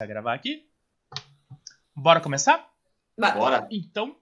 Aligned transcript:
Vai 0.00 0.06
gravar 0.06 0.34
aqui? 0.34 0.64
Bora 1.92 2.20
começar? 2.20 2.70
Bora. 3.18 3.66
Então. 3.68 4.14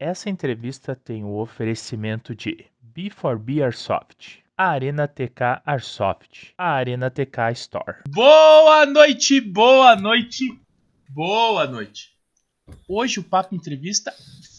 Essa 0.00 0.30
entrevista 0.30 0.96
tem 0.96 1.24
o 1.24 1.36
oferecimento 1.36 2.34
de 2.34 2.64
B4B 2.90 3.62
Airsoft, 3.62 4.42
a 4.56 4.70
Arena 4.70 5.06
TK 5.06 5.60
Airsoft, 5.66 6.54
a 6.56 6.70
Arena 6.70 7.10
TK 7.10 7.52
Store. 7.52 7.98
Boa 8.08 8.86
noite, 8.86 9.42
boa 9.42 9.94
noite, 9.94 10.58
boa 11.10 11.66
noite. 11.66 12.16
Hoje 12.88 13.20
o 13.20 13.24
Papo 13.24 13.54
Entrevista 13.54 14.10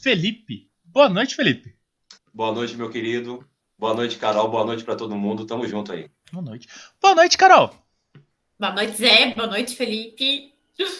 Felipe. 0.03 0.70
Boa 0.93 1.07
noite, 1.07 1.35
Felipe. 1.35 1.73
Boa 2.33 2.51
noite, 2.51 2.75
meu 2.75 2.89
querido. 2.89 3.47
Boa 3.79 3.93
noite, 3.93 4.17
Carol. 4.17 4.49
Boa 4.49 4.65
noite 4.65 4.83
para 4.83 4.95
todo 4.95 5.15
mundo. 5.15 5.45
Tamo 5.45 5.65
junto 5.65 5.93
aí. 5.93 6.11
Boa 6.31 6.43
noite. 6.43 6.67
Boa 7.01 7.15
noite, 7.15 7.37
Carol. 7.37 7.73
Boa 8.59 8.73
noite, 8.73 8.97
Zé. 8.97 9.33
Boa 9.33 9.47
noite, 9.47 9.75
Felipe. 9.75 10.53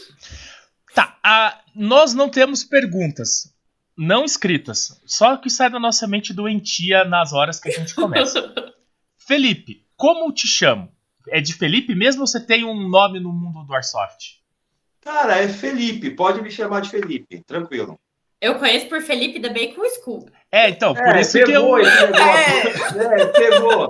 Tá, 0.94 1.18
a, 1.24 1.64
nós 1.74 2.14
não 2.14 2.28
temos 2.28 2.66
perguntas 2.66 3.56
não 3.98 4.26
escritas, 4.26 5.00
só 5.06 5.38
que 5.38 5.50
sai 5.50 5.70
da 5.70 5.80
nossa 5.80 6.08
mente 6.08 6.34
doentia 6.34 7.06
nas 7.06 7.34
horas 7.34 7.60
que 7.60 7.70
a 7.70 7.72
gente 7.72 7.94
começa. 7.94 8.54
Felipe, 9.16 9.86
como 9.96 10.34
te 10.34 10.48
chamo? 10.48 10.92
É 11.30 11.40
de 11.40 11.54
Felipe 11.54 11.94
mesmo 11.94 12.22
ou 12.22 12.28
você 12.28 12.44
tem 12.44 12.66
um 12.66 12.90
nome 12.90 13.20
no 13.20 13.32
mundo 13.32 13.64
do 13.64 13.74
Airsoft? 13.74 14.42
Cara, 15.02 15.38
é 15.38 15.48
Felipe. 15.48 16.10
Pode 16.10 16.42
me 16.42 16.50
chamar 16.50 16.82
de 16.82 16.90
Felipe. 16.90 17.44
Tranquilo. 17.44 18.00
Eu 18.42 18.56
conheço 18.58 18.88
por 18.88 19.02
Felipe 19.02 19.40
da 19.40 19.50
Bacon 19.50 19.84
School. 20.02 20.28
É, 20.52 20.70
então, 20.70 20.94
por 20.96 21.16
É, 21.16 21.22
isso 21.22 21.34
que 21.34 21.44
eu. 21.44 21.46
pegou 21.46 21.80
esse 21.80 22.02
negócio. 22.02 23.02
É, 23.12 23.26
pegou. 23.28 23.90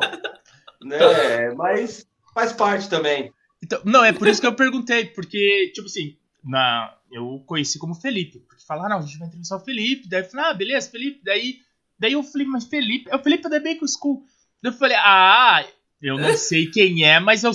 Né? 0.84 1.52
Mas 1.56 2.06
faz 2.34 2.52
parte 2.54 2.90
também. 2.90 3.32
Então, 3.64 3.80
não, 3.86 4.04
é 4.04 4.12
por 4.12 4.28
isso 4.28 4.42
que 4.42 4.48
eu 4.48 4.56
perguntei, 4.56 5.06
porque, 5.06 5.72
tipo 5.74 5.86
assim, 5.88 6.18
na, 6.44 6.94
eu 7.12 7.42
conheci 7.46 7.80
como 7.80 7.94
Felipe. 7.96 8.40
Porque 8.40 8.64
falaram, 8.66 8.88
ah, 8.88 8.90
não, 8.90 9.06
a 9.06 9.08
gente 9.08 9.18
vai 9.20 9.28
entrevistar 9.28 9.56
o 9.58 9.60
Felipe. 9.64 10.10
Daí 10.10 10.22
eu 10.22 10.30
falei, 10.30 10.46
ah, 10.48 10.54
beleza, 10.54 10.90
Felipe. 10.92 11.22
Daí, 11.24 11.60
daí 11.98 12.14
eu 12.14 12.24
falei, 12.24 12.48
mas 12.48 12.66
Felipe, 12.66 13.10
é 13.10 13.16
o 13.16 13.20
Felipe 13.24 13.48
da 13.50 13.60
Bacon 13.60 13.88
School. 13.88 14.24
Daí 14.62 14.74
eu 14.74 14.78
falei, 14.78 14.98
ah, 15.00 15.64
eu 16.02 16.18
não 16.18 16.36
sei 16.36 16.66
quem 16.68 17.04
é, 17.06 17.20
mas 17.20 17.44
eu, 17.44 17.52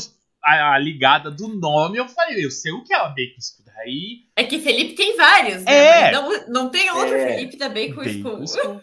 a, 0.46 0.74
a 0.74 0.78
ligada 0.78 1.30
do 1.30 1.48
nome, 1.48 1.98
eu 1.98 2.08
falei, 2.08 2.44
eu 2.44 2.50
sei 2.50 2.72
o 2.72 2.82
que 2.84 2.92
é 2.92 2.96
a 2.96 3.08
Bacon 3.08 3.40
School. 3.40 3.66
Daí. 3.66 4.26
É 4.34 4.44
que 4.44 4.58
Felipe 4.60 4.94
tem 4.94 5.16
vários, 5.16 5.62
né? 5.64 6.08
É. 6.08 6.12
Não, 6.12 6.46
não 6.48 6.70
tem 6.70 6.90
outro 6.90 7.14
É. 7.14 7.34
Felipe 7.36 7.56
da 7.56 7.68
Bacon, 7.68 7.96
Bacon 7.96 8.22
School. 8.22 8.46
School, 8.46 8.82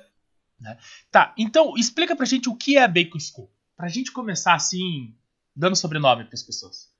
né? 0.59 0.78
Tá, 1.09 1.34
então 1.38 1.73
explica 1.78 2.16
pra 2.16 2.25
gente 2.25 2.50
o 2.50 2.56
que 2.56 2.78
é 2.78 2.84
a 2.84 2.88
Bacon 2.88 3.19
School. 3.19 3.50
Pra 3.75 3.88
gente 3.88 4.11
começar 4.11 4.53
assim, 4.53 5.16
dando 5.56 5.75
sobrenome 5.75 6.25
pras 6.25 6.44
pessoas. 6.44 6.91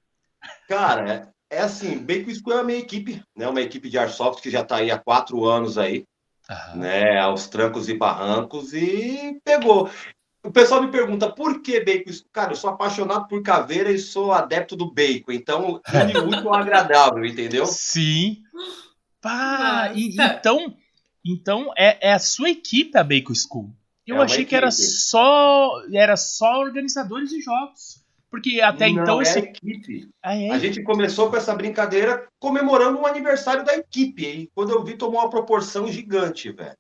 Cara, 0.68 1.34
é, 1.52 1.58
é 1.58 1.62
assim, 1.62 2.00
Bacon 2.00 2.34
School 2.34 2.58
é 2.58 2.62
a 2.62 2.64
minha 2.64 2.80
equipe, 2.80 3.24
né? 3.36 3.48
Uma 3.48 3.62
equipe 3.62 3.90
de 3.90 3.98
Airsoft 3.98 4.42
que 4.42 4.50
já 4.50 4.64
tá 4.64 4.78
aí 4.78 4.90
há 4.90 4.98
quatro 4.98 5.46
anos 5.46 5.78
aí, 5.78 6.04
Aham. 6.50 6.78
né? 6.78 7.20
Aos 7.20 7.48
trancos 7.48 7.88
e 7.90 7.94
barrancos 7.94 8.74
e 8.74 9.40
pegou. 9.46 9.90
O 10.44 10.52
pessoal 10.52 10.82
me 10.82 10.92
pergunta 10.92 11.32
por 11.32 11.62
que 11.62 11.80
bacon? 11.80 12.12
School? 12.12 12.28
Cara, 12.34 12.52
eu 12.52 12.56
sou 12.56 12.70
apaixonado 12.70 13.28
por 13.28 13.42
caveira 13.42 13.90
e 13.92 13.98
sou 13.98 14.32
adepto 14.34 14.76
do 14.76 14.92
bacon, 14.92 15.32
então 15.32 15.82
une 15.94 16.18
o 16.20 16.28
útil 16.28 16.50
ao 16.50 16.56
agradável, 16.56 17.24
entendeu? 17.26 17.66
Sim. 17.66 18.44
Pá, 19.22 19.92
e- 19.96 20.16
Nossa. 20.16 20.34
então, 20.36 20.76
então 21.26 21.72
é, 21.78 22.10
é 22.10 22.14
a 22.14 22.20
sua 22.20 22.50
equipe 22.50 22.98
a 22.98 23.04
Bacon 23.04 23.34
School. 23.34 23.70
Eu 24.06 24.18
É 24.22 24.26
achei 24.26 24.44
que 24.44 24.54
era 24.56 24.70
só 24.70 25.82
era 25.94 26.18
só 26.18 26.60
organizadores 26.60 27.30
de 27.30 27.40
jogos. 27.42 28.04
Porque 28.30 28.60
até 28.62 28.90
Não, 28.90 29.02
então 29.04 29.20
é 29.20 29.24
esse 29.24 29.40
equipe. 29.40 30.10
Ah, 30.22 30.36
é? 30.36 30.50
A 30.50 30.58
gente 30.58 30.82
começou 30.82 31.30
com 31.30 31.38
essa 31.38 31.54
brincadeira 31.56 32.28
comemorando 32.40 32.98
um 33.00 33.06
aniversário 33.06 33.64
da 33.64 33.76
equipe. 33.78 34.26
E 34.26 34.52
quando 34.56 34.72
eu 34.72 34.84
vi, 34.84 34.98
tomou 34.98 35.22
uma 35.22 35.30
proporção 35.30 35.88
gigante, 35.88 36.52
velho. 36.52 36.76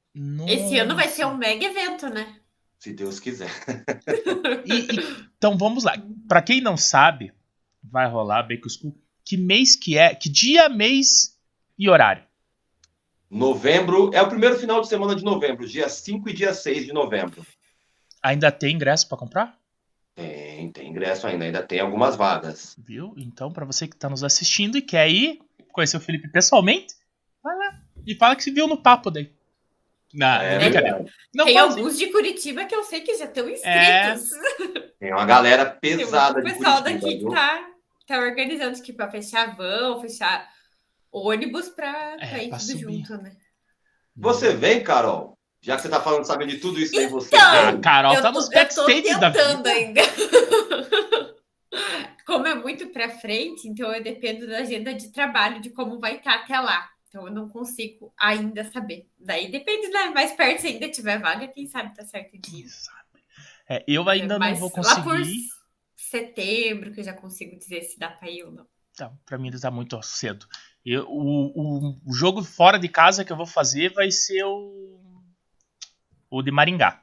Esse 0.47 0.79
ano 0.79 0.95
vai 0.95 1.07
ser 1.07 1.25
um 1.25 1.37
mega 1.37 1.63
evento, 1.63 2.09
né? 2.09 2.37
Se 2.83 2.91
Deus 2.91 3.17
quiser. 3.17 3.49
E- 4.65 4.73
e- 4.73 5.27
então 5.37 5.57
vamos 5.57 5.85
lá. 5.85 5.93
Pra 6.27 6.41
quem 6.41 6.59
não 6.59 6.75
sabe, 6.75 7.31
vai 7.81 8.09
rolar 8.09 8.39
a 8.39 8.43
Bacon 8.43 8.67
School. 8.67 8.97
Que 9.23 9.37
mês 9.37 9.73
que 9.77 9.97
é? 9.97 10.13
Que 10.13 10.27
dia, 10.29 10.67
mês 10.67 11.37
e 11.79 11.89
horário? 11.89 12.23
Novembro 13.29 14.11
é 14.13 14.21
o 14.21 14.27
primeiro 14.27 14.59
final 14.59 14.81
de 14.81 14.87
semana 14.89 15.15
de 15.15 15.23
novembro, 15.23 15.65
dia 15.65 15.87
5 15.87 16.29
e 16.29 16.33
dia 16.33 16.53
6 16.53 16.85
de 16.85 16.91
novembro. 16.93 17.45
Ainda 18.21 18.51
tem 18.51 18.75
ingresso 18.75 19.07
pra 19.07 19.17
comprar? 19.17 19.57
Tem, 20.15 20.69
tem 20.71 20.89
ingresso 20.89 21.25
ainda, 21.25 21.45
ainda 21.45 21.63
tem 21.63 21.79
algumas 21.79 22.17
vagas. 22.17 22.75
Viu? 22.85 23.13
Então, 23.17 23.49
pra 23.51 23.63
você 23.65 23.87
que 23.87 23.95
tá 23.95 24.09
nos 24.09 24.23
assistindo 24.25 24.77
e 24.77 24.81
quer 24.81 25.09
ir 25.09 25.39
conhecer 25.71 25.95
o 25.97 26.01
Felipe 26.01 26.27
pessoalmente, 26.27 26.93
vai 27.41 27.55
lá. 27.57 27.81
E 28.05 28.13
fala 28.15 28.35
que 28.35 28.43
se 28.43 28.51
viu 28.51 28.67
no 28.67 28.77
papo 28.77 29.09
daí. 29.09 29.31
Não, 30.13 30.27
É, 30.41 30.59
brincadeira. 30.59 30.95
verdade. 30.97 31.15
Não, 31.33 31.45
tem 31.45 31.57
alguns 31.57 31.97
de 31.97 32.07
Curitiba 32.11 32.65
que 32.65 32.75
eu 32.75 32.83
sei 32.83 33.01
que 33.01 33.15
já 33.17 33.25
estão 33.25 33.47
É. 33.47 33.51
inscritos. 34.13 34.29
Tem 34.99 35.11
uma 35.11 35.25
galera 35.25 35.65
pesada 35.65 36.33
muito 36.41 36.47
de 36.53 36.53
pessoal 36.59 36.83
Curitiba, 36.83 37.09
daqui 37.09 37.19
que 37.25 37.29
tá, 37.33 37.67
tá 38.07 38.19
organizando 38.19 38.77
aqui 38.77 38.93
pra 38.93 39.09
fechar 39.09 39.55
vão, 39.55 39.99
fechar 40.01 40.47
ônibus 41.11 41.69
pra, 41.69 42.15
É, 42.19 42.43
ir 42.45 42.49
pra 42.49 42.57
tudo 42.59 42.67
subir. 42.79 42.81
junto, 43.05 43.17
né? 43.23 43.31
Você 44.15 44.53
vem, 44.53 44.83
Carol? 44.83 45.37
Já 45.61 45.75
que 45.77 45.81
você 45.81 45.89
tá 45.89 46.01
falando, 46.01 46.25
sabe 46.25 46.45
de 46.45 46.57
tudo 46.57 46.79
isso 46.79 46.97
aí, 46.99 47.07
você 47.07 47.35
Então, 47.35 47.39
A 47.51 47.71
vem. 47.71 47.81
Carol 47.81 48.13
eu 48.13 48.21
tá 48.21 48.31
nos 48.31 48.49
backstage 48.49 49.19
da 49.19 49.31
tentando 49.31 49.57
vida. 49.57 49.69
ainda. 49.71 50.01
Como 52.25 52.47
é 52.47 52.55
muito 52.55 52.87
pra 52.87 53.09
frente, 53.09 53.67
então 53.67 53.93
eu 53.93 54.01
dependo 54.01 54.47
da 54.47 54.59
agenda 54.59 54.93
de 54.93 55.11
trabalho, 55.11 55.59
de 55.61 55.69
como 55.71 55.99
vai 55.99 56.15
estar 56.15 56.35
até 56.35 56.57
lá. 56.59 56.87
Então 57.13 57.27
eu 57.27 57.31
não 57.33 57.47
consigo 57.47 58.11
ainda 58.19 58.63
saber. 58.71 59.07
Daí 59.19 59.51
depende, 59.51 59.87
né? 59.89 60.05
Mais 60.09 60.31
perto, 60.31 60.61
se 60.61 60.67
ainda 60.67 60.89
tiver 60.89 61.19
vaga, 61.19 61.47
quem 61.47 61.67
sabe 61.67 61.93
tá 61.95 62.03
certo 62.03 62.33
o 62.35 62.39
dia. 62.41 62.65
É, 63.69 63.83
eu 63.87 64.09
ainda 64.09 64.39
não 64.39 64.55
vou 64.55 64.71
Lá 64.77 64.95
por 64.95 65.03
conseguir. 65.03 65.43
setembro, 65.95 66.91
que 66.91 67.01
eu 67.01 67.03
já 67.03 67.13
consigo 67.13 67.55
dizer 67.55 67.83
se 67.83 67.99
dá 67.99 68.09
pra 68.09 68.31
ir 68.31 68.43
ou 68.45 68.51
não. 68.51 68.65
Então, 68.93 69.15
pra 69.27 69.37
mim 69.37 69.49
ainda 69.49 69.59
tá 69.59 69.69
muito 69.69 70.01
cedo. 70.01 70.47
Eu- 70.83 71.05
o, 71.07 71.51
o, 71.55 71.99
o 72.03 72.13
jogo 72.15 72.43
fora 72.43 72.79
de 72.79 72.89
casa 72.89 73.23
que 73.23 73.31
eu 73.31 73.37
vou 73.37 73.45
fazer 73.45 73.93
vai 73.93 74.09
ser 74.09 74.43
o, 74.43 74.99
o 76.31 76.41
de 76.41 76.49
Maringá. 76.49 76.99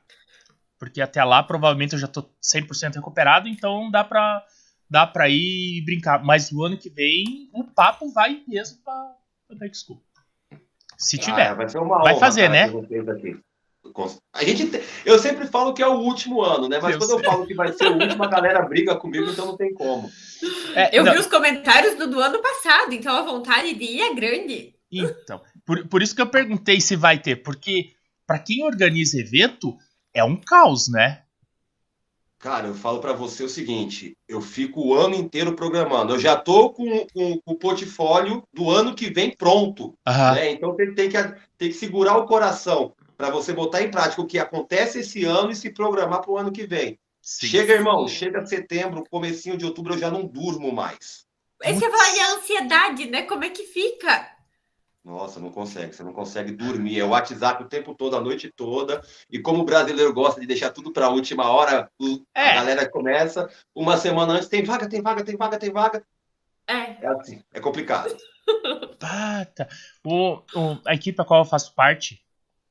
Porque 0.76 1.00
até 1.00 1.22
lá 1.22 1.40
provavelmente 1.40 1.92
eu 1.92 2.00
já 2.00 2.08
tô 2.08 2.28
100% 2.42 2.96
recuperado, 2.96 3.46
então 3.46 3.88
dá 3.92 4.02
pra, 4.02 4.44
dá 4.88 5.06
pra 5.06 5.28
ir 5.28 5.82
brincar. 5.84 6.20
Mas 6.24 6.50
o 6.50 6.64
ano 6.64 6.76
que 6.76 6.90
vem 6.90 7.48
o 7.52 7.62
papo 7.62 8.10
vai 8.12 8.42
mesmo 8.48 8.82
pra, 8.82 9.16
Dark 9.58 9.72
School. 9.74 10.00
Se 10.98 11.18
tiver. 11.18 11.48
Ah, 11.48 11.54
vai 11.54 11.68
ser 11.68 11.78
uma 11.78 11.98
Vai 12.02 12.18
fazer, 12.18 12.48
né? 12.50 12.68
ter 12.68 12.72
vocês 12.72 13.08
aqui. 13.08 13.38
A 14.32 14.44
gente, 14.44 14.66
te- 14.66 14.82
eu 15.04 15.18
sempre 15.18 15.46
falo 15.46 15.72
que 15.72 15.82
é 15.82 15.86
o 15.88 15.94
último 16.00 16.42
ano, 16.42 16.68
né? 16.68 16.78
Mas 16.80 16.92
Eu 16.92 16.98
quando 16.98 17.10
eu 17.12 17.18
sei. 17.18 17.26
falo 17.26 17.46
que 17.46 17.54
vai 17.54 17.72
ser 17.72 17.88
o 17.88 17.94
último, 17.98 18.22
a 18.22 18.28
galera 18.28 18.62
briga 18.62 18.94
comigo, 18.94 19.28
então 19.30 19.46
não 19.46 19.56
tem 19.56 19.72
como. 19.74 20.08
É, 20.74 20.96
Eu 20.96 21.02
não, 21.02 21.12
vi 21.12 21.18
os 21.18 21.26
comentários 21.26 21.96
do, 21.96 22.06
do 22.06 22.20
ano 22.20 22.40
passado, 22.40 22.92
então 22.92 23.16
a 23.16 23.22
vontade 23.22 23.74
de 23.74 23.84
ir 23.84 24.00
é 24.02 24.14
grande. 24.14 24.74
Então, 24.92 25.40
por, 25.64 25.88
por 25.88 26.02
isso 26.02 26.14
que 26.14 26.20
eu 26.20 26.26
perguntei 26.28 26.80
se 26.80 26.94
vai 26.94 27.18
ter, 27.18 27.36
porque 27.36 27.90
pra 28.26 28.38
quem 28.38 28.64
organiza 28.64 29.18
evento 29.18 29.76
é 30.14 30.22
um 30.22 30.36
caos, 30.36 30.88
né? 30.88 31.22
Cara, 32.40 32.68
eu 32.68 32.74
falo 32.74 33.00
pra 33.00 33.12
você 33.12 33.44
o 33.44 33.48
seguinte: 33.48 34.16
eu 34.26 34.40
fico 34.40 34.80
o 34.80 34.94
ano 34.94 35.14
inteiro 35.14 35.54
programando. 35.54 36.14
Eu 36.14 36.18
já 36.18 36.36
tô 36.36 36.70
com, 36.70 37.06
com- 37.12 37.38
com 37.38 37.52
o 37.52 37.54
portfólio 37.54 38.42
do 38.52 38.70
ano 38.70 38.94
que 38.94 39.10
vem 39.10 39.36
pronto. 39.36 39.94
Aham. 40.06 40.34
né? 40.34 40.50
Então 40.52 40.72
você 40.72 40.90
tem 40.92 41.08
que, 41.10 41.16
tem 41.58 41.68
que 41.68 41.74
segurar 41.74 42.16
o 42.16 42.24
coração 42.26 42.94
para 43.16 43.30
você 43.30 43.52
botar 43.52 43.82
em 43.82 43.90
prática 43.90 44.22
o 44.22 44.26
que 44.26 44.38
acontece 44.38 45.00
esse 45.00 45.24
ano 45.24 45.50
e 45.50 45.54
se 45.56 45.70
programar 45.70 46.22
para 46.22 46.30
o 46.30 46.38
ano 46.38 46.50
que 46.50 46.66
vem. 46.66 46.98
Sim. 47.20 47.48
Chega, 47.48 47.74
irmão, 47.74 48.08
chega 48.08 48.46
setembro, 48.46 49.04
comecinho 49.10 49.58
de 49.58 49.66
outubro, 49.66 49.92
eu 49.92 49.98
já 49.98 50.10
não 50.10 50.26
durmo 50.26 50.72
mais. 50.72 51.26
Esse 51.62 51.80
falar 51.90 52.12
de 52.14 52.20
ansiedade, 52.20 53.10
né? 53.10 53.22
Como 53.24 53.44
é 53.44 53.50
que 53.50 53.64
fica? 53.64 54.30
Nossa, 55.04 55.40
não 55.40 55.50
consegue, 55.50 55.94
você 55.94 56.02
não 56.02 56.12
consegue 56.12 56.52
dormir. 56.52 57.00
É 57.00 57.04
o 57.04 57.08
WhatsApp 57.08 57.62
o 57.64 57.68
tempo 57.68 57.94
todo, 57.94 58.16
a 58.16 58.20
noite 58.20 58.52
toda. 58.54 59.00
E 59.30 59.38
como 59.38 59.62
o 59.62 59.64
brasileiro 59.64 60.12
gosta 60.12 60.40
de 60.40 60.46
deixar 60.46 60.70
tudo 60.70 60.92
para 60.92 61.06
a 61.06 61.10
última 61.10 61.48
hora, 61.50 61.90
o- 61.98 62.22
É. 62.34 62.50
a 62.50 62.54
galera 62.56 62.88
começa 62.90 63.48
uma 63.74 63.96
semana 63.96 64.34
antes, 64.34 64.48
tem 64.48 64.62
vaga, 64.62 64.86
tem 64.88 65.00
vaga, 65.00 65.24
tem 65.24 65.36
vaga, 65.36 65.58
tem 65.58 65.72
vaga. 65.72 66.04
É. 66.66 67.02
É 67.02 67.06
assim, 67.08 67.42
é 67.52 67.60
complicado. 67.60 68.14
Tá. 68.98 69.46
O, 70.04 70.42
o- 70.54 70.78
a 70.86 70.94
equipe 70.94 71.20
a 71.20 71.24
qual 71.24 71.40
eu 71.40 71.48
faço 71.48 71.74
parte, 71.74 72.20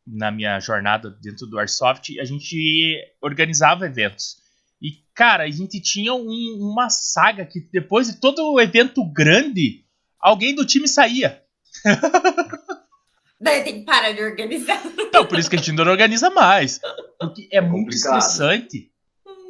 na 0.05 0.29
minha 0.29 0.59
jornada 0.59 1.09
dentro 1.09 1.47
do 1.47 1.57
Airsoft, 1.57 2.19
a 2.19 2.25
gente 2.25 2.95
organizava 3.21 3.85
eventos. 3.85 4.37
E, 4.81 5.03
cara, 5.13 5.43
a 5.43 5.49
gente 5.49 5.79
tinha 5.81 6.13
um- 6.13 6.57
uma 6.71 6.89
saga 6.89 7.45
que 7.45 7.59
depois 7.71 8.07
de 8.07 8.19
todo 8.19 8.39
o 8.53 8.59
evento 8.61 9.03
grande, 9.05 9.83
alguém 10.19 10.53
do 10.53 10.65
time 10.65 10.87
saía. 10.87 11.43
Daí 13.41 13.63
tem 13.63 13.79
que 13.79 13.85
parar 13.85 14.11
de 14.11 14.21
organizar. 14.21 14.81
Então, 14.99 15.25
por 15.25 15.39
isso 15.39 15.49
que 15.49 15.55
a 15.55 15.59
gente 15.59 15.71
não 15.71 15.85
organiza 15.89 16.29
mais. 16.29 16.79
Porque 17.19 17.47
é, 17.51 17.61
muito 17.61 17.85
complicado. 17.85 18.17
estressante, 18.19 18.91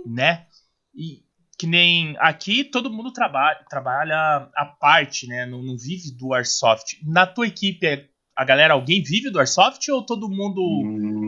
né? 0.05 0.45
E 0.93 1.23
que 1.57 1.65
nem 1.67 2.15
aqui 2.19 2.63
todo 2.63 2.89
mundo 2.91 3.11
trabalha, 3.11 3.59
trabalha 3.69 4.49
à 4.55 4.65
parte, 4.79 5.27
né? 5.27 5.45
Não, 5.45 5.61
não 5.63 5.75
vive 5.77 6.11
do 6.15 6.33
Airsoft. 6.33 6.99
Na 7.03 7.25
tua 7.25 7.47
equipe, 7.47 7.85
é- 7.85 8.05
a 8.35 8.45
galera, 8.45 8.73
alguém 8.75 9.03
vive 9.03 9.29
do 9.31 9.39
Airsoft 9.39 9.89
ou 9.91 10.05
todo 10.05 10.29
mundo 10.29 10.61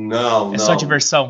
Não, 0.07 0.54
é 0.54 0.57
não. 0.57 0.65
só 0.65 0.75
diversão? 0.75 1.30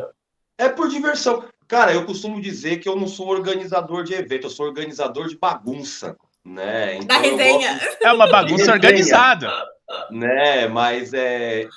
É 0.58 0.70
por 0.70 0.90
diversão. 0.90 1.44
Cara, 1.68 1.94
eu 1.94 2.06
costumo 2.06 2.40
dizer 2.42 2.78
que 2.78 2.88
eu 2.90 2.96
não 2.96 3.08
sou 3.08 3.30
organizador 3.30 4.04
de 4.04 4.14
evento, 4.14 4.46
eu 4.46 4.50
sou 4.52 4.68
organizador 4.68 5.28
de 5.30 5.38
bagunça, 5.38 6.16
né? 6.46 6.98
Então 6.98 7.22
resenha. 7.22 7.74
gosto- 7.80 7.98
É 8.04 8.12
uma 8.12 8.30
bagunça 8.30 8.72
organizada. 8.72 9.50
né? 10.10 10.68
Mas 10.68 11.14
é, 11.14 11.68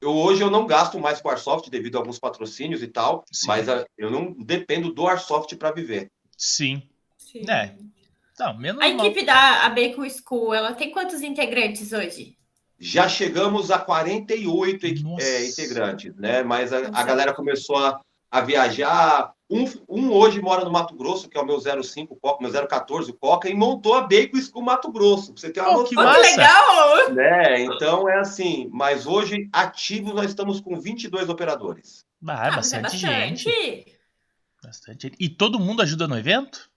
eu 0.00 0.10
hoje 0.10 0.42
eu 0.42 0.50
não 0.50 0.66
gasto 0.66 0.98
mais 0.98 1.20
com 1.20 1.28
Airsoft 1.30 1.68
devido 1.70 1.96
a 1.96 1.98
alguns 2.00 2.18
patrocínios 2.18 2.82
e 2.82 2.88
tal, 2.88 3.24
Sim. 3.32 3.46
mas 3.48 3.68
a- 3.68 3.84
eu 3.96 4.10
não 4.10 4.32
dependo 4.38 4.92
do 4.92 5.06
Airsoft 5.08 5.54
para 5.56 5.72
viver. 5.72 6.10
Sim. 6.36 6.82
Sim. 7.18 7.44
É. 7.50 7.74
Não, 8.38 8.56
menos 8.58 8.82
A 8.82 8.88
mal. 8.92 9.06
equipe 9.06 9.24
da 9.24 9.64
a 9.64 9.70
Bacon 9.70 10.06
School, 10.10 10.52
ela 10.54 10.72
tem 10.74 10.90
quantos 10.90 11.22
integrantes 11.22 11.92
hoje? 11.92 12.36
Já 12.78 13.08
chegamos 13.08 13.70
a 13.70 13.78
48 13.78 14.86
equi- 14.86 15.02
Nossa. 15.04 15.24
é, 15.24 15.46
integrantes, 15.46 16.14
né? 16.16 16.42
Mas 16.42 16.72
a, 16.72 16.78
a 16.92 17.02
galera 17.04 17.32
começou 17.32 17.76
a, 17.76 18.00
a 18.30 18.40
viajar. 18.40 19.32
Um, 19.54 19.64
um 19.88 20.12
hoje 20.12 20.40
mora 20.40 20.64
no 20.64 20.70
Mato 20.72 20.96
Grosso, 20.96 21.28
que 21.28 21.38
é 21.38 21.40
o 21.40 21.46
meu 21.46 21.60
05 21.60 22.16
Coca, 22.16 22.42
meu 22.42 22.66
014 22.66 23.12
Coca, 23.12 23.48
e 23.48 23.54
montou 23.54 23.94
a 23.94 24.00
Bacon 24.02 24.40
School 24.40 24.64
Mato 24.64 24.90
Grosso. 24.90 25.32
Pra 25.32 25.40
você 25.40 25.50
ter 25.52 25.60
uma 25.60 25.78
Oh, 25.78 25.84
que 25.84 25.94
Massa. 25.94 26.20
legal! 26.20 27.12
né? 27.12 27.60
Então 27.60 28.08
é 28.08 28.18
assim, 28.18 28.68
mas 28.72 29.06
hoje 29.06 29.48
ativos 29.52 30.12
nós 30.12 30.26
estamos 30.26 30.60
com 30.60 30.80
22 30.80 31.28
operadores. 31.28 32.04
Ah, 32.26 32.46
é 32.46 32.48
Ah, 32.48 32.52
mas 32.56 32.72
é 32.72 32.80
bastante 32.80 32.96
gente. 32.96 33.44
bastante. 33.44 33.98
Bastante. 34.62 35.12
E 35.20 35.28
todo 35.28 35.60
mundo 35.60 35.82
ajuda 35.82 36.08
no 36.08 36.18
evento? 36.18 36.68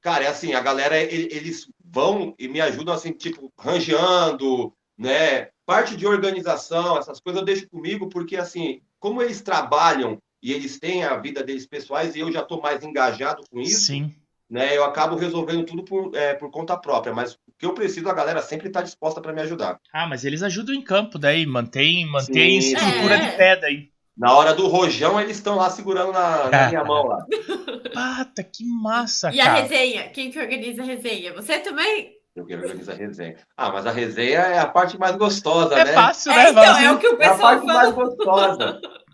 Cara, 0.00 0.24
é 0.24 0.28
assim, 0.28 0.54
a 0.54 0.60
galera, 0.60 0.96
eles 0.96 1.68
vão 1.84 2.32
e 2.38 2.46
me 2.48 2.60
ajudam, 2.60 2.94
assim, 2.94 3.12
tipo, 3.12 3.52
rangeando, 3.58 4.72
né? 4.96 5.48
Parte 5.66 5.96
de 5.96 6.06
organização, 6.06 6.96
essas 6.96 7.18
coisas 7.20 7.40
eu 7.40 7.44
deixo 7.44 7.68
comigo, 7.68 8.08
porque, 8.08 8.36
assim, 8.36 8.80
como 9.00 9.20
eles 9.20 9.42
trabalham 9.42 10.16
e 10.48 10.52
eles 10.52 10.78
têm 10.78 11.02
a 11.04 11.16
vida 11.16 11.42
deles 11.42 11.66
pessoais 11.66 12.14
e 12.14 12.20
eu 12.20 12.30
já 12.30 12.40
estou 12.40 12.60
mais 12.60 12.82
engajado 12.84 13.42
com 13.50 13.60
isso, 13.60 13.86
Sim. 13.86 14.14
né? 14.48 14.76
Eu 14.76 14.84
acabo 14.84 15.16
resolvendo 15.16 15.64
tudo 15.64 15.82
por, 15.84 16.14
é, 16.14 16.34
por 16.34 16.50
conta 16.50 16.76
própria, 16.76 17.12
mas 17.12 17.32
o 17.34 17.38
que 17.58 17.66
eu 17.66 17.74
preciso, 17.74 18.08
a 18.08 18.14
galera 18.14 18.40
sempre 18.42 18.68
está 18.68 18.80
disposta 18.82 19.20
para 19.20 19.32
me 19.32 19.40
ajudar. 19.42 19.78
Ah, 19.92 20.06
mas 20.06 20.24
eles 20.24 20.42
ajudam 20.42 20.74
em 20.74 20.82
campo 20.82 21.18
daí, 21.18 21.44
mantém, 21.46 22.06
mantém 22.06 22.60
Sim. 22.60 22.74
estrutura 22.74 23.14
É. 23.16 23.30
de 23.30 23.36
pé 23.36 23.56
daí. 23.56 23.88
Na 24.16 24.34
hora 24.34 24.54
do 24.54 24.66
rojão, 24.66 25.20
eles 25.20 25.36
estão 25.36 25.56
lá 25.56 25.68
segurando 25.68 26.12
na, 26.12 26.48
na 26.48 26.68
minha 26.68 26.84
mão 26.84 27.06
lá. 27.06 27.18
Pata, 27.92 28.42
que 28.42 28.64
massa, 28.64 29.30
E 29.32 29.40
a 29.40 29.44
cara. 29.46 29.60
resenha? 29.62 30.08
Quem 30.10 30.30
que 30.30 30.38
organiza 30.38 30.82
a 30.82 30.86
resenha? 30.86 31.34
Você 31.34 31.58
também? 31.58 32.14
Eu 32.34 32.44
quero 32.44 32.62
organizar 32.62 32.92
a 32.92 32.96
resenha. 32.96 33.36
Ah, 33.56 33.70
mas 33.72 33.86
a 33.86 33.90
resenha 33.90 34.38
é 34.40 34.58
a 34.58 34.66
parte 34.66 34.98
mais 34.98 35.16
gostosa, 35.16 35.74
É 35.74 35.84
né? 35.84 35.92
fácil, 35.94 36.32
É, 36.32 36.36
né? 36.36 36.50
então, 36.50 36.54
Fala 36.64 36.76
assim, 36.76 36.84
é 36.86 36.92
o 36.92 36.98
que 36.98 37.06
o 37.08 37.10
É 37.10 37.14
a 37.14 37.30
pessoal 37.30 37.38
parte 37.38 37.66
mais 37.66 37.90
fala. 37.90 37.92
gostosa. 37.92 38.80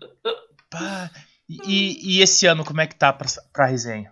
pá. 0.79 1.11
E, 1.49 2.17
e 2.17 2.21
esse 2.21 2.45
ano, 2.47 2.63
como 2.65 2.81
é 2.81 2.87
que 2.87 2.95
tá 2.95 3.11
pra, 3.13 3.27
pra 3.51 3.65
resenha? 3.65 4.11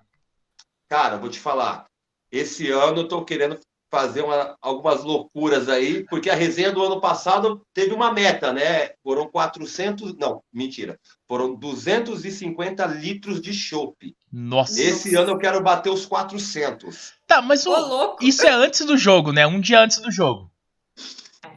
Cara, 0.89 1.17
vou 1.17 1.29
te 1.29 1.39
falar. 1.39 1.85
Esse 2.31 2.69
ano 2.71 2.99
eu 3.01 3.07
tô 3.07 3.23
querendo 3.23 3.59
fazer 3.89 4.21
uma- 4.21 4.55
algumas 4.61 5.03
loucuras 5.03 5.67
aí, 5.67 6.05
porque 6.05 6.29
a 6.29 6.35
resenha 6.35 6.71
do 6.71 6.81
ano 6.83 7.01
passado 7.01 7.61
teve 7.73 7.93
uma 7.93 8.11
meta, 8.11 8.53
né? 8.53 8.91
Foram 9.03 9.27
400, 9.29 10.15
não, 10.17 10.41
mentira. 10.53 10.97
Foram 11.27 11.55
250 11.55 12.85
litros 12.85 13.41
de 13.41 13.53
chopp. 13.53 14.15
Nossa. 14.31 14.81
Esse 14.81 15.15
ano 15.15 15.31
eu 15.31 15.37
quero 15.37 15.61
bater 15.61 15.89
os 15.89 16.05
400. 16.05 17.13
Tá, 17.27 17.41
mas 17.41 17.65
o- 17.65 17.69
louco. 17.71 18.23
isso 18.23 18.45
é 18.45 18.51
antes 18.51 18.85
do 18.85 18.97
jogo, 18.97 19.31
né? 19.31 19.45
Um 19.47 19.59
dia 19.59 19.79
antes 19.81 19.99
do 19.99 20.11
jogo. 20.11 20.50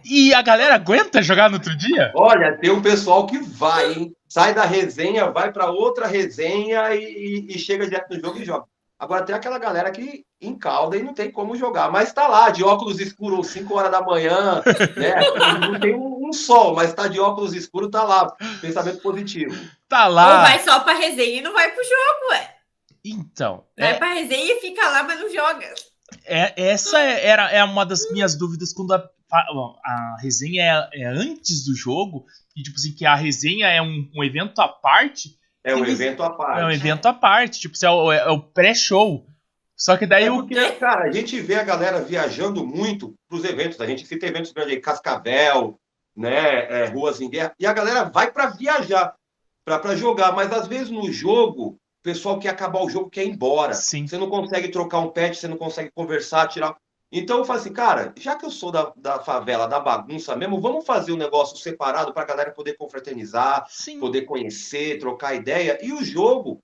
E 0.04 0.32
a 0.34 0.42
galera 0.42 0.74
aguenta 0.74 1.22
jogar 1.22 1.48
no 1.48 1.56
outro 1.56 1.76
dia? 1.76 2.12
Olha, 2.14 2.56
tem 2.58 2.70
um 2.70 2.82
pessoal 2.82 3.26
que 3.26 3.38
vai, 3.38 3.92
hein? 3.92 4.16
Sai 4.28 4.54
da 4.54 4.64
resenha, 4.64 5.30
vai 5.30 5.52
para 5.52 5.70
outra 5.70 6.06
resenha 6.06 6.94
e, 6.94 7.02
e- 7.04 7.46
e 7.54 7.58
chega 7.58 7.84
direto 7.86 8.14
no 8.14 8.20
jogo 8.20 8.38
e 8.40 8.44
joga. 8.44 8.64
Agora 8.98 9.24
tem 9.24 9.34
aquela 9.34 9.58
galera 9.58 9.90
que 9.90 10.24
encalda 10.40 10.96
e 10.96 11.02
não 11.02 11.12
tem 11.12 11.30
como 11.30 11.56
jogar, 11.56 11.90
mas 11.90 12.12
tá 12.12 12.26
lá, 12.28 12.48
de 12.50 12.62
óculos 12.62 13.00
escuros, 13.00 13.48
5 13.48 13.76
horas 13.76 13.90
da 13.90 14.00
manhã, 14.00 14.62
né? 14.96 15.14
Não 15.60 15.80
tem 15.80 15.94
um, 15.94 16.28
um 16.28 16.32
sol, 16.32 16.74
mas 16.74 16.94
tá 16.94 17.06
de 17.08 17.18
óculos 17.20 17.54
escuros, 17.54 17.90
tá 17.90 18.02
lá. 18.04 18.30
Pensamento 18.60 19.00
positivo. 19.02 19.54
Tá 19.88 20.06
Ou 20.08 20.14
lá. 20.14 20.42
vai 20.42 20.58
só 20.60 20.80
pra 20.80 20.94
resenha 20.94 21.38
e 21.38 21.42
não 21.42 21.52
vai 21.52 21.70
pro 21.70 21.82
jogo, 21.82 22.30
ué. 22.32 22.50
Então, 23.04 23.64
Vai 23.78 23.90
é, 23.90 23.94
pra 23.94 24.12
resenha 24.14 24.54
e 24.54 24.60
fica 24.60 24.88
lá, 24.88 25.02
mas 25.02 25.20
não 25.20 25.28
joga. 25.28 25.66
é- 26.24 26.54
essa 26.70 26.98
é- 27.00 27.26
era 27.26 27.50
é 27.50 27.62
uma 27.64 27.84
das 27.84 28.10
minhas 28.12 28.34
dúvidas 28.36 28.72
quando 28.72 28.94
a, 28.94 29.10
a- 29.38 30.16
resenha 30.20 30.88
é, 30.92 31.02
é 31.02 31.06
antes 31.06 31.64
do 31.64 31.74
jogo. 31.74 32.24
E 32.56 32.62
tipo 32.62 32.76
assim, 32.76 32.92
que 32.92 33.04
a 33.06 33.14
resenha 33.14 33.66
é 33.68 33.80
um, 33.82 34.10
um 34.14 34.22
evento 34.24 34.60
à 34.60 34.68
parte. 34.68 35.36
É 35.64 35.74
um 35.74 35.84
evento 35.84 36.22
à 36.22 36.30
parte. 36.30 36.60
É 36.60 36.64
um 36.66 36.70
evento 36.70 37.06
à 37.06 37.12
parte. 37.14 37.60
Tipo, 37.60 37.74
é 37.84 37.90
o, 37.90 38.12
é 38.12 38.30
o 38.30 38.40
pré-show. 38.40 39.26
Só 39.76 39.96
que 39.96 40.06
daí 40.06 40.24
É 40.24 40.30
o. 40.30 40.36
porque, 40.36 40.72
cara, 40.72 41.04
a 41.08 41.12
gente 41.12 41.40
vê 41.40 41.56
a 41.56 41.64
galera 41.64 42.00
viajando 42.02 42.64
muito 42.66 43.14
para 43.28 43.38
os 43.38 43.44
eventos. 43.44 43.80
A 43.80 43.86
gente 43.86 44.06
cita 44.06 44.26
eventos 44.26 44.52
grandes 44.52 44.74
aí, 44.74 44.80
Cascavel, 44.80 45.78
né, 46.16 46.82
é, 46.82 46.86
Ruas 46.86 47.20
em 47.20 47.28
Guerra, 47.28 47.52
e 47.58 47.66
a 47.66 47.72
galera 47.72 48.04
vai 48.04 48.30
para 48.30 48.46
viajar, 48.50 49.14
para 49.64 49.96
jogar. 49.96 50.32
Mas 50.32 50.52
às 50.52 50.68
vezes 50.68 50.90
no 50.90 51.10
jogo, 51.10 51.70
o 51.70 51.78
pessoal 52.04 52.38
quer 52.38 52.50
acabar 52.50 52.82
o 52.82 52.88
jogo, 52.88 53.10
quer 53.10 53.24
ir 53.24 53.30
embora. 53.30 53.74
Sim. 53.74 54.06
Você 54.06 54.16
não 54.16 54.28
consegue 54.30 54.68
trocar 54.68 55.00
um 55.00 55.10
pet, 55.10 55.36
você 55.36 55.48
não 55.48 55.56
consegue 55.56 55.90
conversar, 55.92 56.46
tirar. 56.46 56.76
Então 57.16 57.38
eu 57.38 57.44
falo 57.44 57.60
assim, 57.60 57.72
cara, 57.72 58.12
já 58.18 58.34
que 58.34 58.44
eu 58.44 58.50
sou 58.50 58.72
da, 58.72 58.92
da 58.96 59.20
favela, 59.20 59.68
da 59.68 59.78
bagunça 59.78 60.34
mesmo, 60.34 60.60
vamos 60.60 60.84
fazer 60.84 61.12
um 61.12 61.16
negócio 61.16 61.56
separado 61.56 62.12
para 62.12 62.24
a 62.24 62.26
galera 62.26 62.50
poder 62.50 62.76
confraternizar, 62.76 63.64
Sim. 63.68 64.00
poder 64.00 64.22
conhecer, 64.22 64.98
trocar 64.98 65.32
ideia. 65.32 65.78
E 65.80 65.92
o 65.92 66.02
jogo, 66.02 66.60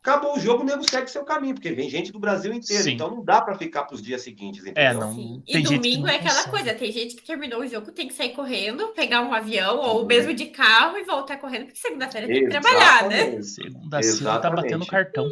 acabou 0.00 0.36
o 0.36 0.38
jogo, 0.38 0.62
o 0.62 0.64
nego 0.64 0.88
segue 0.88 1.10
seu 1.10 1.24
caminho, 1.24 1.54
porque 1.54 1.72
vem 1.72 1.90
gente 1.90 2.12
do 2.12 2.20
Brasil 2.20 2.52
inteiro. 2.54 2.84
Sim. 2.84 2.92
Então 2.92 3.10
não 3.10 3.24
dá 3.24 3.40
para 3.40 3.58
ficar 3.58 3.82
para 3.82 3.96
os 3.96 4.00
dias 4.00 4.22
seguintes, 4.22 4.60
entendeu? 4.60 4.84
É, 4.84 4.94
não. 4.94 5.12
Sim. 5.12 5.42
E 5.44 5.62
domingo 5.62 6.02
não 6.02 6.08
é 6.08 6.14
aquela 6.14 6.44
consegue. 6.44 6.50
coisa, 6.50 6.74
tem 6.74 6.92
gente 6.92 7.16
que 7.16 7.26
terminou 7.26 7.62
o 7.62 7.66
jogo, 7.66 7.90
tem 7.90 8.06
que 8.06 8.14
sair 8.14 8.34
correndo, 8.34 8.86
pegar 8.94 9.22
um 9.22 9.34
avião 9.34 9.78
ou 9.78 10.06
mesmo 10.06 10.32
de 10.32 10.46
carro 10.46 10.96
e 10.96 11.02
voltar 11.02 11.38
correndo, 11.38 11.64
porque 11.64 11.80
segunda-feira 11.80 12.28
tem 12.28 12.44
que 12.44 12.50
trabalhar, 12.50 13.08
né? 13.08 13.16
Exatamente. 13.16 13.46
Segunda 13.46 14.02
cedo 14.02 14.40
tá 14.40 14.50
batendo 14.50 14.86
cartão. 14.86 15.28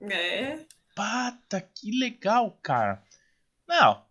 É. 0.00 0.58
Pata, 0.96 1.60
que 1.60 1.96
legal, 1.96 2.58
cara. 2.60 3.00
Não. 3.70 4.02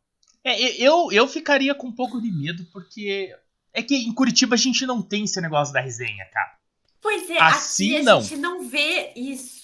É, 0.44 0.60
e- 0.60 0.82
eu, 0.84 1.12
eu 1.12 1.28
ficaria 1.28 1.75
com 1.75 1.88
um 1.88 1.92
pouco 1.96 2.20
de 2.22 2.32
medo, 2.32 2.66
porque. 2.74 3.36
É 3.74 3.84
que 3.84 3.96
em 3.96 4.12
Curitiba 4.13 4.56
a 4.56 4.58
gente 4.58 4.84
não 4.88 5.00
tem 5.01 5.25
esse 5.25 5.39
negócio 5.39 5.72
da 5.74 5.80
resenha, 5.82 6.25
cara. 6.34 6.58
Pois 7.01 7.30
é, 7.30 7.38
Assim 7.39 7.98
aqui 7.98 8.01
a 8.01 8.04
não. 8.12 8.22
gente 8.22 8.38
não 8.38 8.68
vê 8.68 9.12
isso. 9.16 9.60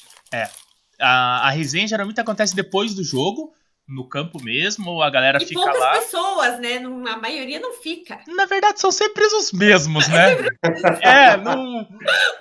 A, 1.00 1.48
a 1.48 1.50
resenha 1.50 1.88
geralmente 1.88 2.22
acontece 2.22 2.56
depois 2.56 2.94
do 2.94 3.04
jogo, 3.04 3.52
no 3.88 4.08
campo 4.08 4.42
mesmo, 4.42 5.02
a 5.02 5.10
galera 5.10 5.40
E 5.42 5.46
fica 5.46 5.60
poucas 5.60 5.80
lá. 5.80 5.92
pessoas, 5.94 6.60
né? 6.60 6.80
Não- 6.80 7.06
a 7.08 7.18
maioria 7.18 7.60
não 7.60 7.74
fica. 7.74 8.20
Na 8.28 8.46
verdade, 8.46 8.80
são 8.80 8.92
sempre 8.92 9.26
os 9.26 9.52
mesmos, 9.52 10.08
né? 10.08 10.36
é, 11.02 11.38
não, 11.38 11.88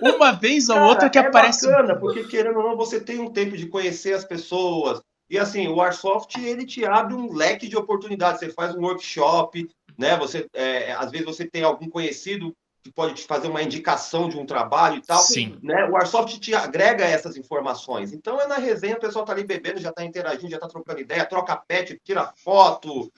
uma 0.00 0.32
vez 0.32 0.68
ou 0.68 0.76
Cara, 0.76 0.86
outra 0.86 1.10
que 1.10 1.18
é 1.18 1.22
aparece. 1.26 1.66
bacana, 1.66 1.96
porque 1.98 2.24
querendo 2.24 2.58
ou 2.58 2.68
não, 2.68 2.76
você 2.76 3.00
tem 3.00 3.18
um 3.20 3.30
tempo 3.32 3.56
de 3.56 3.66
conhecer 3.66 4.12
as 4.14 4.24
pessoas. 4.24 5.00
E 5.34 5.38
assim, 5.38 5.66
o 5.66 5.80
Airsoft, 5.82 6.36
ele 6.40 6.64
te 6.64 6.84
abre 6.84 7.12
um 7.12 7.32
leque 7.32 7.66
de 7.66 7.76
oportunidades. 7.76 8.38
Você 8.38 8.50
faz 8.50 8.72
um 8.76 8.82
workshop, 8.82 9.68
né? 9.98 10.16
Você, 10.16 10.46
é, 10.54 10.92
às 10.92 11.10
vezes 11.10 11.26
você 11.26 11.44
tem 11.44 11.64
algum 11.64 11.90
conhecido 11.90 12.54
que 12.84 12.92
pode 12.92 13.14
te 13.14 13.24
fazer 13.26 13.48
uma 13.48 13.60
indicação 13.60 14.28
de 14.28 14.38
um 14.38 14.46
trabalho 14.46 14.98
e 14.98 15.02
tal. 15.02 15.18
Sim. 15.18 15.58
Né? 15.60 15.88
O 15.90 15.96
Airsoft 15.96 16.38
te 16.38 16.54
agrega 16.54 17.04
essas 17.04 17.36
informações. 17.36 18.12
Então 18.12 18.40
é 18.40 18.46
na 18.46 18.58
resenha, 18.58 18.94
o 18.94 19.00
pessoal 19.00 19.24
tá 19.24 19.32
ali 19.32 19.42
bebendo, 19.42 19.80
já 19.80 19.90
tá 19.90 20.04
interagindo, 20.04 20.50
já 20.52 20.58
tá 20.60 20.68
trocando 20.68 21.00
ideia, 21.00 21.26
troca 21.26 21.56
pet, 21.56 21.98
tira 22.04 22.32
foto, 22.36 23.10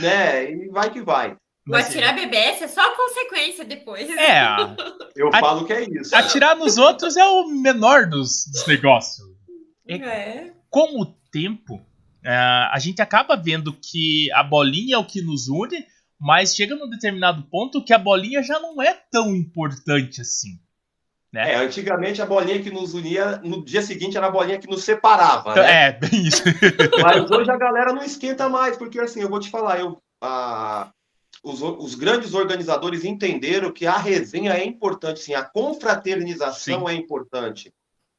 né? 0.00 0.50
E 0.50 0.68
vai 0.70 0.88
que 0.90 1.02
vai. 1.02 1.32
O 1.32 1.36
Mas, 1.72 1.88
atirar 1.88 2.14
BBS 2.14 2.62
é 2.62 2.68
só 2.68 2.80
a 2.80 2.96
consequência 2.96 3.66
depois. 3.66 4.08
é, 4.08 4.40
Eu 5.14 5.28
A- 5.28 5.38
falo 5.40 5.66
que 5.66 5.74
é 5.74 5.84
isso. 5.84 6.16
atirar 6.16 6.56
nos 6.56 6.78
outros 6.78 7.18
é 7.18 7.24
o 7.24 7.48
menor 7.48 8.06
dos, 8.06 8.46
dos 8.46 8.66
negócios. 8.66 9.28
É. 9.86 10.52
com 10.70 11.02
o 11.02 11.19
tempo, 11.30 11.80
é, 12.22 12.34
a 12.34 12.78
gente 12.78 13.00
acaba 13.00 13.36
vendo 13.36 13.72
que 13.72 14.30
a 14.32 14.42
bolinha 14.42 14.96
é 14.96 14.98
o 14.98 15.06
que 15.06 15.22
nos 15.22 15.48
une, 15.48 15.86
mas 16.18 16.54
chega 16.54 16.76
num 16.76 16.88
determinado 16.88 17.42
ponto 17.44 17.82
que 17.82 17.94
a 17.94 17.98
bolinha 17.98 18.42
já 18.42 18.58
não 18.60 18.80
é 18.82 18.94
tão 19.10 19.34
importante 19.34 20.20
assim. 20.20 20.58
É, 21.32 21.54
antigamente 21.54 22.20
a 22.20 22.26
bolinha 22.26 22.60
que 22.60 22.70
nos 22.70 22.92
unia, 22.92 23.40
no 23.44 23.64
dia 23.64 23.82
seguinte 23.82 24.16
era 24.16 24.26
a 24.26 24.30
bolinha 24.30 24.58
que 24.58 24.68
nos 24.68 24.82
separava, 24.82 25.54
né? 25.54 25.86
É, 25.86 25.92
bem 25.92 26.26
isso. 26.26 26.42
Mas 27.00 27.30
hoje 27.30 27.50
a 27.50 27.56
galera 27.56 27.92
não 27.92 28.02
esquenta 28.02 28.48
mais, 28.48 28.76
porque 28.76 28.98
assim, 28.98 29.20
eu 29.20 29.28
vou 29.28 29.38
te 29.38 29.48
falar, 29.48 29.78
eu, 29.78 30.02
a, 30.20 30.90
os, 31.42 31.62
os 31.62 31.94
grandes 31.94 32.34
organizadores 32.34 33.04
entenderam 33.04 33.72
que 33.72 33.86
a 33.86 33.96
resenha 33.96 34.54
é 34.54 34.64
importante, 34.64 35.20
sim, 35.20 35.34
a 35.34 35.44
confraternização 35.44 36.86
Sim. 36.86 36.92
é 36.92 36.94
importante. 36.94 37.72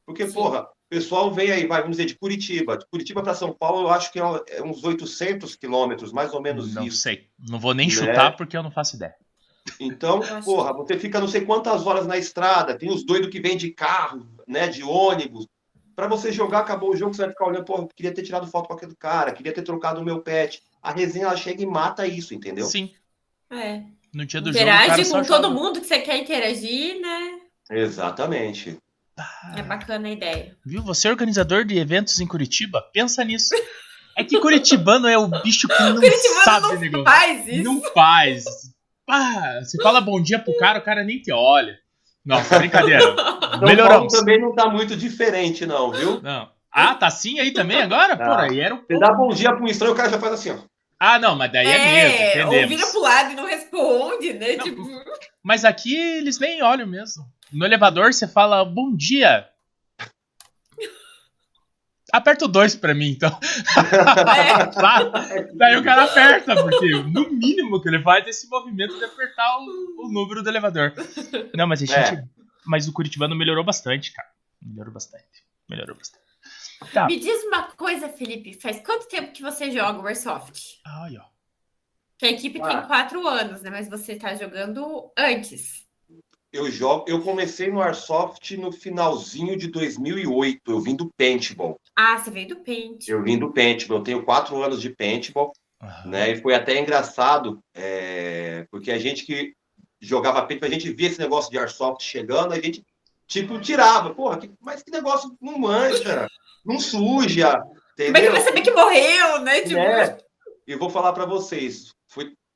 Porque, 0.06 0.28
Sim. 0.28 0.34
porra, 0.34 0.68
pessoal 0.92 1.34
vem 1.34 1.50
aí, 1.52 1.66
vai, 1.66 1.82
vamos 1.82 1.96
dizer, 1.98 2.08
de 2.08 2.16
Curitiba. 2.16 2.78
De 2.78 2.86
Curitiba 2.86 3.24
para 3.24 3.34
São 3.34 3.54
Paulo, 3.54 3.88
eu 3.88 3.92
acho 3.92 4.12
que 4.12 4.20
é 4.20 4.24
é 4.50 4.62
uns 4.62 4.84
800 4.84 5.56
quilômetros, 5.56 6.12
mais 6.12 6.34
ou 6.34 6.42
menos 6.42 6.74
Não 6.76 6.86
isso. 6.86 6.98
sei. 6.98 7.28
Não 7.50 7.58
vou 7.60 7.74
nem 7.74 7.88
Né? 7.88 7.94
chutar 7.94 8.36
porque 8.36 8.58
eu 8.58 8.62
não 8.62 8.70
faço 8.72 8.98
ideia. 8.98 9.16
Então, 9.80 10.20
porra, 10.44 10.74
você 10.74 10.98
fica 11.00 11.20
não 11.20 11.28
sei 11.28 11.42
quantas 11.42 11.86
horas 11.88 12.06
na 12.06 12.18
estrada, 12.18 12.78
tem 12.78 12.90
os 12.92 13.04
doidos 13.06 13.30
que 13.30 13.40
vêm 13.40 13.56
de 13.56 13.70
carro, 13.72 14.28
né, 14.48 14.68
de 14.68 14.84
ônibus. 14.84 15.48
Para 15.96 16.08
você 16.08 16.32
jogar, 16.32 16.60
acabou 16.60 16.90
o 16.92 16.96
jogo, 16.98 17.14
você 17.14 17.22
vai 17.22 17.32
ficar 17.32 17.46
olhando, 17.48 17.64
porra, 17.66 17.84
eu 17.84 17.88
queria 17.96 18.14
ter 18.14 18.24
tirado 18.24 18.48
foto 18.48 18.68
com 18.68 18.74
aquele 18.74 18.96
cara, 18.96 19.32
queria 19.32 19.54
ter 19.54 19.62
trocado 19.62 20.02
o 20.02 20.04
meu 20.04 20.20
pet. 20.22 20.62
A 20.82 20.92
resenha, 20.92 21.26
ela 21.28 21.38
chega 21.38 21.62
e 21.62 21.66
mata 21.66 22.06
isso, 22.08 22.34
entendeu? 22.34 22.66
Sim. 22.66 22.92
É. 23.52 23.84
No 24.14 24.26
dia 24.26 24.42
do 24.42 24.52
jogo. 24.52 24.66
o 24.66 24.68
cara 24.68 24.84
Interage 24.84 25.06
só 25.06 25.18
com 25.20 25.24
joga. 25.24 25.42
todo 25.42 25.54
mundo 25.54 25.80
que 25.80 25.86
você 25.88 26.00
quer 26.00 26.18
interagir, 26.18 27.00
né? 27.00 27.40
Exatamente. 27.70 28.78
É 29.56 29.62
bacana 29.62 30.08
a 30.08 30.12
ideia. 30.12 30.56
Viu? 30.66 30.82
Você 30.84 31.08
é 31.08 31.12
organizador 31.12 31.66
de 31.66 31.78
eventos 31.78 32.20
em 32.20 32.28
Curitiba? 32.28 32.82
Pensa 32.94 33.24
nisso. 33.24 33.54
É 34.18 34.24
que 34.24 34.40
Curitibano 34.40 35.08
é 35.08 35.18
o 35.18 35.28
bicho 35.28 35.68
que 35.68 35.84
não 35.84 35.96
Curitibano 35.96 36.44
sabe 36.44 36.68
não 36.68 36.80
negócio. 36.80 37.06
Faz 37.06 37.48
isso. 37.48 37.64
Não 37.64 37.82
faz. 37.94 38.44
Ah, 39.10 39.60
você 39.64 39.82
fala 39.82 40.02
bom 40.02 40.22
dia 40.22 40.40
pro 40.40 40.56
cara, 40.58 40.80
o 40.80 40.82
cara 40.82 41.04
nem 41.04 41.22
te 41.22 41.32
olha. 41.32 41.78
Não, 42.26 42.42
brincadeira. 42.44 43.14
Paulo 43.16 43.66
Melhoramos. 43.66 44.14
também 44.14 44.40
não 44.40 44.54
tá 44.54 44.70
muito 44.70 44.96
diferente, 44.96 45.66
não, 45.66 45.92
viu? 45.92 46.22
Não. 46.22 46.50
Ah, 46.72 46.96
tá 46.96 47.08
assim 47.08 47.40
aí 47.40 47.52
também 47.52 47.82
agora? 47.82 48.16
Tá. 48.16 48.26
Por 48.26 48.40
aí 48.40 48.60
era 48.60 48.76
o. 48.76 48.82
Você 48.86 48.98
dá 49.00 49.12
bom 49.14 49.30
dia 49.30 49.50
para 49.50 49.62
um 49.62 49.68
estranho, 49.68 49.94
o 49.94 49.98
cara 49.98 50.10
já 50.10 50.20
faz 50.20 50.34
assim, 50.34 50.52
ó. 50.52 50.58
Ah, 51.00 51.18
não, 51.18 51.36
mas 51.36 51.52
daí 51.52 51.66
é, 51.68 52.36
mesmo, 52.36 52.46
ou 52.46 52.52
vira 52.52 52.66
entendemos. 52.66 52.92
pro 52.92 53.02
lado 53.02 53.32
e 53.32 53.36
não 53.36 53.46
responde, 53.48 54.34
né? 54.34 54.56
Não. 54.56 54.64
Tipo, 54.64 54.84
Mas 55.44 55.66
aqui 55.66 55.96
eles 55.96 56.40
nem 56.40 56.62
olham 56.62 56.86
mesmo. 56.88 57.26
No 57.52 57.66
elevador 57.66 58.14
você 58.14 58.28
fala 58.28 58.64
bom 58.64 58.96
dia. 58.96 59.48
Aperta 62.14 62.44
o 62.44 62.48
2 62.50 62.76
pra 62.76 62.94
mim, 62.94 63.12
então. 63.12 63.30
é? 65.34 65.44
Daí 65.54 65.78
o 65.78 65.84
cara 65.84 66.04
aperta, 66.04 66.56
porque 66.62 66.92
no 67.04 67.30
mínimo 67.32 67.82
que 67.82 67.88
ele 67.88 68.02
faz 68.02 68.26
é 68.28 68.30
esse 68.30 68.50
movimento 68.50 68.98
de 68.98 69.06
apertar 69.06 69.58
o, 69.60 70.06
o 70.06 70.12
número 70.12 70.44
do 70.44 70.50
elevador. 70.50 70.94
Não, 71.56 71.66
mas 71.68 71.82
a 71.82 71.86
gente. 71.86 72.30
Mas 72.66 72.88
o 72.88 72.94
Curitibano 72.94 73.34
melhorou 73.36 73.64
bastante, 73.64 74.12
cara. 74.12 74.28
Melhorou 74.62 74.94
bastante. 74.94 75.46
Melhorou 75.70 75.96
bastante. 75.96 76.22
Tá. 76.94 77.06
Me 77.06 77.18
diz 77.18 77.44
uma 77.46 77.64
coisa, 77.72 78.10
Felipe. 78.10 78.60
Faz 78.60 78.82
quanto 78.86 79.08
tempo 79.08 79.32
que 79.32 79.42
você 79.42 79.72
joga 79.72 80.02
o 80.02 80.08
Airsoft? 80.08 80.82
Ai, 80.86 81.16
ó. 81.18 81.24
Que 82.18 82.26
a 82.26 82.32
equipe 82.32 82.60
Ah. 82.62 82.68
tem 82.68 82.88
quatro 82.88 83.26
anos, 83.26 83.62
né? 83.62 83.70
Mas 83.70 83.88
você 83.88 84.16
tá 84.16 84.36
jogando 84.36 85.12
antes. 85.18 85.86
Eu 86.52 86.70
jogo, 86.70 87.06
eu 87.08 87.22
comecei 87.22 87.70
no 87.72 87.82
Airsoft 87.82 88.58
no 88.58 88.72
finalzinho 88.74 89.56
de 89.58 89.68
2008. 89.68 90.60
Eu 90.70 90.80
vim 90.82 90.96
do 90.96 91.10
paintball. 91.18 91.80
Ah, 91.96 92.18
você 92.18 92.30
veio 92.30 92.50
do 92.50 92.58
Paint. 92.58 93.08
Eu 93.08 93.24
vim 93.24 93.38
do 93.38 93.52
paintball. 93.54 94.00
Eu 94.00 94.04
tenho 94.04 94.24
quatro 94.24 94.62
anos 94.62 94.82
de 94.82 94.90
paintball, 94.90 95.54
Aham. 95.82 96.10
né? 96.10 96.32
E 96.32 96.42
foi 96.42 96.54
até 96.54 96.78
engraçado, 96.78 97.60
é, 97.74 98.66
porque 98.70 98.92
a 98.92 98.98
gente 99.00 99.26
que 99.26 99.54
jogava 100.02 100.42
paintball, 100.46 100.68
a 100.70 100.74
gente 100.74 100.92
via 100.92 101.08
esse 101.08 101.20
negócio 101.20 101.50
de 101.50 101.58
Airsoft 101.58 102.04
chegando, 102.04 102.54
a 102.54 102.60
gente 102.60 102.84
tipo 103.28 103.58
tirava, 103.60 104.14
porra, 104.14 104.38
que- 104.40 104.52
mas 104.60 104.84
que 104.84 104.92
negócio 104.92 105.34
não 105.42 105.58
mancha, 105.58 106.28
não 106.66 106.80
suja, 106.80 107.60
Como 107.60 107.72
é 107.72 107.96
que 107.96 108.10
entendeu? 108.10 108.32
vai 108.34 108.42
saber 108.42 108.62
que 108.62 108.72
morreu, 108.72 109.40
né? 109.40 109.62
Tipo, 109.62 109.80
É. 109.80 110.18
E 110.68 110.76
vou 110.76 110.90
falar 110.90 111.14
para 111.14 111.26
vocês, 111.26 111.94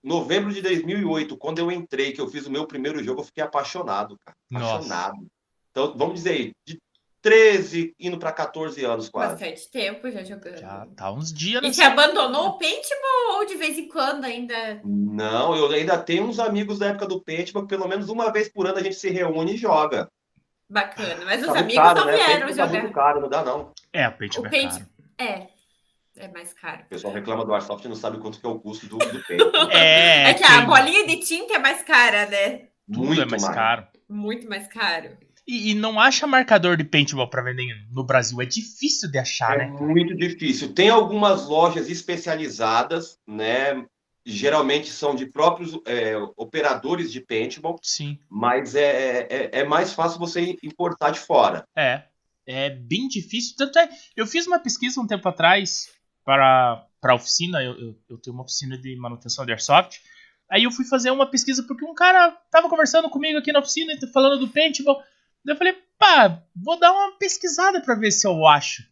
novembro 0.05 0.53
de 0.53 0.61
2008, 0.61 1.35
quando 1.37 1.59
eu 1.59 1.71
entrei, 1.71 2.11
que 2.11 2.21
eu 2.21 2.27
fiz 2.29 2.45
o 2.45 2.51
meu 2.51 2.65
primeiro 2.67 3.03
jogo, 3.03 3.21
eu 3.21 3.25
fiquei 3.25 3.43
apaixonado, 3.43 4.17
cara. 4.23 4.37
Nossa. 4.51 4.65
Apaixonado. 4.75 5.27
Então, 5.71 5.93
vamos 5.97 6.15
dizer 6.15 6.29
aí, 6.31 6.51
de 6.65 6.79
13 7.21 7.93
indo 7.99 8.19
para 8.19 8.31
14 8.31 8.85
anos 8.85 9.09
quase. 9.09 9.31
bastante 9.33 9.69
tempo 9.71 10.09
já 10.11 10.23
jogando. 10.23 10.59
Já 10.59 10.85
tá 10.95 11.11
uns 11.11 11.33
dias 11.33 11.61
E 11.63 11.67
nessa- 11.67 11.81
você 11.81 11.87
abandonou 11.87 12.49
o 12.49 12.57
paintball 12.59 13.39
ou 13.39 13.45
de 13.47 13.55
vez 13.55 13.77
em 13.79 13.87
quando 13.87 14.25
ainda? 14.25 14.79
Não, 14.85 15.55
eu 15.55 15.67
ainda 15.71 15.97
tenho 15.97 16.23
uns 16.23 16.37
amigos 16.37 16.77
da 16.79 16.87
época 16.89 17.07
do 17.07 17.19
paintball, 17.23 17.65
pelo 17.65 17.87
menos 17.87 18.09
uma 18.09 18.31
vez 18.31 18.47
por 18.47 18.67
ano 18.67 18.77
a 18.77 18.83
gente 18.83 18.95
se 18.95 19.09
reúne 19.09 19.55
e 19.55 19.57
joga. 19.57 20.07
Bacana. 20.69 21.25
Mas 21.25 21.41
os 21.41 21.47
Tá 21.53 21.59
amigos 21.59 21.75
caro, 21.83 21.99
não 21.99 22.05
né? 22.05 22.13
vieram 22.13 22.29
Paintball 22.45 22.55
tá 22.55 22.65
jogar. 22.67 22.81
muito 22.81 22.93
caro, 22.93 23.21
não 23.21 23.29
dá 23.29 23.43
não. 23.43 23.71
É, 23.91 24.07
o 24.07 24.11
pente 24.13 24.39
O 24.39 24.45
é 24.45 24.49
Paint- 24.49 24.71
caro. 24.73 24.85
É. 25.17 25.47
É 26.17 26.27
mais 26.29 26.53
caro. 26.53 26.83
O 26.83 26.89
pessoal 26.89 27.13
reclama 27.13 27.45
do 27.45 27.53
Airsoft 27.53 27.83
e 27.85 27.87
não 27.89 27.95
sabe 27.95 28.17
quanto 28.19 28.39
que 28.39 28.45
é 28.45 28.49
o 28.49 28.59
custo 28.59 28.87
do, 28.87 28.97
do 28.97 29.23
paintball. 29.27 29.69
É, 29.71 30.29
É, 30.29 30.33
que 30.33 30.43
a 30.43 30.61
bolinha 30.61 31.05
de 31.07 31.17
tinta 31.19 31.55
é 31.55 31.59
mais 31.59 31.81
cara, 31.83 32.25
né? 32.27 32.67
tudo 32.87 33.05
Muito 33.05 33.21
é 33.21 33.25
mais, 33.25 33.43
caro. 33.47 33.87
Muito 34.07 34.47
mais 34.47 34.67
caro. 34.67 35.17
E, 35.47 35.71
e 35.71 35.73
não 35.75 35.99
acha 35.99 36.25
marcador 36.25 36.77
de 36.77 36.83
paintball 36.83 37.29
pra 37.29 37.41
vender 37.41 37.67
no 37.91 38.03
Brasil. 38.03 38.41
É 38.41 38.45
difícil 38.45 39.11
de 39.11 39.17
achar, 39.17 39.55
É 39.59 39.65
né? 39.69 39.77
muito 39.79 40.15
difícil. 40.15 40.73
Tem 40.73 40.89
algumas 40.89 41.47
lojas 41.47 41.89
especializadas, 41.89 43.19
né? 43.27 43.85
Geralmente 44.25 44.91
são 44.91 45.15
de 45.15 45.27
próprios 45.27 45.77
é, 45.85 46.15
operadores 46.35 47.11
de 47.11 47.21
paintball, 47.21 47.77
Sim. 47.83 48.17
mas 48.27 48.73
é, 48.73 49.27
é, 49.29 49.49
é 49.59 49.63
mais 49.63 49.93
fácil 49.93 50.17
você 50.17 50.55
importar 50.63 51.11
de 51.11 51.19
fora. 51.19 51.67
É. 51.75 52.03
É 52.47 52.69
bem 52.71 53.07
difícil. 53.07 53.55
Tanto 53.57 53.77
é. 53.79 53.89
Eu 54.15 54.25
fiz 54.27 54.45
uma 54.47 54.59
pesquisa 54.59 54.99
um 55.01 55.07
tempo 55.07 55.27
atrás 55.29 55.89
para 56.25 56.85
a 57.03 57.13
oficina. 57.15 57.63
Eu, 57.63 57.79
eu, 57.79 57.95
eu 58.09 58.17
tenho 58.17 58.33
uma 58.35 58.43
oficina 58.43 58.77
de 58.77 58.95
manutenção 58.97 59.45
de 59.45 59.51
airsoft. 59.51 60.01
Aí 60.51 60.63
eu 60.63 60.71
fui 60.71 60.85
fazer 60.85 61.11
uma 61.11 61.29
pesquisa 61.29 61.63
porque 61.63 61.85
um 61.85 61.93
cara 61.95 62.31
tava 62.51 62.67
conversando 62.69 63.09
comigo 63.09 63.37
aqui 63.39 63.51
na 63.51 63.59
oficina, 63.59 63.93
falando 64.13 64.39
do 64.39 64.47
paintball. 64.49 64.97
Daí 65.43 65.53
eu 65.53 65.57
falei, 65.57 65.75
pá, 65.97 66.43
vou 66.55 66.77
dar 66.79 66.91
uma 66.91 67.17
pesquisada 67.17 67.79
pra 67.81 67.95
ver 67.95 68.11
se 68.11 68.27
eu 68.27 68.45
acho. 68.45 68.83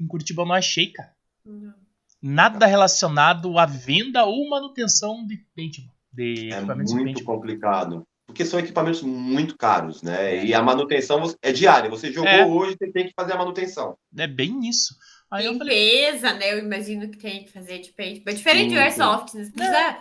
Em 0.00 0.06
Curitiba 0.06 0.42
eu 0.42 0.46
não 0.46 0.54
achei, 0.54 0.92
cara. 0.92 1.12
Não. 1.44 1.74
Nada 2.22 2.64
relacionado 2.66 3.58
à 3.58 3.66
venda 3.66 4.24
ou 4.24 4.48
manutenção 4.48 5.26
de 5.26 5.36
paintball. 5.54 5.94
De 6.12 6.50
É 6.52 6.56
equipamentos 6.58 6.92
de 6.92 6.98
muito 7.00 7.14
paintball. 7.16 7.36
complicado. 7.36 8.02
Porque 8.26 8.46
são 8.46 8.58
equipamentos 8.58 9.02
muito 9.02 9.56
caros, 9.58 10.02
né? 10.02 10.42
E 10.44 10.54
a 10.54 10.62
manutenção 10.62 11.22
é 11.42 11.52
diária. 11.52 11.90
Você 11.90 12.10
jogou 12.10 12.30
É. 12.30 12.46
hoje, 12.46 12.76
você 12.78 12.90
tem 12.90 13.06
que 13.06 13.12
fazer 13.14 13.34
a 13.34 13.36
manutenção. 13.38 13.94
É 14.16 14.26
bem 14.26 14.66
isso. 14.66 14.94
Aí 15.34 15.46
eu 15.46 15.58
falei, 15.58 16.00
Limpeza, 16.06 16.32
né? 16.34 16.52
Eu 16.52 16.58
imagino 16.58 17.10
que 17.10 17.18
tem 17.18 17.44
que 17.44 17.52
fazer 17.52 17.78
de 17.80 17.92
paintball. 17.92 18.32
É 18.32 18.36
diferente 18.36 18.68
Sim, 18.70 18.74
do 18.76 18.80
airsoft, 18.80 19.34
né? 19.34 19.44
Você 19.44 19.50
precisa 19.52 19.96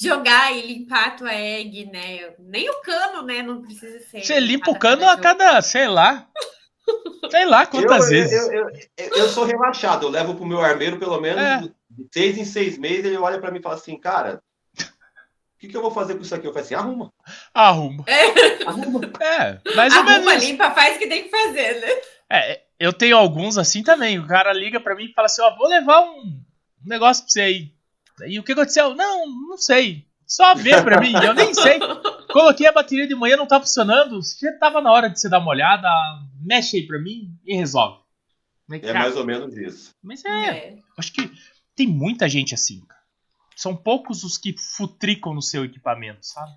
jogar 0.00 0.52
e 0.52 0.66
limpar 0.66 1.06
a 1.08 1.10
tua 1.12 1.32
egg, 1.34 1.86
né? 1.86 2.34
Nem 2.38 2.68
o 2.68 2.80
cano, 2.82 3.22
né? 3.22 3.42
Não 3.42 3.62
precisa 3.62 3.98
ser. 4.00 4.22
você 4.22 4.38
limpa 4.40 4.70
o 4.70 4.78
cano 4.78 5.04
a 5.04 5.10
jogo. 5.12 5.22
cada, 5.22 5.62
sei 5.62 5.86
lá. 5.88 6.28
Sei 7.30 7.46
lá 7.46 7.64
quantas 7.66 8.04
eu, 8.04 8.10
vezes. 8.10 8.32
Eu, 8.48 8.52
eu, 8.52 8.68
eu, 8.98 9.08
eu 9.16 9.28
sou 9.28 9.44
relaxado. 9.44 10.04
Eu 10.06 10.10
levo 10.10 10.34
pro 10.34 10.44
meu 10.44 10.60
armeiro 10.60 10.98
pelo 10.98 11.18
menos 11.20 11.42
É. 11.42 11.60
de 11.88 12.08
seis 12.12 12.36
em 12.36 12.44
seis 12.44 12.76
meses. 12.76 13.06
Ele 13.06 13.16
olha 13.16 13.38
para 13.38 13.50
mim 13.50 13.58
e 13.60 13.62
fala 13.62 13.76
assim, 13.76 13.98
cara, 13.98 14.42
o 14.78 15.58
que, 15.58 15.68
que 15.68 15.76
eu 15.76 15.80
vou 15.80 15.90
fazer 15.90 16.14
com 16.14 16.20
isso 16.20 16.34
aqui? 16.34 16.46
Eu 16.46 16.52
falo 16.52 16.62
assim, 16.64 16.74
arruma. 16.74 17.10
Arruma. 17.54 18.04
arruma. 18.66 19.00
É, 19.18 19.58
mais 19.74 19.94
ou 19.94 20.00
Arruma, 20.00 20.18
menos. 20.30 20.44
limpa, 20.44 20.70
faz 20.72 20.96
o 20.96 20.98
que 20.98 21.06
tem 21.06 21.22
que 21.24 21.30
fazer, 21.30 21.80
né? 21.80 21.88
É, 22.30 22.60
eu 22.78 22.92
tenho 22.92 23.16
alguns 23.16 23.56
assim 23.58 23.82
também. 23.82 24.18
O 24.18 24.26
cara 24.26 24.52
liga 24.52 24.80
pra 24.80 24.94
mim 24.94 25.04
e 25.04 25.12
fala 25.12 25.26
assim: 25.26 25.42
Ó, 25.42 25.54
vou 25.56 25.68
levar 25.68 26.00
um 26.02 26.40
negócio 26.84 27.22
pra 27.24 27.30
você 27.32 27.40
aí. 27.40 27.74
E 28.26 28.38
o 28.38 28.42
que 28.44 28.52
aconteceu? 28.52 28.94
Não, 28.94 29.26
não 29.26 29.56
sei. 29.56 30.06
Só 30.26 30.54
vê 30.54 30.80
pra 30.82 31.00
mim, 31.00 31.12
eu 31.22 31.34
nem 31.34 31.52
sei. 31.52 31.78
Coloquei 32.32 32.66
a 32.66 32.72
bateria 32.72 33.06
de 33.06 33.14
manhã, 33.14 33.36
não 33.36 33.46
tá 33.46 33.60
funcionando. 33.60 34.18
Já 34.40 34.56
tava 34.58 34.80
na 34.80 34.90
hora 34.90 35.08
de 35.10 35.20
você 35.20 35.28
dar 35.28 35.38
uma 35.38 35.50
olhada. 35.50 35.88
Mexe 36.42 36.78
aí 36.78 36.86
pra 36.86 36.98
mim 36.98 37.30
e 37.44 37.54
resolve. 37.56 38.02
Mas, 38.66 38.82
É 38.82 38.86
cara, 38.86 38.98
mais 39.00 39.16
ou 39.16 39.24
menos 39.26 39.54
isso. 39.56 39.90
mas 40.02 40.24
é, 40.24 40.30
É. 40.48 40.78
acho 40.98 41.12
que 41.12 41.30
tem 41.76 41.86
muita 41.86 42.28
gente 42.28 42.54
assim, 42.54 42.80
cara. 42.86 43.00
São 43.56 43.76
poucos 43.76 44.24
os 44.24 44.38
que 44.38 44.54
futricam 44.58 45.34
no 45.34 45.42
seu 45.42 45.64
equipamento, 45.64 46.24
sabe? 46.26 46.50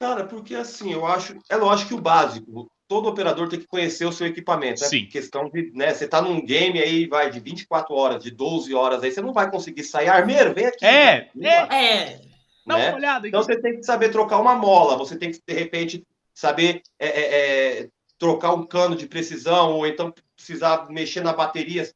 Cara, 0.00 0.24
porque 0.26 0.54
assim, 0.54 0.92
eu 0.92 1.06
acho. 1.06 1.36
É 1.48 1.56
lógico 1.56 1.88
que 1.88 1.94
o 1.94 2.00
básico. 2.00 2.70
Todo 2.88 3.08
operador 3.08 3.48
tem 3.48 3.60
que 3.60 3.66
conhecer 3.66 4.06
o 4.06 4.12
seu 4.12 4.26
equipamento. 4.26 4.82
É 4.82 4.88
Sim. 4.88 5.06
questão 5.06 5.50
de, 5.50 5.70
né? 5.74 5.92
Você 5.92 6.08
tá 6.08 6.22
num 6.22 6.42
game 6.42 6.80
aí, 6.80 7.06
vai 7.06 7.30
de 7.30 7.38
24 7.38 7.94
horas, 7.94 8.24
de 8.24 8.30
12 8.30 8.74
horas 8.74 9.02
aí, 9.02 9.12
você 9.12 9.20
não 9.20 9.34
vai 9.34 9.50
conseguir 9.50 9.84
sair. 9.84 10.08
Armeiro, 10.08 10.54
vem 10.54 10.66
aqui. 10.66 10.84
É, 10.84 11.28
é. 11.38 11.48
É. 11.48 12.20
Dá 12.66 12.76
né? 12.78 12.88
uma 12.88 12.96
olhada 12.96 13.18
aqui. 13.18 13.28
Então 13.28 13.42
você 13.42 13.60
tem 13.60 13.76
que 13.76 13.82
saber 13.82 14.10
trocar 14.10 14.40
uma 14.40 14.54
mola, 14.54 14.96
você 14.96 15.16
tem 15.16 15.30
que, 15.30 15.40
de 15.46 15.54
repente, 15.54 16.06
saber 16.34 16.82
é, 16.98 17.08
é, 17.08 17.80
é, 17.82 17.88
trocar 18.18 18.54
um 18.54 18.64
cano 18.64 18.96
de 18.96 19.06
precisão, 19.06 19.72
ou 19.72 19.86
então 19.86 20.12
precisar 20.34 20.88
mexer 20.90 21.22
na 21.22 21.32
bateria. 21.32 21.90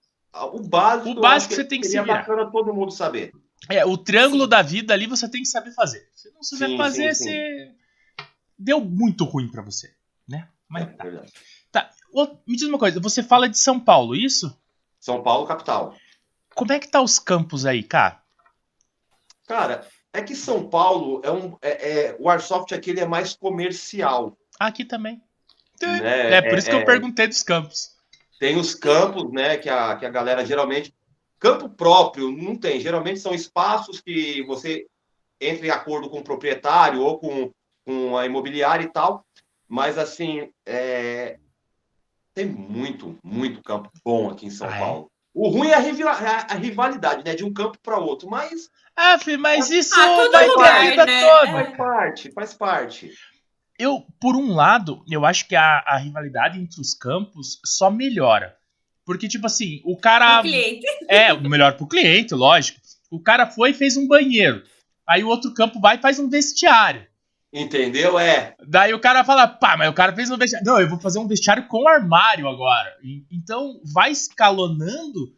O 0.53 0.61
básico, 0.61 1.11
O 1.11 1.21
básico 1.21 1.55
você 1.55 1.65
tem 1.65 1.81
que 1.81 1.87
seria 1.87 2.03
virar. 2.03 2.19
bacana 2.19 2.51
todo 2.51 2.73
mundo 2.75 2.91
saber. 2.91 3.33
É, 3.69 3.85
o 3.85 3.97
triângulo 3.97 4.45
Sim. 4.45 4.49
da 4.49 4.63
vida 4.63 4.93
ali 4.93 5.07
você 5.07 5.29
tem 5.29 5.43
que 5.43 5.49
saber 5.49 5.73
fazer. 5.73 6.09
Se 6.15 6.31
não 6.33 6.43
souber 6.43 6.69
Sim, 6.69 6.77
fazer, 6.77 7.15
sim, 7.15 7.25
sim. 7.25 7.31
você. 7.31 7.71
Deu 8.59 8.81
muito 8.81 9.25
ruim 9.25 9.49
pra 9.49 9.63
você, 9.63 9.93
né? 10.29 10.49
Mas 10.73 10.85
É 10.85 10.87
tá. 10.87 11.05
verdade. 11.05 11.33
Tá. 11.71 11.91
Me 12.47 12.57
diz 12.57 12.67
uma 12.67 12.79
coisa, 12.79 12.99
você 12.99 13.23
fala 13.23 13.49
de 13.49 13.59
São 13.59 13.79
Paulo, 13.79 14.17
isso? 14.17 14.59
São 14.99 15.23
Paulo, 15.23 15.47
capital. 15.47 15.95
Como 16.55 16.73
é 16.73 16.79
que 16.79 16.89
tá 16.91 17.01
os 17.01 17.19
campos 17.19 17.67
aí, 17.67 17.83
cara? 17.83 18.21
Cara, 19.47 19.87
É 20.15 20.21
que 20.21 20.37
São 20.37 20.69
Paulo 20.69 21.23
é 21.25 21.31
um. 21.31 21.57
É, 21.63 21.71
é, 21.91 22.17
o 22.19 22.29
Airsoft 22.29 22.73
aqui 22.75 22.91
ele 22.91 23.01
é 23.01 23.07
mais 23.07 23.35
comercial. 23.35 24.37
Aqui 24.61 24.85
também. 24.85 25.23
Né? 25.81 26.35
É 26.35 26.43
por 26.43 26.59
isso 26.59 26.69
que 26.69 26.77
É, 26.77 26.81
eu 26.81 26.85
perguntei 26.85 27.27
dos 27.27 27.43
campos. 27.43 27.97
Tem 28.39 28.59
os 28.59 28.75
campos, 28.75 29.33
né? 29.33 29.57
Que 29.57 29.71
a, 29.71 29.97
que 29.97 30.05
a 30.05 30.11
galera 30.11 30.45
geralmente. 30.45 30.95
Campo 31.39 31.69
próprio 31.69 32.31
não 32.31 32.55
tem. 32.57 32.79
Geralmente 32.79 33.21
são 33.21 33.35
espaços 33.35 34.01
que 34.03 34.43
você 34.45 34.87
entra 35.41 35.67
em 35.67 35.71
acordo 35.71 36.11
com 36.11 36.19
o 36.19 36.25
proprietário 36.25 37.01
ou 37.01 37.19
com, 37.19 37.51
com 37.87 38.17
a 38.17 38.27
imobiliária 38.27 38.85
e 38.85 38.93
tal. 38.93 39.25
Mas 39.73 39.97
assim, 39.97 40.51
é, 40.67 41.39
tem 42.35 42.45
muito, 42.45 43.19
muito 43.25 43.63
campo 43.63 43.91
bom 44.05 44.29
aqui 44.29 44.45
em 44.45 44.51
São 44.51 44.69
Ah, 44.69 44.77
é? 44.77 44.79
Paulo. 44.79 45.11
O 45.35 45.49
ruim 45.49 45.69
é 45.69 45.75
a, 45.75 45.79
rival- 45.79 46.13
a- 46.15 46.47
a 46.51 46.55
rivalidade, 46.57 47.25
né? 47.25 47.35
De 47.35 47.43
um 47.43 47.51
campo 47.55 47.79
para 47.83 47.97
outro. 47.97 48.29
Mas 48.29 48.69
Ah, 48.95 49.19
filho, 49.19 49.41
mas 49.41 49.71
isso 49.71 49.99
Ah, 49.99 50.09
todo 50.15 50.31
vai 50.33 50.51
ter 50.51 50.63
a 50.63 50.81
vida 50.83 51.07
né? 51.07 51.21
toda. 51.21 51.53
faz 51.53 51.77
parte, 51.79 52.33
faz 52.33 52.53
parte. 52.55 53.11
Eu, 53.79 54.05
por 54.21 54.37
um 54.37 54.53
lado, 54.55 55.03
eu 55.11 55.25
acho 55.25 55.49
que 55.49 55.57
a, 55.57 55.79
a 55.87 55.97
rivalidade 55.97 56.61
entre 56.61 56.79
os 56.79 56.93
campos 56.93 57.59
só 57.65 57.91
melhora. 57.91 58.55
Porque, 59.07 59.27
tipo 59.27 59.47
assim, 59.47 59.81
o 59.87 59.97
cara. 59.97 60.41
O 60.41 60.43
cliente. 60.43 60.87
É, 61.09 61.33
o 61.33 61.41
melhor 61.49 61.79
pro 61.79 61.89
cliente, 61.89 62.35
lógico. 62.35 62.79
O 63.11 63.19
cara 63.19 63.47
foi 63.47 63.71
e 63.71 63.75
fez 63.75 63.97
um 63.97 64.07
banheiro. 64.07 64.63
Aí 65.09 65.25
o 65.25 65.29
outro 65.29 65.55
campo 65.55 65.81
vai 65.81 65.97
e 65.97 66.01
faz 66.03 66.19
um 66.19 66.29
vestiário. 66.29 67.07
Entendeu? 67.53 68.19
É. 68.19 68.55
Daí 68.67 68.95
o 68.95 69.01
cara 69.01 69.25
fala, 69.25 69.47
pá, 69.47 69.77
mas 69.77 69.89
o 69.91 69.93
cara 69.93 70.15
fez 70.15 70.31
um 70.31 70.39
vestiário. 70.39 70.67
Não, 70.67 70.81
eu 70.81 70.89
vou 70.89 70.99
fazer 70.99 71.19
um 71.19 71.27
vestiário 71.29 71.67
com 71.69 71.87
armário 71.87 72.49
agora. 72.49 72.97
Então 73.31 73.79
vai 73.93 74.11
escalonando 74.11 75.35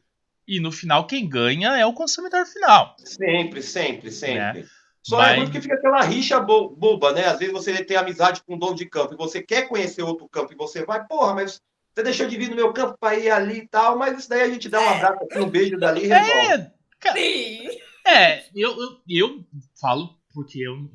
e 0.46 0.60
no 0.60 0.70
final 0.70 1.06
quem 1.06 1.28
ganha 1.28 1.76
é 1.76 1.84
o 1.84 1.92
consumidor 1.92 2.46
final. 2.46 2.94
Sempre, 3.04 3.62
sempre, 3.62 4.10
sempre. 4.12 4.66
Só 5.02 5.18
Mas- 5.18 5.32
é 5.32 5.34
ruim 5.36 5.44
porque 5.46 5.60
fica 5.60 5.74
aquela 5.74 6.02
rixa 6.02 6.40
bo- 6.40 6.70
boba, 6.70 7.12
né? 7.12 7.26
Às 7.26 7.38
vezes 7.38 7.52
você 7.52 7.84
tem 7.84 7.96
amizade 7.96 8.42
com 8.42 8.54
um 8.54 8.58
dono 8.58 8.74
de 8.76 8.86
campo 8.86 9.14
e 9.14 9.16
você 9.18 9.42
quer 9.42 9.68
conhecer 9.68 10.02
outro 10.02 10.28
campo 10.28 10.52
e 10.52 10.56
você 10.56 10.84
vai, 10.84 11.04
porra, 11.06 11.34
mas 11.34 11.60
você 11.94 12.02
deixou 12.02 12.26
de 12.26 12.36
vir 12.38 12.48
no 12.48 12.56
meu 12.56 12.72
campo 12.72 12.96
para 12.98 13.16
ir 13.18 13.30
ali 13.30 13.58
e 13.58 13.68
tal, 13.68 13.98
mas 13.98 14.18
isso 14.18 14.28
daí 14.28 14.40
a 14.42 14.48
gente 14.48 14.68
dá 14.68 14.80
um 14.80 14.84
É. 14.84 14.96
abraço 14.96 15.24
aqui, 15.24 15.38
um 15.40 15.48
beijo 15.50 15.76
dali 15.78 16.04
e 16.04 16.06
resolve. 16.06 16.46
É, 16.52 16.70
cara, 17.00 17.16
Sim. 17.18 17.68
é 18.06 18.44
eu, 18.54 18.70
eu, 18.80 18.98
eu 19.08 19.44
falo 19.80 20.16
porque 20.32 20.58
eu 20.60 20.88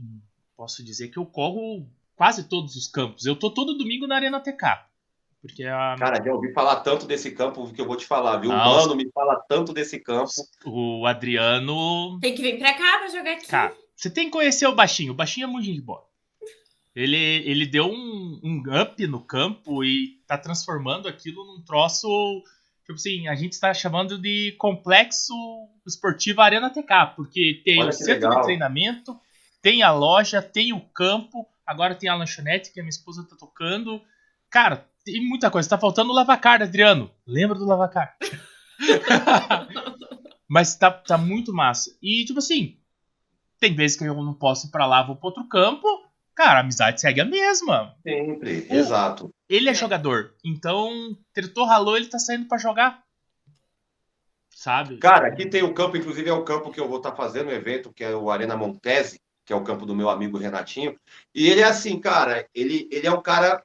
posso 0.59 0.83
dizer 0.83 1.07
que 1.07 1.17
eu 1.17 1.25
corro 1.25 1.89
quase 2.17 2.49
todos 2.49 2.75
os 2.75 2.85
campos. 2.85 3.25
Eu 3.25 3.33
tô 3.33 3.49
todo 3.49 3.77
domingo 3.77 4.05
na 4.05 4.15
Arena 4.15 4.41
TK. 4.41 4.89
Porque 5.41 5.63
a, 5.63 5.95
Cara, 5.97 6.21
já 6.21 6.33
ouvi 6.33 6.51
falar 6.51 6.81
tanto 6.81 7.07
desse 7.07 7.31
campo 7.31 7.71
que 7.73 7.79
eu 7.79 7.85
vou 7.85 7.95
te 7.95 8.05
falar, 8.05 8.35
viu? 8.39 8.49
O 8.49 8.53
Não, 8.53 8.75
mano 8.75 8.93
me 8.93 9.09
fala 9.09 9.41
tanto 9.47 9.71
desse 9.71 9.97
campo. 10.01 10.29
o 10.65 11.05
Adriano 11.05 12.19
Tem 12.19 12.35
que 12.35 12.41
vir 12.41 12.59
pra 12.59 12.73
cá 12.73 12.99
pra 12.99 13.07
jogar 13.07 13.31
aqui. 13.31 13.47
Cara, 13.47 13.73
você 13.95 14.09
tem 14.09 14.25
que 14.25 14.31
conhecer 14.31 14.67
o 14.67 14.75
baixinho. 14.75 15.13
O 15.13 15.15
baixinho 15.15 15.45
é 15.45 15.47
muito 15.47 15.63
gente 15.63 15.79
boa. 15.79 16.03
Ele, 16.93 17.15
ele 17.15 17.65
deu 17.65 17.85
um, 17.85 18.41
um 18.43 18.61
up 18.81 19.07
no 19.07 19.21
campo 19.21 19.81
e 19.81 20.19
tá 20.27 20.37
transformando 20.37 21.07
aquilo 21.07 21.45
num 21.45 21.61
troço. 21.61 22.05
Tipo 22.81 22.95
assim, 22.95 23.29
a 23.29 23.35
gente 23.35 23.53
está 23.53 23.73
chamando 23.73 24.17
de 24.17 24.53
complexo 24.57 25.33
esportivo 25.87 26.41
Arena 26.41 26.69
TK, 26.69 27.15
porque 27.15 27.61
tem 27.63 27.79
Olha 27.79 27.91
o 27.91 27.93
centro 27.93 28.27
legal. 28.27 28.41
de 28.41 28.43
treinamento, 28.43 29.17
tem 29.61 29.83
a 29.83 29.91
loja, 29.91 30.41
tem 30.41 30.73
o 30.73 30.81
campo, 30.81 31.47
agora 31.65 31.95
tem 31.95 32.09
a 32.09 32.15
lanchonete 32.15 32.71
que 32.71 32.79
a 32.79 32.83
minha 32.83 32.89
esposa 32.89 33.27
tá 33.29 33.35
tocando. 33.35 34.01
Cara, 34.49 34.85
tem 35.05 35.21
muita 35.27 35.49
coisa. 35.51 35.69
Tá 35.69 35.77
faltando 35.77 36.11
o 36.11 36.15
Lavacar, 36.15 36.61
Adriano. 36.61 37.11
Lembra 37.25 37.57
do 37.57 37.65
Lavacar? 37.65 38.15
Mas 40.47 40.75
tá, 40.75 40.89
tá 40.91 41.17
muito 41.17 41.53
massa. 41.53 41.95
E, 42.01 42.25
tipo 42.25 42.39
assim, 42.39 42.77
tem 43.59 43.75
vezes 43.75 43.97
que 43.97 44.03
eu 44.03 44.15
não 44.15 44.33
posso 44.33 44.67
ir 44.67 44.71
pra 44.71 44.85
lá, 44.87 45.03
vou 45.03 45.15
pra 45.15 45.27
outro 45.27 45.47
campo. 45.47 45.85
Cara, 46.33 46.59
a 46.59 46.61
amizade 46.61 47.01
segue 47.01 47.21
a 47.21 47.25
mesma. 47.25 47.95
Sempre, 48.01 48.65
O- 48.69 48.73
exato. 48.73 49.29
Ele 49.47 49.69
é, 49.69 49.73
jogador. 49.73 50.33
Então, 50.43 51.15
tretou, 51.33 51.65
ralou, 51.65 51.97
ele 51.97 52.07
tá 52.07 52.17
saindo 52.17 52.47
pra 52.47 52.57
jogar. 52.57 53.03
Sabe? 54.49 54.97
Cara, 54.97 55.27
aqui 55.27 55.45
tem 55.45 55.63
o 55.63 55.73
campo, 55.73 55.97
inclusive 55.97 56.29
é 56.29 56.33
o 56.33 56.43
campo 56.43 56.71
que 56.71 56.79
eu 56.79 56.87
vou 56.87 56.97
estar 56.97 57.15
fazendo 57.15 57.47
o 57.47 57.51
evento, 57.53 57.93
que 57.93 58.03
é 58.03 58.15
o 58.15 58.29
Arena 58.29 58.57
Montese, 58.57 59.19
que 59.49 59.53
é 59.53 59.55
o 59.55 59.63
campo 59.63 59.83
do 59.83 59.95
meu 59.95 60.11
amigo 60.11 60.37
Renatinho. 60.37 60.95
E 61.33 61.49
ele 61.49 61.61
é 61.61 61.63
assim, 61.63 61.99
cara, 61.99 62.47
ele, 62.53 62.87
ele 62.91 63.07
é 63.07 63.11
um 63.11 63.19
cara, 63.19 63.63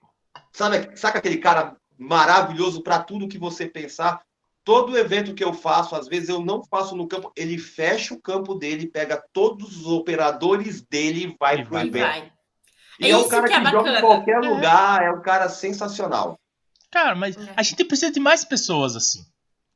sabe, 0.50 0.96
sabe 0.96 1.18
aquele 1.18 1.36
cara 1.36 1.76
maravilhoso 1.98 2.82
para 2.82 3.02
tudo 3.02 3.28
que 3.28 3.36
você 3.36 3.66
pensar? 3.68 4.22
Todo 4.64 4.96
evento 4.96 5.34
que 5.34 5.44
eu 5.44 5.52
faço, 5.52 5.94
às 5.94 6.08
vezes 6.08 6.30
eu 6.30 6.40
não 6.40 6.64
faço 6.64 6.96
no 6.96 7.06
campo, 7.06 7.30
ele 7.36 7.58
fecha 7.58 8.14
o 8.14 8.18
campo 8.18 8.54
dele, 8.54 8.86
pega 8.86 9.22
todos 9.30 9.76
os 9.76 9.86
operadores 9.86 10.80
dele 10.80 11.24
e 11.26 11.36
vai 11.38 11.58
E 11.60 11.64
pro 11.64 11.74
vai. 11.74 11.84
E 11.84 11.88
evento. 11.88 12.02
vai. 12.08 12.32
E 13.00 13.04
É 13.06 13.10
é 13.10 13.16
um 13.18 13.28
cara 13.28 13.46
que 13.46 13.60
que, 13.60 13.66
é 13.66 13.70
joga 13.70 13.98
em 13.98 14.00
qualquer 14.00 14.42
É. 14.42 14.48
lugar, 14.48 15.02
é 15.02 15.10
um 15.12 15.20
cara 15.20 15.50
sensacional. 15.50 16.40
Cara, 16.90 17.14
mas 17.14 17.36
É. 17.36 17.52
a 17.54 17.62
gente 17.62 17.84
precisa 17.84 18.10
de 18.10 18.20
mais 18.20 18.42
pessoas 18.42 18.96
assim. 18.96 19.22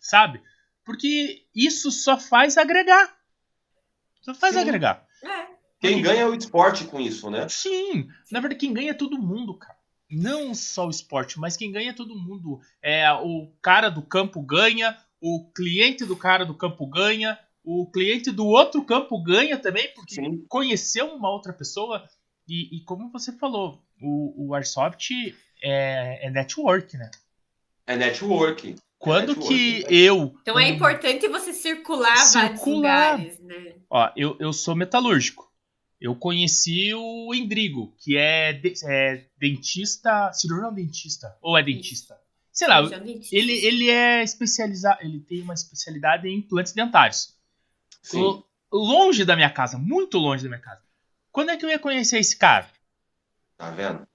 Sabe? 0.01 0.41
Porque 0.87 1.45
isso 1.55 1.91
só 1.91 2.17
faz 2.17 2.57
agregar. 2.57 3.15
Só 4.23 4.33
faz 4.33 4.55
Sim. 4.55 4.63
agregar. 4.63 5.07
É. 5.23 5.58
Quem 5.81 6.03
ganha 6.03 6.23
é 6.23 6.27
o 6.27 6.35
esporte 6.35 6.85
com 6.85 7.01
isso, 7.01 7.31
né? 7.31 7.49
Sim, 7.49 8.09
na 8.31 8.41
verdade 8.41 8.61
quem 8.61 8.73
ganha 8.73 8.91
é 8.91 8.95
todo 8.95 9.21
mundo, 9.21 9.55
cara. 9.55 9.79
Não 10.11 10.55
só 10.55 10.87
o 10.87 10.91
esporte, 10.91 11.39
mas 11.39 11.57
quem 11.57 11.71
ganha 11.71 11.91
é 11.91 11.95
todo 11.95 12.19
mundo. 12.19 12.61
É 12.83 13.11
o 13.13 13.53
cara 13.63 13.89
do 13.89 14.03
campo 14.03 14.41
ganha, 14.43 14.97
o 15.21 15.51
cliente 15.55 16.05
do 16.05 16.17
cara 16.17 16.45
do 16.45 16.55
campo 16.55 16.87
ganha, 16.87 17.39
o 17.63 17.91
cliente 17.91 18.31
do 18.31 18.47
outro 18.47 18.83
campo 18.85 19.23
ganha 19.23 19.59
também, 19.59 19.93
porque 19.95 20.15
Sim. 20.15 20.45
conheceu 20.49 21.15
uma 21.15 21.31
outra 21.31 21.53
pessoa. 21.53 22.03
E, 22.49 22.77
e 22.77 22.85
como 22.85 23.11
você 23.11 23.31
falou, 23.33 23.83
o, 24.01 24.49
o 24.49 24.55
Airsoft 24.55 25.11
é, 25.63 26.27
é 26.27 26.31
network, 26.31 26.97
né? 26.97 27.11
É 27.87 27.97
network. 27.97 28.77
Quando 28.99 29.29
network, 29.29 29.49
que 29.49 29.83
né? 29.83 29.87
eu. 29.91 30.35
Então 30.43 30.59
é 30.59 30.69
importante 30.69 31.29
você 31.29 31.53
circular, 31.53 32.15
vários 32.15 32.61
Circular. 32.61 33.13
lugares, 33.13 33.39
né? 33.41 33.75
Ó, 33.91 34.11
eu, 34.17 34.37
eu 34.41 34.53
sou 34.53 34.75
metalúrgico. 34.75 35.48
Eu 36.01 36.15
conheci 36.15 36.93
o 36.95 37.35
Endrigo, 37.35 37.93
que 37.99 38.17
é, 38.17 38.53
de- 38.53 38.75
é 38.85 39.25
dentista. 39.37 40.33
Cirurgião 40.33 40.73
dentista. 40.73 41.37
Ou 41.43 41.59
é 41.59 41.63
dentista? 41.63 42.17
Sei 42.53 42.67
lá, 42.69 42.81
ele, 43.33 43.53
ele 43.67 43.91
é 43.91 44.23
especializado. 44.23 44.99
Ele 45.03 45.21
tem 45.21 45.43
uma 45.43 45.55
especialidade 45.55 46.29
em 46.29 46.39
implantes 46.39 46.73
dentários. 46.73 47.35
Sim. 48.03 48.21
Lo- 48.21 48.45
Longe 48.71 49.25
da 49.25 49.35
minha 49.35 49.49
casa, 49.51 49.79
muito 49.79 50.19
longe 50.19 50.43
da 50.43 50.49
minha 50.51 50.61
casa. 50.61 50.83
Quando 51.33 51.51
é 51.51 51.57
que 51.57 51.65
eu 51.65 51.71
ia 51.71 51.79
conhecer 51.79 52.19
esse 52.19 52.37
cara? 52.37 52.69
Tá 53.57 53.71
vendo? 53.71 54.07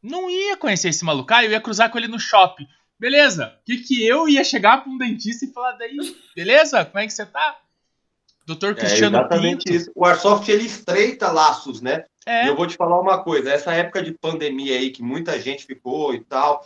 Não 0.00 0.30
ia 0.30 0.56
conhecer 0.56 0.88
esse 0.90 1.04
maluco. 1.04 1.32
Ah, 1.34 1.44
eu 1.44 1.50
ia 1.50 1.60
cruzar 1.60 1.90
com 1.90 1.98
ele 1.98 2.06
no 2.08 2.18
shopping. 2.20 2.66
Beleza. 2.98 3.58
O 3.60 3.64
que, 3.64 3.78
que 3.78 4.06
eu 4.06 4.28
ia 4.28 4.44
chegar 4.44 4.82
pra 4.82 4.92
um 4.92 4.96
dentista 4.96 5.44
e 5.44 5.52
falar 5.52 5.72
daí? 5.72 5.96
Beleza? 6.34 6.84
Como 6.84 6.98
é 7.00 7.06
que 7.06 7.12
você 7.12 7.26
tá? 7.26 7.60
Doutor 8.48 8.70
É 8.72 8.74
Cristiano 8.74 9.16
exatamente 9.18 9.64
Pinto. 9.64 9.72
isso. 9.76 9.90
O 9.94 10.04
Airsoft 10.04 10.48
ele 10.48 10.64
estreita 10.64 11.30
laços, 11.30 11.80
né? 11.80 12.04
É. 12.26 12.44
E 12.44 12.48
eu 12.48 12.56
vou 12.56 12.66
te 12.66 12.76
falar 12.76 13.00
uma 13.00 13.22
coisa, 13.22 13.52
essa 13.52 13.72
época 13.72 14.02
de 14.02 14.12
pandemia 14.12 14.76
aí, 14.76 14.90
que 14.90 15.02
muita 15.02 15.38
gente 15.40 15.64
ficou 15.64 16.12
e 16.14 16.24
tal, 16.24 16.64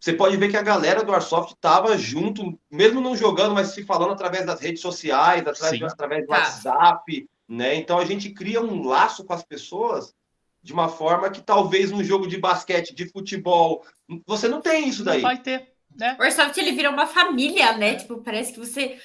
você 0.00 0.12
pode 0.12 0.36
ver 0.36 0.48
que 0.50 0.56
a 0.56 0.62
galera 0.62 1.02
do 1.02 1.12
Airsoft 1.12 1.54
tava 1.60 1.98
junto, 1.98 2.58
mesmo 2.70 3.00
não 3.00 3.16
jogando, 3.16 3.54
mas 3.54 3.68
se 3.68 3.84
falando 3.84 4.12
através 4.12 4.46
das 4.46 4.60
redes 4.60 4.80
sociais, 4.80 5.44
através, 5.46 5.82
através 5.82 6.22
do 6.22 6.28
Tá. 6.28 6.38
WhatsApp, 6.38 7.28
né? 7.48 7.74
Então 7.74 7.98
a 7.98 8.04
gente 8.04 8.30
cria 8.30 8.60
um 8.62 8.86
laço 8.86 9.24
com 9.24 9.32
as 9.32 9.42
pessoas 9.42 10.14
de 10.62 10.72
uma 10.72 10.88
forma 10.88 11.30
que 11.30 11.40
talvez 11.40 11.90
num 11.90 12.04
jogo 12.04 12.26
de 12.26 12.36
basquete, 12.38 12.94
de 12.94 13.08
futebol, 13.08 13.84
você 14.26 14.46
não 14.48 14.60
tem 14.60 14.88
isso 14.88 15.04
Não 15.04 15.12
daí. 15.12 15.20
vai 15.22 15.38
ter, 15.38 15.72
né? 15.96 16.16
O 16.18 16.22
Airsoft 16.22 16.56
ele 16.58 16.72
vira 16.72 16.90
uma 16.90 17.06
família, 17.06 17.76
né? 17.76 17.94
Tipo, 17.94 18.18
parece 18.22 18.52
que 18.52 18.58
você. 18.60 18.98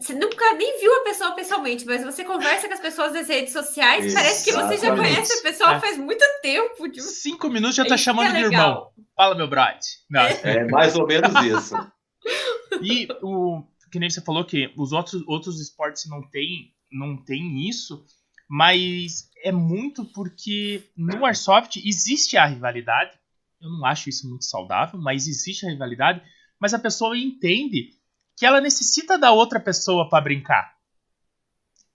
Você 0.00 0.12
nunca 0.14 0.54
nem 0.54 0.80
viu 0.80 0.92
a 0.96 1.04
pessoa 1.04 1.32
pessoalmente, 1.32 1.84
mas 1.86 2.02
você 2.04 2.24
conversa 2.24 2.66
com 2.66 2.74
as 2.74 2.80
pessoas 2.80 3.12
nas 3.12 3.28
redes 3.28 3.52
sociais, 3.52 4.12
parece 4.12 4.44
que 4.44 4.52
você 4.52 4.76
já 4.76 4.86
Exatamente. 4.86 5.14
conhece 5.14 5.32
a 5.38 5.42
pessoa 5.42 5.74
É. 5.74 5.80
faz 5.80 5.96
muito 5.96 6.24
tempo. 6.42 6.88
Tipo, 6.90 7.00
Cinco 7.06 7.48
minutos 7.48 7.76
já 7.76 7.84
É 7.84 7.88
tá 7.88 7.94
isso 7.94 8.02
que 8.02 8.10
chamando 8.10 8.34
é 8.34 8.38
de 8.38 8.44
irmão. 8.44 8.90
Fala, 9.16 9.34
meu 9.36 9.46
bride. 9.48 9.86
Não. 10.10 10.22
É 10.22 10.64
mais 10.68 10.96
ou 10.96 11.06
menos 11.06 11.32
isso. 11.44 11.74
E 12.82 13.08
o 13.22 13.62
que 13.90 13.98
nem 13.98 14.10
você 14.10 14.20
falou 14.20 14.44
que 14.44 14.70
os 14.76 14.92
outros, 14.92 15.22
outros 15.26 15.60
esportes 15.60 16.06
não 16.10 16.20
tem, 16.28 16.74
não 16.92 17.16
tem 17.16 17.66
isso, 17.66 18.04
mas 18.48 19.30
é 19.42 19.50
muito 19.50 20.04
porque 20.04 20.82
no 20.96 21.24
Airsoft 21.24 21.76
existe 21.82 22.36
a 22.36 22.44
rivalidade. 22.44 23.12
Eu 23.60 23.70
não 23.70 23.86
acho 23.86 24.10
isso 24.10 24.28
muito 24.28 24.44
saudável, 24.44 25.00
mas 25.00 25.26
existe 25.26 25.64
a 25.66 25.70
rivalidade. 25.70 26.20
Mas 26.60 26.74
a 26.74 26.78
pessoa 26.78 27.16
entende 27.16 27.90
que 28.38 28.46
ela 28.46 28.60
necessita 28.60 29.18
da 29.18 29.32
outra 29.32 29.58
pessoa 29.58 30.08
pra 30.08 30.20
brincar. 30.20 30.76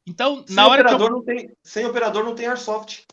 Então, 0.05 0.45
Sem 0.45 0.55
na 0.55 0.67
hora 0.67 0.83
que 0.83 0.89
eu 0.91 0.95
operador 0.95 1.17
não 1.17 1.23
tem, 1.23 1.55
sem 1.63 1.85
operador 1.85 2.25
não 2.25 2.35
tem 2.35 2.47
Airsoft. 2.47 3.03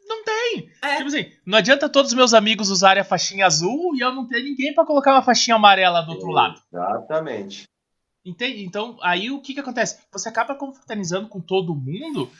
é, 0.82 0.96
Tipo 0.96 1.06
assim, 1.06 1.32
não 1.46 1.58
adianta 1.58 1.88
todos 1.88 2.10
os 2.10 2.16
meus 2.16 2.34
amigos 2.34 2.68
usarem 2.70 3.00
a 3.00 3.04
faixinha 3.04 3.46
azul 3.46 3.94
e 3.94 4.00
eu 4.00 4.12
não 4.12 4.26
ter 4.26 4.42
ninguém 4.42 4.74
pra 4.74 4.84
colocar 4.84 5.12
uma 5.12 5.22
faixinha 5.22 5.54
amarela 5.54 6.00
do 6.02 6.10
outro 6.10 6.30
lado. 6.30 6.60
Exatamente. 6.72 7.68
Entende? 8.24 8.64
Então, 8.64 8.98
aí 9.00 9.30
o 9.30 9.40
que 9.40 9.54
que 9.54 9.60
acontece? 9.60 10.02
Você 10.12 10.28
acaba 10.28 10.56
confraternizando 10.56 11.28
com 11.28 11.40
todo 11.40 11.74
mundo 11.74 12.30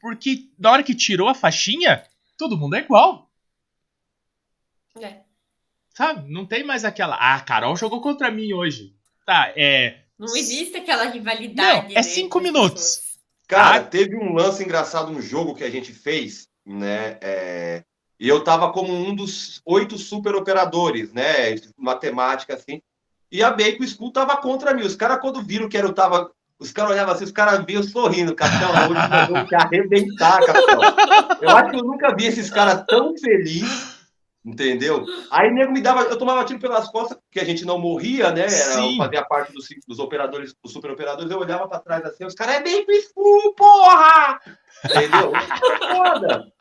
Porque 0.00 0.50
na 0.58 0.72
hora 0.72 0.82
que 0.82 0.94
tirou 0.94 1.28
a 1.28 1.34
faixinha, 1.34 2.04
todo 2.36 2.56
mundo 2.56 2.74
é 2.74 2.80
igual. 2.80 3.30
É. 5.00 5.20
Sabe? 5.90 6.28
Não 6.32 6.44
tem 6.44 6.64
mais 6.64 6.84
aquela. 6.84 7.14
Ah, 7.14 7.36
a 7.36 7.40
Carol 7.40 7.76
jogou 7.76 8.00
contra 8.00 8.30
mim 8.30 8.52
hoje. 8.52 8.96
Tá, 9.24 9.52
é. 9.54 10.09
Não 10.20 10.36
existe 10.36 10.76
aquela 10.76 11.04
rivalidade. 11.06 11.86
Não, 11.88 11.90
é 11.92 11.94
né, 11.94 12.02
cinco 12.02 12.40
minutos. 12.40 13.00
Cara, 13.48 13.76
Ah. 13.80 13.82
teve 13.84 14.14
um 14.16 14.34
lance 14.34 14.62
engraçado 14.62 15.10
no 15.10 15.20
jogo 15.22 15.54
que 15.54 15.64
a 15.64 15.70
gente 15.70 15.92
fez, 15.92 16.46
né? 16.64 17.16
é, 17.22 17.82
E 18.20 18.28
eu 18.28 18.44
tava 18.44 18.70
como 18.70 18.92
um 18.92 19.14
dos 19.14 19.62
oito 19.64 19.96
super 19.96 20.34
operadores, 20.34 21.10
né? 21.10 21.54
Matemática, 21.76 22.52
assim. 22.54 22.82
E 23.32 23.42
a 23.42 23.50
Bacon 23.50 23.86
School 23.86 24.12
tava 24.12 24.36
contra 24.36 24.74
mim. 24.74 24.82
Os 24.82 24.94
caras, 24.94 25.20
quando 25.22 25.40
viram 25.42 25.68
que 25.70 25.76
era 25.78 25.86
eu 25.86 25.92
tava. 25.94 26.30
Os 26.58 26.70
caras 26.70 26.90
olhavam 26.92 27.14
assim, 27.14 27.24
os 27.24 27.32
caras 27.32 27.64
viam 27.64 27.82
sorrindo, 27.82 28.34
capitão. 28.34 28.68
Hoje 28.70 29.08
nós 29.08 29.28
vamos 29.28 29.48
te 29.48 29.54
arrebentar, 29.54 30.44
capitão. 30.44 30.80
Eu 31.40 31.48
acho 31.48 31.70
que 31.70 31.76
eu 31.76 31.82
nunca 31.84 32.14
vi 32.14 32.26
esses 32.26 32.50
caras 32.50 32.84
tão 32.86 33.16
felizes, 33.16 33.96
entendeu? 34.44 35.04
Aí 35.30 35.48
o 35.48 35.54
nego 35.54 35.72
me 35.72 35.80
dava, 35.80 36.02
eu 36.02 36.18
tomava 36.18 36.44
tiro 36.44 36.58
pelas 36.58 36.88
costas, 36.88 37.18
porque 37.18 37.40
a 37.40 37.44
gente 37.44 37.64
não 37.64 37.78
morria, 37.78 38.30
né? 38.32 38.42
Era, 38.42 38.96
fazia 38.96 39.24
parte 39.24 39.52
dos, 39.52 39.66
dos 39.86 39.98
operadores, 39.98 40.54
dos 40.62 40.72
super 40.72 40.90
operadores, 40.90 41.30
eu 41.30 41.38
olhava 41.38 41.68
pra 41.68 41.80
trás 41.80 42.04
assim, 42.04 42.24
os 42.24 42.34
caras 42.34 42.56
é 42.56 42.62
bem 42.62 42.84
School, 43.02 43.54
porra! 43.54 44.40
Entendeu? 44.84 45.32
Foda. 45.90 46.52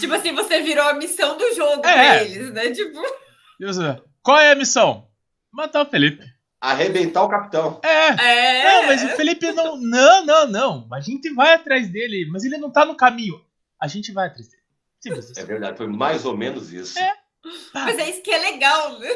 Tipo 0.00 0.14
assim, 0.14 0.34
você 0.34 0.62
virou 0.62 0.84
a 0.84 0.94
missão 0.94 1.36
do 1.36 1.54
jogo 1.54 1.86
É. 1.86 1.92
pra 1.92 2.24
eles, 2.24 2.52
né? 2.52 2.70
Tipo, 2.70 3.00
Deus, 3.58 3.76
Qual 4.22 4.38
é 4.38 4.52
a 4.52 4.56
missão? 4.56 5.08
Matar 5.52 5.82
o 5.82 5.90
Felipe. 5.90 6.24
Arrebentar 6.60 7.22
o 7.22 7.28
capitão. 7.28 7.80
É. 7.82 8.08
é. 8.08 8.64
Não, 8.64 8.86
mas 8.86 9.04
o 9.04 9.08
Felipe 9.10 9.52
não. 9.52 9.76
Não, 9.76 10.24
não, 10.24 10.46
não. 10.46 10.88
A 10.92 11.00
gente 11.00 11.32
vai 11.32 11.54
atrás 11.54 11.88
dele, 11.88 12.28
mas 12.30 12.44
ele 12.44 12.58
não 12.58 12.70
tá 12.70 12.84
no 12.84 12.96
caminho. 12.96 13.40
A 13.80 13.86
gente 13.86 14.10
vai 14.10 14.26
atrás 14.26 14.48
dele. 14.48 14.55
Simples 15.14 15.36
É 15.36 15.44
verdade, 15.44 15.76
foi 15.76 15.86
mais 15.86 16.24
ou 16.24 16.36
menos 16.36 16.72
isso. 16.72 16.98
É. 16.98 17.12
Mas 17.74 17.98
é 17.98 18.10
isso 18.10 18.22
que 18.22 18.30
é 18.30 18.38
legal, 18.38 18.98
né? 18.98 19.08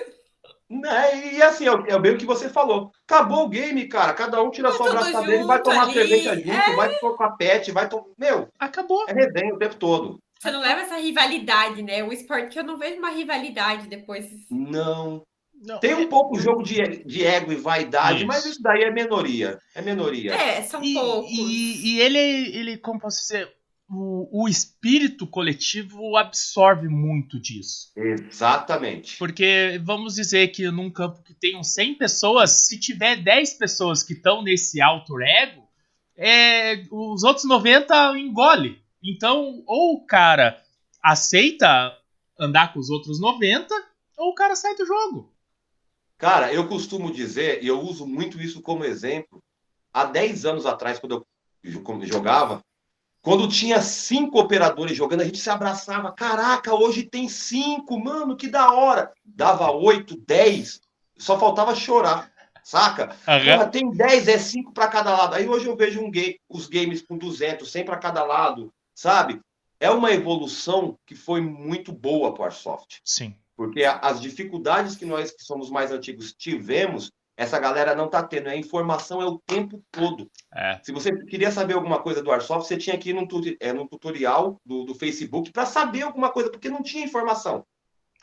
Né, 0.68 1.34
E 1.34 1.42
assim, 1.42 1.66
é 1.66 1.72
o- 1.72 1.84
é 1.86 1.98
bem 1.98 2.12
o 2.12 2.18
que 2.18 2.24
você 2.24 2.48
falou. 2.48 2.92
Acabou 3.08 3.44
o 3.44 3.48
game, 3.48 3.88
cara. 3.88 4.14
Cada 4.14 4.40
um 4.40 4.50
tira 4.52 4.68
a 4.68 4.70
Tá 4.70 4.76
sua 4.76 4.86
tudo 4.86 4.98
abraçada 4.98 5.26
dele, 5.26 5.44
vai 5.44 5.60
tomar 5.62 5.82
ali, 5.82 5.92
cerveja 5.94 6.36
junto, 6.36 6.50
é. 6.50 6.76
vai 6.76 6.98
tocar 6.98 7.30
pet, 7.36 7.72
vai 7.72 7.88
tomar. 7.88 8.04
Meu, 8.16 8.48
Acabou. 8.56 9.04
é 9.08 9.12
resenha 9.12 9.52
o 9.54 9.58
tempo 9.58 9.74
todo. 9.74 10.20
Você 10.38 10.50
não 10.52 10.60
leva 10.60 10.82
essa 10.82 10.96
rivalidade, 10.96 11.82
né? 11.82 12.04
O 12.04 12.12
esporte 12.12 12.50
que 12.50 12.58
eu 12.60 12.64
não 12.64 12.78
vejo 12.78 12.98
uma 12.98 13.10
rivalidade 13.10 13.88
depois. 13.88 14.26
Não. 14.48 15.22
Não, 15.62 15.78
Tem 15.78 15.92
um 15.94 16.08
pouco 16.08 16.38
jogo 16.40 16.62
de, 16.62 17.04
de 17.04 17.22
ego 17.26 17.52
e 17.52 17.56
vaidade, 17.56 18.18
Isso. 18.20 18.26
mas 18.26 18.46
isso 18.46 18.62
daí 18.62 18.82
é 18.82 18.90
minoria. 18.90 19.58
É 19.74 19.82
minoria. 19.82 20.34
É, 20.34 20.62
são 20.62 20.82
E, 20.82 20.94
poucos. 20.94 21.30
e, 21.30 21.96
e 21.96 22.00
ele, 22.00 22.18
ele, 22.56 22.78
como 22.78 22.98
posso 22.98 23.20
dizer, 23.20 23.52
o, 23.90 24.44
o 24.44 24.48
espírito 24.48 25.26
coletivo 25.26 26.16
absorve 26.16 26.88
muito 26.88 27.40
disso. 27.40 27.90
Exatamente. 27.96 29.18
Porque 29.18 29.80
vamos 29.82 30.14
dizer 30.14 30.48
que 30.48 30.70
num 30.70 30.90
campo 30.90 31.22
que 31.22 31.34
tem 31.34 31.56
uns 31.58 31.74
100 31.74 31.96
pessoas, 31.96 32.66
se 32.66 32.78
tiver 32.78 33.16
10 33.16 33.54
pessoas 33.54 34.02
que 34.02 34.12
estão 34.12 34.42
nesse 34.42 34.80
alto 34.80 35.20
ego, 35.20 35.68
é, 36.16 36.84
os 36.90 37.24
outros 37.24 37.44
90 37.46 38.16
engole. 38.18 38.80
Então, 39.02 39.62
ou 39.66 39.94
o 39.94 40.06
cara 40.06 40.62
aceita 41.02 41.96
andar 42.38 42.72
com 42.72 42.78
os 42.78 42.90
outros 42.90 43.20
90, 43.20 43.74
ou 44.18 44.30
o 44.30 44.34
cara 44.34 44.54
sai 44.54 44.74
do 44.76 44.86
jogo. 44.86 45.32
Cara, 46.18 46.52
eu 46.52 46.68
costumo 46.68 47.10
dizer, 47.10 47.62
e 47.64 47.66
eu 47.66 47.80
uso 47.80 48.06
muito 48.06 48.40
isso 48.40 48.60
como 48.60 48.84
exemplo, 48.84 49.42
há 49.92 50.04
10 50.04 50.44
anos 50.44 50.66
atrás, 50.66 50.98
quando 50.98 51.12
eu 51.62 51.70
jo- 51.70 51.82
jogava, 52.04 52.62
quando 53.22 53.48
tinha 53.48 53.82
cinco 53.82 54.38
operadores 54.38 54.96
jogando, 54.96 55.20
a 55.20 55.24
gente 55.24 55.38
se 55.38 55.50
abraçava. 55.50 56.12
Caraca, 56.12 56.74
hoje 56.74 57.02
tem 57.02 57.28
cinco, 57.28 57.98
mano, 57.98 58.36
que 58.36 58.48
da 58.48 58.72
hora. 58.72 59.12
Dava 59.24 59.70
oito, 59.70 60.16
dez, 60.26 60.80
só 61.18 61.38
faltava 61.38 61.74
chorar, 61.74 62.32
saca? 62.64 63.08
Porra, 63.58 63.68
tem 63.68 63.90
10, 63.90 64.28
é 64.28 64.38
5 64.38 64.72
para 64.72 64.88
cada 64.88 65.12
lado. 65.16 65.34
Aí 65.34 65.46
hoje 65.46 65.66
eu 65.66 65.76
vejo 65.76 66.00
um 66.00 66.10
game, 66.10 66.40
os 66.48 66.66
games 66.66 67.02
com 67.02 67.18
200, 67.18 67.70
100 67.70 67.84
para 67.84 67.98
cada 67.98 68.24
lado, 68.24 68.72
sabe? 68.94 69.40
É 69.78 69.90
uma 69.90 70.12
evolução 70.12 70.98
que 71.06 71.14
foi 71.14 71.40
muito 71.40 71.92
boa 71.92 72.32
para 72.32 72.42
o 72.42 72.44
Airsoft. 72.44 73.00
Sim. 73.04 73.34
Porque 73.54 73.84
as 73.84 74.20
dificuldades 74.20 74.96
que 74.96 75.04
nós 75.04 75.30
que 75.30 75.44
somos 75.44 75.70
mais 75.70 75.92
antigos 75.92 76.32
tivemos, 76.32 77.10
essa 77.42 77.58
galera 77.58 77.94
não 77.94 78.08
tá 78.08 78.22
tendo. 78.22 78.48
A 78.48 78.56
informação 78.56 79.20
é 79.22 79.26
o 79.26 79.38
tempo 79.46 79.82
todo. 79.90 80.30
É. 80.54 80.78
Se 80.82 80.92
você 80.92 81.10
queria 81.24 81.50
saber 81.50 81.74
alguma 81.74 82.00
coisa 82.00 82.22
do 82.22 82.30
Airsoft, 82.30 82.66
você 82.68 82.76
tinha 82.76 82.98
que 82.98 83.10
ir 83.10 83.12
num, 83.14 83.26
tu- 83.26 83.40
é, 83.58 83.72
num 83.72 83.86
tutorial 83.86 84.60
do, 84.64 84.84
do 84.84 84.94
Facebook 84.94 85.50
para 85.52 85.64
saber 85.66 86.02
alguma 86.02 86.30
coisa, 86.30 86.50
porque 86.50 86.68
não 86.68 86.82
tinha 86.82 87.04
informação. 87.04 87.64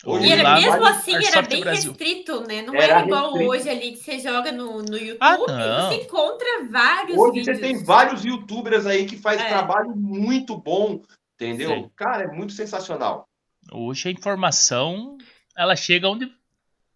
Hoje 0.05 0.27
E 0.27 0.31
era, 0.31 0.43
lá 0.43 0.55
mesmo 0.61 0.85
assim, 0.85 1.11
era 1.15 1.23
Airsoft 1.25 1.49
bem 1.49 1.61
Brasil. 1.61 1.91
restrito, 1.91 2.41
né? 2.47 2.61
Não 2.61 2.75
Era 2.75 2.83
era, 2.99 3.05
igual 3.05 3.23
restrito. 3.33 3.49
hoje 3.51 3.69
ali 3.69 3.91
que 3.93 3.97
você 3.97 4.19
joga 4.19 4.51
no, 4.51 4.83
no 4.83 4.95
YouTube 4.95 5.17
Ah, 5.19 5.37
e 5.39 5.97
você 5.97 6.03
encontra 6.03 6.47
vários 6.69 7.17
Hoje 7.17 7.39
vídeos. 7.39 7.57
você 7.57 7.63
tem 7.63 7.83
vários 7.83 8.23
youtubers 8.23 8.85
aí 8.85 9.07
que 9.07 9.17
faz 9.17 9.41
É. 9.41 9.47
trabalho 9.47 9.95
muito 9.95 10.55
bom, 10.55 11.01
entendeu? 11.33 11.69
Sim. 11.71 11.91
Cara, 11.95 12.25
é 12.25 12.27
muito 12.27 12.53
sensacional. 12.53 13.27
Hoje 13.71 14.09
a 14.09 14.11
informação, 14.11 15.17
ela 15.57 15.75
chega 15.75 16.07
onde, 16.07 16.31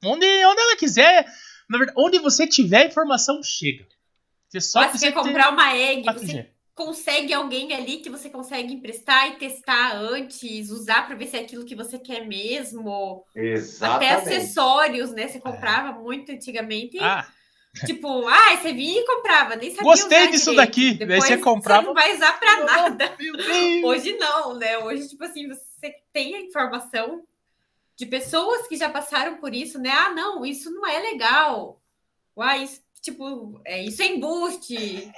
onde, 0.05 0.25
onde 0.45 0.61
ela 0.61 0.75
quiser. 0.77 1.25
Na 1.71 1.77
verdade, 1.77 1.97
onde 1.99 2.19
você 2.19 2.45
tiver 2.45 2.83
a 2.83 2.85
informação, 2.87 3.41
chega. 3.43 3.85
Você 4.49 4.59
só 4.59 4.81
Mas 4.81 4.91
você 4.91 5.07
quer 5.07 5.13
precisa 5.13 5.13
ter 5.13 5.29
comprar 5.39 5.53
uma 5.53 5.75
egg, 5.77 6.03
4G. 6.03 6.19
você 6.19 6.49
consegue 6.75 7.33
alguém 7.33 7.73
ali 7.73 7.97
que 7.97 8.09
você 8.09 8.29
consegue 8.29 8.73
emprestar 8.73 9.29
e 9.29 9.35
testar 9.37 9.95
antes, 9.95 10.69
usar 10.69 11.05
para 11.07 11.15
ver 11.15 11.27
se 11.27 11.37
é 11.37 11.41
aquilo 11.41 11.63
que 11.65 11.75
você 11.75 11.97
quer 11.97 12.27
mesmo. 12.27 13.23
Até 13.29 13.41
Exatamente. 13.53 14.13
acessórios, 14.35 15.11
né? 15.11 15.27
Você 15.27 15.39
comprava 15.39 15.97
muito 15.99 16.31
antigamente. 16.31 16.97
Ah, 16.99 17.25
Tipo, 17.85 18.27
ah, 18.27 18.57
você 18.57 18.73
vinha 18.73 18.99
e 18.99 19.05
comprava, 19.05 19.55
nem 19.55 19.69
sabia 19.69 19.83
Gostei 19.83 20.23
usar 20.23 20.31
disso 20.31 20.49
direito. 20.51 20.57
daqui. 20.67 20.93
Depois 20.95 21.23
você 21.23 21.37
comprava- 21.37 21.81
Você 21.83 21.87
não 21.87 21.93
vai 21.93 22.13
usar 22.13 22.37
pra 22.37 22.63
nada. 22.65 23.15
Hoje 23.85 24.17
não, 24.17 24.57
né? 24.57 24.77
Hoje, 24.79 25.07
tipo 25.07 25.23
assim, 25.23 25.47
você 25.47 25.95
tem 26.11 26.35
a 26.35 26.41
informação 26.41 27.23
de 27.97 28.05
pessoas 28.05 28.67
que 28.67 28.75
já 28.75 28.89
passaram 28.89 29.37
por 29.37 29.53
isso, 29.53 29.79
né? 29.79 29.91
Ah, 29.91 30.11
não, 30.11 30.45
isso 30.45 30.71
não 30.71 30.85
é 30.87 30.99
legal. 30.99 31.81
Ah, 32.37 32.57
isso, 32.57 32.81
tipo, 33.01 33.61
é, 33.65 33.83
isso 33.83 34.01
é 34.01 34.07
embuste. 34.07 35.11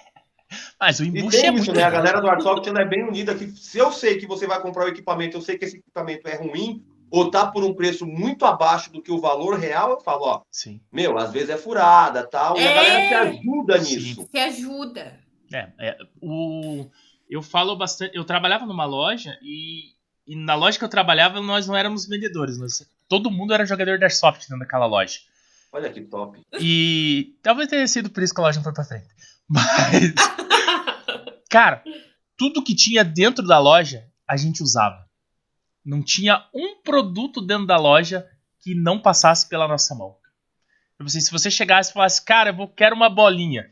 Mas 0.79 0.99
o 0.99 1.05
embuste 1.05 1.45
é 1.45 1.51
muito 1.51 1.63
isso, 1.63 1.73
né? 1.73 1.83
A 1.83 1.89
galera 1.89 2.19
do 2.21 2.27
ela 2.27 2.81
é 2.81 2.86
bem 2.86 3.03
unida. 3.03 3.36
Que 3.36 3.47
se 3.47 3.77
eu 3.77 3.91
sei 3.91 4.17
que 4.17 4.27
você 4.27 4.45
vai 4.45 4.62
comprar 4.62 4.86
o 4.86 4.89
equipamento, 4.89 5.38
eu 5.38 5.41
sei 5.41 5.57
que 5.57 5.65
esse 5.65 5.77
equipamento 5.77 6.27
é 6.27 6.36
ruim, 6.36 6.83
ou 7.09 7.29
tá 7.29 7.45
por 7.49 7.63
um 7.63 7.73
preço 7.73 8.05
muito 8.05 8.45
abaixo 8.45 8.91
do 8.91 9.01
que 9.01 9.12
o 9.12 9.21
valor 9.21 9.57
real, 9.57 9.91
eu 9.91 9.99
falo, 10.01 10.25
ó, 10.25 10.41
Sim. 10.51 10.81
meu, 10.91 11.17
às 11.17 11.31
vezes 11.31 11.49
é 11.49 11.57
furada 11.57 12.27
tal. 12.27 12.57
E 12.57 12.59
a 12.59 12.71
É. 12.71 12.73
galera 12.73 13.07
se 13.07 13.13
ajuda 13.38 13.81
Sim. 13.81 13.95
nisso. 13.95 14.27
Você 14.29 14.39
ajuda. 14.39 15.19
É, 15.53 15.69
é, 15.79 15.97
o, 16.21 16.89
eu 17.29 17.41
falo 17.41 17.75
bastante. 17.75 18.15
Eu 18.17 18.25
trabalhava 18.25 18.65
numa 18.65 18.86
loja 18.86 19.38
e, 19.43 19.92
e 20.27 20.36
na 20.36 20.55
loja 20.55 20.77
que 20.77 20.83
eu 20.86 20.89
trabalhava 20.89 21.41
nós 21.41 21.67
não 21.67 21.75
éramos 21.75 22.07
vendedores. 22.07 22.57
nós- 22.57 22.86
todo 23.09 23.29
mundo 23.31 23.53
era 23.53 23.65
jogador 23.65 23.97
de 23.97 24.03
Airsoft 24.03 24.41
dentro 24.41 24.59
daquela 24.59 24.86
loja. 24.86 25.19
Olha 25.71 25.91
que 25.91 26.01
top. 26.01 26.39
E 26.59 27.36
talvez 27.41 27.67
tenha 27.69 27.88
sido 27.88 28.09
por 28.09 28.21
isso 28.23 28.33
que 28.33 28.39
a 28.39 28.43
loja 28.43 28.57
não 28.57 28.63
foi 28.63 28.73
pra 28.73 28.83
frente. 28.83 29.07
Mas, 29.49 30.13
cara, 31.49 31.83
tudo 32.38 32.63
que 32.63 32.75
tinha 32.75 33.03
dentro 33.03 33.45
da 33.45 33.59
loja 33.59 34.05
a 34.27 34.38
gente 34.38 34.63
usava. 34.63 35.03
Não 35.86 36.01
tinha 36.01 36.47
um 36.53 36.81
produto 36.81 37.41
dentro 37.41 37.65
da 37.67 37.77
loja 37.77 38.25
que 38.62 38.73
não 38.73 38.99
passasse 39.01 39.47
pela 39.49 39.67
nossa 39.67 39.93
mão. 39.93 40.15
Se 41.07 41.29
você 41.31 41.51
chegasse 41.51 41.89
e 41.89 41.93
falasse, 41.93 42.23
cara, 42.23 42.51
eu 42.57 42.67
quero 42.69 42.95
uma 42.95 43.09
bolinha. 43.09 43.69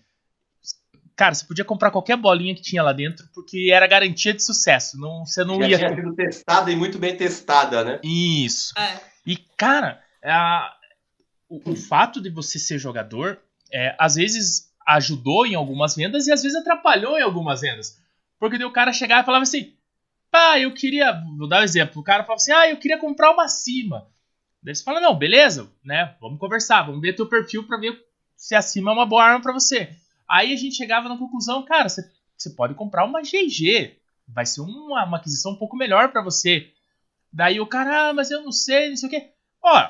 Cara, 1.15 1.33
você 1.35 1.45
podia 1.45 1.65
comprar 1.65 1.91
qualquer 1.91 2.17
bolinha 2.17 2.55
que 2.55 2.61
tinha 2.61 2.81
lá 2.81 2.93
dentro, 2.93 3.27
porque 3.33 3.69
era 3.71 3.85
garantia 3.87 4.33
de 4.33 4.43
sucesso. 4.43 4.97
Não, 4.99 5.25
você 5.25 5.43
não 5.43 5.59
Já 5.61 5.67
ia. 5.69 5.77
tinha 5.77 5.95
sido 5.95 6.15
testada 6.15 6.71
e 6.71 6.75
muito 6.75 6.97
bem 6.97 7.15
testada, 7.15 7.83
né? 7.83 7.99
Isso. 8.03 8.73
É. 8.77 8.99
E, 9.25 9.37
cara, 9.57 10.01
a- 10.23 10.73
o, 11.49 11.71
o 11.71 11.75
fato 11.75 12.21
de 12.21 12.29
você 12.29 12.57
ser 12.57 12.77
jogador, 12.79 13.39
é, 13.71 13.95
às 13.99 14.15
vezes 14.15 14.71
ajudou 14.87 15.45
em 15.45 15.53
algumas 15.53 15.95
vendas 15.95 16.25
e 16.27 16.31
às 16.31 16.41
vezes 16.41 16.57
atrapalhou 16.57 17.19
em 17.19 17.21
algumas 17.21 17.61
vendas. 17.61 17.99
Porque 18.39 18.57
daí 18.57 18.65
o 18.65 18.71
cara 18.73 18.91
chegava 18.93 19.21
e 19.21 19.25
falava 19.25 19.43
assim: 19.43 19.73
pá, 20.31 20.57
eu 20.59 20.73
queria. 20.73 21.21
Vou 21.37 21.47
dar 21.47 21.59
um 21.59 21.63
exemplo. 21.63 22.01
O 22.01 22.03
cara 22.03 22.23
falava 22.23 22.37
assim: 22.41 22.51
ah, 22.51 22.67
eu 22.69 22.77
queria 22.77 22.97
comprar 22.97 23.31
uma 23.31 23.47
cima. 23.47 24.07
Daí 24.63 24.73
você 24.73 24.83
fala: 24.83 24.99
não, 24.99 25.15
beleza, 25.15 25.69
né? 25.83 26.15
Vamos 26.19 26.39
conversar, 26.39 26.83
vamos 26.83 27.01
ver 27.01 27.13
teu 27.13 27.27
perfil 27.27 27.67
pra 27.67 27.77
ver 27.77 27.99
se 28.35 28.55
a 28.55 28.61
cima 28.61 28.89
é 28.89 28.93
uma 28.95 29.05
boa 29.05 29.23
arma 29.23 29.41
pra 29.41 29.53
você. 29.53 29.89
Aí 30.31 30.53
a 30.53 30.55
gente 30.55 30.77
chegava 30.77 31.09
na 31.09 31.17
conclusão: 31.17 31.65
cara, 31.65 31.89
você, 31.89 32.49
pode 32.55 32.73
comprar 32.73 33.05
uma 33.05 33.21
GG. 33.21 33.97
Vai 34.27 34.45
ser 34.45 34.61
uma, 34.61 35.03
uma 35.03 35.17
aquisição 35.17 35.51
um 35.51 35.57
pouco 35.57 35.75
melhor 35.75 36.09
pra 36.11 36.23
você. 36.23 36.71
Daí 37.33 37.59
o 37.59 37.67
cara, 37.67 38.09
ah, 38.09 38.13
mas 38.13 38.31
eu 38.31 38.41
não 38.41 38.51
sei, 38.51 38.89
não 38.89 38.95
sei 38.95 39.07
o 39.07 39.11
quê. 39.11 39.31
Ó, 39.61 39.89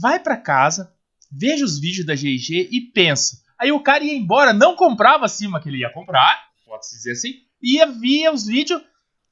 vai 0.00 0.18
pra 0.18 0.36
casa, 0.36 0.94
veja 1.30 1.64
os 1.64 1.78
vídeos 1.78 2.06
da 2.06 2.14
GG 2.14 2.70
e 2.72 2.80
pensa. 2.92 3.42
Aí 3.58 3.70
o 3.70 3.82
cara 3.82 4.02
ia 4.02 4.14
embora, 4.14 4.52
não 4.52 4.76
comprava 4.76 5.26
a 5.26 5.28
cima 5.28 5.60
que 5.60 5.68
ele 5.68 5.78
ia 5.78 5.92
comprar, 5.92 6.50
pode-se 6.64 6.96
dizer 6.96 7.12
assim, 7.12 7.42
ia, 7.62 7.86
via 7.86 8.32
os 8.32 8.46
vídeos. 8.46 8.82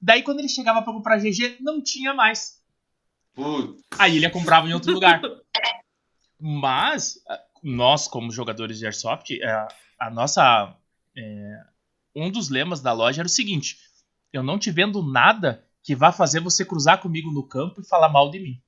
Daí 0.01 0.23
quando 0.23 0.41
ele 0.41 0.49
chegava 0.49 0.83
pra 0.83 0.93
comprar 0.93 1.19
GG, 1.19 1.57
não 1.61 1.83
tinha 1.83 2.13
mais. 2.13 2.63
Putz. 3.35 3.83
Aí 3.99 4.17
ele 4.17 4.27
ia 4.27 4.31
comprava 4.31 4.69
em 4.69 4.75
outro 4.75 4.93
lugar. 4.93 5.21
Mas 6.39 7.19
nós, 7.63 8.07
como 8.07 8.31
jogadores 8.31 8.79
de 8.79 8.85
Airsoft, 8.85 9.31
é, 9.31 9.69
a 9.99 10.11
nossa. 10.11 10.75
é, 11.17 11.61
um 12.17 12.31
dos 12.31 12.49
lemas 12.49 12.81
da 12.81 12.93
loja 12.93 13.21
era 13.21 13.27
o 13.27 13.31
seguinte: 13.31 13.79
eu 14.33 14.43
não 14.43 14.59
te 14.59 14.71
vendo 14.71 15.03
nada 15.03 15.65
que 15.83 15.95
vá 15.95 16.11
fazer 16.13 16.41
você 16.41 16.65
cruzar 16.65 17.01
comigo 17.01 17.31
no 17.31 17.47
campo 17.47 17.81
e 17.81 17.89
falar 17.89 18.09
mal 18.09 18.31
de 18.31 18.41
mim. 18.41 18.63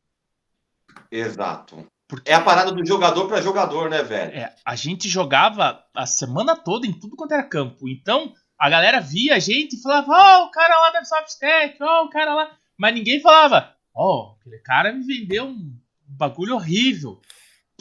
Exato. 1.10 1.86
Porque 2.08 2.30
É 2.30 2.34
a 2.34 2.40
parada 2.40 2.70
do 2.70 2.86
jogador 2.86 3.26
pra 3.26 3.40
jogador, 3.40 3.90
né, 3.90 4.02
velho? 4.02 4.32
é, 4.36 4.54
a 4.64 4.76
gente 4.76 5.08
jogava 5.08 5.84
a 5.94 6.06
semana 6.06 6.54
toda 6.54 6.86
em 6.86 6.92
tudo 6.92 7.16
quanto 7.16 7.32
era 7.32 7.42
campo. 7.42 7.88
Então 7.88 8.32
a 8.58 8.70
galera 8.70 9.00
via 9.00 9.34
a 9.34 9.38
gente 9.38 9.76
e 9.76 9.82
falava: 9.82 10.12
Ó, 10.12 10.46
o 10.46 10.50
cara 10.50 10.78
lá 10.80 10.90
da 10.90 10.98
Airsoft 10.98 11.38
Tech, 11.38 11.76
ó, 11.82 12.04
o 12.04 12.10
cara 12.10 12.34
lá. 12.34 12.56
Mas 12.76 12.94
ninguém 12.94 13.20
falava: 13.20 13.74
Ó, 13.94 14.36
aquele 14.38 14.58
cara 14.58 14.92
me 14.92 15.04
vendeu 15.04 15.46
um 15.46 15.76
bagulho 16.06 16.54
horrível. 16.54 17.20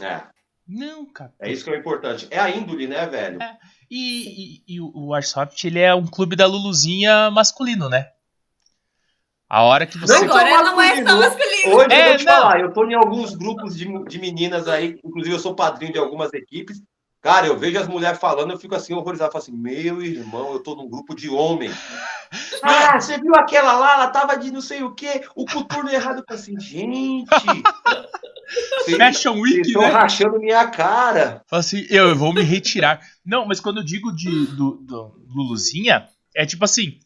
É. 0.02 0.24
Não, 0.68 1.06
cara. 1.06 1.34
É 1.40 1.52
isso 1.52 1.64
que 1.64 1.70
é 1.70 1.74
o 1.74 1.80
importante. 1.80 2.28
É 2.32 2.40
a 2.40 2.50
índole, 2.50 2.88
né, 2.88 3.06
velho? 3.08 3.42
É. 3.42 3.58
E, 3.90 4.64
e- 4.68 4.76
e 4.76 4.82
o 4.82 5.14
Airsoft, 5.14 5.64
ele 5.66 5.80
é 5.80 5.94
um 5.94 6.08
clube 6.08 6.36
da 6.36 6.48
Luluzinha 6.48 7.30
masculino, 7.30 7.88
né? 7.88 8.10
A 9.48 9.62
hora 9.62 9.86
que 9.86 9.98
você. 9.98 10.14
Não, 10.18 10.24
Agora 10.36 10.64
não 10.64 10.82
é 10.82 10.96
só 10.96 11.04
masculino. 11.04 11.20
masculino. 11.20 11.76
Hoje 11.78 11.88
É, 11.94 12.02
eu 12.06 12.10
vou 12.10 12.18
te 12.18 12.26
não. 12.26 12.34
falar, 12.42 12.60
eu 12.62 12.74
tô 12.74 12.86
em 12.86 12.96
alguns 12.96 13.36
grupos 13.36 13.78
de, 13.78 14.04
de 14.06 14.20
meninas 14.20 14.68
aí, 14.68 15.00
inclusive 15.04 15.36
eu 15.36 15.40
sou 15.40 15.56
padrinho 15.56 15.94
de 15.94 16.00
algumas 16.00 16.34
equipes. 16.34 16.82
Cara, 17.22 17.46
eu 17.48 17.58
vejo 17.58 17.80
as 17.80 17.88
mulheres 17.88 18.20
falando, 18.20 18.52
eu 18.52 18.60
fico 18.60 18.76
assim 18.76 18.94
horrorizado, 18.94 19.30
eu 19.30 19.32
falo 19.34 19.44
assim, 19.44 19.52
meu 19.52 20.02
irmão, 20.04 20.52
eu 20.54 20.60
tô 20.62 20.76
num 20.76 20.90
grupo 20.90 21.16
de 21.16 21.30
homem. 21.30 21.70
Ah, 22.64 23.00
você 23.00 23.18
viu 23.20 23.34
aquela 23.36 23.74
lá, 23.74 23.94
ela 23.94 24.08
tava 24.10 24.36
de 24.36 24.52
não 24.52 24.60
sei 24.60 24.82
o 24.84 24.94
quê, 24.94 25.24
o 25.36 25.46
coturno 25.46 25.90
errado. 25.90 26.18
Eu 26.20 26.24
falo 26.28 26.40
assim, 26.40 26.60
gente, 26.60 27.30
vocês 28.84 28.98
Fashion 28.98 29.40
Week, 29.40 29.74
né? 29.74 29.88
rachando 29.88 30.40
minha 30.40 30.68
cara. 30.68 31.44
Fala 31.48 31.60
assim, 31.60 31.86
eu, 31.90 32.10
eu 32.10 32.16
vou 32.16 32.34
me 32.34 32.42
retirar. 32.42 33.00
Não, 33.26 33.46
mas 33.46 33.60
quando 33.60 33.78
eu 33.78 33.84
digo 33.84 34.12
de 34.16 34.48
do, 34.48 34.78
do 34.82 35.26
Luluzinha, 35.28 36.08
é 36.36 36.46
tipo 36.46 36.64
assim, 36.66 37.00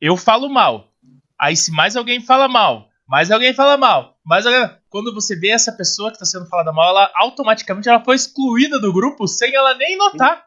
eu 0.00 0.16
falo 0.16 0.48
mal. 0.48 0.92
Aí 1.38 1.56
se 1.56 1.70
mais 1.70 1.96
alguém 1.96 2.20
fala 2.20 2.48
mal, 2.48 2.88
mais 3.06 3.30
alguém 3.30 3.52
fala 3.52 3.76
mal, 3.76 4.16
mais 4.24 4.46
alguém... 4.46 4.70
Quando 4.88 5.12
você 5.12 5.36
vê 5.36 5.48
essa 5.48 5.72
pessoa 5.72 6.10
que 6.10 6.18
tá 6.18 6.24
sendo 6.24 6.46
falada 6.46 6.72
mal, 6.72 6.88
ela 6.88 7.12
automaticamente 7.14 7.88
ela 7.88 8.02
foi 8.02 8.16
excluída 8.16 8.80
do 8.80 8.92
grupo 8.92 9.26
sem 9.28 9.54
ela 9.54 9.74
nem 9.74 9.96
notar. 9.98 10.46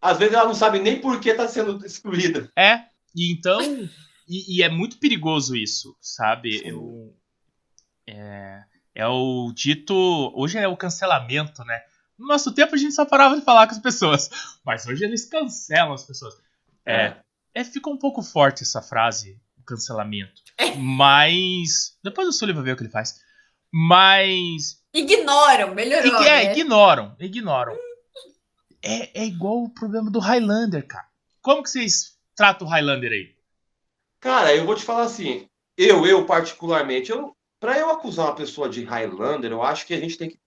Às 0.00 0.18
vezes 0.18 0.34
ela 0.34 0.46
não 0.46 0.54
sabe 0.54 0.78
nem 0.78 1.00
por 1.00 1.20
que 1.20 1.34
tá 1.34 1.48
sendo 1.48 1.84
excluída. 1.84 2.50
É, 2.56 2.80
e 3.14 3.32
então. 3.32 3.60
E, 4.28 4.58
e 4.58 4.62
é 4.62 4.68
muito 4.68 4.98
perigoso 4.98 5.56
isso, 5.56 5.96
sabe? 6.00 6.62
Eu, 6.64 7.12
é, 8.08 8.62
é 8.94 9.06
o 9.06 9.52
dito. 9.54 9.94
Hoje 10.34 10.58
é 10.58 10.68
o 10.68 10.76
cancelamento, 10.76 11.64
né? 11.64 11.82
No 12.18 12.26
nosso 12.26 12.52
tempo 12.52 12.74
a 12.74 12.78
gente 12.78 12.94
só 12.94 13.04
parava 13.04 13.36
de 13.36 13.44
falar 13.44 13.66
com 13.66 13.72
as 13.72 13.80
pessoas. 13.80 14.30
Mas 14.64 14.86
hoje 14.86 15.04
eles 15.04 15.24
cancelam 15.24 15.92
as 15.92 16.04
pessoas. 16.04 16.34
É, 16.84 17.16
é 17.54 17.64
fica 17.64 17.88
um 17.90 17.96
pouco 17.96 18.22
forte 18.22 18.62
essa 18.62 18.82
frase, 18.82 19.40
o 19.58 19.64
cancelamento. 19.64 20.42
Mas. 20.78 21.98
Depois 22.02 22.28
o 22.28 22.32
Sully 22.32 22.52
vai 22.52 22.62
ver 22.62 22.72
o 22.72 22.76
que 22.76 22.82
ele 22.82 22.90
faz. 22.90 23.20
Mas. 23.72 24.82
Ignoram, 24.92 25.74
melhorou. 25.74 26.20
Ig- 26.20 26.28
é, 26.28 26.44
né? 26.44 26.52
ignoram, 26.52 27.16
ignoram. 27.18 27.76
É, 28.82 29.22
é 29.22 29.24
igual 29.24 29.62
o 29.62 29.70
problema 29.70 30.10
do 30.10 30.18
Highlander, 30.18 30.86
cara. 30.86 31.06
Como 31.40 31.62
que 31.62 31.70
vocês 31.70 32.18
tratam 32.36 32.66
o 32.66 32.70
Highlander 32.70 33.10
aí? 33.10 33.34
Cara, 34.20 34.54
eu 34.54 34.66
vou 34.66 34.76
te 34.76 34.84
falar 34.84 35.04
assim, 35.04 35.48
eu, 35.76 36.06
eu 36.06 36.24
particularmente, 36.26 37.10
eu, 37.10 37.34
para 37.62 37.78
eu 37.78 37.90
acusar 37.90 38.26
uma 38.26 38.34
pessoa 38.34 38.68
de 38.68 38.82
Highlander, 38.82 39.52
eu 39.52 39.62
acho 39.62 39.86
que 39.86 39.94
a 39.94 40.00
gente 40.00 40.18
tem 40.18 40.30
que 40.30 40.38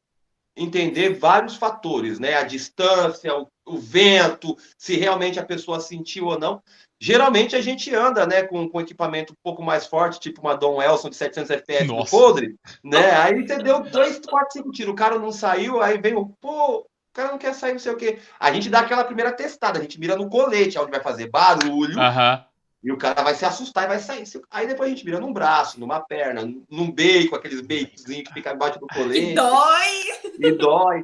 entender 0.53 1.13
vários 1.13 1.55
fatores, 1.55 2.19
né? 2.19 2.33
A 2.33 2.43
distância, 2.43 3.33
o, 3.33 3.47
o 3.65 3.77
vento, 3.77 4.57
se 4.77 4.97
realmente 4.97 5.39
a 5.39 5.45
pessoa 5.45 5.79
sentiu 5.79 6.25
ou 6.25 6.37
não. 6.37 6.61
Geralmente 6.99 7.55
a 7.55 7.61
gente 7.61 7.95
anda, 7.95 8.27
né, 8.27 8.43
com, 8.43 8.67
com 8.67 8.81
equipamento 8.81 9.31
um 9.31 9.37
pouco 9.41 9.63
mais 9.63 9.87
forte, 9.87 10.19
tipo 10.19 10.41
uma 10.41 10.57
Dom 10.57 10.81
Elson 10.81 11.09
de 11.09 11.15
700 11.15 11.51
FPS 11.51 11.87
Nossa. 11.87 12.11
podre, 12.11 12.55
né? 12.83 13.11
Aí 13.11 13.47
você 13.47 13.59
deu 13.59 13.81
2, 13.81 14.19
4, 14.19 14.51
5 14.51 14.71
tiros, 14.71 14.91
o 14.91 14.95
cara 14.95 15.17
não 15.17 15.31
saiu, 15.31 15.81
aí 15.81 15.97
vem 15.97 16.15
o, 16.15 16.27
pô, 16.41 16.79
o 16.79 16.85
cara 17.13 17.31
não 17.31 17.37
quer 17.37 17.53
sair, 17.53 17.71
não 17.71 17.79
sei 17.79 17.93
o 17.93 17.97
quê. 17.97 18.19
A 18.37 18.51
gente 18.51 18.69
dá 18.69 18.79
aquela 18.79 19.05
primeira 19.05 19.31
testada, 19.31 19.79
a 19.79 19.81
gente 19.81 19.97
mira 19.97 20.17
no 20.17 20.29
colete, 20.29 20.77
onde 20.77 20.91
vai 20.91 21.01
fazer 21.01 21.29
barulho, 21.29 21.97
Aham. 21.97 22.45
E 22.85 22.91
o 22.91 22.97
cara 22.97 23.23
vai 23.23 23.33
se 23.33 23.43
assustar 23.43 23.85
e 23.85 23.87
vai 23.87 23.99
sair. 23.99 24.23
Aí 24.51 24.67
depois 24.67 24.87
a 24.87 24.93
gente 24.93 25.03
vira 25.03 25.19
num 25.19 25.33
braço, 25.33 25.79
numa 25.79 25.99
perna, 25.99 26.45
num 26.69 26.91
bacon, 26.91 27.35
aqueles 27.35 27.59
baconzinhos 27.59 28.27
que 28.27 28.33
fica 28.33 28.53
embaixo 28.53 28.79
do 28.79 28.85
colete 28.85 29.33
dói. 29.33 30.31
e 30.37 30.51
dói. 30.51 31.03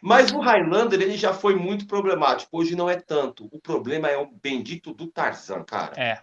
Mas 0.00 0.32
o 0.32 0.40
Highlander, 0.40 0.98
ele 1.02 1.18
já 1.18 1.34
foi 1.34 1.54
muito 1.54 1.86
problemático. 1.86 2.58
Hoje 2.58 2.74
não 2.74 2.88
é 2.88 2.96
tanto. 2.96 3.46
O 3.52 3.60
problema 3.60 4.08
é 4.08 4.16
o 4.16 4.26
bendito 4.26 4.94
do 4.94 5.06
Tarzan, 5.06 5.62
cara. 5.64 5.92
É. 6.00 6.22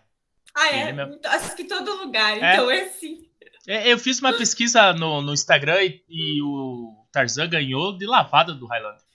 Ah, 0.56 0.70
é? 0.70 0.92
mesmo. 0.92 1.20
Acho 1.24 1.56
que 1.56 1.66
todo 1.66 1.98
lugar. 1.98 2.42
É. 2.42 2.54
Então 2.54 2.72
é 2.72 2.86
assim. 2.86 3.30
É, 3.68 3.92
Eu 3.92 4.00
fiz 4.00 4.20
uma 4.20 4.34
pesquisa 4.34 4.92
no, 4.92 5.22
no 5.22 5.34
Instagram 5.34 5.84
e, 5.84 6.04
e 6.10 6.42
o 6.42 7.06
Tarzan 7.12 7.48
ganhou 7.48 7.96
de 7.96 8.08
lavada 8.08 8.56
do 8.56 8.66
Highlander. 8.66 9.06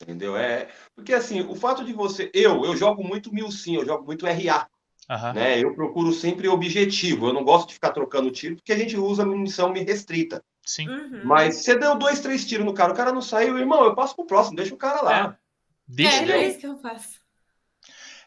Entendeu? 0.00 0.34
É, 0.34 0.68
porque 0.94 1.12
assim, 1.12 1.42
o 1.42 1.54
fato 1.54 1.84
de 1.84 1.92
você. 1.92 2.30
Eu, 2.32 2.64
eu 2.64 2.74
jogo 2.74 3.04
muito 3.04 3.34
mil 3.34 3.50
sim, 3.50 3.76
eu 3.76 3.84
jogo 3.84 4.06
muito 4.06 4.24
RA. 4.24 4.66
Aham. 5.08 5.32
Né? 5.32 5.58
Eu 5.62 5.74
procuro 5.74 6.12
sempre 6.12 6.48
objetivo. 6.48 7.28
Eu 7.28 7.32
não 7.32 7.44
gosto 7.44 7.68
de 7.68 7.74
ficar 7.74 7.90
trocando 7.92 8.30
tiro, 8.30 8.56
porque 8.56 8.72
a 8.72 8.76
gente 8.78 8.96
usa 8.96 9.24
munição 9.24 9.72
restrita. 9.72 10.44
Sim. 10.64 10.88
Uhum. 10.88 11.22
Mas 11.24 11.56
você 11.56 11.78
deu 11.78 11.96
dois, 11.96 12.20
três 12.20 12.46
tiros 12.46 12.66
no 12.66 12.74
cara, 12.74 12.92
o 12.92 12.96
cara 12.96 13.10
não 13.12 13.22
saiu, 13.22 13.58
irmão, 13.58 13.84
eu 13.84 13.94
passo 13.94 14.14
pro 14.14 14.26
próximo, 14.26 14.56
deixa 14.56 14.74
o 14.74 14.78
cara 14.78 15.00
lá. 15.00 15.38
Deixa. 15.86 16.24
É, 16.24 16.30
é 16.30 16.48
isso 16.48 16.58
que 16.58 16.66
eu 16.66 16.76
faço. 16.76 17.18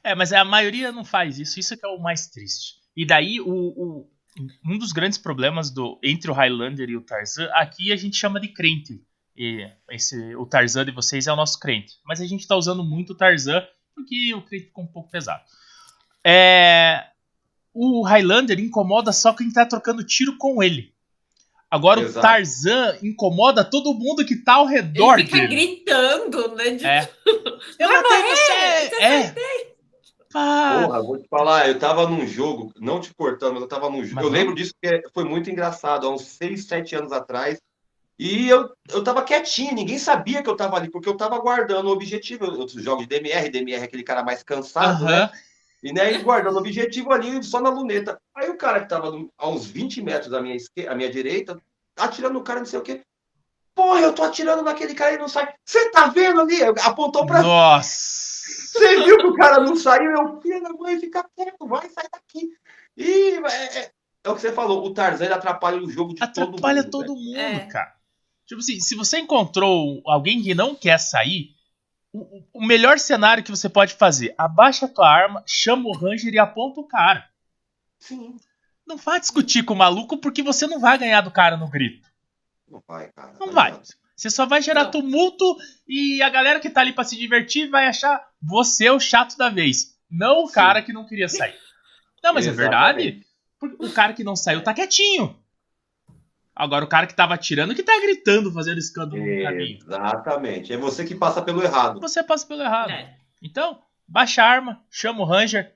É, 0.03 0.15
mas 0.15 0.33
a 0.33 0.43
maioria 0.43 0.91
não 0.91 1.05
faz 1.05 1.37
isso. 1.37 1.59
Isso 1.59 1.77
que 1.77 1.85
é 1.85 1.89
o 1.89 1.99
mais 1.99 2.27
triste. 2.27 2.75
E 2.97 3.05
daí, 3.05 3.39
o, 3.39 3.47
o- 3.47 4.09
um 4.65 4.77
dos 4.77 4.91
grandes 4.91 5.17
problemas 5.17 5.69
do, 5.69 5.99
entre 6.03 6.31
o 6.31 6.33
Highlander 6.33 6.89
e 6.89 6.97
o 6.97 7.01
Tarzan, 7.01 7.45
aqui 7.53 7.91
a 7.91 7.95
gente 7.95 8.15
chama 8.17 8.39
de 8.39 8.47
crente. 8.47 9.03
E 9.35 9.69
esse, 9.89 10.35
o 10.35 10.45
Tarzan 10.45 10.85
de 10.85 10.91
vocês 10.91 11.27
é 11.27 11.31
o 11.31 11.35
nosso 11.35 11.59
crente. 11.59 11.93
Mas 12.05 12.19
a 12.21 12.25
gente 12.25 12.47
tá 12.47 12.55
usando 12.55 12.83
muito 12.83 13.13
o 13.13 13.15
Tarzan 13.15 13.63
porque 13.93 14.33
o 14.33 14.41
crente 14.41 14.65
ficou 14.65 14.83
um 14.83 14.87
pouco 14.87 15.11
pesado. 15.11 15.43
É, 16.25 17.03
o 17.73 18.01
Highlander 18.03 18.59
incomoda 18.59 19.11
só 19.11 19.33
quem 19.33 19.51
tá 19.51 19.65
trocando 19.65 20.03
tiro 20.03 20.37
com 20.37 20.61
ele. 20.61 20.91
Agora 21.69 22.01
o 22.01 22.03
Exato. 22.03 22.21
Tarzan 22.27 22.97
incomoda 23.01 23.63
todo 23.63 23.93
mundo 23.93 24.25
que 24.25 24.35
tá 24.35 24.55
ao 24.55 24.65
redor 24.65 25.13
Ele 25.17 25.23
fica 25.25 25.37
dele. 25.37 25.55
gritando, 25.55 26.55
né? 26.55 26.69
De... 26.71 26.85
É. 26.85 27.09
Eu 27.79 27.87
Vai 27.87 28.01
matei 28.01 28.17
morrer, 28.17 28.89
você! 28.89 29.01
É. 29.01 29.35
Porra, 30.31 31.01
vou 31.03 31.17
te 31.17 31.27
falar, 31.27 31.67
eu 31.67 31.77
tava 31.77 32.07
num 32.07 32.25
jogo, 32.25 32.71
não 32.79 33.01
te 33.01 33.13
cortando, 33.13 33.53
mas 33.53 33.63
eu 33.63 33.67
tava 33.67 33.89
num 33.89 34.01
jogo. 34.01 34.15
Mas 34.15 34.23
Eu 34.23 34.31
não. 34.31 34.37
lembro 34.37 34.55
disso 34.55 34.73
porque 34.79 35.03
foi 35.13 35.25
muito 35.25 35.49
engraçado, 35.49 36.07
há 36.07 36.09
uns 36.09 36.21
6, 36.23 36.65
7 36.65 36.95
anos 36.95 37.11
atrás. 37.11 37.59
E 38.17 38.47
eu, 38.47 38.69
eu 38.89 39.03
tava 39.03 39.23
quietinho, 39.23 39.73
ninguém 39.73 39.97
sabia 39.97 40.41
que 40.41 40.49
eu 40.49 40.55
tava 40.55 40.77
ali, 40.77 40.89
porque 40.89 41.09
eu 41.09 41.17
tava 41.17 41.37
guardando 41.39 41.87
o 41.87 41.91
objetivo. 41.91 42.45
Eu, 42.45 42.61
eu 42.61 42.67
jogo 42.69 43.01
de 43.01 43.07
DMR, 43.09 43.49
DMR 43.49 43.81
é 43.81 43.83
aquele 43.83 44.03
cara 44.03 44.23
mais 44.23 44.41
cansado, 44.43 45.03
né? 45.05 45.29
E 45.83 45.91
né, 45.91 46.13
e 46.13 46.17
guardando 46.21 46.55
o 46.55 46.59
objetivo 46.59 47.11
ali, 47.11 47.41
só 47.43 47.59
na 47.59 47.69
luneta. 47.69 48.19
Aí 48.35 48.49
o 48.49 48.57
cara 48.57 48.81
que 48.81 48.89
tava 48.89 49.09
no- 49.11 49.31
a 49.37 49.47
uns 49.49 49.65
20 49.65 50.01
metros 50.01 50.29
da 50.29 50.41
minha, 50.41 50.55
esque- 50.55 50.87
à 50.87 50.93
minha 50.95 51.09
direita, 51.09 51.59
atirando 51.97 52.33
no 52.35 52.43
cara, 52.43 52.59
não 52.59 52.65
sei 52.67 52.77
o 52.79 52.83
quê. 52.83 53.01
Porra, 53.73 54.01
eu 54.01 54.13
tô 54.13 54.21
atirando 54.23 54.61
naquele 54.61 54.93
cara 54.93 55.13
e 55.13 55.17
não 55.17 55.27
sai. 55.27 55.51
Você 55.65 55.89
tá 55.91 56.07
vendo 56.07 56.41
ali? 56.41 56.61
Apontou 56.83 57.25
pra 57.25 57.41
Nossa. 57.41 58.43
você 58.77 59.03
viu 59.05 59.17
que 59.17 59.25
o 59.27 59.33
cara 59.35 59.63
não 59.63 59.75
saiu? 59.75 60.11
Eu, 60.11 60.41
filho 60.41 60.61
da 60.61 60.69
mãe, 60.73 60.99
fica 60.99 61.25
quieto, 61.35 61.65
vai, 61.67 61.89
sai 61.89 62.05
daqui. 62.13 62.49
E 62.97 63.39
é, 63.43 63.79
é- 63.79 63.91
é 64.23 64.29
o 64.29 64.35
que 64.35 64.41
você 64.41 64.51
falou, 64.51 64.85
o 64.85 64.93
Tarzan 64.93 65.25
ele 65.25 65.33
atrapalha 65.33 65.81
o 65.81 65.89
jogo 65.89 66.13
de 66.13 66.21
Atrapalha 66.21 66.83
todo 66.83 67.07
mundo. 67.07 67.07
todo 67.07 67.15
mundo, 67.15 67.37
É. 67.39 67.59
cara. 67.67 67.93
Tipo 68.45 68.59
assim, 68.59 68.79
se 68.81 68.93
você 68.95 69.17
encontrou 69.19 70.01
alguém 70.05 70.43
que 70.43 70.53
não 70.53 70.75
quer 70.75 70.99
sair, 70.99 71.55
o, 72.13 72.43
o- 72.53 72.65
melhor 72.65 72.99
cenário 72.99 73.43
que 73.43 73.51
você 73.51 73.69
pode 73.69 73.93
fazer, 73.93 74.33
abaixa 74.37 74.85
a 74.85 74.89
tua 74.89 75.09
arma, 75.09 75.43
chama 75.47 75.89
o 75.89 75.93
Ranger 75.97 76.33
e 76.33 76.39
aponta 76.39 76.79
o 76.81 76.87
cara. 76.87 77.27
Sim, 77.99 78.35
Não 78.85 78.97
vai 78.97 79.19
discutir 79.19 79.63
com 79.63 79.73
o 79.73 79.77
maluco 79.77 80.17
porque 80.17 80.41
você 80.43 80.67
não 80.67 80.79
vai 80.79 80.97
ganhar 80.97 81.21
do 81.21 81.31
cara 81.31 81.55
no 81.57 81.69
grito. 81.69 82.07
não 82.69 82.81
vai, 82.87 83.09
cara. 83.11 83.33
Não 83.39 83.47
tá 83.47 83.53
vai. 83.53 83.71
ligado? 83.71 83.87
Você 84.15 84.29
só 84.29 84.45
vai 84.45 84.61
gerar 84.61 84.83
Não. 84.85 84.91
tumulto 84.91 85.57
e 85.87 86.21
a 86.21 86.29
galera 86.29 86.59
que 86.59 86.69
tá 86.69 86.81
ali 86.81 86.93
pra 86.93 87.03
se 87.03 87.17
divertir 87.17 87.69
vai 87.69 87.87
achar 87.87 88.23
você 88.41 88.89
o 88.89 88.99
chato 88.99 89.35
da 89.37 89.49
vez. 89.49 89.97
Não 90.09 90.43
o 90.43 90.47
Sim. 90.47 90.53
cara 90.53 90.81
que 90.81 90.93
não 90.93 91.05
queria 91.07 91.27
sair. 91.29 91.55
Não, 92.23 92.33
mas 92.33 92.45
é 92.45 92.49
Exatamente. 92.51 93.03
verdade. 93.03 93.25
Porque 93.59 93.83
O 93.85 93.91
cara 93.93 94.13
que 94.13 94.23
não 94.23 94.35
saiu 94.35 94.63
tá 94.63 94.73
quietinho. 94.73 95.39
Agora 96.61 96.85
o 96.85 96.87
cara 96.87 97.07
que 97.07 97.15
tava 97.15 97.33
atirando 97.33 97.73
que 97.73 97.81
tá 97.81 97.99
gritando, 97.99 98.51
fazendo 98.53 98.77
escândalo 98.77 99.19
no 99.25 99.43
caminho. 99.43 99.79
Exatamente. 99.79 100.71
É 100.71 100.77
você 100.77 101.03
que 101.03 101.15
passa 101.15 101.41
pelo 101.41 101.63
errado. 101.63 101.99
Você 101.99 102.21
passa 102.21 102.45
pelo 102.45 102.61
errado. 102.61 102.91
É. 102.91 103.17
Então, 103.41 103.81
baixa 104.07 104.43
a 104.43 104.47
arma, 104.47 104.79
chama 104.87 105.21
o 105.21 105.25
Ranger, 105.25 105.73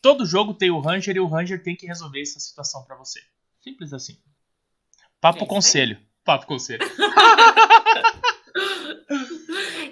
todo 0.00 0.24
jogo 0.24 0.54
tem 0.54 0.70
o 0.70 0.80
Ranger 0.80 1.14
e 1.14 1.20
o 1.20 1.26
Ranger 1.26 1.62
tem 1.62 1.76
que 1.76 1.86
resolver 1.86 2.22
essa 2.22 2.40
situação 2.40 2.82
pra 2.84 2.96
você. 2.96 3.20
Simples 3.60 3.92
assim. 3.92 4.16
Papo 5.20 5.44
É 5.44 5.46
conselho. 5.46 5.98
Papo 6.24 6.46
conselho. 6.46 6.80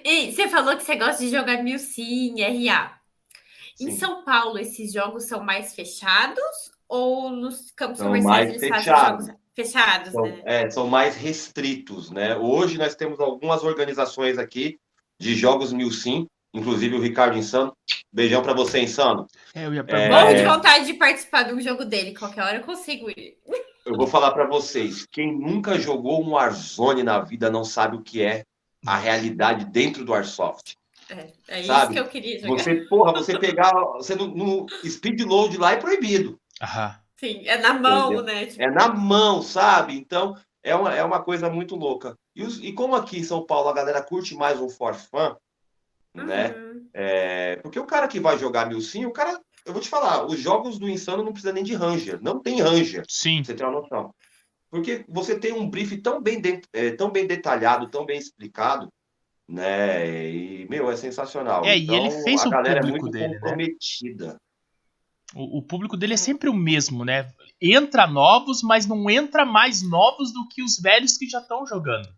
E 0.05 0.33
você 0.33 0.49
falou 0.49 0.77
que 0.77 0.83
você 0.83 0.97
gosta 0.97 1.23
de 1.23 1.31
jogar 1.31 1.63
mil 1.63 1.79
sim, 1.79 2.35
RA. 2.41 2.99
Em 3.81 3.91
Sim. 3.91 3.99
São 3.99 4.25
Paulo, 4.25 4.59
esses 4.59 4.93
jogos 4.93 5.25
são 5.29 5.43
mais 5.45 5.75
fechados 5.75 6.43
ou 6.89 7.31
nos 7.31 7.71
campos 7.71 7.99
São 7.99 8.09
comerciais 8.09 8.49
mais 8.49 8.49
eles 8.51 8.69
fazem 8.69 8.85
fechados. 8.85 9.27
jogos 9.27 9.42
fechados, 9.55 10.13
São, 10.13 10.23
né? 10.23 10.43
é, 10.45 10.71
são 10.71 10.87
mais 10.87 11.17
restritos, 11.17 12.11
né? 12.11 12.37
Hoje 12.37 12.79
nós 12.79 12.95
temos 12.95 13.21
algumas 13.21 13.63
organizações 13.63 14.39
aqui 14.39 14.79
de 15.19 15.35
jogos 15.35 15.73
mil 15.73 15.91
sim, 15.91 16.27
inclusive 16.53 16.97
o 16.97 17.01
Ricardo 17.01 17.37
Insano. 17.37 17.77
Beijão 18.13 18.43
pra 18.43 18.55
você, 18.55 18.81
Insano. 18.81 19.27
É, 19.55 19.67
eu 19.67 19.75
ia 19.75 19.85
É. 19.89 20.09
Morro 20.09 20.35
de 20.35 20.45
vontade 20.45 20.87
de 20.87 20.95
participar 20.95 21.45
de 21.45 21.55
um 21.55 21.61
jogo 21.61 21.85
dele. 21.85 22.15
Qualquer 22.15 22.43
hora 22.43 22.57
eu 22.57 22.63
consigo 22.63 23.11
ir. 23.11 23.37
Eu 23.85 23.97
vou 23.97 24.07
falar 24.07 24.31
pra 24.31 24.47
vocês, 24.47 25.07
quem 25.11 25.37
nunca 25.37 25.79
jogou 25.79 26.23
um 26.23 26.31
Warzone 26.31 27.03
na 27.03 27.21
vida 27.21 27.51
não 27.51 27.65
sabe 27.65 27.97
o 27.97 28.03
que 28.03 28.23
é 28.23 28.45
a 28.87 28.97
realidade 28.97 29.65
dentro 29.65 30.05
do 30.05 30.15
Airsoft. 30.15 30.77
É, 31.11 31.33
é 31.49 31.59
isso 31.61 31.67
Sabe, 31.67 31.95
que 31.95 32.01
eu 32.01 32.09
queria 32.09 32.41
jogar. 32.41 32.63
Você, 32.63 32.77
porra, 32.87 33.13
você 33.13 33.39
pegar, 33.39 33.73
você 33.73 34.15
no, 34.15 34.29
no 34.29 34.67
speed 34.87 35.21
load 35.23 35.59
lá 35.59 35.73
é 35.73 35.77
proibido. 35.77 36.39
Aham. 36.61 37.02
Sim, 37.23 37.43
é 37.47 37.57
na 37.59 37.75
mão, 37.75 38.07
Entendeu? 38.13 38.23
né? 38.25 38.47
Tipo, 38.47 38.63
É 38.63 38.71
na 38.71 38.89
mão, 38.89 39.43
sabe? 39.43 39.95
Então, 39.97 40.37
é 40.63 40.75
uma, 40.75 40.95
é 40.95 41.05
uma 41.05 41.23
coisa 41.23 41.49
muito 41.49 41.77
louca. 41.77 42.17
E, 42.35 42.43
os- 42.43 42.59
e 42.63 42.73
como 42.73 42.95
aqui 42.97 43.19
em 43.19 43.25
São 43.25 43.45
Paulo 43.47 43.69
a 43.69 43.73
galera 43.73 44.03
curte 44.03 44.35
mais 44.35 44.61
um 44.61 44.69
for 44.69 44.95
fun, 44.95 45.35
né? 46.15 46.49
uhum. 46.57 46.89
É, 46.93 47.57
porque 47.57 47.79
o 47.79 47.87
cara 47.87 48.09
que 48.09 48.21
vai 48.21 48.37
jogar 48.39 48.67
mil 48.67 48.81
sim, 48.81 49.05
o 49.07 49.13
cara. 49.13 49.41
Eu 49.65 49.73
vou 49.73 49.81
te 49.81 49.89
falar, 49.89 50.27
os 50.27 50.41
jogos 50.41 50.77
do 50.77 50.89
Insano 50.91 51.23
não 51.23 51.33
precisa 51.33 51.53
nem 51.53 51.63
de 51.63 51.75
Ranger. 51.75 52.21
Não 52.21 52.41
tem 52.41 52.61
Ranger, 52.61 53.05
Sim. 53.09 53.45
você 53.45 53.55
ter 53.55 53.63
uma 53.63 53.81
noção. 53.81 54.13
Porque 54.69 55.05
você 55.09 55.39
tem 55.39 55.53
um 55.53 55.71
brief 55.71 55.97
tão 55.99 56.21
bem, 56.21 56.41
de- 56.41 56.61
é, 56.73 56.91
tão 56.91 57.11
bem 57.11 57.27
detalhado, 57.29 57.89
tão 57.89 58.05
bem 58.05 58.19
explicado, 58.19 58.89
né? 59.49 60.29
E, 60.29 60.67
meu, 60.69 60.91
é 60.91 60.97
sensacional. 60.97 61.65
É, 61.65 61.79
e 61.79 61.95
ele 61.95 62.11
fez 62.11 62.43
a 62.43 62.49
o 62.49 62.51
galera 62.51 62.81
é 62.81 62.83
público 62.83 63.03
muito 63.07 63.13
dele, 63.13 63.39
né? 63.39 63.69
O, 65.35 65.59
o 65.59 65.63
público 65.63 65.97
dele 65.97 66.15
é 66.15 66.17
sempre 66.19 66.49
o 66.49 66.55
mesmo, 66.55 67.05
né? 67.05 67.31
Entra 67.61 68.07
novos, 68.07 68.63
mas 68.63 68.87
não 68.87 69.09
entra 69.09 69.45
mais 69.45 69.83
novos 69.83 70.33
do 70.33 70.47
que 70.49 70.63
os 70.63 70.79
velhos 70.79 71.17
que 71.17 71.29
já 71.29 71.39
estão 71.41 71.67
jogando. 71.67 72.09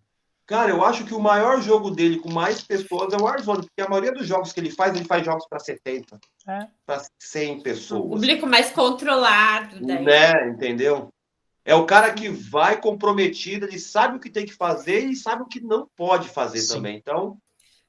Cara, 0.46 0.70
eu 0.70 0.84
acho 0.84 1.04
que 1.04 1.14
o 1.14 1.20
maior 1.20 1.62
jogo 1.62 1.90
dele 1.90 2.18
com 2.18 2.30
mais 2.30 2.60
pessoas 2.60 3.12
é 3.14 3.16
o 3.16 3.22
Warzone, 3.22 3.62
porque 3.62 3.80
a 3.80 3.88
maioria 3.88 4.12
dos 4.12 4.26
jogos 4.26 4.52
que 4.52 4.60
ele 4.60 4.70
faz, 4.70 4.94
ele 4.94 5.06
faz 5.06 5.24
jogos 5.24 5.46
para 5.48 5.58
70, 5.58 6.18
É. 6.46 6.66
para 6.84 7.02
100 7.18 7.58
O 7.58 7.62
pessoas. 7.62 8.10
público 8.10 8.46
mais 8.46 8.70
controlado. 8.70 9.80
Daí. 9.80 10.04
Né, 10.04 10.48
entendeu? 10.50 11.08
É 11.64 11.74
o 11.74 11.86
cara 11.86 12.12
que 12.12 12.28
vai 12.28 12.78
comprometido, 12.78 13.64
ele 13.64 13.78
sabe 13.78 14.16
o 14.16 14.20
que 14.20 14.28
tem 14.28 14.44
que 14.44 14.52
fazer 14.52 15.06
e 15.06 15.16
sabe 15.16 15.42
o 15.42 15.46
que 15.46 15.60
não 15.62 15.88
pode 15.96 16.28
fazer 16.28 16.60
Sim. 16.60 16.74
também. 16.74 16.96
Então, 16.98 17.38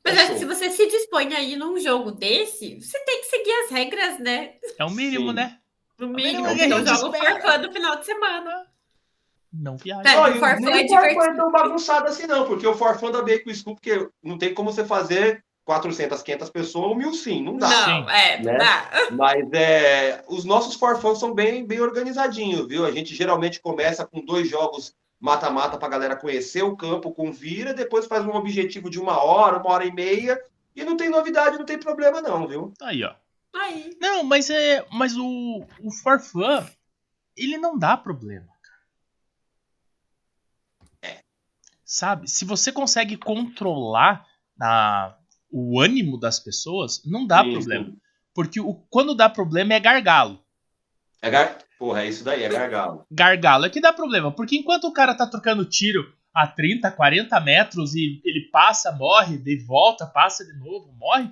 Mas 0.06 0.18
é 0.18 0.22
acho 0.22 0.32
que 0.34 0.40
show. 0.40 0.40
se 0.40 0.46
você 0.46 0.70
se 0.70 0.88
dispõe 0.88 1.34
a 1.34 1.42
ir 1.42 1.56
num 1.56 1.80
jogo 1.80 2.12
desse, 2.12 2.80
você 2.80 3.00
tem 3.06 3.22
que 3.22 3.28
seguir 3.28 3.52
as 3.66 3.72
regras, 3.72 4.20
né? 4.20 4.54
É 4.78 4.86
o 4.86 4.92
mínimo, 4.92 5.30
Sim. 5.30 5.36
né? 5.36 5.58
No 5.98 6.08
mínimo 6.10 6.46
mínimo, 6.46 6.48
é 6.48 6.56
que 6.56 6.62
a 6.62 6.66
então 6.68 6.80
gente 6.86 6.88
joga 7.00 7.06
o 7.06 7.16
espera. 7.16 7.42
forfã 7.42 7.60
do 7.60 7.72
final 7.74 7.96
de 7.98 8.06
semana. 8.06 8.68
Não 9.52 9.78
viaja. 9.78 10.04
Tá. 10.04 10.22
Ó, 10.22 10.30
o 10.30 10.34
Forfã 10.34 10.70
é 10.70 10.84
o 10.86 10.88
Forfã 10.90 11.24
é 11.32 11.36
tão 11.36 11.52
bagunçado 11.52 12.08
assim 12.10 12.28
não, 12.28 12.46
porque 12.46 12.68
o 12.68 12.76
Forfã 12.76 13.10
da 13.10 13.22
Bacon 13.22 13.54
School, 13.54 13.76
porque 13.76 14.10
não 14.22 14.38
tem 14.38 14.54
como 14.54 14.72
você 14.72 14.84
fazer 14.84 15.44
400, 15.64 16.22
500 16.22 16.50
pessoas 16.50 16.86
ou 16.90 16.96
mil 16.96 17.14
sim, 17.14 17.42
não 17.42 17.56
dá. 17.58 17.70
Não, 17.88 18.10
é, 18.10 18.42
Né? 18.44 18.58
dá. 18.58 18.90
Mas 19.12 19.50
é, 19.54 20.24
os 20.28 20.44
nossos 20.44 20.76
forfãs 20.76 21.18
são 21.20 21.34
bem, 21.34 21.66
bem 21.66 21.80
organizadinhos, 21.80 22.68
viu? 22.68 22.86
A 22.86 22.92
gente 22.92 23.16
geralmente 23.16 23.62
começa 23.62 24.06
com 24.06 24.20
dois 24.24 24.50
jogos 24.50 24.94
mata-mata 25.20 25.78
para 25.78 25.88
a 25.88 25.92
galera 25.92 26.16
conhecer 26.16 26.64
o 26.64 26.76
campo 26.76 27.12
com 27.12 27.32
vira, 27.32 27.74
depois 27.74 28.06
faz 28.06 28.26
um 28.26 28.36
objetivo 28.36 28.90
de 28.90 29.00
uma 29.00 29.24
hora, 29.24 29.58
uma 29.58 29.70
hora 29.70 29.86
e 29.86 29.92
meia, 29.92 30.40
e 30.76 30.84
não 30.84 30.98
tem 30.98 31.10
novidade, 31.10 31.58
não 31.58 31.66
tem 31.66 31.80
problema 31.80 32.22
não, 32.22 32.48
viu? 32.48 32.74
Aí, 32.82 33.04
ó. 33.04 33.16
Aí. 33.54 33.98
Não, 34.02 34.24
mas 34.24 34.50
é. 34.50 34.86
Mas 34.92 35.16
o, 35.16 35.66
o 35.82 35.92
For 35.92 36.20
Fun, 36.20 36.66
ele 37.36 37.58
não 37.58 37.78
dá 37.78 37.96
problema. 37.96 38.50
É. 41.02 41.24
Sabe? 41.86 42.30
Se 42.30 42.44
você 42.44 42.72
consegue 42.72 43.16
controlar 43.16 44.28
a, 44.62 45.18
o 45.50 45.80
ânimo 45.80 46.20
das 46.20 46.40
pessoas, 46.40 47.02
não 47.06 47.26
dá 47.26 47.44
Sim, 47.44 47.54
problema. 47.54 47.96
Porque 48.34 48.60
o, 48.60 48.74
quando 48.90 49.16
dá 49.16 49.30
problema 49.30 49.74
é 49.74 49.80
gargalo. 49.80 50.44
É 51.22 51.30
gar... 51.30 51.65
Porra, 51.78 52.04
é 52.04 52.08
isso 52.08 52.24
daí, 52.24 52.44
é 52.44 52.50
gargalo. 52.50 53.06
Gargalo 53.12 53.66
é 53.66 53.70
que 53.70 53.82
dá 53.82 53.92
problema. 53.92 54.32
Porque 54.32 54.56
enquanto 54.58 54.86
o 54.86 54.94
cara 54.94 55.14
tá 55.14 55.28
trocando 55.28 55.66
tiro 55.66 56.14
a 56.34 56.48
30, 56.48 56.92
40 56.92 57.40
metros 57.40 57.96
e 57.96 58.22
ele 58.24 58.50
passa, 58.52 58.92
morre, 58.92 59.38
daí 59.38 59.58
volta, 59.58 60.06
passa 60.06 60.46
de 60.46 60.54
novo, 60.58 60.92
morre, 60.98 61.30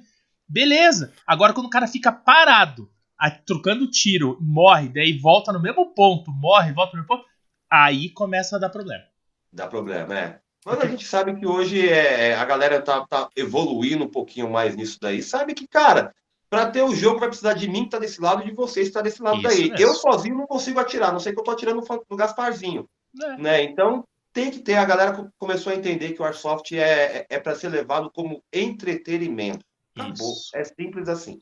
beleza. 0.48 1.14
Agora 1.26 1.54
quando 1.54 1.68
o 1.68 1.70
cara 1.70 1.88
fica 1.88 2.12
parado, 2.12 2.90
a- 3.18 3.32
trocando 3.32 3.90
tiro, 3.90 4.38
morre, 4.42 4.90
daí 4.90 5.18
volta 5.18 5.52
no 5.52 5.62
mesmo 5.62 5.94
ponto, 5.94 6.32
morre, 6.32 6.72
volta 6.74 6.92
no 6.96 7.04
mesmo 7.04 7.08
ponto, 7.08 7.26
aí 7.70 8.10
começa 8.10 8.56
a 8.56 8.60
dar 8.60 8.70
problema. 8.70 9.04
Dá 9.52 9.68
problema, 9.68 10.18
é. 10.18 10.40
Mas 10.66 10.80
a 10.80 10.88
gente 10.88 11.06
sabe 11.06 11.36
que 11.36 11.46
hoje 11.46 11.88
é, 11.90 12.30
é, 12.30 12.36
a 12.36 12.46
galera 12.46 12.82
tá, 12.82 13.06
tá 13.06 13.30
evoluindo 13.36 14.06
um 14.06 14.10
pouquinho 14.10 14.50
mais 14.50 14.76
nisso 14.76 14.98
daí. 15.02 15.22
Sabe 15.22 15.54
que, 15.54 15.68
cara, 15.68 16.14
pra 16.62 16.70
ter 16.72 16.82
o 16.84 16.96
jogo 16.96 17.20
vai 17.20 17.28
precisar 17.30 17.54
de 17.54 17.68
mim 17.68 17.84
que 17.86 17.90
tá 17.92 18.00
desse 18.00 18.22
lado 18.22 18.42
e 18.42 18.46
de 18.46 18.54
vocês 18.54 18.88
que 18.88 18.94
tá 18.94 19.02
desse 19.02 19.22
lado 19.22 19.38
Isso 19.38 19.48
daí. 19.48 19.70
mesmo. 19.70 19.78
Eu 19.86 19.94
sozinho 19.96 20.36
não 20.38 20.46
consigo 20.48 20.80
atirar, 20.80 21.12
não 21.12 21.20
sei 21.20 21.34
que 21.34 21.40
eu 21.40 21.44
tô 21.44 21.52
atirando 21.52 21.82
no, 22.10 22.18
Gasparzinho. 22.18 22.88
É. 23.22 23.38
né? 23.38 23.64
Então 23.64 24.04
tem 24.32 24.50
que 24.50 24.60
ter, 24.60 24.76
a 24.76 24.86
galera 24.86 25.14
co- 25.14 25.30
começou 25.38 25.72
a 25.72 25.76
entender 25.76 26.14
que 26.14 26.22
o 26.22 26.26
Airsoft 26.26 26.72
é, 26.74 27.18
é, 27.20 27.28
é 27.30 27.40
para 27.40 27.54
ser 27.56 27.70
levado 27.70 28.10
como 28.12 28.44
entretenimento. 28.52 29.64
Acabou. 29.96 30.14
Isso. 30.34 30.50
É 30.56 30.64
simples 30.64 31.08
assim. 31.08 31.40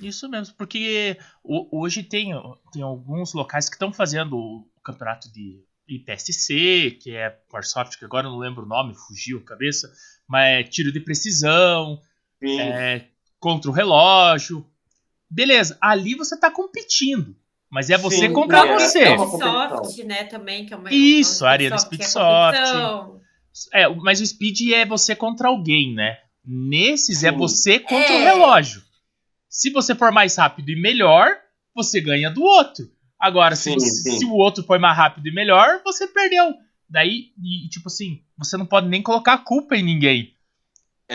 Isso 0.00 0.28
mesmo, 0.28 0.54
porque 0.56 1.16
ho- 1.44 1.68
hoje 1.80 2.02
tem, 2.02 2.32
tem 2.72 2.82
alguns 2.82 3.32
locais 3.34 3.68
que 3.68 3.76
estão 3.76 3.92
fazendo 3.92 4.36
o 4.36 4.66
campeonato 4.82 5.30
de 5.32 5.62
IPSC, 5.86 6.98
que 7.00 7.14
é 7.14 7.38
Warsoft, 7.52 7.98
que 7.98 8.04
agora 8.04 8.26
eu 8.26 8.30
não 8.32 8.38
lembro 8.38 8.64
o 8.64 8.68
nome, 8.68 8.94
fugiu 8.94 9.38
a 9.38 9.44
cabeça, 9.44 9.92
mas 10.26 10.60
é 10.60 10.62
tiro 10.64 10.90
de 10.92 10.98
precisão, 11.00 12.00
é, 12.42 13.06
contra 13.42 13.68
o 13.68 13.74
relógio. 13.74 14.64
Beleza, 15.28 15.76
ali 15.80 16.14
você 16.14 16.38
tá 16.38 16.48
competindo. 16.50 17.34
Mas 17.68 17.90
é 17.90 17.98
você 17.98 18.28
Sim, 18.28 18.32
contra 18.32 18.58
é, 18.58 18.78
você. 18.78 18.98
é 19.00 19.10
uma 19.16 19.26
Soft, 19.26 19.98
né, 20.04 20.24
também, 20.24 20.64
que 20.66 20.72
é 20.74 20.76
uma. 20.76 20.92
Isso, 20.92 21.44
a 21.44 21.50
Arena 21.50 21.76
Speedsoft, 21.78 22.56
é. 23.74 23.82
É, 23.82 23.88
mas 23.96 24.20
o 24.20 24.26
speed 24.26 24.72
é 24.72 24.86
você 24.86 25.16
contra 25.16 25.48
alguém, 25.48 25.94
né? 25.94 26.18
Nesses 26.44 27.24
é 27.24 27.30
Sim. 27.30 27.36
você 27.36 27.78
contra 27.78 28.12
o 28.12 28.18
É. 28.18 28.24
relógio. 28.24 28.82
Se 29.48 29.70
você 29.70 29.94
for 29.94 30.12
mais 30.12 30.36
rápido 30.36 30.70
e 30.70 30.80
melhor, 30.80 31.28
você 31.74 32.00
ganha 32.00 32.30
do 32.30 32.42
outro. 32.42 32.90
Agora, 33.18 33.54
se, 33.56 33.64
Sim, 33.70 33.74
você- 33.74 34.10
sim. 34.10 34.18
se 34.18 34.24
o 34.24 34.32
outro 34.32 34.62
foi 34.64 34.78
mais 34.78 34.96
rápido 34.96 35.26
e 35.28 35.34
melhor, 35.34 35.80
você 35.84 36.06
perdeu. 36.06 36.54
Daí, 36.88 37.28
e, 37.42 37.68
tipo 37.68 37.88
assim, 37.88 38.20
você 38.36 38.56
não 38.56 38.66
pode 38.66 38.88
nem 38.88 39.02
colocar 39.02 39.34
a 39.34 39.38
culpa 39.38 39.76
em 39.76 39.82
ninguém. 39.82 40.34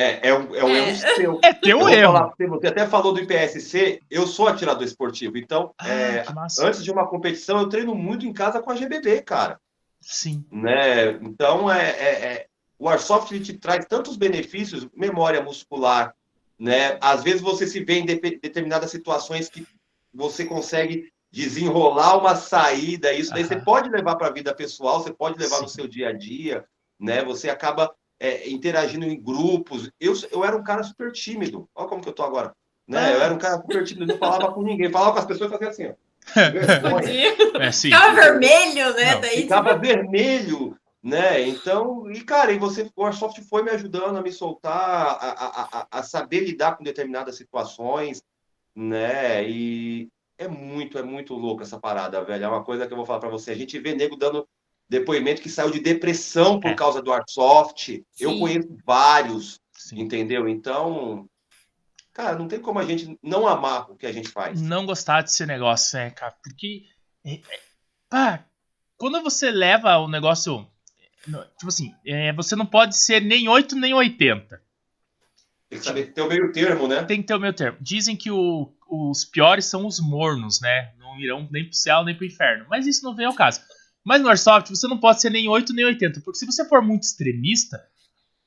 É, 0.03 0.29
é, 0.29 0.33
um, 0.33 0.55
é 0.55 0.63
um 0.63 0.69
É. 0.69 0.89
erro 0.89 0.97
seu. 1.15 1.39
É 1.43 1.53
teu 1.53 1.79
Eu 1.81 1.89
erro. 1.89 2.13
falar 2.13 2.33
você, 2.37 2.67
até 2.67 2.87
falou 2.87 3.13
do 3.13 3.19
IPSC, 3.21 4.01
eu 4.09 4.27
sou 4.27 4.47
atirador 4.47 4.83
esportivo, 4.83 5.37
então 5.37 5.73
Ah, 5.77 5.87
é, 5.89 6.25
antes 6.61 6.83
de 6.83 6.91
uma 6.91 7.07
competição 7.07 7.59
eu 7.61 7.69
treino 7.69 7.95
muito 7.95 8.25
em 8.25 8.33
casa 8.33 8.61
com 8.61 8.69
a 8.71 8.75
GBB, 8.75 9.21
cara. 9.21 9.59
Sim. 9.99 10.45
né? 10.51 11.11
Então, 11.21 11.69
é, 11.71 11.89
é- 11.89 12.25
é- 12.33 12.47
o 12.79 12.87
Airsoft 12.87 13.31
ele 13.33 13.43
te 13.43 13.53
traz 13.53 13.85
tantos 13.85 14.15
benefícios, 14.15 14.87
memória 14.95 15.41
muscular, 15.41 16.13
né? 16.59 16.97
Às 17.01 17.23
vezes 17.23 17.41
você 17.41 17.65
se 17.65 17.83
vê 17.83 17.95
em 17.99 18.05
depe- 18.05 18.39
determinadas 18.41 18.91
situações 18.91 19.49
que 19.49 19.65
você 20.13 20.45
consegue 20.45 21.11
desenrolar 21.31 22.17
uma 22.17 22.35
saída, 22.35 23.11
isso 23.13 23.31
daí 23.31 23.43
você 23.43 23.57
pode 23.57 23.89
levar 23.89 24.15
para 24.15 24.27
a 24.27 24.31
vida 24.31 24.53
pessoal, 24.53 25.01
você 25.01 25.11
pode 25.11 25.37
levar 25.39 25.61
no 25.61 25.67
Sim. 25.67 25.75
seu 25.75 25.87
dia 25.87 26.09
a 26.09 26.13
dia, 26.13 26.63
né? 26.99 27.23
Você 27.23 27.49
acaba 27.49 27.93
é, 28.19 28.49
interagindo 28.49 29.05
em 29.05 29.21
grupos. 29.21 29.89
Eu, 29.99 30.13
eu 30.31 30.43
era 30.43 30.55
um 30.55 30.63
cara 30.63 30.83
super 30.83 31.11
tímido, 31.11 31.69
olha 31.75 31.87
como 31.87 32.01
que 32.01 32.09
eu 32.09 32.13
tô 32.13 32.23
agora. 32.23 32.53
Né? 32.87 33.13
Eu 33.13 33.21
era 33.21 33.33
um 33.33 33.37
cara 33.37 33.57
super 33.57 33.83
tímido, 33.83 34.07
não 34.07 34.17
falava 34.17 34.53
com 34.53 34.63
ninguém, 34.63 34.91
falava 34.91 35.13
com 35.13 35.19
as 35.19 35.25
pessoas 35.25 35.49
e 35.49 35.53
fazia 35.53 35.69
assim, 35.69 35.87
ó. 35.87 35.93
É 37.59 37.71
sim. 37.71 37.89
Ficava 37.89 38.13
vermelho, 38.13 38.93
né? 38.93 39.13
Não, 39.13 39.21
Daí, 39.21 39.41
ficava 39.41 39.77
vermelho, 39.77 40.77
né? 41.01 41.41
Então, 41.41 42.11
e 42.11 42.21
cara, 42.21 42.51
e 42.51 42.59
você, 42.59 42.89
o 42.95 43.05
Airsoft 43.05 43.41
foi 43.43 43.63
me 43.63 43.71
ajudando 43.71 44.17
a 44.17 44.21
me 44.21 44.31
soltar, 44.31 44.77
a, 44.79 45.29
a, 45.29 45.79
a, 45.79 45.87
a 45.99 46.03
saber 46.03 46.41
lidar 46.41 46.77
com 46.77 46.83
determinadas 46.83 47.35
situações, 47.35 48.21
né? 48.75 49.49
E 49.49 50.09
é 50.37 50.47
muito, 50.47 50.97
é 50.97 51.03
muito 51.03 51.33
louco 51.33 51.63
essa 51.63 51.79
parada, 51.79 52.23
velho. 52.23 52.45
É 52.45 52.47
uma 52.47 52.63
coisa 52.63 52.85
que 52.85 52.93
eu 52.93 52.97
vou 52.97 53.05
falar 53.05 53.19
pra 53.19 53.29
você. 53.29 53.51
A 53.51 53.55
gente 53.55 53.79
vê 53.79 53.95
nego 53.95 54.15
dando 54.15 54.47
depoimento 54.89 55.41
que 55.41 55.49
saiu 55.49 55.71
de 55.71 55.79
depressão 55.79 56.59
por 56.59 56.71
É. 56.71 56.75
causa 56.75 57.01
do 57.01 57.11
Airsoft. 57.11 58.03
Eu 58.19 58.39
conheço 58.39 58.69
vários, 58.85 59.59
sim. 59.73 59.99
entendeu? 59.99 60.47
Então, 60.47 61.27
cara, 62.13 62.37
não 62.37 62.47
tem 62.47 62.59
como 62.59 62.79
a 62.79 62.85
gente 62.85 63.17
não 63.21 63.47
amar 63.47 63.89
o 63.91 63.95
que 63.95 64.05
a 64.05 64.11
gente 64.11 64.29
faz. 64.29 64.61
Não 64.61 64.85
gostar 64.85 65.21
desse 65.21 65.45
negócio, 65.45 65.97
né, 65.97 66.11
cara? 66.11 66.35
Porque. 66.43 66.85
É, 67.25 67.33
é, 67.33 67.59
pá, 68.09 68.45
quando 68.97 69.21
você 69.21 69.51
leva 69.51 69.97
o 69.97 70.07
negócio. 70.07 70.67
Tipo 71.57 71.67
assim, 71.67 71.93
é, 72.05 72.31
você 72.31 72.55
não 72.55 72.65
pode 72.65 72.95
ser 72.95 73.21
nem 73.21 73.49
8 73.49 73.75
nem 73.75 73.93
80. 73.93 74.61
Tem 75.69 75.79
que 75.79 75.83
saber 75.85 76.13
ter 76.13 76.21
o 76.21 76.27
meio 76.29 76.49
termo, 76.53 76.87
né? 76.87 77.03
Tem 77.03 77.19
que 77.21 77.27
ter 77.27 77.33
o 77.35 77.39
meio 77.39 77.51
termo. 77.51 77.77
Dizem 77.81 78.15
que 78.15 78.31
o, 78.31 78.71
os 78.89 79.25
piores 79.25 79.65
são 79.65 79.85
os 79.85 79.99
mornos, 79.99 80.61
né? 80.61 80.93
Não 80.97 81.19
irão 81.19 81.45
nem 81.51 81.65
pro 81.65 81.73
céu 81.73 82.05
nem 82.05 82.15
pro 82.15 82.25
inferno. 82.25 82.65
Mas 82.69 82.87
isso 82.87 83.03
não 83.03 83.13
vem 83.13 83.25
ao 83.25 83.33
caso. 83.33 83.59
Mas 84.07 84.21
no 84.21 84.29
Airsoft 84.29 84.69
você 84.69 84.87
não 84.87 84.97
pode 84.97 85.19
ser 85.19 85.29
nem 85.29 85.49
8 85.49 85.73
nem 85.73 85.83
80. 85.83 86.21
Porque 86.21 86.39
se 86.39 86.45
você 86.45 86.63
for 86.63 86.81
muito 86.81 87.03
extremista, 87.03 87.77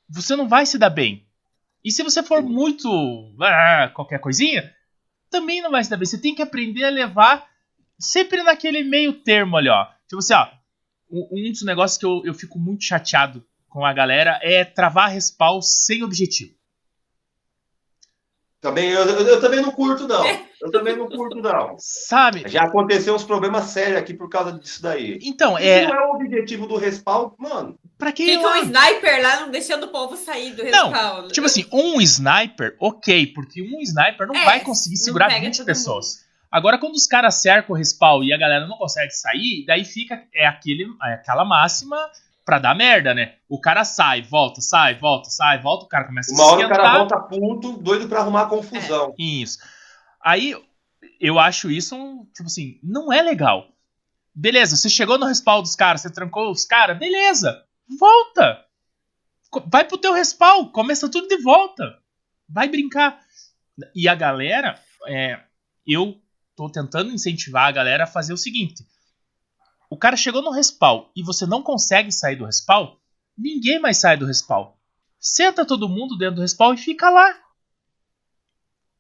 você 0.09 0.35
não 0.35 0.49
vai 0.49 0.65
se 0.65 0.79
dar 0.79 0.89
bem. 0.89 1.27
E 1.85 1.93
se 1.93 2.03
você 2.03 2.23
for 2.23 2.43
muito. 2.43 2.89
Ah, 3.39 3.93
qualquer 3.95 4.21
coisinha, 4.21 4.75
também 5.29 5.61
não 5.61 5.71
vai 5.71 5.85
se 5.85 5.91
dar 5.91 5.99
bem. 5.99 6.07
Você 6.07 6.17
tem 6.17 6.35
que 6.35 6.41
aprender 6.41 6.85
a 6.85 6.89
levar 6.89 7.47
sempre 7.99 8.43
naquele 8.43 8.83
meio 8.83 9.13
termo 9.13 9.59
ali, 9.59 9.69
ó. 9.69 9.85
Tipo 10.09 10.21
assim, 10.21 10.33
ó. 10.33 10.49
Um 11.11 11.53
dos 11.53 11.63
negócios 11.63 11.99
que 11.99 12.07
eu, 12.07 12.23
eu 12.25 12.33
fico 12.33 12.59
muito 12.59 12.83
chateado 12.83 13.45
com 13.69 13.85
a 13.85 13.93
galera 13.93 14.41
é 14.43 14.65
travar 14.65 15.11
respawn 15.11 15.61
sem 15.61 16.03
objetivo. 16.03 16.55
Também, 18.61 18.91
eu, 18.91 19.03
eu, 19.05 19.27
eu, 19.27 19.41
também 19.41 19.63
não 19.63 19.71
curto, 19.71 20.07
não. 20.07 20.23
Eu 20.61 20.71
também 20.71 20.95
não 20.95 21.09
curto, 21.09 21.37
não. 21.37 21.77
Sabe? 21.79 22.45
Já 22.47 22.65
aconteceu 22.65 23.15
uns 23.15 23.25
problemas 23.25 23.65
sérios 23.65 23.97
aqui 23.97 24.13
por 24.13 24.29
causa 24.29 24.53
disso 24.53 24.83
daí. 24.83 25.19
Então, 25.23 25.57
é. 25.57 25.87
não 25.87 25.95
é 25.95 26.07
o 26.07 26.17
objetivo 26.17 26.67
do 26.67 26.77
respawn, 26.77 27.31
mano. 27.39 27.79
Pra 27.97 28.13
que 28.13 28.27
Fica 28.27 28.47
um 28.47 28.57
sniper 28.57 29.23
lá, 29.23 29.41
não 29.41 29.51
deixando 29.51 29.85
o 29.85 29.89
povo 29.89 30.15
sair 30.15 30.53
do 30.53 30.63
respawn. 30.63 30.91
Não, 30.91 31.29
tipo 31.29 31.47
assim, 31.47 31.65
um 31.73 32.01
sniper, 32.03 32.77
ok, 32.79 33.29
porque 33.29 33.63
um 33.63 33.81
sniper 33.81 34.27
não 34.27 34.37
é, 34.37 34.45
vai 34.45 34.61
conseguir 34.61 34.99
segurar 34.99 35.29
20 35.29 35.65
pessoas. 35.65 36.17
Mundo. 36.17 36.31
Agora, 36.53 36.79
quando 36.79 36.97
os 36.97 37.07
caras 37.07 37.37
cercam 37.37 37.75
o 37.75 37.79
respawn 37.79 38.23
e 38.25 38.33
a 38.33 38.39
galera 38.39 38.67
não 38.67 38.77
consegue 38.77 39.13
sair, 39.13 39.65
daí 39.67 39.87
fica 39.87 40.23
é 40.35 40.47
aquele, 40.47 40.87
é 41.03 41.15
aquela 41.15 41.47
máxima 41.47 41.97
pra 42.51 42.59
dar 42.59 42.75
merda, 42.75 43.15
né? 43.15 43.37
O 43.49 43.61
cara 43.61 43.85
sai, 43.85 44.23
volta, 44.23 44.61
sai, 44.61 44.99
volta, 44.99 45.31
sai, 45.31 45.63
volta, 45.63 45.85
o 45.85 45.89
cara 45.89 46.05
começa 46.05 46.35
Uma 46.35 46.43
a 46.43 46.47
Uma 46.47 46.57
hora 46.57 46.67
o 46.67 46.69
cara 46.69 46.99
volta 46.99 47.21
puto, 47.21 47.73
doido 47.77 48.09
pra 48.09 48.19
arrumar 48.19 48.47
confusão. 48.47 49.15
É, 49.17 49.23
isso. 49.23 49.61
Aí, 50.21 50.57
eu 51.21 51.39
acho 51.39 51.71
isso, 51.71 51.95
um, 51.95 52.25
tipo 52.35 52.47
assim, 52.47 52.81
não 52.83 53.13
é 53.13 53.23
legal. 53.23 53.69
Beleza, 54.35 54.77
você 54.77 54.89
chegou 54.89 55.17
no 55.17 55.27
respawn 55.27 55.63
dos 55.63 55.77
caras, 55.77 56.01
você 56.01 56.11
trancou 56.11 56.51
os 56.51 56.65
caras, 56.65 56.99
beleza, 56.99 57.63
volta. 58.01 58.65
Vai 59.67 59.85
pro 59.85 59.97
teu 59.97 60.13
respawn, 60.13 60.67
começa 60.73 61.09
tudo 61.09 61.29
de 61.29 61.41
volta. 61.41 61.99
Vai 62.49 62.69
brincar. 62.69 63.21
E 63.95 64.09
a 64.09 64.15
galera, 64.17 64.77
é, 65.07 65.39
eu 65.87 66.21
tô 66.57 66.69
tentando 66.69 67.13
incentivar 67.13 67.69
a 67.69 67.73
galera 67.73 68.05
a 68.05 68.09
fazer 68.09 68.33
o 68.33 68.37
seguinte. 68.37 68.85
O 69.91 69.97
cara 69.97 70.17
chegou 70.17 70.41
no 70.41 70.53
respawn 70.53 71.07
e 71.17 71.23
você 71.23 71.45
não 71.45 71.65
consegue 71.65 72.13
sair 72.13 72.37
do 72.37 72.47
respawn, 72.47 72.95
ninguém 73.37 73.81
mais 73.81 73.97
sai 73.97 74.17
do 74.17 74.25
respawn. 74.25 74.73
Senta 75.19 75.67
todo 75.67 75.89
mundo 75.89 76.17
dentro 76.17 76.37
do 76.37 76.43
respawn 76.43 76.75
e 76.75 76.79
fica 76.79 77.11
lá. 77.11 77.37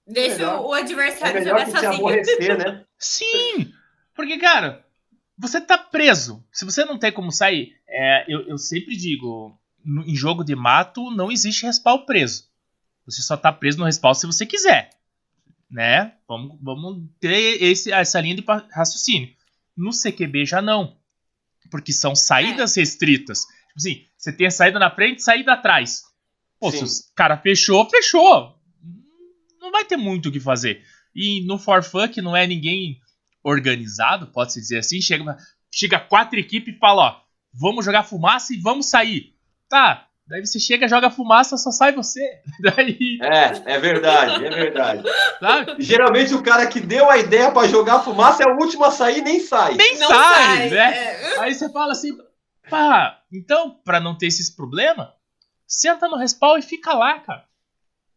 Deixa 0.04 0.42
é 0.42 0.56
o 0.56 0.72
adversário 0.72 1.38
é 1.40 1.44
jogar 1.44 1.70
sozinho. 1.70 1.92
Aborrecer, 1.92 2.58
né? 2.58 2.84
Sim! 2.98 3.72
Porque, 4.16 4.36
cara, 4.38 4.84
você 5.38 5.60
tá 5.60 5.78
preso. 5.78 6.44
Se 6.52 6.64
você 6.64 6.84
não 6.84 6.98
tem 6.98 7.12
como 7.12 7.30
sair, 7.30 7.76
é, 7.88 8.24
eu, 8.26 8.48
eu, 8.48 8.58
sempre 8.58 8.96
digo: 8.96 9.56
no, 9.84 10.02
em 10.02 10.16
jogo 10.16 10.42
de 10.42 10.56
mato 10.56 11.10
não 11.12 11.30
existe 11.30 11.64
respawn 11.64 12.04
preso. 12.04 12.48
Você 13.06 13.22
só 13.22 13.36
tá 13.36 13.52
preso 13.52 13.78
no 13.78 13.84
respawn 13.84 14.14
se 14.14 14.26
você 14.26 14.44
quiser. 14.44 14.90
Né? 15.70 16.14
Vamos, 16.26 16.58
vamos 16.60 17.08
ter 17.20 17.62
esse, 17.62 17.92
essa 17.92 18.20
linha 18.20 18.34
de 18.34 18.44
raciocínio. 18.72 19.32
No 19.80 19.90
CQB 19.92 20.44
já 20.44 20.60
não. 20.60 20.98
Porque 21.70 21.90
são 21.92 22.14
saídas 22.14 22.76
é. 22.76 22.80
restritas. 22.80 23.40
Tipo 23.40 23.78
assim, 23.78 24.04
você 24.18 24.30
tem 24.30 24.46
a 24.46 24.50
saída 24.50 24.78
na 24.78 24.90
frente 24.90 25.20
e 25.20 25.22
saída 25.22 25.54
atrás. 25.54 26.02
Pô, 26.58 26.70
Sim. 26.70 26.86
se 26.86 27.10
o 27.10 27.14
cara 27.14 27.38
fechou, 27.38 27.88
fechou. 27.88 28.60
Não 29.58 29.72
vai 29.72 29.84
ter 29.86 29.96
muito 29.96 30.28
o 30.28 30.32
que 30.32 30.38
fazer. 30.38 30.84
E 31.14 31.42
no 31.46 31.58
Forfun, 31.58 32.08
que 32.08 32.20
não 32.20 32.36
é 32.36 32.46
ninguém 32.46 33.00
organizado, 33.42 34.26
pode-se 34.26 34.60
dizer 34.60 34.78
assim, 34.78 35.00
chega, 35.00 35.36
chega 35.72 35.98
quatro 35.98 36.38
equipes 36.38 36.74
e 36.74 36.78
fala, 36.78 37.02
ó, 37.02 37.20
vamos 37.54 37.84
jogar 37.84 38.02
fumaça 38.02 38.52
e 38.52 38.58
vamos 38.58 38.86
sair. 38.86 39.34
Tá, 39.66 40.09
Daí 40.30 40.46
você 40.46 40.60
chega, 40.60 40.86
joga 40.86 41.10
fumaça, 41.10 41.56
só 41.56 41.72
sai 41.72 41.92
você. 41.92 42.40
Daí... 42.62 43.18
É, 43.20 43.74
é 43.74 43.78
verdade, 43.80 44.46
é 44.46 44.48
verdade. 44.48 45.02
Sabe? 45.40 45.82
Geralmente 45.82 46.32
o 46.32 46.40
cara 46.42 46.68
que 46.68 46.78
deu 46.78 47.10
a 47.10 47.18
ideia 47.18 47.50
para 47.50 47.66
jogar 47.66 48.04
fumaça 48.04 48.44
é 48.44 48.46
o 48.46 48.56
último 48.56 48.84
a 48.84 48.92
sair 48.92 49.22
nem 49.22 49.40
sai. 49.40 49.74
Nem 49.74 49.98
não 49.98 50.06
sai, 50.06 50.44
sai, 50.44 50.70
né? 50.70 50.94
É. 50.94 51.38
Aí 51.40 51.52
você 51.52 51.68
fala 51.72 51.90
assim, 51.90 52.16
pá, 52.70 53.20
então, 53.32 53.80
para 53.84 53.98
não 53.98 54.16
ter 54.16 54.28
esses 54.28 54.48
problemas, 54.48 55.08
senta 55.66 56.06
no 56.06 56.16
respawn 56.16 56.58
e 56.58 56.62
fica 56.62 56.94
lá, 56.94 57.18
cara. 57.18 57.44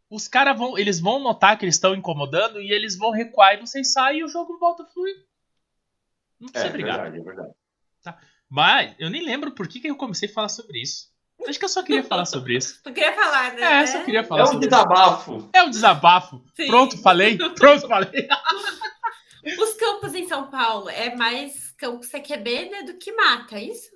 Os 0.07 0.28
caras 0.28 0.55
vão, 0.55 0.78
eles 0.78 0.99
vão 0.99 1.18
notar 1.18 1.57
que 1.57 1.66
eles 1.66 1.74
estão 1.74 1.95
incomodando 1.95 2.61
e 2.61 2.72
eles 2.72 2.95
vão 2.95 3.09
recuar 3.09 3.55
e 3.55 3.61
vocês 3.61 3.91
saem 3.91 4.20
e 4.20 4.24
o 4.24 4.30
jogo 4.30 4.59
volta 4.59 4.84
a 4.84 4.86
fluir. 4.86 5.16
Não 6.39 6.47
precisa 6.47 6.70
é, 6.70 6.74
brigar. 6.74 6.99
É 6.99 7.01
verdade, 7.09 7.20
é 7.20 7.24
verdade. 7.24 7.53
Tá? 8.03 8.20
Mas 8.47 8.93
eu 8.99 9.09
nem 9.09 9.26
lembro 9.26 9.49
por 9.49 9.68
que, 9.68 9.80
que 9.80 9.89
eu 9.89 9.95
comecei 9.95 10.30
a 10.30 10.32
falar 10.32 10.49
sobre 10.49 10.80
isso. 10.80 11.11
Acho 11.48 11.60
que 11.60 11.66
eu 11.66 11.70
só 11.70 11.84
queria 11.84 12.04
falar 12.04 12.26
sobre 12.26 12.58
isso. 12.58 12.80
Tu 12.84 12.94
queria 12.94 13.14
falar, 13.14 13.54
né? 13.54 13.82
É, 13.82 13.86
só 13.86 14.04
queria 14.04 14.24
falar 14.24 14.44
É 14.44 14.56
um 14.56 14.60
desabafo. 14.60 15.38
Isso. 15.38 15.50
É 15.54 15.64
um 15.64 15.70
desabafo. 15.70 16.44
Sim. 16.56 16.68
Pronto, 16.68 16.98
falei. 17.02 17.38
Pronto, 17.56 17.88
falei. 17.88 18.28
Os 19.60 19.74
campos 19.74 20.14
em 20.14 20.28
São 20.28 20.50
Paulo 20.50 20.90
é 20.90 21.16
mais 21.16 21.72
campo 21.78 22.06
CQB 22.08 22.70
né, 22.70 22.84
do 22.84 22.94
que 22.98 23.12
mata, 23.12 23.58
é 23.58 23.64
isso? 23.66 23.90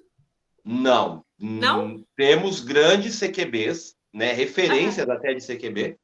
Não. 0.64 1.24
Não? 1.40 2.04
Temos 2.16 2.60
grandes 2.60 3.18
CQBs, 3.18 3.96
né? 4.14 4.34
Referências 4.34 5.08
ah, 5.08 5.14
até 5.14 5.34
de 5.34 5.46
CQB. 5.46 5.98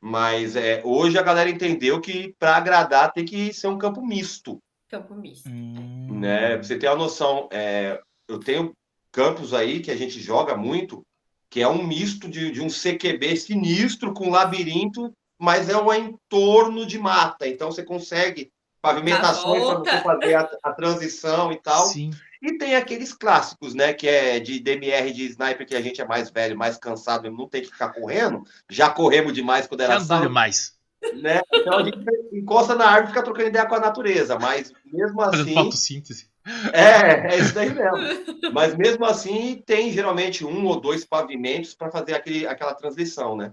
Mas 0.00 0.54
é, 0.54 0.80
hoje 0.84 1.18
a 1.18 1.22
galera 1.22 1.50
entendeu 1.50 2.00
que 2.00 2.34
para 2.38 2.56
agradar 2.56 3.12
tem 3.12 3.24
que 3.24 3.52
ser 3.52 3.66
um 3.66 3.78
campo 3.78 4.00
misto. 4.00 4.62
Campo 4.88 5.14
misto. 5.14 5.48
Hum. 5.48 6.20
Né? 6.20 6.56
Você 6.58 6.78
tem 6.78 6.88
a 6.88 6.94
noção. 6.94 7.48
É, 7.50 8.00
eu 8.28 8.38
tenho 8.38 8.72
campos 9.18 9.52
aí 9.52 9.80
que 9.80 9.90
a 9.90 9.96
gente 9.96 10.20
joga 10.20 10.56
muito, 10.56 11.04
que 11.50 11.60
é 11.60 11.66
um 11.66 11.82
misto 11.82 12.28
de, 12.28 12.52
de 12.52 12.60
um 12.60 12.68
CQB 12.68 13.36
sinistro 13.36 14.14
com 14.14 14.30
labirinto, 14.30 15.12
mas 15.36 15.68
é 15.68 15.76
um 15.76 15.92
entorno 15.92 16.86
de 16.86 17.00
mata. 17.00 17.48
Então 17.48 17.72
você 17.72 17.82
consegue 17.82 18.52
pavimentações 18.80 19.64
para 19.64 19.78
você 19.78 20.02
fazer 20.04 20.34
a, 20.36 20.48
a, 20.62 20.72
transição 20.72 21.50
e 21.50 21.56
tal. 21.56 21.86
Sim. 21.86 22.10
E 22.40 22.58
tem 22.58 22.76
aqueles 22.76 23.12
clássicos, 23.12 23.74
né? 23.74 23.92
Que 23.92 24.06
é 24.06 24.38
de 24.38 24.60
DMR 24.60 25.12
de 25.12 25.24
sniper, 25.24 25.66
que 25.66 25.74
a 25.74 25.82
gente 25.82 26.00
é 26.00 26.06
mais 26.06 26.30
velho, 26.30 26.56
mais 26.56 26.78
cansado, 26.78 27.28
não 27.28 27.48
tem 27.48 27.62
que 27.62 27.72
ficar 27.72 27.88
correndo. 27.88 28.44
Já 28.70 28.88
corremos 28.88 29.32
demais 29.32 29.66
quando 29.66 29.80
era 29.80 29.98
sábado. 29.98 30.28
demais. 30.28 30.78
Né? 31.20 31.40
Então 31.52 31.76
a 31.76 31.82
gente 31.82 31.98
encosta 32.32 32.76
na 32.76 32.84
árvore 32.84 33.06
e 33.06 33.08
fica 33.08 33.24
trocando 33.24 33.48
ideia 33.48 33.66
com 33.66 33.74
a 33.74 33.80
natureza. 33.80 34.38
Mas 34.38 34.72
mesmo 34.84 35.20
assim. 35.22 35.38
Fazendo 35.38 35.54
fotossíntese. 35.54 36.28
É, 36.72 37.28
é 37.34 37.38
isso 37.38 37.54
daí 37.54 37.72
mesmo. 37.72 38.52
Mas 38.52 38.74
mesmo 38.76 39.04
assim, 39.04 39.62
tem 39.66 39.90
geralmente 39.90 40.44
um 40.44 40.66
ou 40.66 40.80
dois 40.80 41.04
pavimentos 41.04 41.74
para 41.74 41.90
fazer 41.90 42.14
aquele, 42.14 42.46
aquela 42.46 42.74
transição, 42.74 43.36
né? 43.36 43.52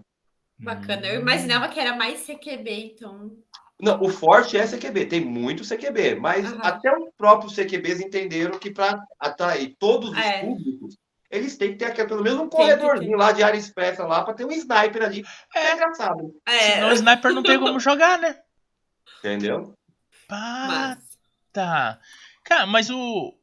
Bacana. 0.58 1.06
Eu 1.08 1.20
imaginava 1.20 1.68
que 1.68 1.80
era 1.80 1.96
mais 1.96 2.26
CQB, 2.26 2.94
então. 2.94 3.32
Não, 3.80 4.02
o 4.02 4.10
forte 4.10 4.58
é 4.58 4.66
CQB, 4.66 5.06
tem 5.08 5.20
muito 5.20 5.68
CQB, 5.68 6.16
mas 6.16 6.50
uhum. 6.50 6.60
até 6.62 6.98
os 6.98 7.10
próprios 7.18 7.56
CQBs 7.56 8.00
entenderam 8.00 8.58
que 8.58 8.72
para 8.72 9.04
atrair 9.20 9.76
todos 9.78 10.12
os 10.12 10.18
é. 10.18 10.42
públicos, 10.42 10.98
eles 11.30 11.58
têm 11.58 11.72
que 11.72 11.80
ter 11.80 11.86
aqui, 11.86 12.06
pelo 12.06 12.24
menos 12.24 12.40
um 12.40 12.48
corredorzinho 12.48 13.18
lá 13.18 13.34
de 13.34 13.44
área 13.44 13.58
expressa 13.58 14.06
lá 14.06 14.24
para 14.24 14.34
ter 14.34 14.46
um 14.46 14.52
sniper 14.52 15.04
ali. 15.04 15.26
É, 15.54 15.60
é 15.60 15.74
engraçado. 15.74 16.34
É. 16.46 16.72
Senão 16.72 16.90
o 16.90 16.94
sniper 16.94 17.34
não 17.34 17.44
tem 17.44 17.60
como 17.60 17.80
jogar, 17.82 18.18
né? 18.18 18.38
Entendeu? 19.20 19.74
Pá, 20.28 20.98
tá. 21.52 22.00
Cara, 22.46 22.68
mas 22.68 22.92
o, 22.92 23.36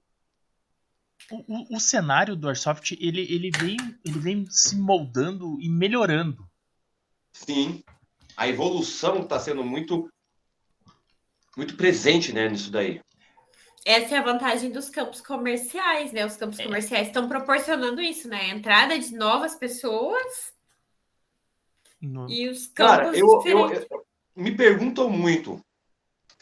o, 1.30 1.76
o, 1.76 1.80
cenário 1.80 2.36
do 2.36 2.48
Airsoft, 2.48 2.92
ele, 3.00 3.20
ele, 3.22 3.50
vem, 3.50 3.76
ele 4.04 4.18
vem 4.20 4.46
se 4.48 4.76
moldando 4.76 5.60
e 5.60 5.68
melhorando. 5.68 6.48
Sim. 7.32 7.82
A 8.36 8.46
evolução 8.48 9.22
está 9.22 9.40
sendo 9.40 9.64
muito, 9.64 10.08
muito 11.56 11.76
presente 11.76 12.32
né, 12.32 12.48
nisso 12.48 12.70
daí. 12.70 13.00
Essa 13.84 14.14
é 14.14 14.18
a 14.18 14.22
vantagem 14.22 14.70
dos 14.70 14.88
campos 14.88 15.20
comerciais, 15.20 16.12
né? 16.12 16.24
Os 16.24 16.36
campos 16.36 16.60
é. 16.60 16.64
comerciais 16.64 17.08
estão 17.08 17.28
proporcionando 17.28 18.00
isso, 18.00 18.28
né? 18.28 18.40
A 18.42 18.48
entrada 18.54 18.96
de 18.96 19.12
novas 19.16 19.56
pessoas 19.56 20.54
no... 22.00 22.30
e 22.30 22.48
os 22.48 22.68
campos 22.68 22.96
Cara, 22.96 23.18
eu, 23.18 23.42
eu, 23.44 23.72
eu, 23.72 24.06
me 24.36 24.56
perguntam 24.56 25.10
muito 25.10 25.60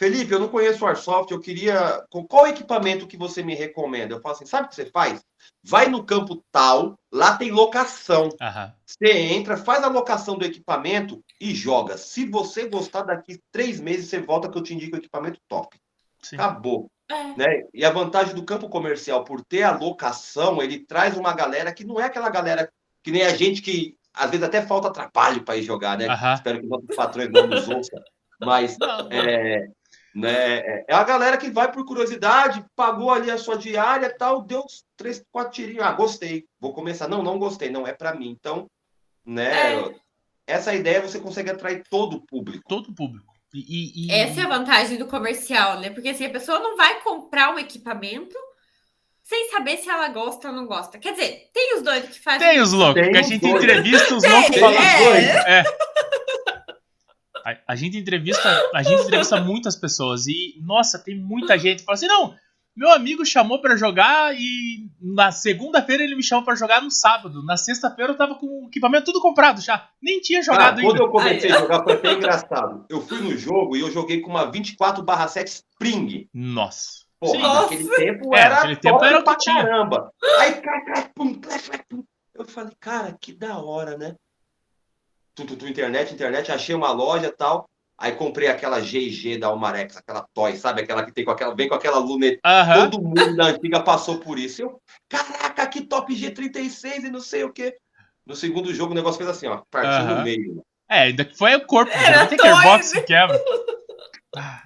Felipe, 0.01 0.32
eu 0.32 0.40
não 0.40 0.48
conheço 0.48 0.82
o 0.82 0.88
Airsoft, 0.88 1.30
eu 1.30 1.38
queria. 1.38 2.03
Qual 2.26 2.46
equipamento 2.46 3.07
que 3.07 3.18
você 3.18 3.42
me 3.42 3.55
recomenda? 3.55 4.14
Eu 4.14 4.20
falo 4.22 4.34
assim: 4.34 4.46
sabe 4.46 4.64
o 4.64 4.68
que 4.70 4.74
você 4.74 4.86
faz? 4.86 5.22
Vai 5.62 5.90
no 5.90 6.03
campo 6.03 6.42
tal, 6.51 6.98
lá 7.12 7.36
tem 7.36 7.51
locação. 7.51 8.30
Aham. 8.40 8.72
Você 8.86 9.12
entra, 9.12 9.59
faz 9.59 9.84
a 9.84 9.88
locação 9.88 10.38
do 10.38 10.44
equipamento 10.46 11.22
e 11.38 11.55
joga. 11.55 11.98
Se 11.98 12.24
você 12.24 12.66
gostar, 12.66 13.03
daqui 13.03 13.42
três 13.53 13.78
meses 13.78 14.09
você 14.09 14.18
volta 14.18 14.48
que 14.48 14.57
eu 14.57 14.62
te 14.62 14.72
indico 14.72 14.96
o 14.96 14.98
equipamento 14.98 15.38
top. 15.46 15.78
Sim. 16.22 16.36
Acabou. 16.36 16.90
É. 17.07 17.36
Né? 17.36 17.64
E 17.74 17.84
a 17.84 17.90
vantagem 17.90 18.34
do 18.34 18.46
campo 18.46 18.70
comercial, 18.70 19.22
por 19.22 19.44
ter 19.44 19.64
a 19.64 19.76
locação, 19.76 20.62
ele 20.62 20.78
traz 20.78 21.14
uma 21.14 21.34
galera 21.34 21.74
que 21.74 21.84
não 21.84 22.01
é 22.01 22.05
aquela 22.05 22.30
galera 22.30 22.72
que 23.03 23.11
nem 23.11 23.24
a 23.24 23.36
gente 23.36 23.61
que 23.61 23.98
às 24.14 24.30
vezes 24.30 24.46
até 24.46 24.62
falta 24.62 24.90
trabalho 24.90 25.44
para 25.44 25.59
ir 25.59 25.62
jogar, 25.62 25.98
né? 25.98 26.07
Aham. 26.07 26.32
Espero 26.32 26.59
que 26.59 26.66
nossos 26.66 26.96
patrões 26.96 27.28
não 27.30 27.46
nos 27.46 27.68
ouçam. 27.68 28.01
Mas 28.40 28.78
Não, 28.78 29.07
é, 29.11 29.68
né, 30.14 30.58
é- 30.58 30.84
é 30.88 30.94
a 30.94 31.04
galera 31.04 31.36
que 31.36 31.50
vai 31.50 31.70
por 31.70 31.84
curiosidade, 31.84 32.64
pagou 32.74 33.11
ali 33.11 33.30
a 33.30 33.38
sua 33.38 33.56
diária 33.56 34.06
e 34.06 34.16
tal, 34.18 34.42
deu 34.42 34.61
uns 34.61 34.84
três, 34.96 35.22
quatro 35.30 35.52
tirinhos. 35.52 35.84
Ah, 35.84 35.92
gostei, 35.92 36.44
vou 36.61 36.72
começar. 36.72 37.06
Não, 37.08 37.22
não 37.22 37.38
gostei, 37.38 37.70
não 37.70 37.86
é 37.86 37.92
para 37.92 38.14
mim. 38.14 38.30
Então, 38.30 38.66
né? 39.24 39.74
É. 39.74 39.94
Essa 40.46 40.74
ideia 40.74 41.00
você 41.00 41.20
consegue 41.20 41.50
atrair 41.50 41.82
todo 41.88 42.16
o 42.16 42.26
público. 42.26 42.64
todo 42.68 42.88
o 42.88 42.94
público. 42.94 43.32
E, 43.54 43.58
e- 43.61 44.06
e- 44.08 44.12
Essa 44.12 44.40
é 44.40 44.44
a 44.44 44.48
vantagem 44.48 44.96
do 44.98 45.06
comercial, 45.06 45.78
né? 45.80 45.90
Porque 45.90 46.08
assim, 46.08 46.26
a 46.26 46.30
pessoa 46.30 46.58
não 46.61 46.76
vai 46.76 47.00
comprar 47.02 47.54
um 47.54 47.58
equipamento 47.58 48.36
sem 49.22 49.48
saber 49.50 49.76
se 49.76 49.88
ela 49.88 50.08
gosta 50.08 50.48
ou 50.48 50.54
não 50.54 50.66
gosta. 50.66 50.98
Quer 50.98 51.12
dizer, 51.12 51.50
tem 51.52 51.76
os 51.76 51.82
dois 51.82 52.04
que 52.08 52.20
fazem. 52.20 52.40
Tem 52.48 52.61
os 52.61 52.72
loucos, 52.72 53.00
que 53.08 53.16
a 53.16 53.22
gente 53.22 53.40
dois. 53.40 53.62
entrevista 53.62 54.14
os 54.16 54.22
Tem, 54.22 54.32
loucos 54.32 54.56
os 54.56 54.62
é. 54.62 55.04
dois. 55.04 55.24
É. 55.46 55.64
A, 57.47 57.57
a 57.72 57.76
gente 57.76 57.97
entrevista, 57.99 58.49
a 58.74 58.82
gente 58.82 59.03
entrevista 59.03 59.38
muitas 59.43 59.76
pessoas 59.76 60.26
e 60.26 60.55
nossa, 60.62 60.99
tem 60.99 61.16
muita 61.18 61.59
gente 61.59 61.80
que 61.80 61.84
fala 61.84 61.95
assim, 61.97 62.07
não, 62.07 62.34
meu 62.76 62.91
amigo 62.93 63.26
chamou 63.26 63.61
pra 63.61 63.76
jogar 63.76 64.34
e 64.34 64.88
na 65.01 65.30
segunda-feira 65.32 66.03
ele 66.05 66.14
me 66.14 66.22
chamou 66.22 66.45
pra 66.45 66.55
jogar 66.55 66.80
no 66.80 66.91
sábado. 66.91 67.45
Na 67.45 67.57
sexta-feira 67.57 68.12
eu 68.12 68.16
tava 68.16 68.36
com 68.36 68.47
o 68.47 68.66
equipamento 68.68 69.07
tudo 69.07 69.20
comprado 69.20 69.61
já. 69.61 69.88
Nem 70.01 70.20
tinha 70.20 70.41
Cara, 70.43 70.55
jogado 70.55 70.80
quando 70.80 70.93
ainda. 70.93 71.03
eu 71.05 71.11
comecei 71.11 71.53
a 71.53 71.59
jogar 71.59 71.82
foi 71.82 71.93
até 71.95 72.12
engraçado. 72.12 72.86
Eu 72.88 73.01
fui 73.03 73.18
no 73.20 73.36
jogo 73.36 73.76
e 73.76 73.80
eu 73.80 73.91
joguei 73.91 74.20
com 74.20 74.30
uma 74.30 74.51
24/7 74.51 75.47
Spring. 75.49 76.28
Nossa. 76.32 77.01
Porra, 77.18 77.32
Sim. 77.34 77.43
Nossa. 77.43 77.62
naquele 77.74 77.97
tempo 77.97 78.34
É, 78.34 78.41
era 78.41 78.55
naquele 78.55 78.76
tempo 78.76 79.05
era 79.05 79.18
o 79.18 79.24
que 79.24 79.36
tinha. 79.36 79.62
caramba. 79.64 80.11
Aí, 80.38 80.53
cai, 80.55 80.84
cai, 80.84 81.11
pum, 81.14 81.34
cai, 81.34 81.59
cai, 81.59 81.80
pum. 81.88 82.05
eu 82.34 82.45
falei, 82.47 82.72
cara, 82.80 83.14
que 83.20 83.32
da 83.32 83.59
hora, 83.59 83.99
né? 83.99 84.14
Tu, 85.41 85.47
tu, 85.47 85.57
tu, 85.57 85.66
internet, 85.66 86.12
internet, 86.12 86.53
achei 86.53 86.74
uma 86.74 86.93
loja 86.93 87.28
e 87.28 87.32
tal. 87.32 87.66
Aí 87.97 88.12
comprei 88.12 88.49
aquela 88.49 88.78
GG 88.80 89.38
da 89.38 89.47
Almarex, 89.47 89.97
aquela 89.97 90.26
Toy, 90.34 90.57
sabe? 90.57 90.82
Aquela 90.82 91.03
que 91.05 91.12
tem 91.12 91.24
com 91.24 91.30
aquela, 91.30 91.55
vem 91.55 91.66
com 91.68 91.74
aquela 91.74 91.99
luneta. 91.99 92.41
Aham. 92.45 92.91
Todo 92.91 93.03
mundo 93.03 93.36
da 93.36 93.47
antiga 93.47 93.80
passou 93.80 94.18
por 94.18 94.38
isso. 94.38 94.62
Eu, 94.62 94.80
caraca, 95.09 95.66
que 95.66 95.82
top 95.82 96.14
G36 96.14 97.05
e 97.05 97.11
não 97.11 97.20
sei 97.20 97.45
o 97.45 97.53
quê. 97.53 97.74
No 98.26 98.34
segundo 98.36 98.72
jogo 98.74 98.93
o 98.93 98.95
negócio 98.95 99.18
fez 99.18 99.30
assim, 99.30 99.47
ó, 99.49 99.62
partiu 99.70 99.91
Aham. 99.91 100.14
no 100.16 100.22
meio. 100.24 100.62
É, 100.91 101.01
ainda 101.05 101.24
que 101.24 101.36
foi 101.36 101.55
o 101.57 101.66
corpo. 101.66 101.91
Era 101.93 102.18
Não 102.20 102.26
tem 102.26 102.38
Gearbox 102.38 102.91
doido. 102.93 103.01
que 103.07 103.07
quebra. 103.12 103.41
Ah. 104.36 104.62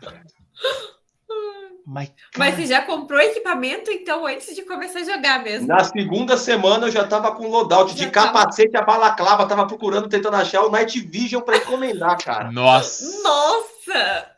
Mas, 1.87 2.11
Mas 2.39 2.55
você 2.55 2.66
já 2.66 2.82
comprou 2.82 3.20
equipamento, 3.20 3.91
então, 3.91 4.26
antes 4.26 4.55
de 4.55 4.62
começar 4.62 5.01
a 5.01 5.05
jogar 5.05 5.43
mesmo. 5.43 5.66
Na 5.68 5.85
segunda 5.85 6.37
semana 6.37 6.87
eu 6.87 6.91
já 6.91 7.05
tava 7.07 7.32
com 7.32 7.47
loadout 7.49 7.95
de 7.95 8.07
tava. 8.11 8.28
capacete 8.32 8.76
a 8.76 8.82
balaclava, 8.82 9.47
tava 9.47 9.66
procurando, 9.66 10.09
tentando 10.09 10.37
achar 10.37 10.62
o 10.62 10.70
Night 10.70 10.99
Vision 11.01 11.43
pra 11.43 11.59
encomendar, 11.59 12.16
cara. 12.22 12.51
nossa. 12.51 13.05
Nossa! 13.22 14.30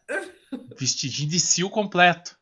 Vestidinho 0.78 1.28
de 1.30 1.38
sil 1.40 1.70
completo. 1.70 2.36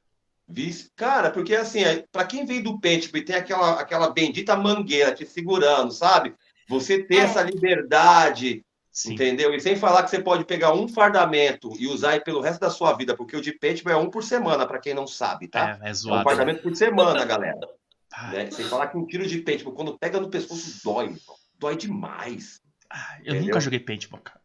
Cara, 0.97 1.31
porque 1.31 1.55
assim, 1.55 1.83
pra 2.13 2.25
quem 2.25 2.45
vem 2.45 2.63
do 2.63 2.79
Paintball 2.81 3.21
e 3.21 3.25
tem 3.25 3.37
aquela, 3.37 3.81
aquela 3.81 4.11
bendita 4.11 4.55
mangueira 4.57 5.13
te 5.15 5.25
segurando, 5.27 5.91
sabe? 5.91 6.35
Você 6.69 7.03
ter 7.03 7.17
É. 7.17 7.21
essa 7.21 7.43
liberdade, 7.43 8.63
Sim. 8.95 9.15
entendeu? 9.15 9.53
E 9.53 9.59
sem 9.61 9.75
falar 9.75 10.05
que 10.05 10.11
você 10.11 10.21
pode 10.23 10.45
pegar 10.45 10.73
um 10.73 10.87
fardamento 10.87 11.73
e 11.79 11.89
usar 11.89 12.23
pelo 12.23 12.41
resto 12.41 12.61
da 12.61 12.71
sua 12.71 12.93
vida, 12.93 13.17
porque 13.17 13.37
o 13.37 13.41
de 13.41 13.53
Paintball 13.53 13.93
é 13.93 13.97
um 13.97 14.09
por 14.09 14.23
semana, 14.23 14.65
pra 14.67 14.79
quem 14.79 14.95
não 14.95 15.05
sabe, 15.07 15.49
tá? 15.49 15.79
É, 15.83 15.87
é 15.87 15.89
É 15.89 15.91
um 15.91 15.95
zoado. 15.95 16.23
fardamento 16.25 16.63
por 16.63 16.75
semana, 16.77 17.25
galera. 17.25 17.59
Ah, 18.17 18.31
né? 18.31 18.49
Sem 18.53 18.65
falar 18.67 18.87
que 18.87 18.97
um 18.97 19.05
tiro 19.05 19.27
de 19.27 19.39
Paintball, 19.41 19.75
quando 19.75 19.99
pega 19.99 20.21
no 20.21 20.31
pescoço, 20.31 20.81
dói. 20.85 21.07
irmão. 21.07 21.19
Dói 21.59 21.77
demais. 21.77 22.61
ah, 22.89 23.17
eu 23.25 23.33
Entendeu? 23.35 23.47
nunca 23.47 23.59
joguei 23.61 23.81
paintball, 23.81 24.21
cara. 24.21 24.41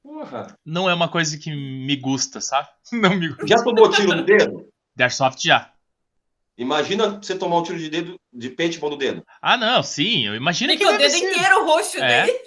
Porra. 0.00 0.56
Não 0.64 0.88
é 0.88 0.94
uma 0.94 1.08
coisa 1.08 1.36
que 1.36 1.50
me 1.50 1.96
gusta, 1.96 2.40
sabe? 2.40 2.68
Não 2.92 3.16
me 3.16 3.28
gusta. 3.30 3.48
Já 3.48 3.64
tomou 3.64 3.90
tiro 3.90 4.14
no 4.14 4.22
dedo? 4.24 4.68
The 4.96 5.02
Airsoft 5.04 5.42
já. 5.44 5.72
Imagina 6.56 7.18
você 7.20 7.36
tomar 7.36 7.58
um 7.58 7.62
tiro 7.64 7.78
de 7.78 7.88
dedo 7.88 8.20
de 8.32 8.50
paintball 8.50 8.90
no 8.90 8.96
dedo. 8.96 9.24
Ah, 9.42 9.56
não, 9.56 9.82
sim. 9.82 10.26
Eu 10.26 10.34
imagino 10.34 10.72
que 10.72 10.78
Fica 10.78 10.92
o 10.92 10.98
dedo 10.98 11.10
ser. 11.10 11.18
inteiro 11.18 11.64
roxo 11.66 11.98
É. 11.98 12.26
dele. 12.26 12.38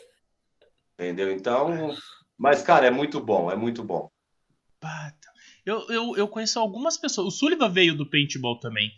Entendeu? 1.01 1.31
Então. 1.31 1.95
Mas, 2.37 2.61
cara, 2.61 2.85
é 2.85 2.91
muito 2.91 3.19
bom, 3.19 3.49
é 3.51 3.55
muito 3.55 3.83
bom. 3.83 4.07
Eu, 5.65 5.87
eu, 5.89 6.15
eu 6.17 6.27
conheço 6.27 6.59
algumas 6.59 6.95
pessoas. 6.97 7.27
O 7.27 7.31
Sullivan 7.31 7.69
veio 7.69 7.95
do 7.95 8.07
paintball 8.09 8.59
também. 8.59 8.91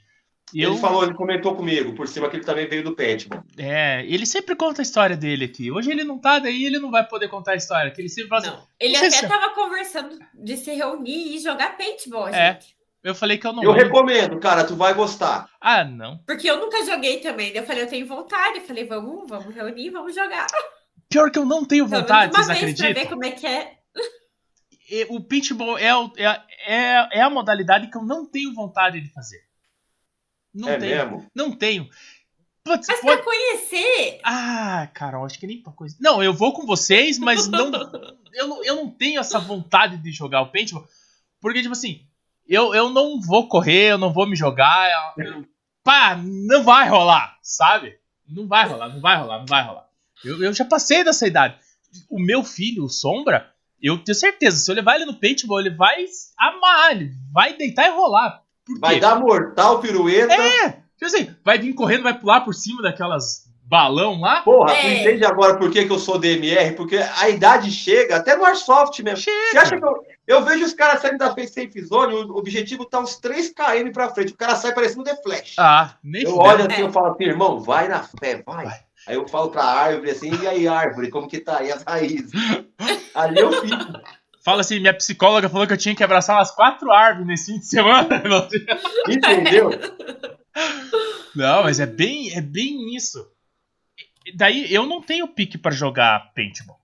E 0.54 0.62
eu, 0.62 0.72
Ele 0.72 0.80
falou, 0.82 1.04
ele 1.04 1.14
comentou 1.14 1.56
comigo 1.56 1.95
por 1.95 2.08
cima 2.08 2.30
que 2.30 2.36
ele 2.36 2.43
também 2.45 2.68
veio 2.68 2.84
do 2.84 2.93
paintball. 2.95 3.41
É, 3.58 4.06
ele 4.06 4.26
sempre 4.26 4.56
conta 4.56 4.82
a 4.82 4.84
história 4.84 5.16
dele 5.16 5.45
aqui. 5.45 5.72
Hoje 5.72 5.89
ele 5.91 6.04
não 6.04 6.20
tá, 6.20 6.39
daí 6.39 6.66
ele 6.66 6.78
não 6.80 6.91
vai 6.91 7.08
poder 7.08 7.28
contar 7.30 7.54
a 7.54 7.56
história. 7.56 7.89
Que 7.91 8.01
ele 8.01 8.10
sempre 8.10 8.30
fala 8.30 8.41
assim, 8.41 8.51
Não. 8.51 8.68
Ele 8.80 8.93
Não 8.93 8.99
sei 8.99 9.08
até 9.10 9.18
se- 9.18 9.28
tava 9.28 9.49
conversando 9.56 10.20
de 10.34 10.58
se 10.58 10.74
reunir 10.74 11.36
e 11.36 11.39
jogar 11.39 11.78
paintball, 11.78 12.28
É. 12.28 12.54
gente. 12.54 12.76
Eu 13.01 13.16
falei 13.16 13.38
que 13.38 13.45
eu 13.47 13.51
não. 13.51 13.64
Eu 13.64 13.72
recomendo, 13.74 14.39
cara, 14.39 14.64
tu 14.64 14.76
vai 14.76 14.93
gostar. 14.93 15.49
Ah, 15.60 15.84
não. 15.84 16.20
Porque 16.26 16.49
eu 16.49 16.58
nunca 16.58 16.86
joguei 16.86 17.18
também. 17.20 17.49
Eu 17.51 17.64
falei, 17.66 17.84
eu 17.84 17.88
tenho 17.89 18.06
vontade. 18.08 18.60
Eu 18.60 18.64
falei, 18.66 18.86
vamos, 18.86 19.28
vamos 19.28 19.54
reunir, 19.54 19.89
vamos 19.89 20.16
jogar. 20.16 20.47
Pior 21.14 21.30
que 21.32 21.38
eu 21.38 21.45
não 21.45 21.64
tenho 21.64 21.86
vontade, 21.88 22.34
vocês 22.34 22.47
uma 22.47 22.53
vez 22.55 22.74
pra 22.76 22.86
ver 22.88 22.91
acreditam? 22.91 23.09
como 23.18 23.26
é 23.26 23.32
que 23.32 23.45
é. 23.45 23.78
O 25.09 25.22
paintball 25.22 25.78
é, 25.78 25.89
é, 26.18 26.41
é, 26.68 27.09
é 27.20 27.22
a 27.22 27.30
modalidade 27.30 27.89
que 27.89 27.97
eu 27.97 28.03
não 28.03 28.26
tenho 28.26 28.53
vontade 28.53 28.99
de 28.99 29.09
fazer. 29.09 29.41
Não 30.53 30.70
é 30.70 30.78
tenho. 30.78 30.95
mesmo? 31.11 31.32
Não 31.36 31.51
tenho. 31.51 31.88
Putz, 32.64 32.88
Mas 32.88 32.99
pode- 33.01 33.22
pra 33.22 33.26
conhecer, 33.26 34.20
Ah, 34.24 34.89
Carol, 34.93 35.26
acho 35.26 35.38
que 35.39 35.45
nem 35.45 35.61
pra 35.61 35.72
coisa. 35.74 35.95
Não, 35.99 36.24
eu 36.24 36.34
vou 36.34 36.51
com 36.53 36.66
vocês, 36.66 37.20
mas 37.20 37.47
não, 37.47 37.72
eu, 38.34 38.47
não, 38.47 38.64
eu 38.64 38.76
não 38.76 38.89
tenho 38.89 39.20
essa 39.20 39.38
vontade 39.39 39.97
de 39.97 40.11
jogar 40.11 40.41
o 40.41 40.51
paintball. 40.51 40.88
Porque, 41.41 41.61
tipo 41.61 41.74
assim, 41.74 42.07
eu, 42.47 42.74
eu 42.74 42.89
não 42.89 43.20
vou 43.22 43.47
correr, 43.47 43.91
eu 43.91 43.97
não 43.99 44.11
vou 44.14 44.26
me 44.26 44.36
jogar. 44.36 44.89
eu- 45.18 45.26
eu- 45.26 45.45
pá, 45.84 46.16
não 46.16 46.64
vai 46.64 46.88
rolar, 46.89 47.38
sabe? 47.43 47.99
Não 48.28 48.47
vai 48.47 48.68
rolar, 48.68 48.89
não 48.89 48.99
vai 49.01 49.18
rolar, 49.18 49.39
não 49.39 49.45
vai 49.45 49.64
rolar. 49.64 49.89
Eu, 50.24 50.43
eu 50.43 50.53
já 50.53 50.65
passei 50.65 51.03
dessa 51.03 51.28
idade. 51.28 51.55
O 52.09 52.19
meu 52.19 52.43
filho, 52.43 52.84
o 52.86 52.89
Sombra, 52.89 53.49
eu 53.82 53.97
tenho 54.03 54.15
certeza, 54.15 54.57
se 54.57 54.69
eu 54.71 54.76
levar 54.76 54.95
ele 54.95 55.05
no 55.05 55.19
paintball, 55.19 55.59
ele 55.59 55.69
vai 55.76 56.05
amar, 56.39 56.91
ele 56.91 57.11
vai 57.32 57.55
deitar 57.57 57.88
e 57.88 57.91
rolar. 57.91 58.41
Por 58.65 58.80
Vai 58.80 58.95
quê? 58.95 59.01
dar 59.01 59.19
mortal, 59.19 59.80
pirueta. 59.82 60.34
Tipo 60.97 61.05
assim, 61.05 61.36
vai 61.43 61.57
vir 61.59 61.74
correndo, 61.74 62.03
vai 62.03 62.17
pular 62.17 62.41
por 62.41 62.53
cima 62.53 62.82
daquelas 62.82 63.43
balão 63.65 64.21
lá. 64.21 64.41
Porra, 64.41 64.74
tu 64.74 64.86
É. 64.86 65.01
entende 65.01 65.26
agora 65.26 65.57
por 65.57 65.69
que, 65.69 65.86
que 65.86 65.91
eu 65.91 65.99
sou 65.99 66.17
DMR? 66.17 66.74
Porque 66.76 66.95
a 66.97 67.28
idade 67.30 67.69
chega, 67.71 68.15
até 68.15 68.36
no 68.38 68.45
Airsoft 68.45 68.97
mesmo. 69.03 69.17
Você 69.17 69.32
Chega. 69.49 69.61
acha 69.61 69.78
que 69.78 69.84
eu, 69.84 69.95
eu 70.28 70.45
vejo 70.45 70.63
os 70.63 70.74
caras 70.74 71.01
saindo 71.01 71.17
da 71.17 71.30
safe 71.32 71.82
zone, 71.84 72.13
o 72.13 72.38
objetivo 72.38 72.86
tá 72.86 72.99
uns 72.99 73.17
3 73.17 73.49
km 73.49 73.91
pra 73.91 74.09
frente. 74.13 74.32
O 74.34 74.38
cara 74.38 74.55
sai 74.55 74.74
parecendo 74.74 75.03
The 75.03 75.15
Flash. 75.21 75.55
Ah, 75.57 75.95
nem 76.03 76.24
eu 76.24 76.38
olho 76.38 76.65
assim, 76.65 76.82
É. 76.82 76.86
eu 76.86 76.91
falo 76.91 77.07
assim, 77.13 77.24
irmão, 77.26 77.59
vai 77.59 77.88
na 77.89 78.01
fé, 78.03 78.41
vai. 78.45 78.65
Vai. 78.65 78.80
Aí 79.08 79.16
eu 79.16 79.28
falo 79.28 79.49
pra 79.49 79.64
árvore 79.64 80.12
assim, 80.12 80.32
e 80.41 80.47
aí, 80.47 80.68
árvore, 80.68 81.10
como 81.10 81.28
que 81.28 81.39
tá 81.39 81.60
aí 81.60 81.72
as 81.72 81.84
raízes? 81.84 82.32
Ali 83.14 83.39
eu 83.39 83.51
fico. 83.62 83.76
Fala 84.43 84.62
assim, 84.62 84.80
minha 84.80 84.93
psicóloga 84.93 85.49
falou 85.49 85.66
que 85.66 85.74
eu 85.74 85.78
tinha 85.78 85.95
que 85.95 86.04
abraçar 86.04 86.38
umas 86.38 86.51
quatro 86.51 86.91
árvores 86.91 87.28
nesse 87.28 87.51
fim 87.54 87.60
de 87.60 87.66
semana. 87.66 88.22
Entendeu? 89.08 89.70
Não, 91.36 91.64
mas 91.64 91.80
é 91.80 91.86
bem, 91.86 92.34
é 92.36 92.41
bem 92.41 92.95
isso. 92.95 93.26
Daí 94.36 94.74
eu 94.74 94.86
não 94.86 95.01
tenho 95.01 95.28
pique 95.28 95.58
pra 95.58 95.72
jogar 95.72 96.32
paintball. 96.34 96.80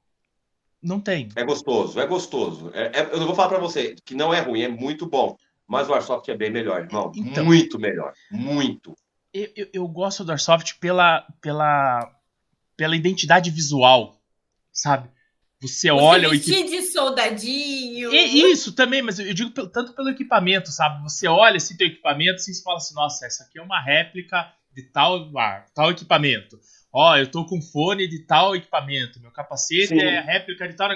Não 0.81 0.99
tenho. 0.99 1.29
É 1.35 1.43
gostoso, 1.43 1.99
é 1.99 2.05
gostoso. 2.05 2.71
É- 2.73 2.99
é- 3.01 3.09
eu 3.11 3.25
vou 3.25 3.35
falar 3.35 3.49
pra 3.49 3.59
você 3.59 3.95
que 4.05 4.15
não 4.15 4.33
é 4.33 4.39
ruim, 4.39 4.61
é 4.61 4.67
muito 4.69 5.05
bom. 5.05 5.35
Mas 5.67 5.87
o 5.87 5.93
Airsoft 5.93 6.27
é 6.29 6.35
bem 6.35 6.49
melhor, 6.49 6.79
irmão. 6.81 7.11
Então. 7.15 7.45
Muito 7.45 7.77
melhor. 7.77 8.13
Muito. 8.31 8.95
Eu, 9.39 9.51
eu, 9.55 9.69
eu 9.73 9.87
gosto 9.87 10.23
do 10.23 10.31
Airsoft 10.31 10.75
pela, 10.79 11.25
pela, 11.41 12.11
pela 12.75 12.95
identidade 12.95 13.49
visual, 13.49 14.21
sabe? 14.71 15.09
Você 15.61 15.91
olha 15.91 16.29
o 16.29 16.31
você 16.31 16.51
equipamento. 16.51 16.71
de 16.71 16.81
soldadinho. 16.83 18.13
E 18.13 18.51
isso 18.51 18.71
também, 18.73 19.01
mas 19.01 19.19
eu 19.19 19.33
digo 19.33 19.51
tanto 19.67 19.93
pelo 19.93 20.09
equipamento, 20.09 20.71
sabe? 20.71 21.03
Você 21.03 21.27
olha 21.27 21.57
esse 21.57 21.77
teu 21.77 21.87
equipamento 21.87 22.35
assim, 22.35 22.51
e 22.51 22.55
você 22.55 22.63
fala 22.63 22.77
assim, 22.77 22.95
nossa, 22.95 23.25
essa 23.25 23.43
aqui 23.43 23.59
é 23.59 23.61
uma 23.61 23.81
réplica 23.81 24.51
de 24.73 24.83
tal, 24.83 25.29
ah, 25.37 25.65
tal 25.75 25.91
equipamento. 25.91 26.57
Ó, 26.93 27.15
eu 27.17 27.29
tô 27.29 27.45
com 27.45 27.61
fone 27.61 28.07
de 28.07 28.19
tal 28.25 28.55
equipamento, 28.55 29.19
meu 29.19 29.31
capacete 29.31 29.87
Sim. 29.87 29.99
é 29.99 30.21
réplica 30.21 30.67
de 30.67 30.75
tal. 30.75 30.89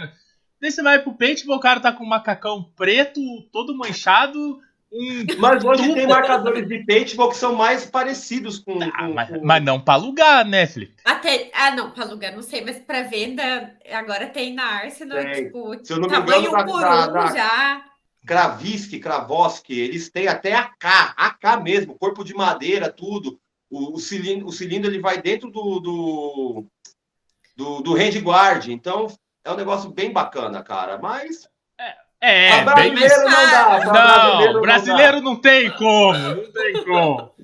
Daí 0.62 0.72
você 0.72 0.82
vai 0.82 1.00
pro 1.00 1.14
paintball, 1.14 1.58
o 1.58 1.62
cara 1.62 1.82
tá 1.82 1.92
com 1.92 2.06
um 2.06 2.08
macacão 2.08 2.64
preto, 2.76 3.22
todo 3.52 3.78
manchado, 3.78 4.60
Mas 5.40 5.64
hoje 5.64 5.94
tem 5.94 6.06
marcadores 6.08 6.68
de 6.68 6.86
paintball 6.86 7.30
que 7.30 7.38
são 7.38 7.56
mais 7.56 7.86
parecidos 7.86 8.60
com. 8.60 8.78
Ah, 8.82 8.92
com- 9.08 9.14
mas, 9.14 9.30
com- 9.30 9.44
mas 9.44 9.64
não 9.64 9.80
pra 9.80 9.96
alugar, 9.96 10.46
né, 10.46 10.68
Felipe? 10.68 10.94
Até, 11.04 11.50
ah, 11.54 11.72
não, 11.72 11.90
para 11.92 12.04
alugar, 12.04 12.34
não 12.36 12.44
sei, 12.44 12.64
mas 12.64 12.78
para 12.78 13.02
venda, 13.04 13.76
agora 13.92 14.28
tem 14.28 14.54
na 14.54 14.64
Arsenal, 14.66 15.18
Tem. 15.24 15.46
tipo, 15.46 15.84
Se 15.84 15.94
eu 15.94 15.98
não 16.00 16.08
me 16.08 16.14
tamanho 16.14 16.48
engano, 16.48 16.64
um 16.64 16.66
por 16.72 16.82
da- 16.82 17.10
um 17.10 17.14
da- 17.14 17.28
já. 17.36 17.86
Kraviski, 18.26 19.00
Kravoski, 19.00 19.78
eles 19.78 20.10
têm 20.10 20.28
até 20.28 20.54
AK, 20.54 21.14
AK 21.18 21.58
mesmo, 21.62 21.98
corpo 21.98 22.24
de 22.24 22.34
madeira, 22.34 22.90
tudo. 22.90 23.40
O, 23.70 23.96
o 23.96 24.00
cilindro, 24.00 24.48
o 24.48 24.52
cilindro 24.52 24.90
ele 24.92 25.00
vai 25.02 25.20
dentro 25.22 25.50
do, 25.50 25.80
do, 25.80 26.66
do, 27.58 27.82
do 27.82 27.94
handguard, 27.96 28.68
então 28.72 29.08
é 29.44 29.52
um 29.52 29.58
negócio 29.58 29.90
bem 29.90 30.12
bacana, 30.14 30.62
cara. 30.64 30.98
Mas 31.00 31.50
É, 32.26 32.64
pra 32.64 32.76
bem 32.76 32.94
brasileiro 32.96 33.30
não 33.30 33.52
dá. 33.52 34.44
Não, 34.54 34.62
brasileiro 34.62 35.22
não 35.22 35.36
tem 35.36 35.70
como, 35.72 36.18
não 36.20 36.52
tem 36.52 36.84
como. 36.86 37.36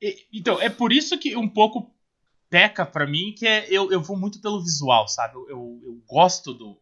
E- 0.00 0.26
então, 0.32 0.60
é 0.60 0.68
por 0.68 0.92
isso 0.92 1.18
que 1.18 1.36
um 1.36 1.48
pouco 1.48 1.92
peca 2.48 2.86
pra 2.86 3.06
mim, 3.06 3.34
que 3.36 3.46
é 3.46 3.66
eu, 3.68 3.90
eu 3.90 4.00
vou 4.00 4.16
muito 4.16 4.40
pelo 4.40 4.62
visual, 4.62 5.08
sabe? 5.08 5.34
Eu, 5.34 5.48
eu, 5.48 5.80
eu 5.84 6.02
gosto 6.06 6.54
do, 6.54 6.78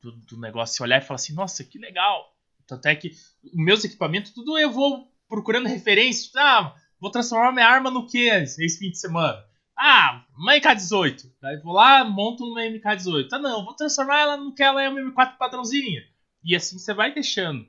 do, 0.00 0.12
do 0.12 0.38
negócio, 0.40 0.82
olhar 0.84 0.98
e 0.98 1.04
falar 1.04 1.16
assim, 1.16 1.34
nossa, 1.34 1.64
que 1.64 1.78
legal. 1.78 2.32
Tanto 2.68 2.86
é 2.86 2.94
que 2.94 3.10
meus 3.52 3.82
equipamentos, 3.82 4.32
tudo 4.32 4.56
eu 4.56 4.70
vou 4.70 5.08
procurando 5.28 5.66
referências. 5.66 6.30
Ah, 6.36 6.72
vou 7.00 7.10
transformar 7.10 7.50
minha 7.50 7.66
arma 7.66 7.90
no 7.90 8.06
que 8.06 8.28
esse 8.28 8.78
fim 8.78 8.90
de 8.90 8.98
semana? 9.00 9.42
Ah, 9.76 10.24
uma 10.38 10.54
MK18. 10.54 11.24
Daí 11.42 11.56
vou 11.56 11.72
lá, 11.72 12.04
monto 12.04 12.44
uma 12.44 12.60
MK18. 12.60 13.26
Ah, 13.32 13.38
não, 13.40 13.64
vou 13.64 13.74
transformar 13.74 14.20
ela 14.20 14.36
no 14.36 14.54
que 14.54 14.62
ela 14.62 14.80
é 14.82 14.88
uma 14.88 15.00
M4 15.00 15.36
padrãozinha. 15.36 16.02
E 16.44 16.56
assim 16.56 16.78
você 16.78 16.92
vai 16.94 17.12
deixando. 17.12 17.66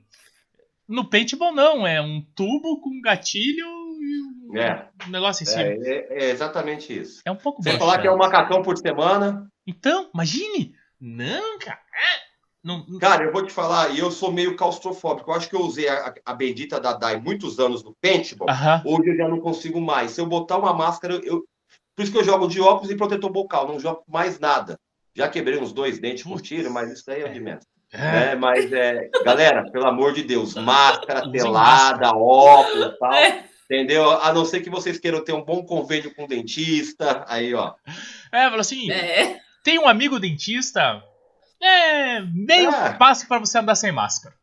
No 0.88 1.08
paintball 1.08 1.54
não, 1.54 1.86
é 1.86 2.00
um 2.00 2.20
tubo 2.34 2.80
com 2.80 3.00
gatilho 3.00 3.66
e 4.00 4.50
um, 4.50 4.56
É. 4.58 4.88
negócio 5.08 5.42
em 5.44 5.46
cima. 5.46 5.62
É, 5.62 5.72
É, 5.76 5.88
é- 5.88 6.24
é 6.24 6.30
exatamente 6.30 6.92
isso. 6.98 7.22
um 7.28 7.36
pouco 7.36 7.62
Sem 7.62 7.78
falar 7.78 8.00
que 8.00 8.06
é 8.06 8.12
um 8.12 8.16
macacão 8.18 8.62
por 8.62 8.76
semana. 8.76 9.48
Então, 9.66 10.10
imagine! 10.12 10.74
Não, 11.00 11.58
cara. 11.58 11.80
é, 11.94 12.32
Não, 12.64 12.86
não- 12.86 12.98
Cara, 13.00 13.24
eu 13.24 13.32
vou 13.32 13.44
te 13.44 13.52
falar, 13.52 13.90
e 13.90 13.98
eu 13.98 14.08
sou 14.12 14.30
meio 14.30 14.54
claustrofóbico. 14.54 15.30
Eu 15.30 15.34
acho 15.34 15.48
que 15.48 15.56
eu 15.56 15.62
usei 15.62 15.88
a, 15.88 16.14
a 16.24 16.32
bendita 16.32 16.78
da 16.78 16.92
DAI 16.92 17.20
muitos 17.20 17.58
anos 17.58 17.82
no 17.82 17.92
paintball. 18.00 18.48
Aham. 18.48 18.82
Hoje 18.86 19.10
eu 19.10 19.16
já 19.16 19.28
não 19.28 19.40
consigo 19.40 19.80
mais. 19.80 20.12
Se 20.12 20.20
eu 20.20 20.26
botar 20.26 20.58
uma 20.58 20.72
máscara, 20.72 21.14
eu. 21.24 21.44
Por 21.96 22.02
isso 22.04 22.12
que 22.12 22.18
eu 22.18 22.24
jogo 22.24 22.46
de 22.46 22.60
óculos 22.60 22.88
e 22.90 22.96
protetor 22.96 23.30
bucal, 23.32 23.66
não 23.66 23.80
jogo 23.80 24.04
mais 24.06 24.38
nada. 24.38 24.78
Já 25.14 25.28
quebrei 25.28 25.58
uns 25.58 25.72
dois 25.72 25.98
dentes 25.98 26.22
por 26.22 26.40
tiro, 26.40 26.70
mas 26.72 26.88
isso 26.92 27.02
daí 27.04 27.22
é 27.22 27.28
de 27.28 27.40
menos. 27.40 27.64
É. 27.92 28.32
É, 28.32 28.34
mas 28.36 28.72
é. 28.72 29.10
Galera, 29.24 29.70
pelo 29.70 29.86
amor 29.86 30.14
de 30.14 30.22
Deus, 30.22 30.54
máscara 30.54 31.30
telada, 31.30 32.10
óculos 32.16 32.86
e 32.94 32.98
tal. 32.98 33.12
É. 33.12 33.44
Entendeu? 33.64 34.10
A 34.10 34.32
não 34.32 34.44
ser 34.44 34.60
que 34.60 34.68
vocês 34.70 34.98
queiram 34.98 35.24
ter 35.24 35.32
um 35.32 35.44
bom 35.44 35.62
convênio 35.64 36.14
com 36.14 36.24
o 36.24 36.28
dentista. 36.28 37.24
Aí, 37.28 37.54
ó. 37.54 37.72
É, 38.32 38.44
falou 38.44 38.60
assim: 38.60 38.90
É. 38.90 39.38
tem 39.62 39.78
um 39.78 39.88
amigo 39.88 40.18
dentista. 40.18 41.02
É 41.62 42.20
meio 42.34 42.70
É. 42.70 42.94
fácil 42.96 43.28
pra 43.28 43.38
você 43.38 43.58
andar 43.58 43.74
sem 43.76 43.92
máscara. 43.92 44.34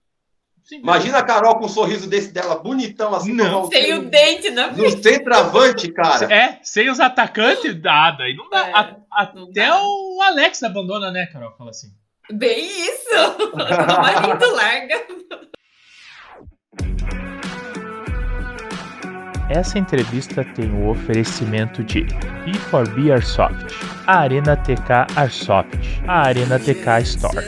Sim, 0.64 0.78
Imagina 0.82 1.18
a 1.18 1.24
Carol 1.24 1.58
com 1.58 1.66
um 1.66 1.70
sorriso 1.70 2.08
desse 2.08 2.32
dela, 2.32 2.56
bonitão 2.56 3.14
assim. 3.16 3.34
Não. 3.34 3.68
Sem 3.72 3.92
o 3.96 4.02
o 4.02 4.06
dente 4.06 4.52
na 4.52 4.72
frente. 4.74 4.96
No 4.96 5.04
centroavante, 5.04 5.92
cara. 5.92 6.32
É, 6.34 6.60
sem 6.64 6.90
os 6.90 7.00
atacantes, 7.00 7.74
dá, 7.82 8.12
daí 8.12 8.36
não 8.36 8.48
dá. 8.50 8.68
É, 8.70 8.74
A- 8.74 9.32
não 9.34 9.50
até 9.50 9.68
dá. 9.68 9.82
o 9.82 10.22
Alex 10.22 10.62
abandona, 10.64 11.12
né, 11.12 11.26
Carol? 11.26 11.54
Fala 11.58 11.72
assim. 11.72 11.88
Bem 12.32 12.60
isso! 12.64 13.54
O 13.54 13.58
marido 13.58 14.56
larga. 14.56 15.02
Essa 19.50 19.80
entrevista 19.80 20.46
tem 20.54 20.72
o 20.72 20.90
oferecimento 20.90 21.84
de 21.84 22.06
E4B 22.46 23.12
Airsoft, 23.12 23.74
a 24.06 24.20
Arena 24.20 24.56
TK 24.56 25.08
Airsoft, 25.16 25.80
a 26.08 26.20
Arena 26.20 26.60
TK 26.60 27.02
Store. 27.02 27.46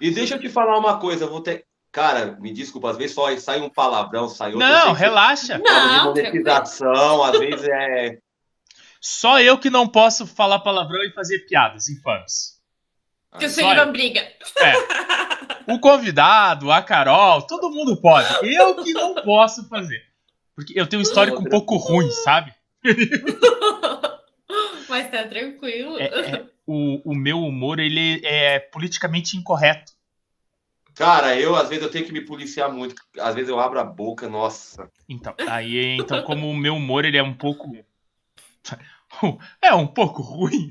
E 0.00 0.10
deixa 0.12 0.36
eu 0.36 0.40
te 0.40 0.48
falar 0.48 0.78
uma 0.78 1.00
coisa, 1.00 1.26
vou 1.26 1.42
ter. 1.42 1.64
Cara, 1.90 2.36
me 2.40 2.52
desculpa, 2.52 2.90
às 2.90 2.96
vezes 2.96 3.12
só 3.16 3.36
sai 3.38 3.60
um 3.60 3.68
palavrão, 3.68 4.28
sai 4.28 4.52
outro. 4.52 4.68
Não, 4.68 4.92
relaxa. 4.92 5.58
Não, 5.58 5.98
de 5.98 6.04
monetização, 6.04 7.24
às 7.24 7.36
vezes 7.36 7.66
é. 7.68 8.18
Só 9.00 9.40
eu 9.40 9.58
que 9.58 9.70
não 9.70 9.88
posso 9.88 10.26
falar 10.26 10.58
palavrão 10.60 11.02
e 11.02 11.12
fazer 11.12 11.40
piadas 11.40 11.88
infames. 11.88 12.60
Que 13.38 13.46
o 13.46 13.50
Só 13.50 13.62
Sullivan 13.62 13.92
briga. 13.92 14.20
É. 14.58 15.72
O 15.72 15.78
convidado, 15.78 16.70
a 16.70 16.82
Carol, 16.82 17.42
todo 17.42 17.70
mundo 17.70 17.96
pode. 18.00 18.28
Eu 18.42 18.82
que 18.82 18.92
não 18.92 19.14
posso 19.14 19.68
fazer. 19.68 20.02
Porque 20.54 20.78
eu 20.78 20.86
tenho 20.86 21.00
um 21.00 21.02
histórico 21.02 21.40
um 21.40 21.44
pouco 21.44 21.76
ruim, 21.76 22.10
sabe? 22.10 22.52
Mas 24.88 25.10
tá 25.10 25.26
tranquilo. 25.26 25.98
É- 25.98 26.04
é- 26.06 26.44
o, 26.66 27.12
o 27.12 27.14
meu 27.14 27.38
humor, 27.40 27.78
ele 27.80 28.20
é 28.24 28.58
politicamente 28.60 29.36
incorreto. 29.36 29.92
Cara, 30.94 31.36
eu 31.38 31.56
às 31.56 31.68
vezes 31.68 31.82
eu 31.84 31.90
tenho 31.90 32.04
que 32.04 32.12
me 32.12 32.20
policiar 32.20 32.70
muito. 32.70 32.94
Às 33.18 33.34
vezes 33.34 33.48
eu 33.48 33.58
abro 33.58 33.80
a 33.80 33.84
boca, 33.84 34.28
nossa. 34.28 34.90
Então, 35.08 35.34
aí, 35.48 35.96
então, 35.98 36.22
como 36.22 36.48
o 36.50 36.56
meu 36.56 36.76
humor 36.76 37.04
ele 37.04 37.16
é 37.16 37.22
um 37.22 37.32
pouco. 37.34 37.72
É 39.60 39.74
um 39.74 39.86
pouco 39.88 40.22
ruim. 40.22 40.70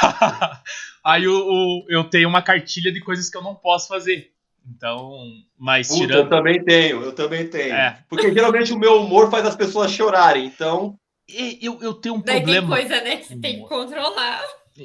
aí 1.04 1.26
o, 1.26 1.34
o- 1.38 1.86
eu 1.88 2.04
tenho 2.04 2.28
uma 2.28 2.42
cartilha 2.42 2.92
de 2.92 3.00
coisas 3.00 3.28
que 3.28 3.36
eu 3.36 3.42
não 3.42 3.54
posso 3.54 3.88
fazer. 3.88 4.30
Então, 4.66 5.10
mas 5.58 5.88
Puta, 5.88 6.02
eu 6.02 6.06
tirando. 6.08 6.28
também 6.28 6.62
tenho, 6.64 7.02
eu 7.02 7.12
também 7.12 7.48
tenho. 7.48 7.74
É. 7.74 8.04
Porque 8.08 8.32
geralmente 8.32 8.72
o 8.72 8.78
meu 8.78 9.02
humor 9.02 9.30
faz 9.30 9.44
as 9.46 9.56
pessoas 9.56 9.90
chorarem, 9.90 10.46
então. 10.46 10.96
Eu, 11.28 11.80
eu 11.80 11.94
tenho 11.94 12.16
um 12.16 12.20
Daí 12.22 12.36
tem 12.36 12.44
problema. 12.44 12.68
coisa, 12.76 13.00
né, 13.02 13.16
que 13.16 13.24
você 13.26 13.36
tem 13.40 13.62
que 13.62 13.68
controlar. 13.68 14.42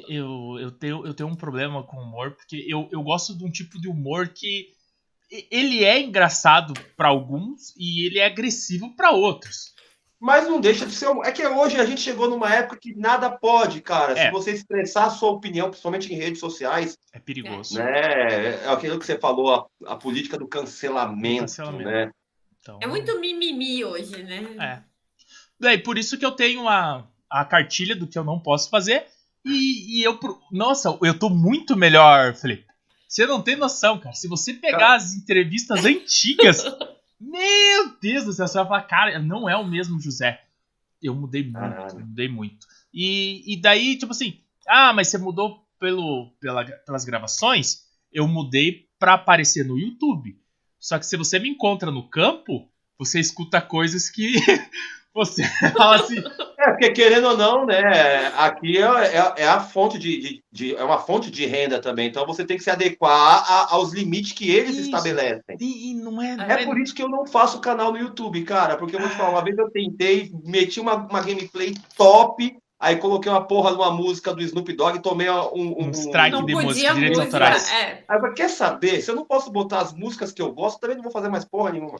Eu, 0.08 0.58
eu, 0.60 0.70
tenho, 0.72 1.06
eu 1.06 1.14
tenho 1.14 1.28
um 1.28 1.36
problema 1.36 1.82
com 1.82 1.96
humor, 1.98 2.32
porque 2.32 2.64
eu, 2.68 2.88
eu 2.90 3.02
gosto 3.02 3.36
de 3.36 3.44
um 3.44 3.50
tipo 3.50 3.80
de 3.80 3.88
humor 3.88 4.28
que. 4.28 4.74
Ele 5.50 5.84
é 5.84 6.00
engraçado 6.00 6.72
pra 6.96 7.08
alguns 7.08 7.74
e 7.76 8.06
ele 8.06 8.18
é 8.20 8.26
agressivo 8.26 8.94
pra 8.96 9.10
outros. 9.10 9.74
Mas 10.26 10.48
não 10.48 10.60
deixa 10.60 10.84
de 10.84 10.92
ser. 10.92 11.08
um- 11.08 11.22
É 11.24 11.30
que 11.30 11.46
hoje 11.46 11.78
a 11.78 11.86
gente 11.86 12.00
chegou 12.00 12.28
numa 12.28 12.52
época 12.52 12.76
que 12.80 12.92
nada 12.96 13.30
pode, 13.30 13.80
cara. 13.80 14.18
É. 14.18 14.26
Se 14.26 14.32
você 14.32 14.50
expressar 14.50 15.04
a 15.04 15.10
sua 15.10 15.30
opinião, 15.30 15.68
principalmente 15.70 16.12
em 16.12 16.16
redes 16.16 16.40
sociais, 16.40 16.98
É 17.12 17.20
perigoso. 17.20 17.78
né? 17.78 18.64
É 18.64 18.68
aquilo 18.68 18.98
que 18.98 19.06
você 19.06 19.16
falou, 19.16 19.54
a, 19.54 19.92
a 19.92 19.94
política 19.94 20.36
do 20.36 20.48
cancelamento, 20.48 21.42
Cancelamento. 21.42 21.84
né? 21.88 22.10
Então, 22.60 22.78
É 22.82 22.88
muito 22.88 23.20
mimimi 23.20 23.84
hoje, 23.84 24.20
né? 24.24 24.42
É. 24.60 24.82
Daí, 25.60 25.78
por 25.78 25.96
isso 25.96 26.18
que 26.18 26.26
eu 26.26 26.32
tenho 26.32 26.68
a, 26.68 27.06
a 27.30 27.44
cartilha 27.44 27.94
do 27.94 28.08
que 28.08 28.18
eu 28.18 28.24
não 28.24 28.40
posso 28.40 28.68
fazer. 28.68 29.06
E, 29.44 30.00
e 30.00 30.02
eu. 30.02 30.18
Nossa, 30.50 30.98
eu 31.02 31.16
tô 31.16 31.30
muito 31.30 31.76
melhor, 31.76 32.34
Felipe. 32.34 32.66
Você 33.08 33.24
não 33.26 33.40
tem 33.40 33.54
noção, 33.54 34.00
cara. 34.00 34.12
Se 34.16 34.26
você 34.26 34.52
pegar 34.54 34.96
as 34.96 35.14
entrevistas 35.14 35.84
antigas. 35.84 36.64
Meu 37.20 37.96
Deus 38.00 38.24
do 38.24 38.32
céu, 38.32 38.46
você 38.46 38.58
vai 38.58 38.66
falar, 38.66 38.82
cara, 38.82 39.18
não 39.18 39.48
é 39.48 39.56
o 39.56 39.66
mesmo 39.66 40.00
José. 40.00 40.42
Eu 41.02 41.14
mudei 41.14 41.42
muito, 41.42 41.54
Caralho. 41.58 42.00
mudei 42.00 42.28
muito. 42.28 42.66
E, 42.92 43.54
e 43.54 43.60
daí, 43.60 43.96
tipo 43.98 44.12
assim, 44.12 44.40
ah, 44.66 44.92
mas 44.92 45.08
você 45.08 45.18
mudou 45.18 45.64
pelo, 45.78 46.30
pela- 46.40 46.64
pelas 46.64 47.04
gravações? 47.04 47.84
Eu 48.12 48.26
mudei 48.26 48.88
pra 48.98 49.14
aparecer 49.14 49.64
no 49.64 49.78
YouTube. 49.78 50.38
Só 50.78 50.98
que 50.98 51.06
se 51.06 51.16
você 51.16 51.38
me 51.38 51.48
encontra 51.48 51.90
no 51.90 52.08
campo, 52.08 52.70
você 52.98 53.18
escuta 53.20 53.60
coisas 53.60 54.08
que 54.08 54.34
você 55.16 55.42
fala 55.76 55.96
assim, 55.96 56.18
É, 56.58 56.70
porque 56.70 56.90
querendo 56.90 57.28
ou 57.28 57.36
não, 57.36 57.66
né? 57.66 58.32
Aqui 58.36 58.78
é, 58.78 58.82
é- 58.82 59.34
é 59.38 59.48
a 59.48 59.60
fonte 59.60 59.98
de, 59.98 60.18
de- 60.20 60.42
de- 60.52 60.76
É 60.76 60.84
uma 60.84 60.98
fonte 60.98 61.30
de 61.30 61.44
renda 61.46 61.80
também. 61.80 62.06
Então 62.08 62.24
você 62.26 62.44
tem 62.44 62.56
que 62.56 62.62
se 62.62 62.70
adequar 62.70 63.10
a- 63.50 63.74
aos 63.74 63.92
limites 63.92 64.32
que 64.32 64.50
eles 64.50 64.72
Isso. 64.76 64.82
estabelecem. 64.82 65.56
e, 65.60 65.90
e 65.90 65.94
não 65.94 66.20
é, 66.22 66.36
não 66.36 66.44
É 66.44 66.62
é, 66.62 66.64
por 66.64 66.78
isso 66.78 66.94
que 66.94 67.02
eu 67.02 67.08
não 67.08 67.26
faço 67.26 67.60
canal 67.60 67.90
no 67.92 67.98
YouTube, 67.98 68.42
cara. 68.44 68.76
Porque 68.76 68.94
eu 68.94 69.00
vou 69.00 69.08
te 69.08 69.16
falar, 69.16 69.30
uma 69.30 69.44
vez 69.44 69.56
eu 69.58 69.70
tentei, 69.70 70.30
meti 70.44 70.78
uma, 70.80 70.94
uma 70.94 71.20
gameplay 71.20 71.74
top, 71.96 72.56
aí 72.78 72.96
coloquei 72.96 73.30
uma 73.32 73.44
porra 73.44 73.70
numa 73.72 73.90
música 73.90 74.34
do 74.34 74.42
Snoop 74.42 74.70
Dogg 74.74 74.96
e 74.98 75.02
tomei 75.02 75.28
um. 75.30 75.42
um, 75.54 75.86
Um 75.86 75.90
strike 75.90 76.30
Não 76.30 76.44
de 76.44 76.52
podia 76.52 76.68
música, 76.68 76.94
direitos 76.94 77.18
autorais. 77.20 77.70
É. 77.72 78.04
Aí 78.08 78.16
eu 78.16 78.20
falei, 78.20 78.34
quer 78.34 78.48
saber? 78.50 79.00
Se 79.00 79.10
eu 79.10 79.14
não 79.16 79.24
posso 79.24 79.50
botar 79.50 79.80
as 79.80 79.92
músicas 79.92 80.32
que 80.32 80.42
eu 80.42 80.52
gosto, 80.52 80.78
também 80.80 80.96
não 80.96 81.02
vou 81.02 81.12
fazer 81.12 81.28
mais 81.28 81.44
porra 81.44 81.70
nenhuma. 81.72 81.98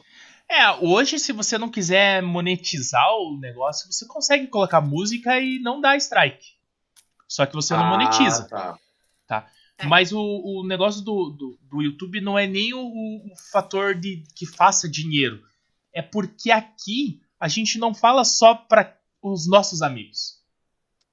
É, 0.49 0.71
hoje, 0.81 1.19
se 1.19 1.33
você 1.33 1.57
não 1.57 1.69
quiser 1.69 2.21
monetizar 2.21 3.05
o 3.17 3.37
negócio, 3.37 3.91
você 3.91 4.05
consegue 4.07 4.47
colocar 4.47 4.79
música 4.81 5.39
e 5.39 5.59
não 5.59 5.81
dar 5.81 5.97
strike. 5.97 6.55
Só 7.27 7.45
que 7.45 7.53
você 7.53 7.73
não 7.75 7.83
Ah, 7.85 7.89
monetiza. 7.89 8.47
Tá. 9.27 9.47
É. 9.79 9.85
Mas 9.85 10.11
o, 10.11 10.19
o 10.19 10.65
negócio 10.65 11.01
do, 11.03 11.29
do, 11.29 11.59
do 11.61 11.81
YouTube 11.83 12.19
não 12.21 12.39
é 12.39 12.47
nem 12.47 12.73
o, 12.73 12.79
o 12.79 13.31
fator 13.51 13.93
de 13.93 14.23
que 14.35 14.45
faça 14.45 14.89
dinheiro. 14.89 15.43
É 15.93 16.01
porque 16.01 16.49
aqui 16.49 17.21
a 17.39 17.47
gente 17.47 17.77
não 17.77 17.93
fala 17.93 18.23
só 18.23 18.55
para 18.55 18.97
os 19.21 19.47
nossos 19.47 19.81
amigos. 19.83 20.37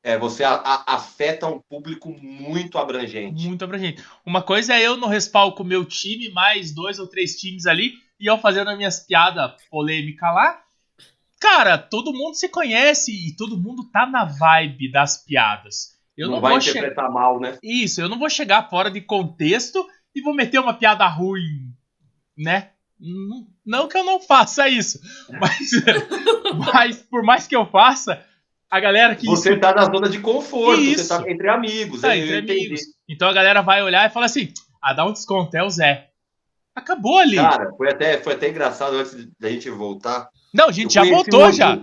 É, 0.02 0.16
você 0.16 0.44
a- 0.44 0.54
a- 0.54 0.94
afeta 0.94 1.46
um 1.46 1.60
público 1.60 2.08
muito 2.22 2.78
abrangente. 2.78 3.46
Muito 3.46 3.64
abrangente. 3.64 4.02
Uma 4.24 4.42
coisa 4.42 4.74
é 4.74 4.80
eu 4.82 4.96
no 4.96 5.08
respaldo 5.08 5.56
com 5.56 5.62
o 5.62 5.66
meu 5.66 5.84
time, 5.84 6.30
mais 6.30 6.72
dois 6.72 6.98
ou 6.98 7.06
três 7.06 7.36
times 7.38 7.66
ali, 7.66 7.94
e 8.18 8.26
eu 8.26 8.38
fazendo 8.38 8.70
as 8.70 8.76
minhas 8.76 9.00
piadas 9.00 9.52
polêmicas 9.70 10.34
lá. 10.34 10.60
Cara, 11.40 11.76
todo 11.76 12.12
mundo 12.12 12.34
se 12.34 12.48
conhece 12.48 13.12
e 13.12 13.36
todo 13.36 13.60
mundo 13.60 13.84
tá 13.90 14.06
na 14.06 14.24
vibe 14.24 14.90
das 14.90 15.22
piadas. 15.22 15.94
Eu 16.16 16.28
não, 16.28 16.34
não, 16.34 16.40
vai 16.40 16.56
interpretar 16.56 17.10
mal, 17.10 17.40
né? 17.40 17.58
Isso, 17.62 18.00
eu 18.00 18.08
não 18.08 18.18
vou 18.18 18.30
chegar 18.30 18.70
fora 18.70 18.90
de 18.90 19.00
contexto 19.00 19.86
e 20.14 20.22
vou 20.22 20.34
meter 20.34 20.60
uma 20.60 20.74
piada 20.74 21.06
ruim, 21.06 21.72
né? 22.36 22.70
Não- 23.66 23.88
que 23.88 23.98
eu 23.98 24.04
não 24.04 24.20
faça 24.20 24.68
isso, 24.68 25.00
mas, 25.28 25.70
mas 26.72 27.02
por 27.02 27.22
mais 27.22 27.46
que 27.46 27.56
eu 27.56 27.66
faça, 27.66 28.24
a 28.70 28.80
galera 28.80 29.14
que 29.14 29.26
Você 29.26 29.56
tá 29.56 29.74
na 29.74 29.84
zona 29.84 30.08
de 30.08 30.20
conforto, 30.20 30.80
Isso. 30.80 31.04
você 31.04 31.08
tá 31.22 31.30
entre 31.30 31.48
amigos. 31.48 32.00
Tá, 32.00 32.16
eu 32.16 32.38
entre 32.38 32.52
amigos. 32.52 32.80
Então 33.08 33.28
a 33.28 33.32
galera 33.32 33.60
vai 33.60 33.82
olhar 33.82 34.08
e 34.08 34.12
fala 34.12 34.26
assim: 34.26 34.52
ah, 34.80 34.92
dá 34.92 35.04
um 35.04 35.12
desconto, 35.12 35.56
é 35.56 35.62
o 35.62 35.70
Zé. 35.70 36.10
Acabou 36.74 37.18
ali. 37.18 37.36
Cara, 37.36 37.72
foi 37.76 37.90
até, 37.90 38.18
foi 38.18 38.34
até 38.34 38.48
engraçado 38.48 38.96
antes 38.96 39.28
da 39.38 39.48
gente 39.48 39.70
voltar. 39.70 40.28
não, 40.52 40.68
a 40.68 40.72
gente 40.72 40.94
já 40.94 41.04
voltou 41.04 41.52
já. 41.52 41.78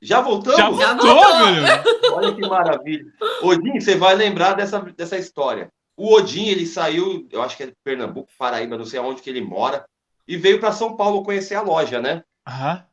Já 0.00 0.20
voltamos? 0.20 0.58
Já 0.58 0.70
Já 0.80 0.94
voltou, 0.94 1.14
voltou. 1.14 1.52
meu. 1.52 1.64
Olha 2.16 2.34
que 2.34 2.40
maravilha. 2.40 3.04
Odin, 3.42 3.80
você 3.80 3.94
vai 3.94 4.16
lembrar 4.16 4.54
dessa, 4.54 4.80
dessa 4.80 5.16
história. 5.16 5.70
O 5.96 6.14
Odin, 6.14 6.46
ele 6.46 6.66
saiu, 6.66 7.28
eu 7.30 7.40
acho 7.40 7.56
que 7.56 7.62
é 7.62 7.66
de 7.66 7.74
Pernambuco, 7.84 8.32
Paraíba, 8.36 8.76
não 8.76 8.84
sei 8.84 8.98
aonde 8.98 9.22
que 9.22 9.30
ele 9.30 9.40
mora, 9.40 9.84
e 10.26 10.36
veio 10.36 10.58
para 10.58 10.72
São 10.72 10.96
Paulo 10.96 11.22
conhecer 11.22 11.54
a 11.54 11.62
loja, 11.62 12.00
né? 12.00 12.24
Aham. 12.48 12.84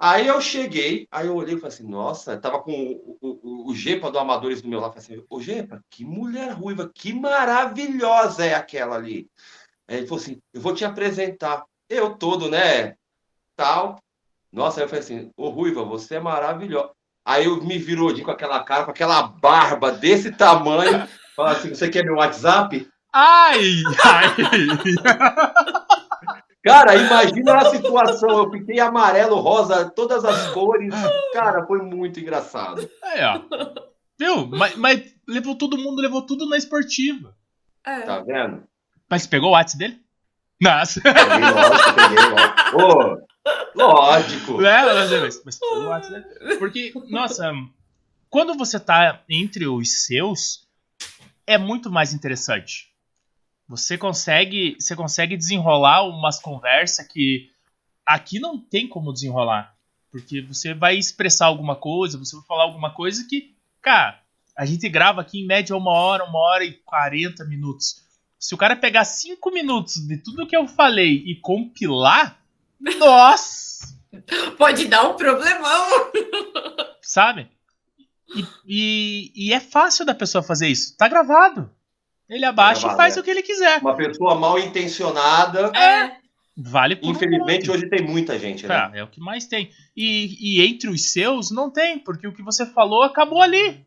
Aí 0.00 0.28
eu 0.28 0.40
cheguei, 0.40 1.08
aí 1.10 1.26
eu 1.26 1.34
olhei 1.34 1.54
e 1.54 1.58
falei 1.58 1.74
assim, 1.74 1.88
nossa, 1.88 2.36
tava 2.36 2.60
com 2.60 2.70
o, 2.70 3.18
o, 3.20 3.66
o, 3.66 3.70
o 3.70 3.74
Gepa 3.74 4.12
do 4.12 4.18
Amadores 4.18 4.62
do 4.62 4.68
meu 4.68 4.78
lado, 4.78 4.92
falei 4.92 5.18
assim, 5.18 5.26
ô 5.28 5.40
Gepa, 5.40 5.82
que 5.90 6.04
mulher 6.04 6.52
ruiva, 6.52 6.88
que 6.94 7.12
maravilhosa 7.12 8.44
é 8.44 8.54
aquela 8.54 8.94
ali. 8.94 9.28
Aí 9.88 9.98
ele 9.98 10.06
falou 10.06 10.22
assim, 10.22 10.40
eu 10.52 10.60
vou 10.60 10.74
te 10.74 10.84
apresentar. 10.84 11.64
Eu 11.88 12.14
todo, 12.14 12.50
né, 12.50 12.94
tal. 13.56 13.98
Nossa, 14.52 14.80
aí 14.80 14.84
eu 14.84 14.88
falei 14.88 15.02
assim, 15.02 15.30
ô 15.36 15.48
Ruiva, 15.48 15.82
você 15.84 16.16
é 16.16 16.20
maravilhosa. 16.20 16.90
Aí 17.24 17.46
eu 17.46 17.62
me 17.62 17.78
virou 17.78 18.12
de 18.12 18.22
com 18.22 18.30
aquela 18.30 18.62
cara, 18.62 18.84
com 18.84 18.90
aquela 18.90 19.22
barba 19.22 19.92
desse 19.92 20.32
tamanho, 20.32 21.06
fala 21.34 21.52
assim, 21.52 21.70
você 21.70 21.88
quer 21.88 22.04
meu 22.04 22.16
WhatsApp? 22.16 22.88
Ai, 23.12 23.82
ai. 24.04 24.36
Cara, 26.62 26.96
imagina 26.96 27.56
a 27.56 27.70
situação, 27.70 28.42
eu 28.42 28.50
fiquei 28.50 28.80
amarelo, 28.80 29.36
rosa, 29.36 29.88
todas 29.88 30.24
as 30.24 30.48
cores. 30.48 30.92
Cara, 31.32 31.66
foi 31.66 31.80
muito 31.80 32.20
engraçado. 32.20 32.86
Aí, 33.02 33.20
ó. 33.22 33.40
Viu? 34.18 34.48
Mas, 34.48 34.76
mas 34.76 35.14
levou 35.26 35.56
todo 35.56 35.78
mundo, 35.78 36.02
levou 36.02 36.26
tudo 36.26 36.46
na 36.48 36.56
esportiva. 36.56 37.34
É. 37.86 38.00
Tá 38.00 38.20
vendo? 38.20 38.64
Mas 39.08 39.22
você 39.22 39.28
pegou 39.28 39.50
o 39.50 39.52
WhatsApp 39.52 39.78
dele? 39.78 40.02
Nossa. 40.60 41.00
Peguei 41.00 41.50
lógico, 41.50 41.94
peguei 41.94 42.24
lógico. 42.30 42.76
Ô, 42.76 43.82
lógico. 43.82 44.62
É, 44.62 44.84
mas, 44.84 45.10
mas, 45.10 45.42
mas 45.44 45.58
pegou 45.58 45.84
o 45.84 45.88
WhatsApp 45.88 46.28
dele. 46.38 46.56
Porque, 46.56 46.92
nossa, 47.08 47.52
quando 48.28 48.54
você 48.54 48.78
tá 48.78 49.22
entre 49.28 49.66
os 49.66 50.04
seus, 50.04 50.66
é 51.46 51.56
muito 51.56 51.90
mais 51.90 52.12
interessante. 52.12 52.88
Você 53.68 53.96
consegue, 53.98 54.76
você 54.80 54.96
consegue 54.96 55.36
desenrolar 55.36 56.02
umas 56.02 56.40
conversas 56.40 57.06
que 57.06 57.50
aqui 58.04 58.40
não 58.40 58.58
tem 58.58 58.88
como 58.88 59.12
desenrolar. 59.12 59.74
Porque 60.10 60.40
você 60.40 60.72
vai 60.72 60.96
expressar 60.96 61.46
alguma 61.46 61.76
coisa, 61.76 62.18
você 62.18 62.34
vai 62.34 62.44
falar 62.46 62.62
alguma 62.62 62.90
coisa 62.90 63.26
que, 63.28 63.54
cara, 63.82 64.18
a 64.56 64.64
gente 64.64 64.88
grava 64.88 65.20
aqui 65.20 65.40
em 65.40 65.46
média 65.46 65.76
uma 65.76 65.92
hora, 65.92 66.24
uma 66.24 66.38
hora 66.38 66.64
e 66.64 66.72
quarenta 66.72 67.44
minutos. 67.44 68.02
Se 68.38 68.54
o 68.54 68.58
cara 68.58 68.76
pegar 68.76 69.04
cinco 69.04 69.50
minutos 69.50 69.96
de 70.06 70.16
tudo 70.16 70.46
que 70.46 70.56
eu 70.56 70.68
falei 70.68 71.24
e 71.26 71.40
compilar, 71.40 72.38
nossa! 72.98 73.98
Pode 74.56 74.86
dar 74.86 75.08
um 75.08 75.14
problemão. 75.14 75.86
Sabe? 77.02 77.48
E, 78.34 78.44
e, 78.66 79.32
e 79.34 79.52
é 79.52 79.60
fácil 79.60 80.04
da 80.04 80.14
pessoa 80.14 80.42
fazer 80.42 80.68
isso. 80.68 80.96
Tá 80.96 81.08
gravado. 81.08 81.70
Ele 82.28 82.44
abaixa 82.44 82.82
gravado, 82.82 82.94
e 82.94 83.02
faz 83.02 83.16
é. 83.16 83.20
o 83.20 83.22
que 83.22 83.30
ele 83.30 83.42
quiser. 83.42 83.80
Uma 83.80 83.96
pessoa 83.96 84.34
mal 84.34 84.58
intencionada. 84.58 85.72
É. 85.76 86.18
Vale 86.56 86.96
por 86.96 87.06
um 87.06 87.10
Infelizmente, 87.12 87.68
monte. 87.68 87.70
hoje 87.70 87.88
tem 87.88 88.06
muita 88.06 88.38
gente, 88.38 88.66
né? 88.66 88.74
Ah, 88.74 88.90
é 88.92 89.02
o 89.02 89.08
que 89.08 89.20
mais 89.20 89.46
tem. 89.46 89.70
E, 89.96 90.58
e 90.58 90.66
entre 90.66 90.90
os 90.90 91.12
seus, 91.12 91.50
não 91.50 91.70
tem, 91.70 91.98
porque 91.98 92.26
o 92.26 92.32
que 92.32 92.42
você 92.42 92.66
falou 92.66 93.02
acabou 93.02 93.40
ali. 93.40 93.86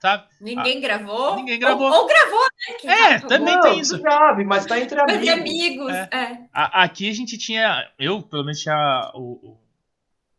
Sabe? 0.00 0.24
Ninguém 0.40 0.80
gravou. 0.80 1.32
Ah, 1.32 1.36
ninguém 1.36 1.58
gravou. 1.58 1.90
Ou, 1.90 2.00
ou 2.02 2.06
gravou, 2.06 2.40
né? 2.40 2.74
Quem 2.80 2.90
É, 2.90 3.18
sabe 3.18 3.28
também 3.28 3.54
gravou. 3.54 3.70
tem 3.70 3.80
isso. 3.80 3.98
grave, 4.00 4.44
mas 4.44 4.66
tá 4.66 4.78
entre 4.78 5.00
amigos. 5.00 5.22
de 5.22 5.30
amigos. 5.30 5.92
É. 5.94 6.08
É. 6.12 6.38
A- 6.52 6.82
aqui 6.84 7.08
a 7.08 7.14
gente 7.14 7.38
tinha. 7.38 7.88
Eu, 7.98 8.20
pelo 8.22 8.44
menos, 8.44 8.60
tinha. 8.60 9.10
O, 9.14 9.20
o- 9.32 9.58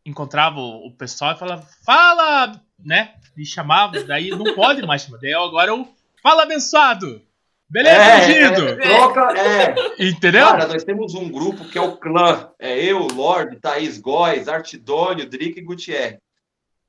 encontrava 0.06 0.60
o, 0.60 0.88
o 0.88 0.92
pessoal 0.92 1.34
e 1.34 1.40
falava, 1.40 1.68
fala, 1.86 2.60
né? 2.84 3.14
Me 3.36 3.46
chamava, 3.46 4.02
daí 4.04 4.30
não 4.30 4.54
pode 4.56 4.86
mais 4.86 5.02
chamar. 5.04 5.18
Daí 5.20 5.32
eu, 5.32 5.44
agora 5.44 5.72
eu. 5.72 5.88
Fala, 6.24 6.44
abençoado! 6.44 7.22
Beleza, 7.70 8.00
É, 8.00 8.44
é, 8.44 8.52
troca, 8.76 9.38
é. 9.38 9.76
Entendeu? 10.00 10.46
Cara, 10.48 10.68
nós 10.68 10.84
temos 10.86 11.14
um 11.14 11.30
grupo 11.30 11.66
que 11.66 11.78
é 11.78 11.82
o 11.82 11.98
clã. 11.98 12.50
É 12.58 12.78
eu, 12.82 13.00
Lorde, 13.08 13.60
Thaís 13.60 13.98
Góes, 13.98 14.48
Artidônio, 14.48 15.30
Drica 15.30 15.60
e 15.60 15.64
Gutierrez. 15.64 16.18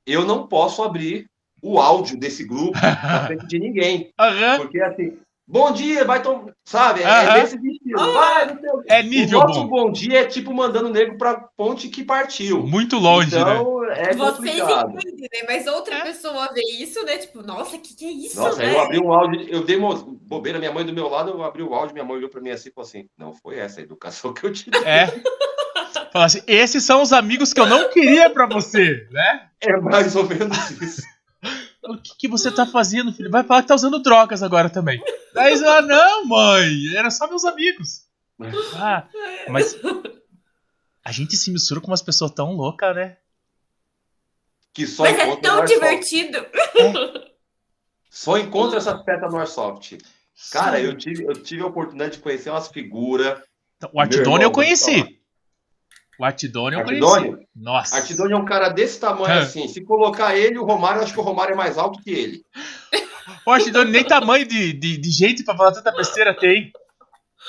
Eu 0.07 0.23
não 0.25 0.47
posso 0.47 0.81
abrir 0.81 1.29
o 1.61 1.79
áudio 1.79 2.17
desse 2.17 2.43
grupo 2.43 2.77
na 2.81 3.27
frente 3.27 3.47
de 3.47 3.59
ninguém. 3.59 4.09
Aham. 4.19 4.57
Porque 4.57 4.79
assim, 4.81 5.17
bom 5.47 5.71
dia, 5.71 6.05
vai 6.05 6.21
tomar. 6.21 6.51
Sabe? 6.65 7.01
É, 7.01 7.05
Aham. 7.05 7.37
é 7.37 7.41
desse 7.41 7.55
estilo. 7.55 8.13
Vai, 8.13 8.45
não 8.53 8.59
sei 8.59 8.69
o 8.69 8.77
quê. 8.81 8.85
É 8.89 9.01
O 9.01 9.03
nível 9.05 9.39
nosso 9.39 9.61
bom. 9.63 9.67
bom 9.85 9.91
dia 9.91 10.19
é 10.21 10.25
tipo 10.25 10.53
mandando 10.53 10.87
o 10.87 10.91
nego 10.91 11.17
pra 11.17 11.35
ponte 11.57 11.89
que 11.89 12.03
partiu. 12.03 12.61
Muito 12.65 12.97
longe, 12.97 13.33
né? 13.35 13.41
então, 13.41 13.83
é 13.85 14.13
Vocês 14.13 14.59
entendem, 14.59 15.29
né? 15.33 15.39
Mas 15.47 15.65
outra 15.65 15.95
É. 15.95 16.01
pessoa 16.03 16.49
vê 16.53 16.61
isso, 16.79 17.03
né? 17.05 17.17
Tipo, 17.17 17.41
nossa, 17.41 17.75
o 17.75 17.79
que, 17.79 17.95
que 17.95 18.05
é 18.05 18.11
isso, 18.11 18.39
Nossa, 18.39 18.57
né? 18.61 18.71
eu 18.71 18.79
abri 18.79 18.99
um 18.99 19.11
áudio, 19.11 19.41
eu 19.49 19.63
dei 19.63 19.77
uma 19.77 19.95
bobeira, 19.95 20.59
minha 20.59 20.71
mãe 20.71 20.85
do 20.85 20.93
meu 20.93 21.09
lado, 21.09 21.31
eu 21.31 21.43
abri 21.43 21.63
o 21.63 21.73
áudio, 21.73 21.93
minha 21.93 22.05
mãe 22.05 22.17
olhou 22.17 22.29
pra 22.29 22.39
mim 22.39 22.51
assim 22.51 22.69
e 22.69 22.71
falou 22.71 22.87
assim: 22.87 23.05
não 23.17 23.33
foi 23.33 23.57
essa 23.57 23.79
a 23.79 23.83
educação 23.83 24.31
que 24.33 24.43
eu 24.45 24.53
te 24.53 24.69
dei. 24.69 24.83
É. 24.83 25.07
Fala 26.11 26.25
assim, 26.25 26.41
esses 26.47 26.83
são 26.83 27.01
os 27.01 27.11
amigos 27.13 27.53
que 27.53 27.59
eu 27.59 27.67
não 27.67 27.89
queria 27.89 28.29
pra 28.29 28.45
você, 28.47 29.07
né? 29.11 29.47
É 29.61 29.77
mais 29.77 30.15
ou 30.15 30.27
menos 30.27 30.71
isso. 30.81 31.01
O 31.83 31.97
que, 31.97 32.17
que 32.17 32.27
você 32.27 32.51
tá 32.51 32.65
fazendo, 32.65 33.13
filho? 33.13 33.31
Vai 33.31 33.43
falar 33.43 33.61
que 33.61 33.67
tá 33.69 33.75
usando 33.75 34.01
drogas 34.01 34.43
agora 34.43 34.69
também. 34.69 35.01
Daí 35.33 35.55
você 35.57 35.63
fala, 35.63 35.81
não, 35.81 36.25
mãe, 36.25 36.95
era 36.95 37.09
só 37.09 37.27
meus 37.27 37.45
amigos. 37.45 38.05
Ah, 38.75 39.07
mas 39.49 39.75
a 41.03 41.11
gente 41.11 41.35
se 41.35 41.51
mistura 41.51 41.81
com 41.81 41.87
umas 41.87 42.01
pessoas 42.01 42.31
tão 42.31 42.53
loucas, 42.53 42.95
né? 42.95 43.17
Que 44.73 44.85
só 44.85 45.03
Mas 45.03 45.17
é 45.17 45.23
encontra 45.23 45.51
no 45.51 45.57
tão 45.57 45.65
divertido. 45.65 46.45
Só 48.09 48.37
encontra 48.37 48.77
essas 48.77 49.01
peças 49.03 49.31
no 49.31 49.39
Airsoft. 49.39 49.97
Cara, 50.51 50.79
eu 50.79 50.97
tive, 50.97 51.25
eu 51.25 51.33
tive 51.33 51.61
a 51.63 51.67
oportunidade 51.67 52.13
de 52.13 52.19
conhecer 52.19 52.49
umas 52.49 52.67
figuras. 52.67 53.41
Então, 53.77 53.89
O 53.93 53.99
Artidônio 53.99 54.39
Meu 54.39 54.47
eu 54.47 54.51
conheci. 54.51 55.18
O 56.19 56.25
Artidônio 56.25 56.79
eu 56.79 56.83
conheci. 56.85 57.05
Artidônio? 57.05 57.39
Nossa. 57.55 57.95
Artidônio 57.95 58.35
é 58.35 58.37
um 58.37 58.45
cara 58.45 58.69
desse 58.69 58.99
tamanho 58.99 59.33
É. 59.33 59.39
assim. 59.39 59.67
Se 59.67 59.81
colocar 59.83 60.35
ele, 60.35 60.57
o 60.57 60.65
Romário, 60.65 60.99
eu 60.99 61.03
acho 61.03 61.13
que 61.13 61.19
o 61.19 61.23
Romário 61.23 61.53
é 61.53 61.55
mais 61.57 61.77
alto 61.77 62.01
que 62.03 62.11
ele. 62.11 62.41
O 63.45 63.51
Artidônio 63.51 63.91
nem 63.91 64.03
tamanho 64.03 64.45
de, 64.45 64.73
de, 64.73 64.97
de 64.97 65.09
gente 65.11 65.43
pra 65.43 65.55
falar 65.55 65.71
tanta 65.71 65.91
besteira 65.91 66.33
tem. 66.35 66.71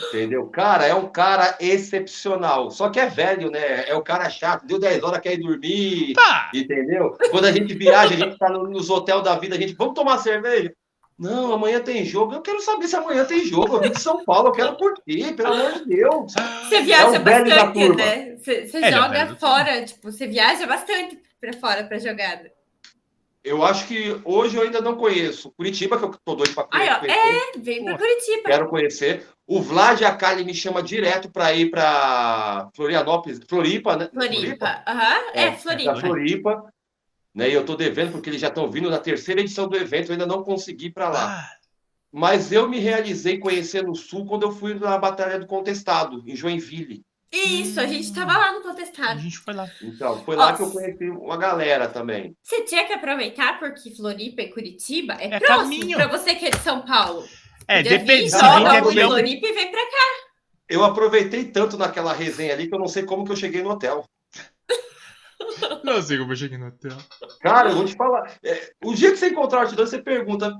Entendeu? 0.08 0.46
Cara, 0.46 0.86
é 0.86 0.94
um 0.94 1.08
cara 1.08 1.56
excepcional. 1.58 2.70
Só 2.70 2.88
que 2.90 3.00
é 3.00 3.06
velho, 3.06 3.50
né? 3.50 3.88
É 3.88 3.94
o 3.94 4.02
cara 4.02 4.28
chato. 4.30 4.64
Deu 4.66 4.78
10 4.78 5.02
horas, 5.02 5.20
quer 5.20 5.34
ir 5.34 5.38
dormir. 5.40 6.12
Pá! 6.14 6.50
Entendeu? 6.54 7.16
Quando 7.30 7.46
a 7.46 7.52
gente 7.52 7.74
viaja, 7.74 8.14
a 8.14 8.16
gente 8.16 8.38
tá 8.38 8.48
no- 8.50 8.68
nos 8.68 8.88
hotéis 8.88 9.22
da 9.22 9.36
vida, 9.38 9.56
a 9.56 9.58
gente, 9.60 9.74
vamos 9.74 9.94
tomar 9.94 10.18
cerveja? 10.18 10.72
Não, 11.20 11.52
amanhã 11.52 11.80
tem 11.82 12.02
jogo. 12.02 12.32
Eu 12.34 12.40
quero 12.40 12.60
saber 12.62 12.88
se 12.88 12.96
amanhã 12.96 13.26
tem 13.26 13.44
jogo. 13.44 13.76
Eu 13.76 13.80
vim 13.82 13.90
de 13.90 14.00
São 14.00 14.24
Paulo, 14.24 14.48
eu 14.48 14.52
quero 14.52 14.74
curtir, 14.76 15.34
pelo 15.34 15.52
amor 15.52 15.72
de 15.74 15.84
Deus. 15.84 16.32
Você 16.66 16.80
viaja 16.80 17.16
É 17.16 17.18
bastante, 17.18 17.88
né? 17.96 18.36
Você, 18.36 18.66
você 18.66 18.78
É, 18.78 18.88
é 18.88 18.92
joga 18.92 19.24
da 19.26 19.36
fora, 19.36 19.84
tipo, 19.84 20.10
você 20.10 20.26
viaja 20.26 20.66
bastante 20.66 21.18
pra 21.38 21.52
fora 21.52 21.84
pra 21.84 21.98
jogada. 21.98 22.50
Eu 23.44 23.62
acho 23.64 23.86
que 23.86 24.18
hoje 24.24 24.56
eu 24.56 24.62
ainda 24.62 24.80
não 24.80 24.96
conheço. 24.96 25.50
Curitiba, 25.52 25.98
que 25.98 26.04
eu 26.04 26.14
tô 26.24 26.34
doido 26.34 26.54
pra 26.54 26.66
Aí, 26.72 26.88
ó, 26.90 26.98
conhecer. 27.00 27.18
é, 27.18 27.58
vem 27.58 27.84
pra 27.84 27.92
Pô. 27.94 27.98
Curitiba. 27.98 28.42
Quero 28.50 28.68
conhecer. 28.68 29.26
O 29.46 29.60
Vlad 29.62 30.00
e 30.00 30.04
a 30.04 30.14
Kali 30.14 30.44
me 30.44 30.54
chama 30.54 30.82
direto 30.82 31.30
para 31.30 31.52
ir 31.54 31.70
para 31.70 32.68
Florianópolis, 32.74 33.40
Floripa, 33.48 33.96
né? 33.96 34.08
Floripa. 34.12 34.82
Aham, 34.86 35.20
é, 35.34 35.50
Pra 35.50 35.52
Floripa. 35.58 35.96
Floripa. 35.96 36.72
Né? 37.34 37.48
E 37.50 37.52
eu 37.54 37.64
tô 37.64 37.76
devendo 37.76 38.12
porque 38.12 38.28
eles 38.30 38.40
já 38.40 38.48
estão 38.48 38.70
vindo 38.70 38.90
na 38.90 38.98
terceira 38.98 39.40
edição 39.40 39.68
do 39.68 39.76
evento, 39.76 40.08
eu 40.08 40.12
ainda 40.12 40.26
não 40.26 40.42
consegui 40.42 40.86
ir 40.86 40.92
para 40.92 41.08
lá. 41.08 41.38
Ah, 41.38 41.56
Mas 42.12 42.50
eu 42.50 42.68
me 42.68 42.78
realizei 42.78 43.38
conhecendo 43.38 43.90
o 43.90 43.94
Sul 43.96 44.26
quando 44.26 44.42
eu 44.42 44.50
fui 44.52 44.74
na 44.74 44.98
Batalha 44.98 45.38
do 45.38 45.46
Contestado, 45.46 46.22
em 46.26 46.34
Joinville. 46.34 47.02
Isso, 47.32 47.80
a 47.80 47.86
gente 47.86 48.12
tava 48.12 48.36
lá 48.36 48.52
no 48.52 48.58
A 48.58 48.62
contestado. 48.62 49.20
gente 49.20 49.38
foi 49.38 49.54
lá. 49.54 49.70
Então, 49.80 50.24
foi 50.24 50.34
lá 50.34 50.52
que 50.56 50.62
eu 50.62 50.70
conheci 50.72 51.08
uma 51.10 51.36
galera 51.36 51.88
também. 51.88 52.34
Você 52.42 52.64
tinha 52.64 52.84
que 52.84 52.92
aproveitar 52.92 53.60
porque 53.60 53.94
Floripa 53.94 54.42
e 54.42 54.52
Curitiba 54.52 55.14
é, 55.14 55.34
É 55.34 55.38
próximo 55.38 55.94
pra 55.94 56.08
você 56.08 56.34
que 56.34 56.46
é 56.46 56.50
de 56.50 56.58
São 56.58 56.84
Paulo. 56.84 57.24
É, 57.68 57.84
depende. 57.84 58.30
joga. 58.30 58.82
Floripa 58.82 59.46
e 59.46 59.52
vem 59.52 59.70
pra 59.70 59.80
cá. 59.80 60.30
Eu 60.68 60.84
aproveitei 60.84 61.44
tanto 61.44 61.76
naquela 61.76 62.12
resenha 62.12 62.52
ali 62.52 62.68
que 62.68 62.74
eu 62.74 62.78
não 62.80 62.88
sei 62.88 63.04
como 63.04 63.24
que 63.24 63.30
eu 63.30 63.36
cheguei 63.36 63.62
no 63.62 63.70
hotel. 63.70 64.04
Não 65.84 66.02
sei 66.02 66.18
como 66.18 66.32
eu 66.32 66.36
cheguei 66.36 66.58
no 66.58 66.68
hotel. 66.68 66.96
Cara, 67.40 67.70
eu 67.70 67.76
vou 67.76 67.84
te 67.84 67.94
falar. 67.94 68.34
é, 68.44 68.70
o 68.84 68.94
dia 68.94 69.10
que 69.10 69.16
você 69.16 69.28
encontrar 69.28 69.58
o 69.58 69.62
Artidão, 69.62 69.86
você 69.86 70.00
pergunta 70.00 70.54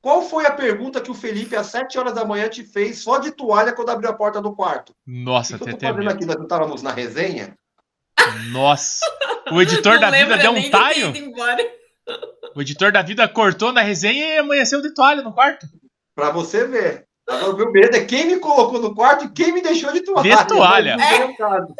qual 0.00 0.22
foi 0.22 0.46
a 0.46 0.52
pergunta 0.52 1.00
que 1.00 1.10
o 1.10 1.14
Felipe 1.14 1.56
às 1.56 1.66
7 1.66 1.98
horas 1.98 2.14
da 2.14 2.24
manhã 2.24 2.48
te 2.48 2.62
fez 2.62 2.98
só 2.98 3.18
de 3.18 3.32
toalha 3.32 3.72
quando 3.72 3.90
abriu 3.90 4.08
a 4.08 4.14
porta 4.14 4.40
do 4.40 4.54
quarto? 4.54 4.94
Nossa, 5.04 5.58
que, 5.58 5.64
que 5.64 5.70
eu 5.70 5.74
até 5.74 5.92
medo. 5.92 6.08
aqui? 6.08 6.24
Nós 6.24 6.36
não 6.36 6.44
estávamos 6.44 6.82
na 6.82 6.92
resenha? 6.92 7.56
Nossa. 8.50 9.00
O 9.52 9.62
editor 9.62 9.94
Não 9.94 10.00
da 10.00 10.10
vida 10.10 10.36
deu 10.38 10.50
um 10.50 10.70
taio. 10.70 11.12
O 12.56 12.60
editor 12.60 12.90
da 12.90 13.00
vida 13.00 13.28
cortou 13.28 13.72
na 13.72 13.80
resenha 13.80 14.34
e 14.34 14.38
amanheceu 14.38 14.82
de 14.82 14.92
toalha 14.92 15.22
no 15.22 15.32
quarto. 15.32 15.68
Pra 16.16 16.30
você 16.30 16.66
ver. 16.66 17.05
Agora, 17.28 17.50
o 17.52 17.56
meu 17.56 17.72
medo 17.72 17.96
é 17.96 18.04
quem 18.04 18.26
me 18.26 18.38
colocou 18.38 18.80
no 18.80 18.94
quarto 18.94 19.24
e 19.24 19.28
quem 19.30 19.52
me 19.52 19.60
deixou 19.60 19.92
de 19.92 20.00
toalha. 20.02 20.36
De 20.36 20.46
toalha. 20.46 20.96
Não 20.96 21.08
veio 21.08 21.30
o 21.30 21.36
caso. 21.36 21.74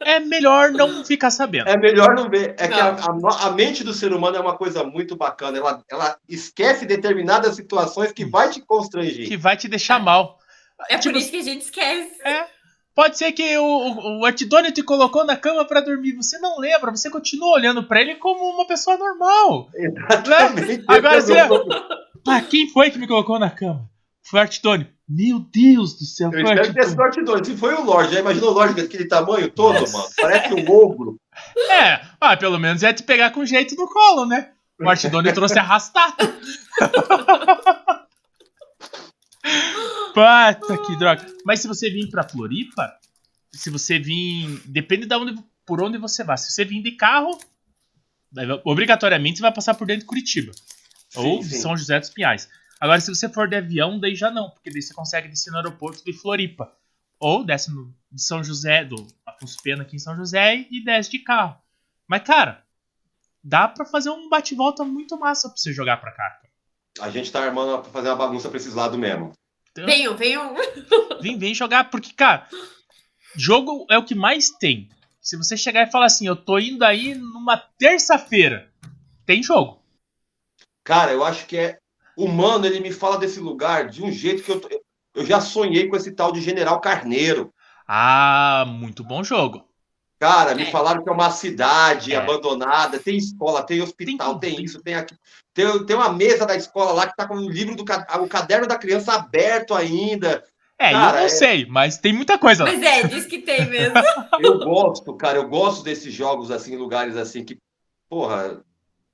É 0.00 0.18
melhor 0.18 0.72
não 0.72 1.04
ficar 1.04 1.30
sabendo. 1.30 1.68
É 1.68 1.76
melhor 1.76 2.14
não 2.16 2.28
ver. 2.28 2.56
É 2.58 2.66
que 2.66 2.74
a, 2.74 2.92
Não. 2.92 3.28
a- 3.28 3.46
a 3.46 3.50
mente 3.52 3.84
do 3.84 3.94
ser 3.94 4.12
humano 4.12 4.36
é 4.36 4.40
uma 4.40 4.56
coisa 4.56 4.82
muito 4.82 5.14
bacana. 5.16 5.56
Ela, 5.58 5.80
ela 5.88 6.16
esquece 6.28 6.84
determinadas 6.84 7.54
situações 7.54 8.10
que 8.10 8.24
vai 8.24 8.50
te 8.50 8.60
constranger. 8.60 9.28
Que 9.28 9.36
vai 9.36 9.56
te 9.56 9.68
deixar 9.68 10.00
mal. 10.00 10.38
É 10.90 10.98
Tipo, 10.98 11.12
por 11.14 11.20
isso 11.20 11.30
que 11.30 11.36
a 11.38 11.42
gente 11.42 11.62
esquece. 11.62 12.10
É. 12.24 12.46
Pode 12.94 13.16
ser 13.16 13.30
que 13.32 13.56
o, 13.56 13.64
o, 13.64 14.20
o 14.20 14.26
Artidônio 14.26 14.72
te 14.72 14.82
colocou 14.82 15.24
na 15.24 15.36
cama 15.36 15.64
pra 15.64 15.80
dormir. 15.80 16.14
Você 16.16 16.36
não 16.40 16.58
lembra, 16.58 16.90
você 16.90 17.08
continua 17.08 17.54
olhando 17.54 17.84
pra 17.84 18.00
ele 18.00 18.16
como 18.16 18.42
uma 18.56 18.66
pessoa 18.66 18.96
normal. 18.98 19.68
Exatamente. 19.74 20.84
Agora 20.88 21.14
Eu 21.16 21.22
você- 21.22 21.46
não- 21.46 21.66
Ah, 22.26 22.40
quem 22.40 22.68
foi 22.68 22.90
que 22.90 22.98
me 22.98 23.06
colocou 23.06 23.38
na 23.38 23.48
cama? 23.50 23.88
Foi 24.22 24.40
o 24.40 24.42
Artidônio. 24.42 24.86
Meu 25.08 25.40
Deus 25.40 25.94
do 25.98 26.04
céu, 26.04 26.30
Eu 26.32 26.32
foi 26.32 26.42
o 26.42 26.46
espero 26.46 26.68
que 26.68 26.74
tenha 26.74 26.88
sido 26.88 27.02
Artidônio. 27.02 27.44
Se 27.44 27.56
foi 27.56 27.74
o 27.74 27.84
Lorde, 27.84 28.14
já 28.14 28.20
imaginou 28.20 28.50
o 28.50 28.54
Lorde 28.54 28.80
daquele 28.80 29.04
tamanho 29.04 29.50
todo, 29.50 29.90
mano? 29.90 30.08
Parece 30.16 30.54
um 30.54 30.70
ogro. 30.70 31.20
É, 31.70 32.00
ah, 32.20 32.36
pelo 32.36 32.58
menos 32.58 32.82
é 32.82 32.92
te 32.92 33.02
pegar 33.02 33.30
com 33.30 33.44
jeito 33.44 33.74
no 33.74 33.88
colo, 33.88 34.24
né? 34.26 34.52
O 34.80 34.88
Artidônio 34.88 35.32
trouxe 35.34 35.58
arrastado. 35.58 36.16
Puta 40.14 40.78
que 40.86 40.96
droga. 40.96 41.26
Mas 41.44 41.60
se 41.60 41.68
você 41.68 41.90
vir 41.90 42.08
pra 42.08 42.28
Floripa, 42.28 42.92
se 43.52 43.70
você 43.70 43.98
vir. 43.98 44.62
Depende 44.66 45.06
de 45.06 45.14
onde, 45.14 45.42
por 45.66 45.82
onde 45.82 45.98
você 45.98 46.24
vai. 46.24 46.38
Se 46.38 46.50
você 46.50 46.64
vir 46.64 46.82
de 46.82 46.92
carro, 46.92 47.38
obrigatoriamente 48.64 49.38
você 49.38 49.42
vai 49.42 49.52
passar 49.52 49.74
por 49.74 49.86
dentro 49.86 50.00
de 50.00 50.06
Curitiba. 50.06 50.52
ou 51.16 51.42
Sim, 51.42 51.50
sim. 51.50 51.60
São 51.60 51.76
José 51.76 51.98
dos 52.00 52.10
Pinhais. 52.10 52.48
Agora, 52.82 53.00
se 53.00 53.14
você 53.14 53.28
for 53.28 53.46
de 53.46 53.54
avião, 53.54 54.00
daí 54.00 54.16
já 54.16 54.28
não, 54.28 54.50
porque 54.50 54.68
daí 54.68 54.82
você 54.82 54.92
consegue 54.92 55.28
descer 55.28 55.52
no 55.52 55.58
aeroporto 55.58 56.04
de 56.04 56.12
Floripa. 56.12 56.76
Ou 57.20 57.44
desce 57.44 57.72
no, 57.72 57.94
de 58.10 58.20
São 58.20 58.42
José, 58.42 58.84
do 58.84 59.06
Afonso 59.24 59.56
Pena 59.62 59.84
aqui 59.84 59.94
em 59.94 60.00
São 60.00 60.16
José, 60.16 60.66
e 60.68 60.84
desce 60.84 61.08
de 61.08 61.20
carro. 61.20 61.56
Mas, 62.08 62.24
cara, 62.24 62.64
dá 63.40 63.68
pra 63.68 63.84
fazer 63.84 64.10
um 64.10 64.28
bate-volta 64.28 64.82
muito 64.82 65.16
massa 65.16 65.48
pra 65.48 65.56
você 65.56 65.72
jogar 65.72 65.98
pra 65.98 66.10
cá. 66.10 66.40
A 66.98 67.08
gente 67.08 67.30
tá 67.30 67.44
armando 67.44 67.82
pra 67.82 67.92
fazer 67.92 68.08
uma 68.08 68.16
bagunça 68.16 68.48
pra 68.48 68.56
esses 68.56 68.74
lados 68.74 68.98
mesmo. 68.98 69.30
Então, 69.70 69.86
Venham, 69.86 70.16
venham. 70.16 70.52
vem, 71.22 71.38
vem 71.38 71.54
jogar, 71.54 71.88
porque, 71.88 72.12
cara, 72.12 72.48
jogo 73.36 73.86
é 73.90 73.96
o 73.96 74.04
que 74.04 74.16
mais 74.16 74.50
tem. 74.50 74.88
Se 75.20 75.36
você 75.36 75.56
chegar 75.56 75.86
e 75.86 75.90
falar 75.92 76.06
assim, 76.06 76.26
eu 76.26 76.34
tô 76.34 76.58
indo 76.58 76.84
aí 76.84 77.14
numa 77.14 77.56
terça-feira, 77.78 78.72
tem 79.24 79.40
jogo. 79.40 79.80
Cara, 80.82 81.12
eu 81.12 81.22
acho 81.22 81.46
que 81.46 81.56
é. 81.56 81.78
O 82.16 82.28
mano, 82.28 82.66
ele 82.66 82.80
me 82.80 82.92
fala 82.92 83.16
desse 83.18 83.40
lugar 83.40 83.88
de 83.88 84.02
um 84.02 84.10
jeito 84.12 84.42
que 84.42 84.50
eu. 84.52 84.60
Eu 85.14 85.26
já 85.26 85.40
sonhei 85.40 85.88
com 85.88 85.96
esse 85.96 86.12
tal 86.12 86.32
de 86.32 86.40
General 86.40 86.80
Carneiro. 86.80 87.52
Ah, 87.86 88.64
muito 88.66 89.04
bom 89.04 89.22
jogo. 89.22 89.64
Cara, 90.18 90.54
me 90.54 90.62
É. 90.62 90.70
falaram 90.70 91.02
que 91.02 91.10
é 91.10 91.12
uma 91.12 91.30
cidade 91.30 92.14
É. 92.14 92.16
abandonada, 92.16 92.98
tem 92.98 93.16
escola, 93.16 93.62
tem 93.62 93.82
hospital, 93.82 94.38
tem, 94.38 94.54
tem 94.54 94.64
isso, 94.64 94.80
tem 94.82 94.94
aquilo. 94.94 95.18
Tem, 95.52 95.84
tem 95.84 95.96
uma 95.96 96.12
mesa 96.12 96.46
da 96.46 96.54
escola 96.56 96.92
lá 96.92 97.06
que 97.08 97.16
tá 97.16 97.26
com 97.26 97.34
o 97.34 97.50
livro 97.50 97.74
do 97.76 97.84
ca- 97.84 98.06
o 98.20 98.28
caderno 98.28 98.66
da 98.66 98.78
criança 98.78 99.12
aberto 99.14 99.74
ainda. 99.74 100.42
É, 100.78 100.92
Cara, 100.92 101.16
eu 101.16 101.20
não 101.20 101.26
é- 101.26 101.28
sei, 101.28 101.66
mas 101.66 101.98
tem 101.98 102.12
muita 102.12 102.38
coisa 102.38 102.64
lá. 102.64 102.72
Mas 102.72 102.82
é, 102.82 103.06
diz 103.06 103.26
que 103.26 103.38
tem 103.40 103.68
mesmo. 103.68 103.94
Eu 104.40 104.58
gosto, 104.60 105.14
cara, 105.14 105.38
eu 105.38 105.48
gosto 105.48 105.82
desses 105.84 106.12
jogos 106.12 106.50
assim, 106.50 106.76
lugares 106.76 107.16
assim 107.16 107.44
que, 107.44 107.58
porra, 108.08 108.62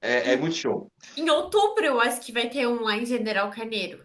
é, 0.01 0.33
é 0.33 0.37
muito 0.37 0.57
show. 0.57 0.91
Em 1.17 1.29
outubro, 1.31 1.85
eu 1.85 2.01
acho 2.01 2.21
que 2.21 2.33
vai 2.33 2.49
ter 2.49 2.67
um 2.67 2.83
lá 2.83 2.97
em 2.97 3.07
General 3.07 3.51
Carneiro. 3.51 4.05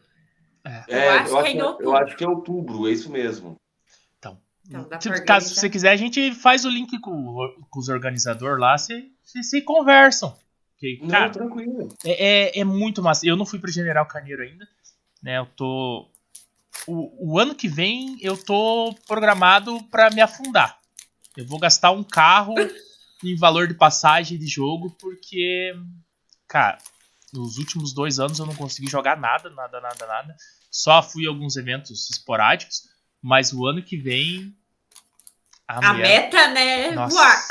É, 0.66 1.10
acho 1.10 1.32
que 1.42 1.48
é 1.48 1.52
em 1.52 1.58
eu 1.58 1.66
outubro. 1.68 1.96
acho 1.98 2.16
que 2.16 2.24
é 2.24 2.28
outubro, 2.28 2.88
é 2.88 2.92
isso 2.92 3.10
mesmo. 3.12 3.56
Então, 4.66 4.88
dá 4.88 5.00
Se- 5.02 5.26
caso 5.26 5.54
você 5.54 5.70
quiser, 5.70 5.92
a 5.92 5.96
gente 5.98 6.34
faz 6.34 6.64
o 6.64 6.70
link 6.70 6.98
com, 7.02 7.36
com 7.70 7.80
os 7.80 7.90
organizadores 7.90 8.58
lá, 8.60 8.78
vocês 8.78 9.04
se, 9.22 9.44
se 9.44 9.62
conversam. 9.62 10.34
Porque, 10.72 11.00
Não, 11.02 11.10
cara, 11.10 11.30
tranquilo. 11.30 11.90
é, 12.06 12.58
é, 12.58 12.60
é 12.62 12.64
muito 12.64 13.02
massa. 13.04 13.28
Eu 13.28 13.36
não 13.36 13.46
fui 13.46 13.60
pro 13.60 13.70
General 13.70 14.06
Carneiro 14.06 14.42
ainda, 14.42 14.66
né? 15.22 15.38
Eu 15.38 15.46
tô. 15.48 16.08
O, 16.88 17.34
o 17.34 17.40
ano 17.40 17.54
que 17.56 17.68
vem 17.68 18.18
eu 18.22 18.38
tô 18.42 18.96
programado 19.06 19.84
pra 19.92 20.10
me 20.10 20.22
afundar. 20.22 20.80
Eu 21.36 21.46
vou 21.46 21.60
gastar 21.60 21.92
um 21.92 22.04
carro 22.04 22.54
em 23.32 23.36
valor 23.38 23.68
de 23.68 23.74
passagem 23.74 24.38
de 24.38 24.48
jogo, 24.48 24.96
porque, 25.00 25.74
cara, 26.48 26.78
nos 27.34 27.58
últimos 27.58 27.94
dois 27.94 28.20
anos 28.20 28.40
eu 28.40 28.46
não 28.46 28.56
consegui 28.56 28.90
jogar 28.90 29.18
nada, 29.18 29.50
nada, 29.50 29.80
nada, 29.82 30.06
nada. 30.06 30.36
Só 30.72 31.02
fui 31.04 31.26
a 31.26 31.30
alguns 31.30 31.56
eventos 31.56 32.10
esporádicos, 32.10 32.84
mas 33.22 33.54
o 33.54 33.66
ano 33.66 33.82
que 33.84 33.98
vem. 33.98 34.56
A 35.68 35.94
mulher- 35.94 36.24
meta, 36.24 36.48
né? 36.50 36.92
Nossa, 36.92 37.16
Voar. 37.16 37.44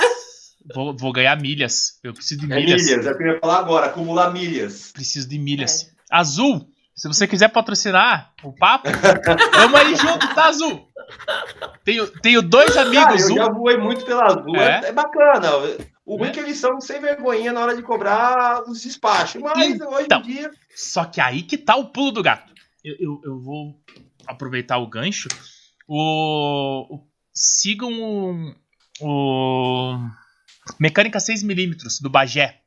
Vou, 0.74 0.96
vou 0.96 1.12
ganhar 1.12 1.36
milhas. 1.40 1.98
Eu 2.04 2.14
preciso 2.14 2.46
de 2.46 2.52
É 2.52 2.56
milhas. 2.56 2.84
milhas, 2.84 3.04
é 3.06 3.10
o 3.10 3.16
que 3.16 3.22
eu 3.24 3.32
ia 3.34 3.40
falar 3.40 3.58
agora, 3.58 3.86
acumular 3.86 4.30
milhas. 4.32 4.92
Preciso 4.92 5.28
de 5.28 5.38
milhas. 5.38 5.90
Azul, 6.10 6.71
se 7.02 7.08
você 7.08 7.26
quiser 7.26 7.48
patrocinar 7.48 8.32
o 8.44 8.52
papo, 8.52 8.88
vamos 9.52 9.80
aí 9.80 9.96
junto, 9.96 10.32
tá, 10.36 10.46
Azul? 10.46 10.88
Tenho, 11.84 12.06
tenho 12.20 12.40
dois 12.42 12.74
Cara, 12.74 12.86
amigos, 12.86 13.28
eu 13.28 13.32
um. 13.32 13.36
já 13.38 13.48
voei 13.50 13.76
muito 13.76 14.04
pela 14.04 14.24
Azul, 14.26 14.54
é, 14.56 14.80
É? 14.84 14.88
é 14.88 14.92
bacana. 14.92 15.50
O 16.06 16.16
ruim 16.16 16.28
É? 16.28 16.30
é 16.30 16.32
que 16.32 16.38
eles 16.40 16.58
são 16.58 16.80
sem 16.80 17.00
vergonha 17.00 17.52
na 17.52 17.60
hora 17.60 17.74
de 17.74 17.82
cobrar 17.82 18.62
os 18.68 18.80
despachos, 18.82 19.42
mas 19.42 19.80
hoje 19.80 20.04
Então. 20.04 20.20
em 20.20 20.22
dia. 20.22 20.50
Só 20.76 21.04
que 21.04 21.20
aí 21.20 21.42
que 21.42 21.58
tá 21.58 21.74
o 21.74 21.86
pulo 21.86 22.12
do 22.12 22.22
gato. 22.22 22.52
Eu, 22.84 22.94
eu, 23.00 23.20
eu 23.24 23.40
vou 23.40 23.74
aproveitar 24.26 24.78
o 24.78 24.86
gancho. 24.86 25.28
O, 25.88 26.94
o- 26.94 27.06
sigam 27.34 27.90
o, 28.00 28.54
o 29.00 29.98
Mecânica 30.78 31.18
6mm 31.18 32.00
do 32.00 32.08
Bagé. 32.08 32.60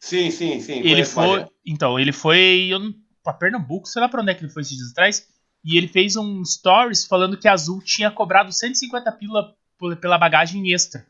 Sim, 0.00 0.30
sim, 0.30 0.58
sim. 0.60 0.80
Ele 0.80 1.04
foi. 1.04 1.40
Bagé. 1.40 1.48
Então, 1.66 1.98
ele 1.98 2.12
foi 2.12 2.68
eu, 2.70 2.78
não- 2.78 2.94
pra 3.24 3.32
Pernambuco, 3.32 3.88
sei 3.88 4.02
lá 4.02 4.08
pra 4.08 4.20
onde 4.20 4.30
é 4.30 4.34
que 4.34 4.44
ele 4.44 4.52
foi 4.52 4.62
esses 4.62 4.76
dias 4.76 4.90
atrás. 4.90 5.26
E 5.64 5.78
ele 5.78 5.88
fez 5.88 6.14
um 6.14 6.44
stories 6.44 7.06
falando 7.06 7.38
que 7.38 7.48
a 7.48 7.54
Azul 7.54 7.80
tinha 7.82 8.10
cobrado 8.10 8.52
150 8.52 9.10
pila 9.12 9.56
pela 10.00 10.18
bagagem 10.18 10.72
extra. 10.72 11.04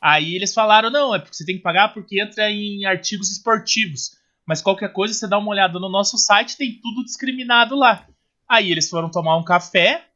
Aí 0.00 0.36
eles 0.36 0.52
falaram: 0.52 0.90
não, 0.90 1.14
é 1.14 1.18
porque 1.18 1.34
você 1.34 1.44
tem 1.44 1.56
que 1.56 1.62
pagar 1.62 1.94
porque 1.94 2.22
entra 2.22 2.50
em 2.50 2.84
artigos 2.84 3.32
esportivos. 3.32 4.16
Mas 4.46 4.62
qualquer 4.62 4.92
coisa, 4.92 5.12
você 5.12 5.26
dá 5.26 5.38
uma 5.38 5.50
olhada 5.50 5.78
no 5.78 5.88
nosso 5.88 6.16
site, 6.16 6.56
tem 6.56 6.80
tudo 6.80 7.04
discriminado 7.04 7.74
lá. 7.74 8.06
Aí 8.48 8.70
eles 8.70 8.88
foram 8.88 9.10
tomar 9.10 9.36
um 9.36 9.44
café. 9.44 10.06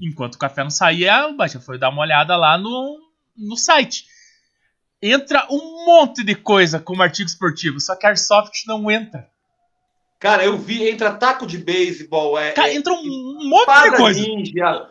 Enquanto 0.00 0.34
o 0.34 0.38
café 0.38 0.62
não 0.62 0.70
saía, 0.70 1.26
o 1.26 1.36
Baixa 1.36 1.60
foi 1.60 1.78
dar 1.78 1.90
uma 1.90 2.02
olhada 2.02 2.36
lá 2.36 2.56
no, 2.56 2.98
no 3.36 3.56
site. 3.56 4.06
Entra 5.00 5.48
um 5.50 5.84
monte 5.84 6.22
de 6.22 6.34
coisa 6.36 6.78
como 6.78 7.02
artigo 7.02 7.28
esportivo, 7.28 7.80
só 7.80 7.96
que 7.96 8.06
Airsoft 8.06 8.66
não 8.66 8.88
entra. 8.88 9.31
Cara, 10.22 10.44
eu 10.44 10.56
vi, 10.56 10.88
entra 10.88 11.12
taco 11.12 11.44
de 11.44 11.58
beisebol, 11.58 12.38
é, 12.38 12.52
Cara, 12.52 12.68
é 12.68 12.76
entra 12.76 12.92
um, 12.92 13.48
monte 13.48 13.90
de 13.90 13.96
coisa. 13.96 14.20
ninja. 14.20 14.88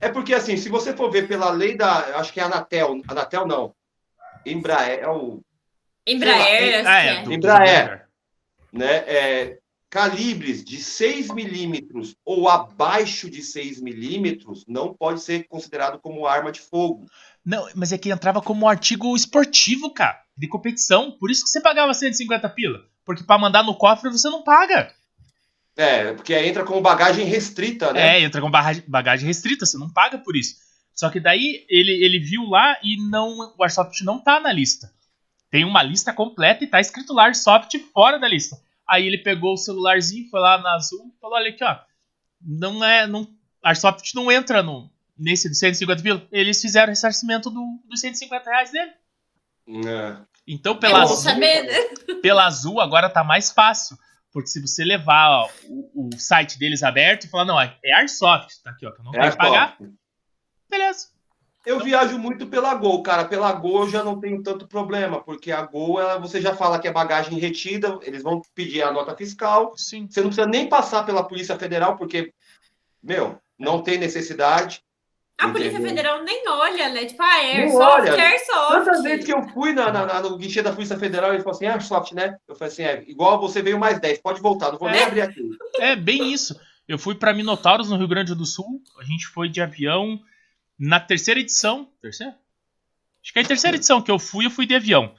É 0.00 0.08
porque, 0.08 0.34
assim, 0.34 0.56
se 0.56 0.68
você 0.68 0.92
for 0.92 1.08
ver 1.08 1.28
pela 1.28 1.52
lei 1.52 1.76
da. 1.76 2.18
Acho 2.18 2.32
que 2.32 2.40
é 2.40 2.42
Anatel. 2.42 3.00
Anatel 3.06 3.46
não. 3.46 3.72
Embraer, 4.44 4.98
é 5.04 5.08
o. 5.08 5.40
Embraer, 6.04 6.84
Ah, 6.84 6.98
acho 6.98 7.08
é, 7.08 7.14
é. 7.14 7.32
Embraer. 7.32 8.08
Né, 8.72 8.96
é, 9.06 9.58
calibres 9.88 10.64
de 10.64 10.78
6 10.78 11.32
milímetros 11.32 12.16
ou 12.24 12.48
abaixo 12.48 13.30
de 13.30 13.40
6 13.40 13.80
milímetros 13.80 14.64
não 14.66 14.92
pode 14.92 15.22
ser 15.22 15.46
considerado 15.46 16.00
como 16.00 16.26
arma 16.26 16.50
de 16.50 16.60
fogo. 16.60 17.06
Não, 17.44 17.68
mas 17.76 17.92
é 17.92 17.98
que 17.98 18.10
entrava 18.10 18.42
como 18.42 18.66
artigo 18.66 19.14
esportivo, 19.14 19.94
cara, 19.94 20.20
de 20.36 20.48
competição. 20.48 21.16
Por 21.20 21.30
isso 21.30 21.44
que 21.44 21.50
você 21.50 21.60
pagava 21.60 21.94
150 21.94 22.48
pila. 22.48 22.80
Porque 23.04 23.24
pra 23.24 23.38
mandar 23.38 23.62
no 23.62 23.74
cofre 23.74 24.10
você 24.10 24.28
não 24.28 24.42
paga. 24.42 24.92
É, 25.76 26.12
porque 26.12 26.34
entra 26.34 26.64
como 26.64 26.80
bagagem 26.80 27.24
restrita, 27.24 27.92
né? 27.92 28.18
É, 28.18 28.20
entra 28.22 28.40
com 28.40 28.50
bagagem 28.50 29.26
restrita, 29.26 29.64
você 29.64 29.78
não 29.78 29.90
paga 29.90 30.18
por 30.18 30.36
isso. 30.36 30.56
Só 30.94 31.08
que 31.08 31.18
daí 31.18 31.64
ele, 31.68 31.92
ele 32.04 32.18
viu 32.18 32.44
lá 32.44 32.76
e 32.82 32.96
não 33.08 33.54
o 33.56 33.62
Airsoft 33.62 34.02
não 34.02 34.18
tá 34.18 34.38
na 34.38 34.52
lista. 34.52 34.92
Tem 35.50 35.64
uma 35.64 35.82
lista 35.82 36.12
completa 36.12 36.64
e 36.64 36.66
tá 36.66 36.80
escrito 36.80 37.12
lá 37.12 37.24
Airsoft 37.24 37.78
fora 37.92 38.18
da 38.18 38.28
lista. 38.28 38.56
Aí 38.86 39.06
ele 39.06 39.18
pegou 39.18 39.54
o 39.54 39.58
celularzinho, 39.58 40.28
foi 40.28 40.40
lá 40.40 40.58
na 40.58 40.74
Azul 40.74 41.12
e 41.14 41.20
falou: 41.20 41.36
olha 41.36 41.50
aqui, 41.50 41.64
ó. 41.64 41.78
Não 42.40 42.84
é. 42.84 43.06
Não, 43.06 43.26
Airsoft 43.62 44.14
não 44.14 44.30
entra 44.30 44.62
no, 44.62 44.90
nesse 45.18 45.48
de 45.48 45.56
150 45.56 46.02
mil. 46.02 46.20
Eles 46.30 46.60
fizeram 46.60 46.88
o 46.88 46.90
ressarcimento 46.90 47.50
do, 47.50 47.80
dos 47.88 48.00
150 48.00 48.50
reais 48.50 48.70
dele. 48.70 48.92
É. 49.86 50.16
Então, 50.52 50.74
É 50.74 50.78
pela 50.78 51.02
Azul, 51.02 51.16
saber, 51.16 51.62
né? 51.62 52.14
pela 52.20 52.46
Azul 52.46 52.80
agora 52.80 53.08
tá 53.08 53.24
mais 53.24 53.50
fácil. 53.50 53.96
Porque 54.32 54.48
se 54.48 54.60
você 54.60 54.84
levar 54.84 55.30
ó, 55.30 55.48
o, 55.68 56.08
o 56.08 56.18
site 56.18 56.58
deles 56.58 56.82
aberto 56.82 57.24
e 57.24 57.28
falar, 57.28 57.44
não, 57.44 57.60
é 57.60 57.76
Airsoft, 57.94 58.62
tá 58.62 58.70
aqui, 58.70 58.86
ó, 58.86 58.90
que 58.90 59.00
eu 59.00 59.04
não 59.04 59.12
É 59.12 59.16
quero 59.16 59.28
as 59.28 59.36
pagar, 59.36 59.76
beleza. 60.70 61.12
Eu 61.64 61.78
viajo 61.78 62.18
muito 62.18 62.46
pela 62.48 62.74
Gol, 62.74 63.02
cara. 63.02 63.24
Pela 63.24 63.52
Gol 63.52 63.82
eu 63.82 63.90
já 63.90 64.02
não 64.02 64.18
tenho 64.18 64.42
tanto 64.42 64.66
problema, 64.66 65.22
porque 65.22 65.52
a 65.52 65.62
Gol, 65.62 66.00
ela, 66.00 66.18
você 66.18 66.40
já 66.40 66.56
fala 66.56 66.78
que 66.78 66.88
é 66.88 66.92
bagagem 66.92 67.38
retida, 67.38 67.98
eles 68.02 68.22
vão 68.22 68.42
pedir 68.54 68.82
a 68.82 68.90
nota 68.90 69.16
fiscal. 69.16 69.72
Sim. 69.76 70.08
Você 70.10 70.20
não 70.20 70.28
precisa 70.28 70.46
nem 70.46 70.68
passar 70.68 71.04
pela 71.04 71.22
Polícia 71.22 71.56
Federal, 71.56 71.96
porque, 71.96 72.32
meu, 73.00 73.38
não 73.56 73.80
tem 73.80 73.96
necessidade. 73.96 74.82
A 75.38 75.48
Polícia? 75.48 75.80
Federal 75.80 76.22
nem 76.22 76.46
olha, 76.48 76.88
né? 76.90 77.04
Tipo, 77.06 77.22
ah, 77.22 77.42
é 77.42 77.54
Não 77.54 77.62
Airsoft, 77.82 78.00
olha. 78.10 78.10
é 78.10 78.26
Airsoft. 78.26 78.68
Tantas 78.84 79.02
vezes 79.02 79.24
que 79.24 79.32
eu 79.32 79.42
fui 79.48 79.72
na, 79.72 79.90
na- 79.90 80.06
na- 80.06 80.20
no 80.20 80.36
guichê 80.36 80.62
da 80.62 80.72
Polícia 80.72 80.96
Federal, 80.98 81.30
eles 81.32 81.42
falaram 81.42 81.56
assim, 81.56 81.66
ah, 81.66 81.80
soft, 81.80 82.12
né? 82.12 82.36
Eu 82.46 82.54
falei 82.54 82.72
assim, 82.72 82.82
é, 82.84 83.02
igual 83.08 83.40
você 83.40 83.60
veio 83.60 83.78
mais 83.78 83.98
10, 84.00 84.18
pode 84.20 84.40
voltar, 84.40 84.70
não 84.70 84.78
vou 84.78 84.88
nem 84.88 85.00
É. 85.00 85.04
abrir 85.04 85.22
aqui. 85.22 85.40
É 85.80 85.96
bem 85.96 86.32
isso. 86.32 86.58
Eu 86.86 86.98
fui 86.98 87.14
pra 87.16 87.32
Minotauros, 87.34 87.88
no 87.90 87.96
Rio 87.96 88.06
Grande 88.08 88.34
do 88.34 88.46
Sul. 88.46 88.82
A 89.00 89.04
gente 89.04 89.26
foi 89.26 89.48
de 89.48 89.60
avião 89.60 90.20
na 90.78 91.00
terceira 91.00 91.40
edição. 91.40 91.88
Terceira? 92.00 92.36
Acho 93.22 93.32
que 93.32 93.38
é 93.38 93.42
a 93.42 93.46
terceira 93.46 93.76
edição 93.76 94.00
que 94.02 94.10
eu 94.10 94.18
fui, 94.18 94.46
eu 94.46 94.50
fui 94.50 94.66
de 94.66 94.74
avião. 94.74 95.12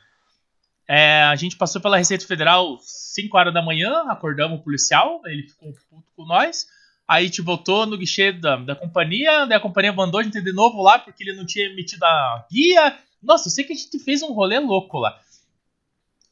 É, 0.88 1.24
a 1.24 1.36
gente 1.36 1.56
passou 1.58 1.82
pela 1.82 1.98
Receita 1.98 2.26
Federal 2.28 2.78
5 2.82 3.38
horas 3.38 3.54
da 3.54 3.62
manhã, 3.62 4.04
acordamos 4.10 4.60
o 4.60 4.64
policial, 4.64 5.22
ele 5.26 5.48
ficou 5.48 5.72
puto 5.90 6.04
com 6.16 6.26
nós. 6.26 6.68
Aí 7.08 7.26
gente 7.26 7.42
voltou 7.42 7.86
no 7.86 7.98
guichê 7.98 8.32
da, 8.32 8.56
da 8.56 8.76
companhia, 8.76 9.46
daí 9.46 9.58
a 9.58 9.62
companhia 9.62 9.92
mandou 9.92 10.20
a 10.20 10.24
gente 10.24 10.42
de 10.42 10.54
novo 10.54 10.82
lá 10.82 10.98
porque 11.00 11.24
ele 11.24 11.36
não 11.36 11.46
tinha 11.46 11.66
emitido 11.66 12.06
a 12.06 12.46
guia. 12.50 12.98
Nossa, 13.22 13.48
eu 13.48 13.52
sei 13.52 13.66
que 13.66 13.74
a 13.74 13.76
gente 13.76 14.00
fez 14.00 14.22
um 14.22 14.34
rolê 14.34 14.60
louco 14.60 15.00
lá. 15.00 15.20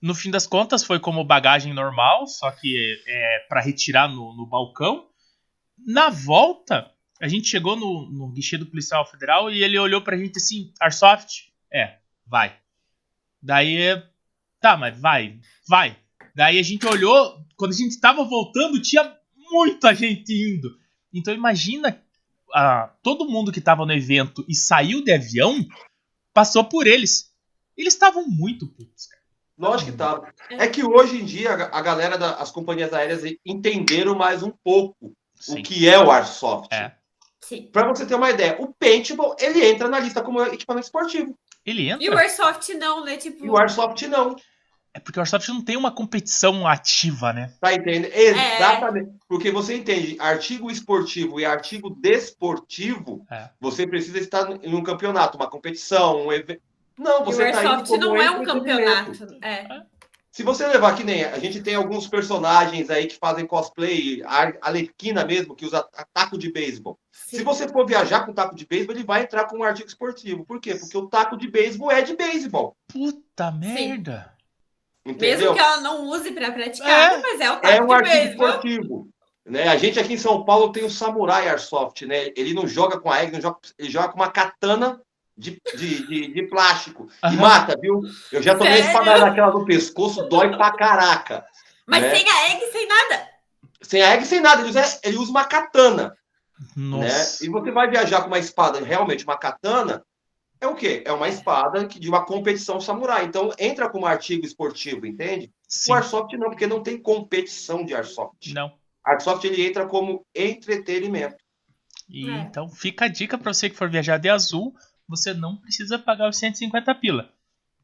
No 0.02 0.16
fim 0.16 0.32
das 0.32 0.48
contas, 0.48 0.84
foi 0.84 1.00
como 1.00 1.24
bagagem 1.24 1.74
normal, 1.74 2.26
só 2.26 2.50
que 2.52 3.02
é 3.06 3.46
para 3.48 3.62
retirar 3.62 4.08
no, 4.08 4.34
no 4.34 4.46
balcão. 4.46 5.08
Na 5.86 6.10
volta, 6.10 6.90
a 7.22 7.28
gente 7.28 7.48
chegou 7.48 7.76
no, 7.76 8.10
no 8.10 8.32
guichê 8.32 8.58
do 8.58 8.66
policial 8.66 9.06
federal 9.06 9.52
e 9.52 9.64
ele 9.64 9.78
olhou 9.78 10.02
pra 10.02 10.18
gente 10.18 10.38
assim: 10.38 10.74
Airsoft? 10.80 11.52
É, 11.72 11.98
vai. 12.26 12.56
Daí, 13.42 14.02
tá, 14.60 14.76
mas 14.76 15.00
vai, 15.00 15.40
vai. 15.68 15.96
Daí 16.36 16.58
a 16.58 16.64
gente 16.64 16.86
olhou, 16.88 17.46
quando 17.56 17.72
a 17.72 17.76
gente 17.76 18.00
tava 18.00 18.24
voltando, 18.24 18.82
tinha 18.82 19.16
muita 19.52 19.94
gente 19.94 20.34
indo. 20.34 20.78
Então 21.14 21.34
imagina 21.34 22.02
ah, 22.54 22.90
todo 23.02 23.30
mundo 23.30 23.52
que 23.52 23.62
tava 23.62 23.86
no 23.86 23.94
evento 23.94 24.44
e 24.48 24.56
saiu 24.56 25.04
de 25.04 25.12
avião, 25.14 25.66
passou 26.34 26.64
por 26.64 26.88
eles. 26.88 27.32
Eles 27.78 27.94
estavam 27.94 28.26
muito 28.28 28.68
putos, 28.68 29.08
cara. 29.08 29.22
Lógico 29.58 29.92
que 29.92 29.98
tá. 29.98 30.34
É 30.52 30.68
que 30.68 30.84
hoje 30.84 31.22
em 31.22 31.26
dia 31.26 31.52
a 31.52 31.82
galera 31.82 32.18
das 32.18 32.52
companhias 32.52 32.94
aéreas 32.94 33.22
entenderam 33.46 34.16
mais 34.16 34.42
um 34.42 34.52
pouco 34.64 35.14
Sim. 35.36 35.60
o 35.60 35.64
que 35.64 35.88
é 35.88 36.00
o 36.00 36.10
Airsoft. 36.10 36.74
É. 36.74 36.96
Sim. 37.40 37.70
Para 37.72 37.88
você 37.88 38.06
ter 38.06 38.16
uma 38.16 38.30
ideia, 38.30 38.58
o 38.60 38.74
paintball, 38.74 39.36
ele 39.40 39.64
entra 39.64 39.88
na 39.88 40.00
lista 40.00 40.22
como 40.22 40.42
equipamento 40.44 40.86
esportivo. 40.86 41.38
Ele 41.66 41.90
entra. 41.90 42.04
E 42.04 42.10
o 42.10 42.18
Airsoft 42.18 42.70
não, 42.76 43.06
né? 43.06 43.18
Tipo, 43.18 43.46
E 43.46 43.50
o 43.50 43.58
Airsoft 43.58 44.02
não. 44.08 44.36
É 44.94 45.00
porque 45.00 45.18
o 45.20 45.22
Airsoft 45.22 45.48
não 45.50 45.62
tem 45.62 45.78
uma 45.78 45.92
competição 45.92 46.68
ativa, 46.68 47.32
né? 47.32 47.54
Tá 47.62 47.74
entendendo? 47.74 48.12
Exatamente. 48.14 49.12
Porque 49.28 49.50
você 49.50 49.78
entende, 49.78 50.18
artigo 50.20 50.70
esportivo 50.70 51.40
e 51.40 51.46
artigo 51.46 51.90
desportivo, 51.90 53.26
É. 53.32 53.50
você 53.60 53.88
precisa 53.88 54.20
estar 54.20 54.50
em 54.64 54.76
um 54.76 54.84
campeonato, 54.84 55.38
uma 55.38 55.50
competição, 55.50 56.28
um 56.28 56.34
evento. 56.34 56.62
Não, 56.98 57.20
e 57.20 57.22
o 57.22 57.26
você 57.26 57.52
tá 57.52 57.62
indo 57.62 57.70
Airsoft 57.70 57.88
como 57.88 58.06
não 58.06 58.18
é 58.18 58.32
um 58.32 58.44
campeonato. 58.44 59.38
É. 59.42 59.84
Se 60.30 60.44
você 60.44 60.66
levar 60.66 60.96
que 60.96 61.04
nem 61.04 61.26
a 61.26 61.38
gente 61.40 61.62
tem 61.62 61.76
alguns 61.76 62.08
personagens 62.08 62.90
aí 62.90 63.06
que 63.06 63.18
fazem 63.18 63.46
cosplay, 63.46 64.22
a 64.26 64.54
Alequina 64.62 65.26
mesmo, 65.26 65.56
que 65.56 65.66
usa 65.66 65.86
taco 66.14 66.38
de 66.38 66.52
beisebol. 66.52 66.98
Se 67.12 67.38
Sim. 67.38 67.44
você 67.44 67.68
for 67.68 67.86
viajar 67.86 68.26
com 68.26 68.34
taco 68.34 68.56
de 68.56 68.66
beisebol, 68.66 68.96
ele 68.96 69.04
vai 69.04 69.24
entrar 69.24 69.46
com 69.46 69.58
um 69.58 69.64
artigo 69.64 69.90
esportivo. 69.90 70.46
Por 70.46 70.60
quê? 70.62 70.76
Porque 70.76 70.98
o 70.98 71.08
taco 71.08 71.38
de 71.38 71.50
beisebol 71.50 71.92
é 71.92 72.02
de 72.02 72.16
beisebol. 72.16 72.76
Puta 72.88 73.52
merda. 73.52 74.34
Entendeu? 75.06 75.38
Mesmo 75.40 75.54
que 75.54 75.60
ela 75.60 75.78
não 75.78 76.06
use 76.06 76.32
pra 76.32 76.52
praticar, 76.52 77.14
É. 77.14 77.18
mas 77.22 77.40
é 77.40 77.52
o 77.52 77.60
É 77.64 77.82
um 77.82 77.92
artigo 77.92 78.16
beisebol. 78.16 78.48
esportivo. 78.48 79.08
Né? 79.46 79.68
A 79.68 79.76
gente 79.76 80.00
aqui 80.00 80.14
em 80.14 80.18
São 80.18 80.46
Paulo 80.46 80.72
tem 80.72 80.86
o 80.86 80.90
Samurai 80.90 81.50
Airsoft, 81.50 82.06
né? 82.06 82.32
Ele 82.36 82.54
não 82.54 82.68
joga 82.68 83.00
com 83.00 83.10
a 83.12 83.24
egg, 83.24 83.32
não 83.34 83.42
joga, 83.42 83.58
ele 83.78 83.90
joga 83.90 84.10
com 84.10 84.16
uma 84.18 84.30
katana 84.32 85.02
de, 85.36 85.60
de, 85.76 86.08
de, 86.08 86.34
de 86.34 86.44
plástico. 86.48 87.10
E 87.32 87.36
mata, 87.36 87.76
viu? 87.82 88.02
Eu 88.32 88.44
já 88.44 88.56
tomei 88.56 88.80
espada 88.80 89.18
naquela 89.18 89.52
no 89.52 89.66
pescoço, 89.66 90.28
dói 90.30 90.56
pra 90.56 90.72
caraca. 90.72 91.44
Mas 91.88 92.04
né? 92.04 92.16
sem 92.16 92.30
a 92.30 92.50
egg, 92.52 92.72
sem 92.72 92.88
nada. 92.88 93.28
Sem 93.82 94.02
a 94.04 94.14
egg, 94.14 94.26
sem 94.26 94.40
nada. 94.40 94.62
Ele 94.62 94.70
usa, 94.70 95.00
ele 95.04 95.18
usa 95.18 95.32
uma 95.32 95.46
katana. 95.46 96.16
Né? 96.78 96.98
Nossa. 96.98 97.44
E 97.44 97.50
você 97.50 97.72
vai 97.72 97.90
viajar 97.90 98.22
com 98.22 98.28
uma 98.28 98.38
espada, 98.38 98.80
realmente 98.80 99.24
uma 99.24 99.38
katana, 99.38 100.04
é 100.62 100.68
o 100.68 100.76
quê? 100.76 101.04
É 101.06 101.12
uma 101.12 101.28
espada 101.28 101.86
que- 101.88 102.00
de 102.00 102.08
uma 102.08 102.24
competição 102.26 102.80
samurai. 102.80 103.26
Então 103.26 103.52
entra 103.60 103.90
como 103.90 104.06
artigo 104.06 104.46
esportivo, 104.46 105.06
entende? 105.06 105.52
Sim. 105.68 105.92
O 105.92 105.96
Airsoft 105.96 106.32
não, 106.38 106.50
porque 106.50 106.68
não 106.68 106.82
tem 106.84 107.02
competição 107.02 107.84
de 107.84 107.94
Airsoft. 107.94 108.54
Não. 108.54 108.72
Airsoft 109.06 109.44
ele 109.46 109.66
entra 109.66 109.88
como 109.88 110.26
entretenimento. 110.36 111.36
E, 112.08 112.30
É. 112.30 112.38
Então 112.42 112.70
fica 112.70 113.06
a 113.06 113.08
dica 113.08 113.38
pra 113.38 113.52
você 113.54 113.70
que 113.70 113.76
for 113.76 113.90
viajar 113.90 114.18
de 114.18 114.30
azul, 114.30 114.74
você 115.08 115.34
não 115.34 115.58
precisa 115.58 115.98
pagar 115.98 116.30
os 116.30 116.38
150 116.38 116.94
pila. 116.96 117.30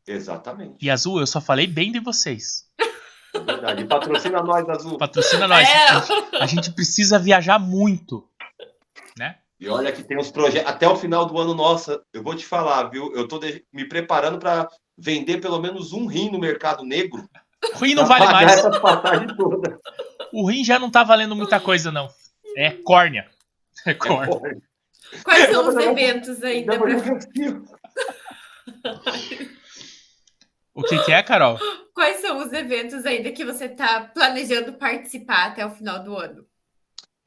Exatamente. 0.07 0.75
E 0.81 0.89
azul, 0.89 1.19
eu 1.19 1.27
só 1.27 1.41
falei 1.41 1.67
bem 1.67 1.91
de 1.91 1.99
vocês. 1.99 2.65
É 3.33 3.39
verdade. 3.39 3.85
Patrocina 3.85 4.41
nós, 4.41 4.67
Azul. 4.69 4.97
Patrocina 4.97 5.47
nós. 5.47 5.67
É. 5.67 6.37
A 6.41 6.45
gente 6.45 6.71
precisa 6.71 7.19
viajar 7.19 7.59
muito. 7.59 8.27
Né? 9.17 9.37
E 9.59 9.67
olha 9.69 9.91
que 9.91 10.03
tem 10.03 10.17
uns 10.17 10.29
projetos. 10.31 10.69
Até 10.69 10.87
o 10.87 10.95
final 10.95 11.25
do 11.25 11.37
ano, 11.39 11.53
nossa, 11.53 12.01
eu 12.13 12.21
vou 12.21 12.35
te 12.35 12.45
falar, 12.45 12.89
viu? 12.89 13.11
Eu 13.15 13.27
tô 13.27 13.39
de- 13.39 13.65
me 13.73 13.87
preparando 13.87 14.37
para 14.37 14.67
vender 14.97 15.39
pelo 15.39 15.59
menos 15.59 15.93
um 15.93 16.05
rim 16.05 16.29
no 16.31 16.39
mercado 16.39 16.83
negro. 16.83 17.27
O 17.75 17.83
rim 17.85 17.95
não 17.95 18.05
vale 18.05 18.25
pagar 18.25 18.45
mais. 18.45 18.61
O 20.31 20.45
rim 20.47 20.63
já 20.63 20.77
não 20.77 20.91
tá 20.91 21.03
valendo 21.03 21.35
muita 21.35 21.59
coisa, 21.59 21.91
não. 21.91 22.07
É 22.55 22.71
córnea. 22.71 23.27
É 23.85 23.93
córnea. 23.93 24.27
Porra, 24.27 24.57
Quais 25.23 25.49
são 25.51 25.67
os 25.69 25.75
eventos 25.75 26.43
ainda? 26.43 26.77
pra-. 26.77 26.87
O 30.73 30.83
que, 30.83 31.03
que 31.05 31.11
é, 31.11 31.23
Carol? 31.23 31.57
Quais 31.93 32.17
são 32.21 32.37
os 32.45 32.53
eventos 32.53 33.05
ainda 33.05 33.31
que 33.31 33.43
você 33.43 33.67
tá 33.69 34.01
planejando 34.13 34.73
participar 34.73 35.47
até 35.47 35.65
o 35.65 35.71
final 35.71 36.03
do 36.03 36.15
ano? 36.15 36.45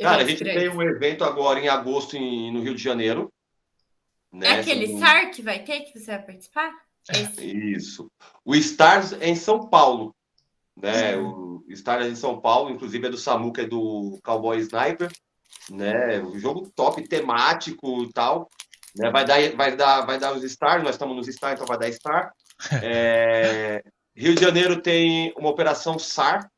Cara, 0.00 0.22
a 0.22 0.24
gente 0.24 0.42
tem 0.42 0.68
um 0.68 0.82
evento 0.82 1.24
agora 1.24 1.60
em 1.60 1.68
agosto 1.68 2.16
em- 2.16 2.52
no 2.52 2.62
Rio 2.62 2.74
de 2.74 2.82
Janeiro. 2.82 3.30
né? 4.32 4.46
É 4.46 4.60
aquele 4.60 4.86
São- 4.86 4.98
SAR 5.00 5.30
que 5.32 5.42
vai 5.42 5.58
ter, 5.64 5.80
que 5.80 5.98
você 5.98 6.06
vai 6.12 6.22
participar? 6.22 6.70
Esse. 7.10 7.44
Isso. 7.72 8.10
O 8.44 8.54
Stars 8.54 9.12
é 9.14 9.28
em 9.28 9.34
São 9.34 9.68
Paulo. 9.68 10.14
Né? 10.76 11.16
O 11.16 11.64
Stars 11.70 12.06
é 12.06 12.08
em 12.08 12.14
São 12.14 12.40
Paulo, 12.40 12.70
inclusive 12.70 13.06
é 13.06 13.10
do 13.10 13.18
Samu, 13.18 13.52
que 13.52 13.62
é 13.62 13.66
do 13.66 14.18
Cowboy 14.22 14.58
Sniper. 14.60 15.10
Né? 15.68 16.20
O 16.22 16.38
jogo 16.38 16.70
top, 16.76 17.02
temático 17.08 18.04
e 18.04 18.12
tal. 18.12 18.48
Né? 18.96 19.10
Vai, 19.10 19.24
dar, 19.24 19.56
vai, 19.56 19.76
dar, 19.76 20.00
vai 20.06 20.18
dar 20.18 20.32
os 20.32 20.44
Stars, 20.44 20.82
nós 20.84 20.94
estamos 20.94 21.16
nos 21.16 21.26
Stars, 21.28 21.54
então 21.54 21.66
vai 21.66 21.78
dar 21.78 21.92
Star. 21.92 22.32
É, 22.84 23.82
Rio 24.14 24.34
de 24.34 24.40
Janeiro 24.42 24.80
tem 24.82 25.32
uma 25.36 25.48
operação 25.48 25.98
SAR, 25.98 26.48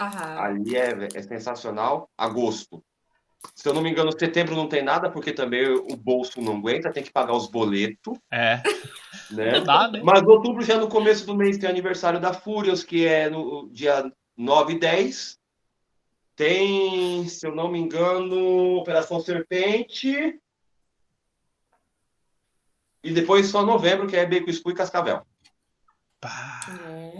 Aham. 0.00 0.38
ali 0.40 0.76
é, 0.76 1.08
é 1.14 1.22
sensacional. 1.22 2.08
Agosto. 2.16 2.82
Se 3.54 3.66
eu 3.68 3.72
não 3.74 3.80
me 3.82 3.90
engano, 3.90 4.12
setembro 4.12 4.54
não 4.54 4.68
tem 4.68 4.82
nada, 4.82 5.10
porque 5.10 5.32
também 5.32 5.66
o 5.66 5.96
bolso 5.96 6.40
não 6.42 6.56
aguenta, 6.58 6.92
tem 6.92 7.02
que 7.02 7.10
pagar 7.12 7.34
os 7.34 7.46
boletos, 7.46 8.18
É. 8.30 8.62
né? 9.30 9.52
Não 9.58 9.64
dá, 9.64 9.88
né? 9.90 10.00
Mas 10.04 10.22
outubro, 10.22 10.62
já 10.62 10.76
no 10.78 10.88
começo 10.88 11.24
do 11.24 11.34
mês, 11.34 11.56
tem 11.56 11.68
aniversário 11.68 12.20
da 12.20 12.34
Furious, 12.34 12.84
que 12.84 13.06
é 13.06 13.30
no 13.30 13.68
dia 13.72 14.10
9 14.36 14.74
e 14.74 14.78
10. 14.78 15.38
Tem, 16.36 17.26
se 17.28 17.46
eu 17.46 17.54
não 17.54 17.70
me 17.70 17.78
engano, 17.78 18.76
Operação 18.76 19.20
Serpente. 19.20 20.38
E 23.02 23.12
depois 23.12 23.46
só 23.48 23.64
novembro, 23.64 24.06
que 24.06 24.16
é 24.16 24.26
Beco 24.26 24.50
Escuro 24.50 24.74
e 24.74 24.78
Cascavel. 24.78 25.22
Pá. 26.20 26.60
É. 26.68 27.18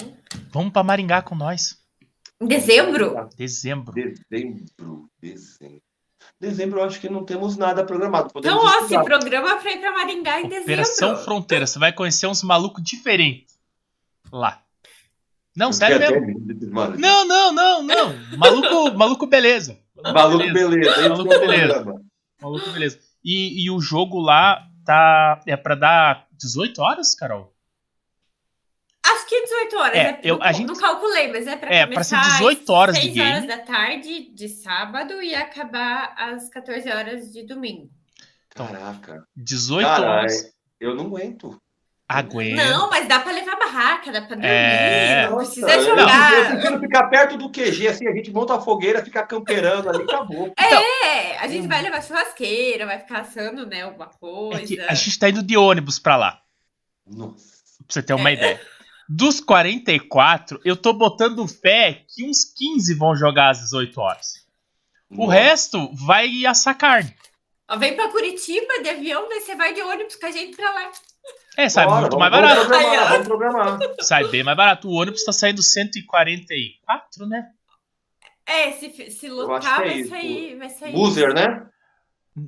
Vamos 0.53 0.73
pra 0.73 0.83
Maringá 0.83 1.23
com 1.23 1.35
nós. 1.35 1.80
Em 2.41 2.47
dezembro? 2.47 3.29
Dezembro. 3.37 3.93
Dezembro, 3.93 5.11
dezembro. 5.21 5.83
Dezembro 6.41 6.81
eu 6.81 6.85
acho 6.85 7.01
que 7.01 7.09
não 7.09 7.25
temos 7.25 7.57
nada 7.57 7.85
programado. 7.85 8.33
Podemos 8.33 8.63
Então, 8.63 8.85
ó, 8.85 8.87
se 8.89 9.05
programa 9.05 9.57
pra 9.57 9.71
ir 9.73 9.79
pra 9.79 9.93
Maringá 9.93 10.41
em 10.41 10.47
Operação 10.47 11.09
dezembro. 11.11 11.25
Fronteira. 11.25 11.67
Você 11.67 11.79
vai 11.79 11.93
conhecer 11.93 12.27
uns 12.27 12.43
malucos 12.43 12.83
diferentes 12.83 13.59
lá. 14.33 14.63
Não, 15.57 15.69
Eu 15.69 15.73
sério 15.73 15.99
mesmo. 15.99 16.81
até. 16.83 16.97
Não, 16.97 17.27
não, 17.27 17.53
não, 17.53 17.83
não. 17.83 18.15
Maluco, 18.39 18.97
maluco 18.97 19.27
beleza. 19.27 19.79
Maluco, 20.03 20.39
beleza. 20.53 21.09
Maluco, 21.09 21.33
é 21.33 21.39
beleza. 21.41 21.75
programa. 21.75 22.03
Maluco 22.41 22.71
beleza. 22.71 22.99
E, 23.23 23.65
e 23.65 23.71
o 23.71 23.81
jogo 23.81 24.19
lá 24.19 24.67
tá. 24.85 25.43
É 25.47 25.57
pra 25.57 25.75
dar 25.75 26.27
18 26.33 26.81
horas, 26.81 27.15
Carol? 27.15 27.53
Acho 29.13 29.27
que 29.27 29.43
18 29.43 29.77
horas. 29.79 29.97
É, 29.97 30.01
É, 30.01 30.21
eu- 30.25 30.39
não, 30.39 30.45
a 30.47 30.53
gente- 30.53 30.67
não 30.69 30.75
calculei, 30.77 31.29
mas 31.33 31.47
é 31.47 31.57
pra 31.57 31.75
É, 31.75 31.87
pra 31.87 32.03
ser 32.05 32.17
começar 32.17 32.33
18 32.39 32.73
horas 32.73 32.97
de 32.97 33.03
6 33.13 33.19
horas 33.21 33.33
game. 33.35 33.47
da 33.47 33.59
tarde 33.59 34.31
de 34.35 34.49
sábado 34.49 35.23
e 35.23 35.35
acabar 35.35 36.15
às 36.17 36.49
14 36.49 36.91
horas 36.91 37.33
de 37.33 37.43
domingo. 37.47 37.89
Caraca. 38.55 39.25
18 39.37 39.87
Cara, 39.87 40.11
horas. 40.11 40.53
Eu 40.79 40.95
não 40.95 41.07
aguento. 41.07 41.61
Aguenta. 42.09 42.57
Não, 42.65 42.91
mas 42.91 43.07
dá 43.07 43.21
pra 43.21 43.31
levar 43.31 43.57
barraca, 43.57 44.11
dá 44.11 44.21
pra 44.23 44.31
dormir, 44.35 44.49
É. 44.49 45.27
não 45.27 45.37
Nossa, 45.37 45.45
precisa 45.53 45.73
eu- 45.77 45.85
jogar. 45.85 46.33
Eu 46.33 46.51
prefiro 46.51 46.81
ficar 46.81 47.05
perto 47.09 47.37
do 47.39 47.49
QG, 47.53 47.87
assim, 47.87 48.09
a 48.09 48.13
gente 48.13 48.33
monta 48.33 48.57
a 48.57 48.61
fogueira, 48.61 49.05
fica 49.05 49.25
camperando 49.25 49.89
ali, 49.89 50.03
acabou. 50.03 50.53
É, 50.59 51.39
a 51.39 51.47
gente 51.47 51.69
vai 51.69 51.81
levar 51.81 52.03
churrasqueira, 52.03 52.85
vai 52.85 52.99
ficar 52.99 53.21
assando, 53.21 53.65
né, 53.65 53.83
alguma 53.83 54.07
coisa. 54.09 54.61
É 54.61 54.67
que 54.67 54.81
a 54.81 54.95
gente 54.95 55.19
tá 55.21 55.29
indo 55.29 55.41
de 55.41 55.57
ônibus 55.57 56.01
pra 56.01 56.17
lá. 56.17 56.41
Nossa. 57.07 57.61
Pra 57.87 57.95
você 57.95 58.03
ter 58.03 58.15
uma 58.15 58.33
ideia. 58.33 58.61
Dos 59.13 59.41
44, 59.41 60.61
eu 60.65 60.77
tô 60.77 60.93
botando 60.93 61.45
fé 61.49 62.05
que 62.15 62.25
uns 62.25 62.45
15 62.45 62.95
vão 62.95 63.17
jogar 63.17 63.51
às 63.51 63.59
18 63.59 64.01
horas. 64.01 64.47
O 65.11 65.27
Nossa. 65.27 65.33
resto 65.33 65.91
vai 65.93 66.47
assar 66.47 66.79
carne. 66.79 67.13
Vem 67.77 67.97
pra 67.97 68.07
Curitiba 68.07 68.81
de 68.81 68.89
avião, 68.89 69.29
daí 69.29 69.41
você 69.41 69.57
vai 69.57 69.75
de 69.75 69.83
ônibus 69.83 70.15
com 70.15 70.27
a 70.27 70.31
gente 70.31 70.57
pra 70.57 70.71
lá. 70.73 70.93
É, 71.57 71.69
sai 71.69 71.87
Bora, 71.87 72.03
muito 72.03 72.17
mais 72.21 72.31
barato. 72.31 72.55
Vamos 72.55 72.69
programar, 72.69 73.09
vamos 73.09 73.27
programar. 73.27 73.79
Sai 74.01 74.29
bem 74.29 74.45
mais 74.45 74.57
barato. 74.57 74.89
O 74.89 74.93
ônibus 74.93 75.25
tá 75.25 75.33
saindo 75.33 75.61
144, 75.61 77.27
né? 77.27 77.49
É, 78.47 78.71
se, 78.71 79.11
se 79.11 79.29
lutar, 79.29 79.85
é 79.87 79.89
vai 79.89 80.05
sair, 80.05 80.57
vai 80.57 80.71
sair. 80.71 80.93
Boozer, 80.93 81.35
né? 81.35 81.67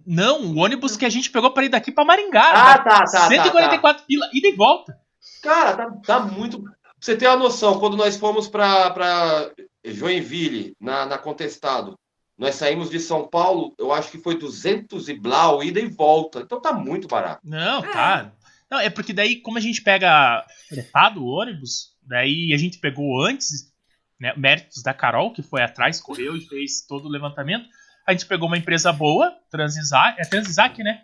Não, 0.07 0.43
o 0.43 0.59
ônibus 0.59 0.97
que 0.97 1.05
a 1.05 1.11
gente 1.11 1.29
pegou 1.29 1.51
pra 1.51 1.65
ir 1.65 1.71
daqui 1.71 1.91
pra 1.91 2.05
Maringá. 2.05 2.53
Ah, 2.53 2.79
tá? 2.79 2.85
tá, 2.85 3.05
tá, 3.05 3.11
tá, 3.11 3.27
144 3.27 4.07
pila, 4.07 4.31
ida 4.33 4.47
e 4.47 4.55
volta. 4.55 5.02
Cara, 5.43 5.77
tá, 5.77 5.91
tá 6.07 6.21
muito. 6.21 6.63
Pra 6.63 6.73
você 7.01 7.17
ter 7.17 7.27
a 7.27 7.37
noção, 7.37 7.79
quando 7.79 7.97
nós 7.97 8.17
fomos 8.17 8.49
pra, 8.49 8.91
pra 8.91 9.51
Joinville, 9.85 10.77
na, 10.81 11.05
na 11.05 11.19
Contestado, 11.19 11.99
nós 12.39 12.55
saímos 12.55 12.91
de 12.91 12.99
São 12.99 13.29
Paulo, 13.29 13.75
eu 13.79 13.93
acho 13.93 14.11
que 14.11 14.19
foi 14.19 14.39
200 14.39 15.09
e 15.09 15.15
blau, 15.15 15.63
ida 15.63 15.81
e 15.81 15.87
volta. 15.87 16.41
Então 16.41 16.61
tá 16.61 16.73
muito 16.73 17.09
barato. 17.09 17.41
Não, 17.45 17.83
tá. 17.83 18.33
Não, 18.71 18.81
é 18.81 18.89
porque 18.89 19.13
daí, 19.13 19.37
como 19.37 19.59
a 19.59 19.61
gente 19.61 19.83
pega 19.83 20.45
fretado 20.69 21.23
o 21.23 21.29
ônibus, 21.29 21.95
daí 22.03 22.53
a 22.55 22.57
gente 22.57 22.79
pegou 22.79 23.23
antes, 23.23 23.71
né, 24.19 24.33
méritos 24.37 24.83
da 24.83 24.95
Carol, 24.95 25.33
que 25.33 25.43
foi 25.43 25.63
atrás, 25.63 26.01
correu 26.01 26.37
e 26.37 26.47
fez 26.47 26.81
todo 26.87 27.07
o 27.07 27.11
levantamento. 27.11 27.69
A 28.07 28.13
gente 28.13 28.27
pegou 28.27 28.49
uma 28.49 28.57
empresa 28.57 28.93
boa, 28.93 29.37
Transisar, 29.51 30.17
é 30.19 30.25
Transisac, 30.25 30.83
né? 30.83 31.03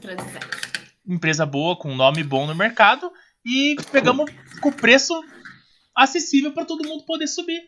Transar. 0.00 0.42
Empresa 1.06 1.44
boa, 1.44 1.76
com 1.76 1.90
um 1.90 1.96
nome 1.96 2.22
bom 2.22 2.46
no 2.46 2.54
mercado, 2.54 3.12
e 3.44 3.76
pegamos 3.90 4.30
com 4.60 4.72
preço 4.72 5.14
acessível 5.94 6.52
para 6.52 6.64
todo 6.64 6.86
mundo 6.86 7.04
poder 7.04 7.26
subir. 7.26 7.60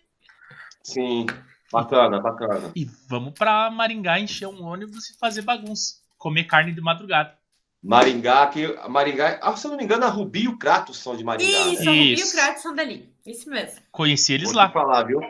Sim, 0.82 1.26
bacana, 1.72 2.20
bacana. 2.20 2.72
E 2.74 2.84
vamos 3.08 3.34
pra 3.34 3.70
Maringá 3.70 4.18
encher 4.18 4.46
um 4.48 4.62
ônibus 4.62 5.10
e 5.10 5.18
fazer 5.18 5.42
bagunça. 5.42 5.96
Comer 6.18 6.44
carne 6.44 6.72
de 6.72 6.80
madrugada. 6.80 7.36
Maringá, 7.82 8.46
que 8.46 8.66
Maringá, 8.88 9.38
ah, 9.42 9.54
se 9.56 9.66
eu 9.66 9.70
não 9.70 9.76
me 9.76 9.84
engano, 9.84 10.06
a 10.06 10.08
Rubi 10.08 10.44
e 10.44 10.48
o 10.48 10.56
Kratos 10.56 10.96
são 10.96 11.14
de 11.14 11.22
Maringá. 11.22 11.50
Isso, 11.70 11.84
né? 11.84 11.90
Rubi 11.90 12.20
e 12.20 12.22
o 12.22 12.32
Kratos 12.32 12.62
são 12.62 12.74
dali. 12.74 13.12
Isso 13.26 13.50
mesmo. 13.50 13.80
Conheci 13.92 14.32
eles 14.32 14.48
Vou 14.48 14.56
lá. 14.56 14.70
falar, 14.70 15.02
viu? 15.04 15.20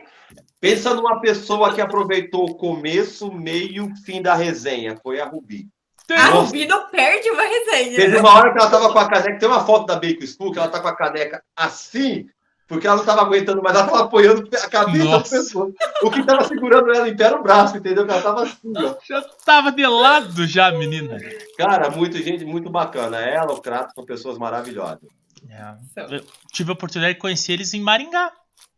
Pensa 0.61 0.95
numa 0.95 1.21
pessoa 1.21 1.75
que 1.75 1.81
aproveitou 1.81 2.49
o 2.49 2.55
começo, 2.57 3.33
meio, 3.33 3.93
fim 4.05 4.23
da 4.23 4.35
resenha. 4.35 4.97
Foi 5.03 5.21
a 5.21 5.27
Rubi. 5.27 5.69
A. 6.13 6.27
Rubi 6.29 6.67
não 6.67 6.89
perde 6.91 7.31
uma 7.31 7.43
resenha. 7.43 7.97
Teve 7.97 8.19
uma 8.19 8.35
hora 8.35 8.53
que 8.53 8.59
ela 8.59 8.71
tava 8.71 8.93
com 8.93 8.99
a 8.99 9.09
caneca. 9.09 9.39
Tem 9.39 9.49
uma 9.49 9.65
foto 9.65 9.87
da 9.87 9.97
Bacon 9.97 10.27
School 10.27 10.53
que 10.53 10.59
ela 10.59 10.69
tá 10.69 10.81
com 10.81 10.89
a 10.89 10.95
caneca 10.95 11.43
assim, 11.57 12.27
porque 12.69 12.87
ela 12.87 12.97
não 12.97 13.05
tava 13.05 13.23
aguentando 13.23 13.63
mais. 13.63 13.75
Ela 13.75 13.87
tava 13.87 14.05
apoiando 14.05 14.47
a 14.53 14.69
cabeça 14.69 15.09
da 15.09 15.21
pessoa. 15.21 15.73
O 16.03 16.11
que 16.11 16.23
tava 16.23 16.45
segurando 16.45 16.95
ela 16.95 17.09
em 17.09 17.17
pé 17.17 17.25
era 17.25 17.41
o 17.41 17.43
braço, 17.43 17.79
entendeu? 17.79 18.05
Que 18.05 18.13
ela 18.13 18.23
tava 18.23 18.43
assim, 18.43 18.73
ó. 18.77 18.97
Já 19.09 19.23
tava 19.47 19.73
de 19.73 19.87
lado 19.87 20.47
já, 20.47 20.71
menina. 20.73 21.17
Cara, 21.57 21.89
muita 21.91 22.19
gente 22.19 22.45
muito 22.45 22.69
bacana. 22.69 23.19
Ela, 23.19 23.53
o 23.53 23.61
Kratos, 23.61 23.95
são 23.95 24.05
pessoas 24.05 24.37
maravilhosas. 24.37 25.09
É. 25.51 26.21
Tive 26.53 26.71
a 26.71 26.75
oportunidade 26.75 27.15
de 27.15 27.21
conhecer 27.21 27.53
eles 27.53 27.73
em 27.73 27.81
Maringá. 27.81 28.31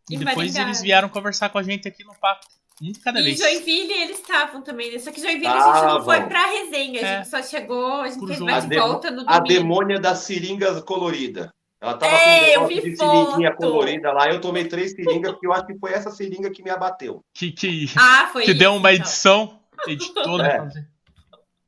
E 0.08 0.16
depois 0.16 0.36
Maringá. 0.36 0.62
eles 0.62 0.80
vieram 0.80 1.08
conversar 1.08 1.48
com 1.48 1.58
a 1.58 1.62
gente 1.62 1.88
aqui 1.88 2.04
no 2.04 2.14
papo. 2.14 2.46
Um 2.82 2.92
de 2.92 3.00
cada 3.00 3.20
E 3.20 3.22
vez. 3.24 3.38
Joinville 3.38 3.92
eles 3.92 4.18
estavam 4.20 4.60
também, 4.62 4.92
né? 4.92 4.98
Só 4.98 5.10
que 5.10 5.20
Joinville 5.20 5.46
a 5.46 5.52
gente 5.74 5.86
não 5.86 6.04
foi 6.04 6.20
pra 6.24 6.44
resenha, 6.46 7.00
a 7.00 7.04
É. 7.08 7.16
gente 7.18 7.28
só 7.30 7.42
chegou, 7.42 8.02
a 8.02 8.08
gente 8.08 8.26
fez 8.26 8.40
A 8.42 8.60
demo- 8.60 8.86
volta 8.86 9.10
no 9.10 9.22
A 9.22 9.38
domingo. 9.38 9.46
demônia 9.60 9.98
das 9.98 10.18
seringas 10.18 10.82
colorida. 10.82 11.50
Ela 11.80 11.94
tava 11.96 12.12
É, 12.14 12.54
com 12.54 12.60
um 12.60 12.70
eu 12.70 12.82
de 12.82 12.96
seringuinha 12.96 13.54
colorida 13.54 14.12
lá. 14.12 14.28
Eu 14.28 14.40
tomei 14.40 14.66
três 14.66 14.92
seringas, 14.92 15.32
porque 15.32 15.46
eu 15.46 15.52
acho 15.52 15.66
que 15.66 15.78
foi 15.78 15.92
essa 15.92 16.10
seringa 16.10 16.50
que 16.50 16.62
me 16.62 16.70
abateu. 16.70 17.20
Que, 17.34 17.52
que, 17.52 17.86
Ah, 17.96 18.28
foi 18.32 18.44
que 18.44 18.50
isso, 18.50 18.58
deu 18.58 18.74
uma 18.74 18.92
então. 18.92 19.04
edição. 19.04 19.60
Editou, 19.86 20.38
né? 20.38 20.70
É. 20.74 20.84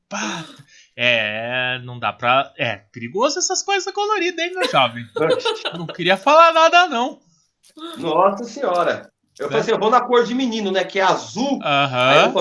Pá. 0.09 0.45
É, 0.97 1.79
não 1.85 1.99
dá 1.99 2.13
pra. 2.13 2.53
É, 2.59 2.77
perigoso 2.91 3.39
essas 3.39 3.63
coisas 3.63 3.93
coloridas, 3.93 4.45
hein, 4.45 4.53
meu 4.55 4.69
jovem? 4.69 5.05
Não 5.79 5.87
queria 5.87 6.17
falar 6.17 6.53
nada, 6.53 6.89
não. 6.89 7.21
Nossa 7.99 8.45
senhora. 8.45 9.09
Eu 9.39 9.47
falei 9.49 9.61
assim, 9.63 9.71
eu 9.71 9.79
vou 9.79 9.91
na 9.91 10.01
cor 10.01 10.25
de 10.25 10.35
menino, 10.35 10.71
né? 10.73 10.85
Que 10.85 10.99
é 10.99 11.03
azul. 11.03 11.59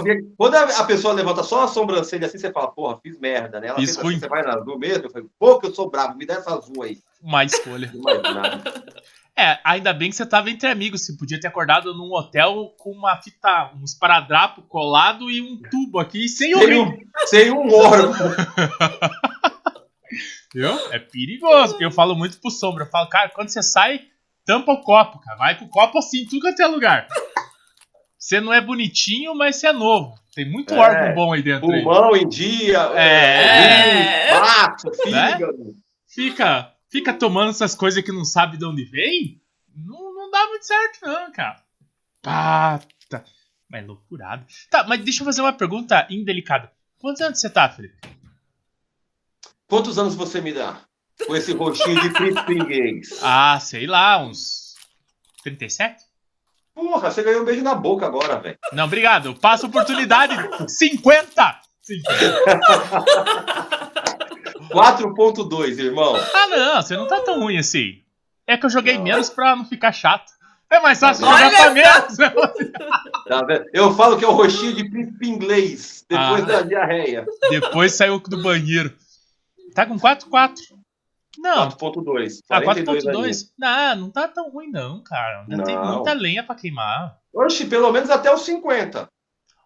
Que- 0.03 0.25
Quando 0.37 0.55
a 0.55 0.83
pessoa 0.83 1.13
levanta 1.13 1.43
só 1.43 1.63
a 1.63 1.67
sobrancelha 1.67 2.25
assim, 2.27 2.37
você 2.37 2.51
fala, 2.51 2.69
porra, 2.71 2.99
fiz 3.03 3.19
merda, 3.19 3.59
né? 3.59 3.67
Ela 3.67 3.79
ruim. 4.01 4.13
assim, 4.15 4.19
você 4.21 4.27
vai 4.27 4.43
na 4.43 4.55
azul 4.55 4.79
mesmo? 4.79 5.05
Eu 5.05 5.09
falei, 5.11 5.27
pô, 5.39 5.59
que 5.59 5.67
eu 5.67 5.73
sou 5.73 5.89
bravo, 5.89 6.17
me 6.17 6.25
dá 6.25 6.35
essa 6.35 6.55
azul 6.55 6.83
aí. 6.83 6.97
Uma 7.21 7.43
escolha. 7.43 7.91
É, 9.39 9.59
ainda 9.63 9.93
bem 9.93 10.09
que 10.09 10.15
você 10.15 10.25
tava 10.25 10.49
entre 10.49 10.67
amigos. 10.67 11.05
Você 11.05 11.15
podia 11.15 11.39
ter 11.39 11.45
acordado 11.45 11.93
num 11.93 12.11
hotel 12.11 12.73
com 12.79 12.89
uma 12.89 13.21
fita, 13.21 13.69
um 13.79 13.83
esparadrapo 13.83 14.63
colado 14.63 15.29
e 15.29 15.39
um 15.39 15.61
tubo 15.69 15.99
aqui 15.99 16.27
sem 16.27 16.55
o 16.55 16.57
sem, 16.57 16.81
um, 16.81 16.97
sem 17.27 17.51
um 17.51 17.71
órgão. 17.71 18.13
Viu? 20.53 20.69
É 20.91 20.97
perigoso. 20.97 21.77
Eu 21.79 21.91
falo 21.91 22.15
muito 22.15 22.39
pro 22.39 22.49
Sombra. 22.49 22.85
Eu 22.85 22.89
falo, 22.89 23.07
cara, 23.09 23.29
quando 23.29 23.49
você 23.49 23.61
sai, 23.61 24.01
tampa 24.47 24.71
o 24.71 24.81
copo, 24.81 25.19
cara. 25.19 25.37
Vai 25.37 25.59
com 25.59 25.65
o 25.65 25.69
copo 25.69 25.99
assim, 25.99 26.25
tudo 26.25 26.41
quanto 26.41 26.59
é 26.61 26.65
lugar. 26.67 27.07
Você 28.17 28.39
não 28.41 28.51
é 28.51 28.59
bonitinho, 28.59 29.35
mas 29.35 29.57
você 29.57 29.67
é 29.67 29.73
novo. 29.73 30.15
Tem 30.33 30.49
muito 30.49 30.73
É. 30.73 30.77
órgão 30.79 31.13
bom 31.13 31.33
aí 31.33 31.41
dentro. 31.43 31.69
aí. 31.71 31.83
Pulmão 31.83 32.15
em 32.15 32.27
dia, 32.27 32.79
É. 32.95 34.31
rim, 34.31 34.39
baço, 34.39 34.87
Né? 35.11 35.33
fígado. 35.33 35.75
Fica, 36.07 36.73
fica 36.89 37.13
tomando 37.13 37.49
essas 37.51 37.75
coisas 37.75 38.03
que 38.03 38.11
não 38.11 38.25
sabe 38.25 38.57
de 38.57 38.65
onde 38.65 38.85
vem. 38.85 39.39
Não, 39.75 40.13
não 40.15 40.31
dá 40.31 40.47
muito 40.47 40.65
certo, 40.65 40.99
não, 41.03 41.31
cara. 41.31 41.61
Pata. 42.21 43.23
Mas 43.69 43.85
loucurado. 43.85 44.45
Tá, 44.71 44.83
mas 44.87 45.03
deixa 45.03 45.21
eu 45.21 45.25
fazer 45.25 45.41
uma 45.41 45.53
pergunta 45.53 46.07
indelicada. 46.09 46.71
Quantos 46.99 47.21
anos 47.21 47.39
você 47.39 47.49
tá, 47.49 47.69
Felipe? 47.69 47.95
Quantos 49.67 49.99
anos 49.99 50.15
você 50.15 50.39
me 50.41 50.53
dá? 50.53 50.81
Com 51.25 51.35
esse 51.35 51.51
roxinho 51.53 51.99
de 52.01 52.09
príncipe 52.11 53.01
Ah, 53.23 53.59
sei 53.59 53.87
lá, 53.87 54.19
uns 54.19 54.75
37? 55.43 55.95
Porra, 56.75 57.09
você 57.09 57.23
ganhou 57.23 57.41
um 57.41 57.45
beijo 57.45 57.63
na 57.63 57.73
boca 57.73 58.05
agora, 58.05 58.39
velho. 58.39 58.57
Não, 58.71 58.85
obrigado. 58.85 59.33
Passa 59.35 59.65
a 59.65 59.69
oportunidade. 59.69 60.35
50! 60.69 61.59
50. 61.81 62.59
4.2, 64.71 65.79
irmão. 65.79 66.15
Ah, 66.33 66.47
não, 66.47 66.81
você 66.81 66.95
não 66.95 67.07
tá 67.07 67.21
tão 67.21 67.39
ruim 67.39 67.57
assim. 67.57 68.01
É 68.45 68.57
que 68.57 68.65
eu 68.65 68.69
joguei 68.69 68.97
menos 68.97 69.29
pra 69.29 69.55
não 69.55 69.65
ficar 69.65 69.91
chato. 69.91 70.31
É 70.69 70.79
mais 70.81 70.99
fácil 70.99 71.25
Olha 71.25 71.45
jogar 71.49 71.63
pra 71.63 71.73
menos. 71.73 72.17
Tá? 73.27 73.45
Eu 73.73 73.93
falo 73.93 74.17
que 74.17 74.23
é 74.23 74.27
o 74.27 74.31
roxinho 74.31 74.73
de 74.73 74.89
príncipe 74.89 75.27
inglês, 75.27 76.05
depois 76.09 76.43
Ah. 76.43 76.45
da 76.45 76.61
diarreia. 76.61 77.25
Depois 77.49 77.93
saiu 77.93 78.19
do 78.21 78.41
banheiro. 78.41 78.93
Tá 79.75 79.85
com 79.85 79.99
4,4. 79.99 80.53
Não, 81.37 81.69
4.2. 81.69 82.41
tá 82.47 82.61
42 82.61 83.05
aninhos. 83.07 83.43
4,2. 83.43 83.49
Não, 83.57 83.95
não 83.95 84.09
tá 84.11 84.27
tão 84.27 84.49
ruim 84.49 84.69
não, 84.71 85.03
cara. 85.03 85.45
Ainda 85.49 85.63
tem 85.63 85.75
Não. 85.75 85.95
muita 85.95 86.13
lenha 86.13 86.43
pra 86.43 86.55
queimar. 86.55 87.15
Oxe, 87.33 87.65
pelo 87.65 87.91
menos 87.91 88.09
até 88.09 88.33
os 88.33 88.41
50. 88.41 89.07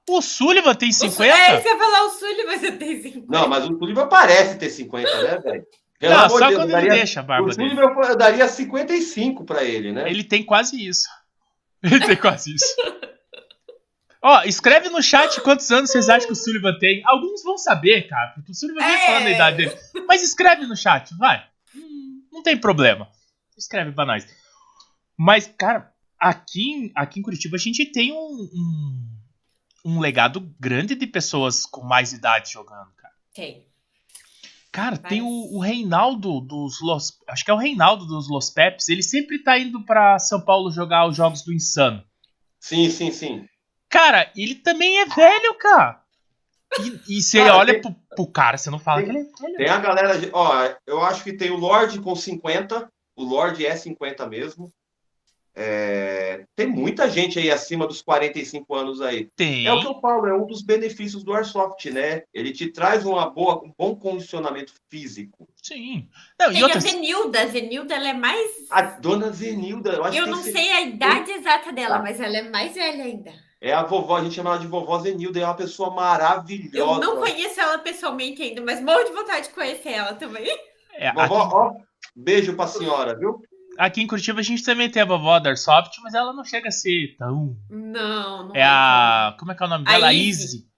O 0.09 0.21
Sullivan 0.21 0.73
tem 0.75 0.89
É, 0.89 0.91
50? 0.91 1.61
você 1.61 1.67
ia 1.69 1.77
falar 1.77 2.03
o 2.05 2.09
Sully, 2.09 2.43
mas 2.45 2.59
você 2.61 2.71
tem 2.73 3.01
50. 3.01 3.27
Não, 3.29 3.47
mas 3.47 3.63
o 3.69 3.77
Sullivan 3.77 4.07
parece 4.07 4.57
ter 4.57 4.69
50, 4.69 5.23
né, 5.23 5.37
velho? 5.39 5.65
Pelo 5.99 6.13
Não, 6.15 6.29
só 6.29 6.39
de 6.39 6.47
Deus, 6.47 6.55
quando 6.55 6.71
eu 6.71 6.77
ele 6.77 6.87
daria- 6.87 6.89
deixa 6.93 7.19
a 7.19 7.23
barba 7.23 7.47
O 7.47 7.55
dele. 7.55 7.69
Sullivan 7.69 8.01
eu 8.09 8.17
daria 8.17 8.47
55 8.47 9.45
pra 9.45 9.63
ele, 9.63 9.91
né? 9.93 10.09
Ele 10.09 10.23
tem 10.23 10.43
quase 10.43 10.85
isso. 10.85 11.07
Ele 11.83 11.99
tem 12.05 12.15
quase 12.17 12.53
isso. 12.53 12.75
Ó, 14.23 14.43
escreve 14.43 14.89
no 14.89 15.01
chat 15.01 15.41
quantos 15.41 15.71
anos 15.71 15.89
vocês 15.89 16.07
acham 16.09 16.27
que 16.27 16.33
o 16.33 16.35
Sullivan 16.35 16.77
tem. 16.77 17.01
Alguns 17.05 17.41
vão 17.43 17.57
saber, 17.57 18.07
cara, 18.07 18.33
porque 18.35 18.51
o 18.51 18.55
Sullivan 18.55 18.79
vem 18.85 18.95
É. 18.95 19.05
falando 19.07 19.25
a 19.27 19.31
idade 19.31 19.57
dele. 19.57 19.75
Mas 20.07 20.21
escreve 20.21 20.67
no 20.67 20.75
chat, 20.77 21.11
vai. 21.17 21.43
Não 22.41 22.43
tem 22.43 22.57
problema. 22.57 23.07
Escreve 23.55 23.91
pra 23.91 24.03
nós. 24.03 24.25
Mas, 25.15 25.45
cara, 25.45 25.93
aqui, 26.19 26.71
em- 26.71 26.91
aqui 26.95 27.19
em 27.19 27.21
Curitiba 27.23 27.55
a 27.55 27.59
gente 27.59 27.85
tem 27.85 28.11
um, 28.11 28.49
um, 28.51 29.07
um 29.85 29.99
legado 29.99 30.51
grande 30.59 30.95
de 30.95 31.05
pessoas 31.05 31.67
com 31.67 31.83
mais 31.83 32.13
idade 32.13 32.51
jogando, 32.51 32.91
cara. 32.97 33.13
Tem. 33.31 33.67
Cara, 34.71 34.97
Mas- 34.99 35.07
tem 35.09 35.21
o, 35.21 35.27
o 35.55 35.59
Reinaldo 35.59 36.41
dos 36.41 36.81
Los. 36.81 37.19
Acho 37.27 37.45
que 37.45 37.51
é 37.51 37.53
o 37.53 37.57
Reinaldo 37.57 38.07
dos 38.07 38.27
Los 38.27 38.49
Peps. 38.49 38.89
Ele 38.89 39.03
sempre 39.03 39.37
tá 39.43 39.59
indo 39.59 39.85
pra 39.85 40.17
São 40.17 40.41
Paulo 40.41 40.71
jogar 40.71 41.05
os 41.07 41.15
jogos 41.15 41.43
do 41.43 41.53
Insano. 41.53 42.03
Sim, 42.59 42.89
sim, 42.89 43.11
sim. 43.11 43.45
Cara, 43.87 44.31
ele 44.35 44.55
também 44.55 44.97
é 45.01 45.05
velho, 45.05 45.53
cara. 45.59 46.01
E, 46.79 47.17
e 47.17 47.21
você 47.21 47.37
Cara, 47.43 47.57
olha 47.57 47.73
tem- 47.73 47.81
pro, 47.83 47.95
pro 48.15 48.27
cara, 48.27 48.57
você 48.57 48.69
não 48.69 48.79
fala 48.79 49.01
tem- 49.03 49.11
que 49.25 49.45
ele 49.45 49.55
é. 49.55 49.57
Tem 49.57 49.69
a 49.69 49.77
galera. 49.79 50.17
de- 50.19 50.29
Ó, 50.33 50.69
eu 50.87 51.01
acho 51.01 51.23
que 51.23 51.33
tem 51.33 51.51
o 51.51 51.57
Lorde 51.57 51.99
com 52.01 52.15
50. 52.15 52.87
O 53.15 53.23
Lorde 53.23 53.65
é 53.65 53.75
50 53.75 54.25
mesmo. 54.27 54.71
É, 55.53 56.45
tem 56.55 56.65
muita 56.65 57.09
gente 57.09 57.37
aí 57.37 57.51
acima 57.51 57.85
dos 57.85 58.01
45 58.01 58.73
anos 58.73 59.01
aí. 59.01 59.27
Tem. 59.35 59.67
É 59.67 59.73
o 59.73 59.81
que 59.81 59.87
eu 59.87 59.99
falo, 59.99 60.25
é 60.25 60.33
um 60.33 60.45
dos 60.47 60.61
benefícios 60.61 61.25
do 61.25 61.33
Airsoft, 61.33 61.89
né? 61.91 62.23
Ele 62.33 62.53
te 62.53 62.71
traz 62.71 63.05
uma 63.05 63.29
boa, 63.29 63.61
um 63.61 63.71
bom 63.77 63.93
condicionamento 63.93 64.71
físico. 64.89 65.49
Sim. 65.61 66.07
Não, 66.39 66.49
e 66.51 66.53
Tem 66.53 66.63
outra. 66.63 66.77
a 66.77 66.81
Zenilda. 66.81 67.41
A 67.41 67.47
Zenilda, 67.47 67.95
ela 67.95 68.07
é 68.09 68.13
mais. 68.13 68.49
A 68.71 68.81
dona 68.81 69.29
Zenilda, 69.31 69.89
eu 69.91 70.05
acho 70.05 70.17
Eu 70.17 70.23
que 70.23 70.29
não 70.31 70.39
esse- 70.39 70.53
sei 70.53 70.71
a 70.71 70.81
idade 70.83 71.31
exata 71.31 71.73
dela, 71.73 71.99
mas 71.99 72.21
ela 72.21 72.37
é 72.37 72.49
mais 72.49 72.73
velha 72.73 73.03
ainda. 73.03 73.33
É 73.61 73.71
a 73.73 73.83
vovó, 73.83 74.17
a 74.17 74.23
gente 74.23 74.33
chama 74.33 74.49
ela 74.49 74.59
de 74.59 74.65
vovó 74.67 74.97
Zenilda, 74.99 75.39
é 75.39 75.45
uma 75.45 75.53
pessoa 75.53 75.91
maravilhosa. 75.91 76.75
Eu 76.75 76.99
não 76.99 77.17
conheço 77.17 77.61
ela 77.61 77.77
pessoalmente 77.77 78.41
ainda, 78.41 78.61
mas 78.61 78.81
morro 78.81 79.03
de 79.03 79.11
vontade 79.13 79.47
de 79.47 79.53
conhecer 79.53 79.91
ela 79.91 80.15
também. 80.15 80.47
é, 80.95 81.13
Vovó, 81.13 81.41
aqui, 81.43 81.55
ó, 81.55 81.73
beijo 82.15 82.55
pra 82.55 82.65
senhora, 82.65 83.15
viu? 83.17 83.39
aqui 83.77 84.01
em 84.01 84.07
Curitiba 84.07 84.39
a 84.39 84.43
gente 84.43 84.63
também 84.63 84.89
tem 84.89 85.01
a 85.01 85.05
vovó 85.05 85.39
da 85.39 85.49
Airsoft, 85.49 85.95
mas 86.03 86.13
ela 86.13 86.33
não 86.33 86.43
chega 86.43 86.69
a 86.69 86.71
ser 86.71 87.15
tão. 87.17 87.55
Não, 87.69 88.47
não 88.47 88.55
É 88.55 88.63
a. 88.63 89.35
Como 89.39 89.51
é 89.51 89.55
que 89.55 89.63
é 89.63 89.65
o 89.65 89.69
nome 89.69 89.85
dela? 89.85 90.07
A 90.07 90.13
Izzy. 90.13 90.43
Izzy. 90.43 90.71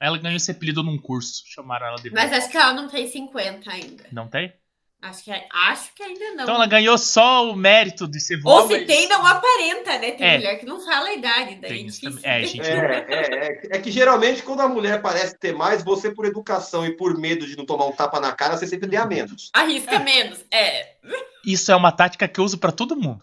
Ela 0.00 0.18
ganhou 0.18 0.36
esse 0.36 0.50
apelido 0.50 0.82
num 0.82 0.98
curso. 0.98 1.42
Chamaram 1.46 1.86
ela 1.86 1.96
de. 1.96 2.10
Mas 2.10 2.30
vovó. 2.30 2.36
acho 2.36 2.50
que 2.50 2.56
ela 2.56 2.72
não 2.72 2.88
tem 2.88 3.08
50 3.08 3.70
ainda. 3.70 4.04
Não 4.12 4.28
tem? 4.28 4.52
Acho 5.00 5.22
que, 5.24 5.30
acho 5.30 5.94
que 5.94 6.02
ainda 6.02 6.24
não. 6.34 6.42
Então 6.42 6.54
ela 6.56 6.66
ganhou 6.66 6.98
só 6.98 7.48
o 7.48 7.54
mérito 7.54 8.08
de 8.08 8.18
ser 8.20 8.40
vó. 8.40 8.62
Ou 8.62 8.66
se 8.66 8.78
mas- 8.78 8.86
tem, 8.86 9.08
não 9.08 9.24
aparenta, 9.24 9.92
né? 9.98 10.10
Tem 10.10 10.26
É. 10.26 10.36
mulher 10.38 10.58
que 10.58 10.66
não 10.66 10.80
fala 10.80 11.06
a 11.08 11.14
idade, 11.14 11.54
daí 11.54 11.70
Tem 11.70 11.86
é. 12.24 12.40
É, 12.40 12.44
gente. 12.44 12.60
É, 12.68 13.06
é, 13.08 13.14
é, 13.14 13.76
é 13.76 13.80
que 13.80 13.92
geralmente 13.92 14.42
quando 14.42 14.60
a 14.60 14.68
mulher 14.68 15.00
parece 15.00 15.38
ter 15.38 15.54
mais, 15.54 15.84
você 15.84 16.10
por 16.10 16.24
educação 16.26 16.84
e 16.84 16.96
por 16.96 17.16
medo 17.16 17.46
de 17.46 17.56
não 17.56 17.64
tomar 17.64 17.86
um 17.86 17.92
tapa 17.92 18.18
na 18.18 18.32
cara, 18.32 18.56
você 18.56 18.66
sempre 18.66 18.88
tem 18.88 18.98
a 18.98 19.06
menos. 19.06 19.50
Arrisca 19.54 20.00
menos. 20.00 20.44
É. 20.52 20.94
Isso 21.46 21.70
é 21.70 21.76
uma 21.76 21.92
tática 21.92 22.26
que 22.26 22.40
eu 22.40 22.44
uso 22.44 22.58
pra 22.58 22.72
todo 22.72 22.96
mundo. 22.96 23.22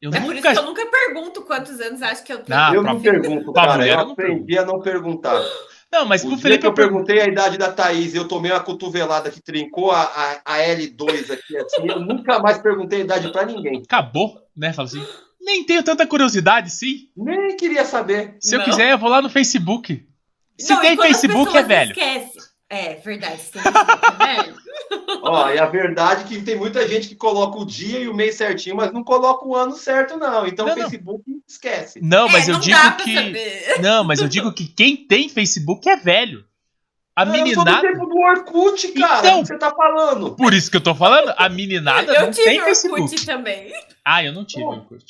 Eu 0.00 0.10
É 0.14 0.20
por 0.22 0.34
isso 0.34 0.36
nunca. 0.36 0.52
que 0.54 0.58
eu 0.58 0.62
nunca 0.64 0.86
pergunto 0.86 1.42
quantos 1.42 1.78
anos 1.82 2.00
acho 2.00 2.24
que 2.24 2.32
eu 2.32 2.38
tenho. 2.42 2.58
Ah, 2.58 2.72
eu 2.74 2.82
pra- 2.82 2.94
não 2.94 3.00
pergunto, 3.02 3.52
pra 3.52 3.62
cara. 3.66 3.76
mulher 3.76 3.92
Eu 3.92 3.98
eu 3.98 4.04
não 4.06 4.12
aprendi 4.12 4.58
a 4.58 4.64
não 4.64 4.80
perguntar. 4.80 5.38
Não, 5.92 6.06
mas 6.06 6.22
O 6.22 6.28
pro 6.28 6.38
Felipe 6.38 6.60
que 6.60 6.66
eu 6.66 6.70
eu 6.70 6.74
perguntei 6.74 7.20
a 7.20 7.26
idade 7.26 7.58
da 7.58 7.72
Thaís 7.72 8.14
e 8.14 8.16
eu 8.16 8.28
tomei 8.28 8.52
uma 8.52 8.60
cotovelada 8.60 9.30
que 9.30 9.42
trincou 9.42 9.90
a, 9.90 10.02
a, 10.02 10.40
a 10.44 10.58
L2 10.58 11.32
aqui 11.32 11.56
assim, 11.56 11.88
eu 11.88 12.00
nunca 12.00 12.38
mais 12.38 12.58
perguntei 12.58 13.00
a 13.00 13.04
idade 13.04 13.32
pra 13.32 13.44
ninguém. 13.44 13.82
Acabou, 13.84 14.40
né? 14.56 14.72
Fala 14.72 14.86
assim. 14.86 15.04
Nem 15.40 15.64
tenho 15.64 15.82
tanta 15.82 16.06
curiosidade, 16.06 16.70
sim. 16.70 17.08
Nem 17.16 17.56
queria 17.56 17.84
saber. 17.84 18.36
Se 18.40 18.54
eu 18.54 18.58
Não. 18.58 18.66
quiser, 18.66 18.92
eu 18.92 18.98
vou 18.98 19.08
lá 19.08 19.20
no 19.20 19.28
Facebook. 19.30 20.06
Se 20.58 20.72
Não, 20.72 20.80
tem 20.80 20.96
Facebook, 20.96 21.56
é 21.56 21.62
velho. 21.62 21.90
Esquece. 21.92 22.38
É 22.68 22.94
verdade, 22.94 23.40
se 23.40 23.52
tem 23.52 23.62
Facebook, 23.62 24.06
é 24.06 24.26
velho. 24.26 24.54
Ó, 25.22 25.48
e 25.50 25.58
a 25.58 25.66
verdade 25.66 26.22
é 26.22 26.26
que 26.26 26.42
tem 26.42 26.56
muita 26.56 26.86
gente 26.88 27.08
que 27.08 27.14
coloca 27.14 27.58
o 27.58 27.64
dia 27.64 28.00
e 28.00 28.08
o 28.08 28.14
mês 28.14 28.34
certinho, 28.36 28.76
mas 28.76 28.92
não 28.92 29.04
coloca 29.04 29.46
o 29.46 29.54
ano 29.54 29.74
certo, 29.76 30.16
não. 30.16 30.46
Então 30.46 30.66
Não, 30.66 30.72
o 30.74 30.76
não. 30.76 30.82
Facebook 30.90 31.24
esquece. 31.48 32.00
Não, 32.02 32.28
mas 32.28 32.48
é, 32.48 32.50
eu 32.50 32.54
não 32.54 32.60
digo 32.60 32.76
dá 32.76 32.90
pra 32.92 33.04
que. 33.04 33.14
saber. 33.14 33.80
Não, 33.80 34.04
mas 34.04 34.20
eu 34.20 34.28
digo 34.28 34.52
que 34.52 34.66
quem 34.66 34.96
tem 34.96 35.28
Facebook 35.28 35.88
é 35.88 35.96
velho. 35.96 36.44
A 37.14 37.22
Eu 37.24 37.26
sou 37.26 37.34
do 37.34 37.44
meninada. 37.44 37.80
tempo 37.82 38.06
do 38.06 38.18
Orkut, 38.18 38.88
cara. 38.92 39.18
Então. 39.26 39.38
O 39.40 39.42
que 39.42 39.48
você 39.48 39.58
tá 39.58 39.70
falando? 39.74 40.34
Por 40.36 40.54
isso 40.54 40.70
que 40.70 40.76
eu 40.76 40.80
tô 40.80 40.94
falando, 40.94 41.34
a 41.36 41.48
meninada 41.48 42.12
Eu 42.14 42.22
não 42.22 42.30
tive 42.30 42.44
tem 42.44 42.58
Orkut 42.60 42.80
Facebook. 42.80 43.26
também. 43.26 43.72
Ah, 44.04 44.24
eu 44.24 44.32
não 44.32 44.44
tive 44.44 44.64
Pô. 44.64 44.70
Orkut. 44.70 45.04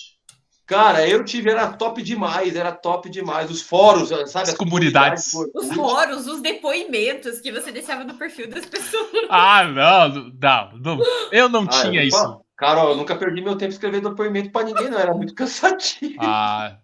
Cara, 0.70 1.06
eu 1.09 1.24
tive, 1.24 1.51
era 1.51 1.72
top 1.72 2.01
demais, 2.02 2.55
era 2.55 2.70
top 2.72 3.10
demais. 3.10 3.51
Os 3.51 3.60
fóruns, 3.60 4.09
sabe? 4.30 4.51
As 4.51 4.55
comunidades. 4.56 5.34
Orkut. 5.34 5.56
Os 5.66 5.74
fóruns, 5.74 6.26
os 6.28 6.40
depoimentos 6.40 7.40
que 7.40 7.51
você 7.51 7.72
deixava 7.72 8.05
no 8.05 8.14
perfil 8.14 8.48
das 8.48 8.64
pessoas. 8.66 9.10
Ah, 9.28 9.64
não, 9.64 10.09
não, 10.40 10.78
não. 10.78 11.05
Eu 11.32 11.48
não 11.48 11.62
Ah, 11.64 11.82
tinha 11.82 12.02
eu- 12.02 12.06
isso. 12.09 12.40
Cara, 12.56 12.84
ó, 12.84 12.90
eu 12.90 12.97
nunca 12.97 13.16
perdi 13.16 13.40
meu 13.40 13.56
tempo 13.56 13.72
escrevendo 13.72 14.10
depoimento 14.10 14.51
pra 14.52 14.62
ninguém, 14.62 14.88
não. 14.90 14.98
Era 14.98 15.12
muito 15.14 15.34
cansativo. 15.34 16.16
Ah. 16.20 16.76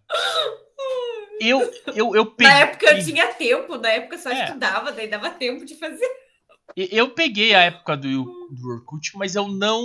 Eu, 1.40 1.60
eu, 1.94 2.14
eu 2.16 2.24
Na 2.24 2.30
peguei. 2.30 2.52
época 2.54 2.86
eu 2.90 3.04
tinha 3.04 3.26
tempo, 3.34 3.76
na 3.76 3.90
época 3.90 4.16
eu 4.16 4.18
só 4.18 4.30
É. 4.30 4.44
estudava, 4.44 4.90
daí 4.90 5.06
dava 5.06 5.28
tempo 5.30 5.64
de 5.66 5.76
fazer. 5.78 6.08
Eu 6.76 7.10
peguei 7.10 7.54
a 7.54 7.60
época 7.62 7.96
do, 7.96 8.24
do 8.50 8.68
Orkut, 8.70 9.16
mas 9.16 9.34
eu 9.34 9.46
não. 9.46 9.82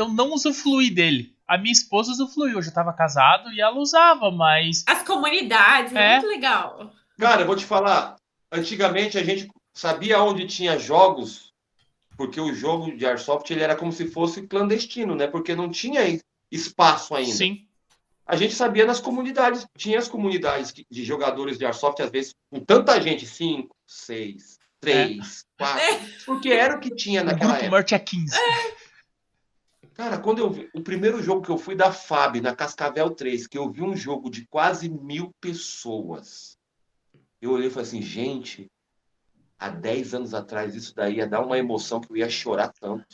Eu 0.00 0.08
não 0.08 0.32
usufruí 0.32 0.90
dele. 0.90 1.34
A 1.46 1.58
minha 1.58 1.72
esposa 1.72 2.12
usufruiu, 2.12 2.54
eu 2.54 2.62
já 2.62 2.70
tava 2.70 2.92
casado 2.92 3.52
e 3.52 3.60
ela 3.60 3.76
usava, 3.78 4.30
mas. 4.30 4.84
As 4.86 5.02
comunidades, 5.02 5.92
é, 5.94 5.98
É. 5.98 6.12
muito 6.20 6.28
legal. 6.28 6.92
Cara, 7.18 7.42
eu 7.42 7.46
vou 7.46 7.56
te 7.56 7.64
falar. 7.64 8.16
Antigamente 8.52 9.18
a 9.18 9.24
gente 9.24 9.48
sabia 9.74 10.22
onde 10.22 10.46
tinha 10.46 10.78
jogos, 10.78 11.52
porque 12.16 12.40
o 12.40 12.54
jogo 12.54 12.96
de 12.96 13.04
Airsoft 13.06 13.50
ele 13.50 13.62
era 13.62 13.76
como 13.76 13.92
se 13.92 14.06
fosse 14.08 14.46
clandestino, 14.46 15.14
né? 15.14 15.26
Porque 15.26 15.54
não 15.54 15.70
tinha 15.70 16.00
espaço 16.50 17.14
ainda. 17.14 17.32
Sim. 17.32 17.66
A 18.26 18.36
gente 18.36 18.54
sabia 18.54 18.86
nas 18.86 19.00
comunidades. 19.00 19.66
Tinha 19.76 19.98
as 19.98 20.06
comunidades 20.08 20.72
de 20.88 21.04
jogadores 21.04 21.58
de 21.58 21.64
Airsoft, 21.64 22.00
às 22.00 22.10
vezes, 22.10 22.32
com 22.50 22.60
tanta 22.60 23.00
gente, 23.00 23.26
cinco, 23.26 23.74
seis, 23.86 24.56
três, 24.80 25.44
quatro. 25.58 25.82
Porque 26.24 26.48
era 26.50 26.76
o 26.76 26.80
que 26.80 26.94
tinha 26.94 27.22
O 27.22 27.24
naquela 27.24 27.40
grupo 27.50 27.56
época. 27.56 27.70
maior 27.70 27.84
tinha 27.84 27.98
15. 27.98 28.36
Cara, 30.00 30.16
quando 30.16 30.38
eu 30.38 30.48
vi 30.50 30.70
o 30.72 30.80
primeiro 30.80 31.22
jogo 31.22 31.42
que 31.42 31.50
eu 31.50 31.58
fui 31.58 31.74
da 31.74 31.92
FAB, 31.92 32.40
na 32.40 32.56
Cascavel 32.56 33.10
3, 33.10 33.46
que 33.46 33.58
eu 33.58 33.70
vi 33.70 33.82
um 33.82 33.94
jogo 33.94 34.30
de 34.30 34.46
quase 34.46 34.88
mil 34.88 35.30
pessoas, 35.38 36.56
eu 37.38 37.50
olhei 37.50 37.68
e 37.68 37.70
falei 37.70 37.86
assim, 37.86 38.00
gente, 38.00 38.66
há 39.58 39.68
10 39.68 40.14
anos 40.14 40.32
atrás 40.32 40.74
isso 40.74 40.94
daí 40.94 41.16
ia 41.16 41.26
dar 41.26 41.42
uma 41.42 41.58
emoção 41.58 42.00
que 42.00 42.10
eu 42.10 42.16
ia 42.16 42.30
chorar 42.30 42.72
tanto. 42.80 43.04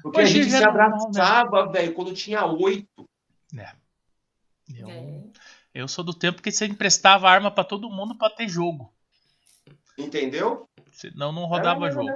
Porque 0.00 0.20
Hoje 0.20 0.38
a 0.38 0.42
gente 0.44 0.50
já 0.52 0.58
se 0.58 0.62
é 0.62 0.66
né? 0.66 0.70
abraçava, 0.70 1.72
velho, 1.72 1.92
quando 1.92 2.14
tinha 2.14 2.46
oito. 2.46 3.04
Eu, 4.72 4.88
É. 4.88 5.24
eu 5.74 5.88
sou 5.88 6.04
do 6.04 6.14
tempo 6.14 6.40
que 6.40 6.52
você 6.52 6.66
emprestava 6.66 7.28
arma 7.28 7.50
pra 7.50 7.64
todo 7.64 7.90
mundo 7.90 8.16
pra 8.16 8.30
ter 8.30 8.48
jogo. 8.48 8.94
Entendeu? 9.98 10.68
Senão 10.92 11.32
não 11.32 11.46
rodava 11.46 11.90
jogo. 11.90 12.08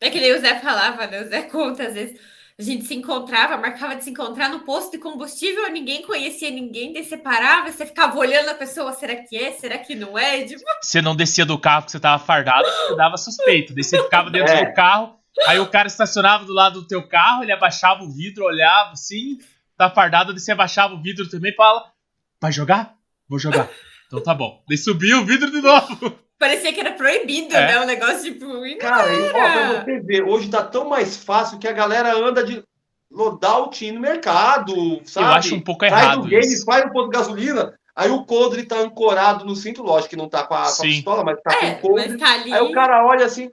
É 0.00 0.10
que 0.10 0.20
nem 0.20 0.34
o 0.34 0.40
Zé 0.40 0.58
falava, 0.58 1.06
né? 1.06 1.22
O 1.22 1.28
Zé 1.28 1.42
conta, 1.42 1.86
às 1.86 1.94
vezes 1.94 2.20
a 2.58 2.62
gente 2.62 2.84
se 2.86 2.94
encontrava, 2.94 3.56
marcava 3.56 3.94
de 3.94 4.02
se 4.02 4.10
encontrar 4.10 4.48
no 4.48 4.60
posto 4.60 4.90
de 4.92 4.98
combustível, 4.98 5.70
ninguém 5.70 6.02
conhecia 6.02 6.50
ninguém, 6.50 6.92
daí 6.92 7.04
você 7.04 7.16
parava, 7.16 7.70
você 7.70 7.86
ficava 7.86 8.18
olhando 8.18 8.48
a 8.48 8.54
pessoa, 8.54 8.92
será 8.92 9.14
que 9.14 9.36
é, 9.36 9.52
será 9.52 9.78
que 9.78 9.94
não 9.94 10.18
é? 10.18 10.42
Tipo, 10.44 10.60
Você 10.82 11.00
não 11.00 11.14
descia 11.14 11.46
do 11.46 11.56
carro 11.56 11.84
que 11.84 11.92
você 11.92 12.00
tava 12.00 12.22
fardado, 12.22 12.66
você 12.68 12.96
dava 12.96 13.16
suspeito. 13.16 13.72
Daí 13.72 13.84
você 13.84 14.02
ficava 14.02 14.28
dentro 14.28 14.52
É. 14.52 14.64
do 14.66 14.74
carro, 14.74 15.16
aí 15.46 15.60
o 15.60 15.68
cara 15.70 15.86
estacionava 15.86 16.44
do 16.44 16.52
lado 16.52 16.80
do 16.80 16.88
teu 16.88 17.06
carro, 17.06 17.44
ele 17.44 17.52
abaixava 17.52 18.02
o 18.02 18.12
vidro, 18.12 18.44
olhava 18.44 18.90
assim, 18.92 19.38
tá 19.76 19.88
fardado, 19.88 20.32
daí 20.32 20.40
você 20.40 20.50
abaixava 20.50 20.94
o 20.94 21.00
vidro 21.00 21.28
também 21.28 21.52
e 21.52 21.54
fala: 21.54 21.92
Vai 22.40 22.50
jogar? 22.50 22.94
Vou 23.28 23.38
jogar. 23.38 23.68
Então 24.08 24.20
tá 24.22 24.34
bom. 24.34 24.64
Daí 24.68 24.76
subiu 24.78 25.18
o 25.20 25.24
vidro 25.24 25.50
de 25.50 25.60
novo. 25.60 26.18
Parecia 26.38 26.72
que 26.72 26.80
era 26.80 26.92
proibido, 26.92 27.54
É. 27.56 27.66
né? 27.66 27.80
O 27.80 27.86
negócio, 27.86 28.32
tipo, 28.32 28.64
e 28.66 28.76
Cara, 28.76 29.12
e, 29.12 29.28
ó, 29.28 29.32
pra 29.32 29.84
você 29.84 30.00
ver, 30.00 30.22
hoje 30.24 30.48
tá 30.48 30.62
tão 30.62 30.88
mais 30.88 31.16
fácil 31.16 31.58
que 31.58 31.66
a 31.68 31.72
galera 31.72 32.14
anda 32.16 32.42
de 32.44 32.62
loadout 33.10 33.90
no 33.90 34.00
mercado, 34.00 35.00
sabe? 35.04 35.26
Eu 35.26 35.32
acho 35.32 35.54
um 35.54 35.60
pouco 35.60 35.86
Sai 35.88 35.90
errado 36.02 36.22
do 36.22 36.28
game, 36.28 36.44
isso. 36.46 36.64
faz 36.64 36.84
um 36.84 36.90
posto 36.90 37.10
de 37.10 37.16
gasolina, 37.16 37.78
aí 37.96 38.10
o 38.10 38.24
coldre 38.24 38.64
tá 38.64 38.76
ancorado 38.76 39.44
no 39.44 39.56
cinto, 39.56 39.82
lógico 39.82 40.10
que 40.10 40.16
não 40.16 40.28
tá 40.28 40.44
com 40.46 40.54
a, 40.54 40.62
com 40.64 40.82
a 40.82 40.82
pistola, 40.82 41.24
mas 41.24 41.40
tá 41.42 41.52
É, 41.54 41.74
com 41.76 41.88
o 41.88 41.94
mas 41.94 42.04
coldre. 42.06 42.18
tá 42.18 42.32
ali. 42.34 42.52
Aí 42.52 42.60
o 42.62 42.72
cara 42.72 43.04
olha 43.06 43.24
assim, 43.24 43.50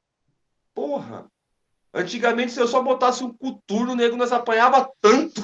porra, 0.74 1.26
antigamente 1.96 2.52
se 2.52 2.60
eu 2.60 2.68
só 2.68 2.82
botasse 2.84 3.24
um 3.24 3.34
coturno, 3.34 3.94
o 3.94 3.96
nego 3.96 4.16
nós 4.18 4.32
apanhava 4.32 4.88
tanto. 5.02 5.42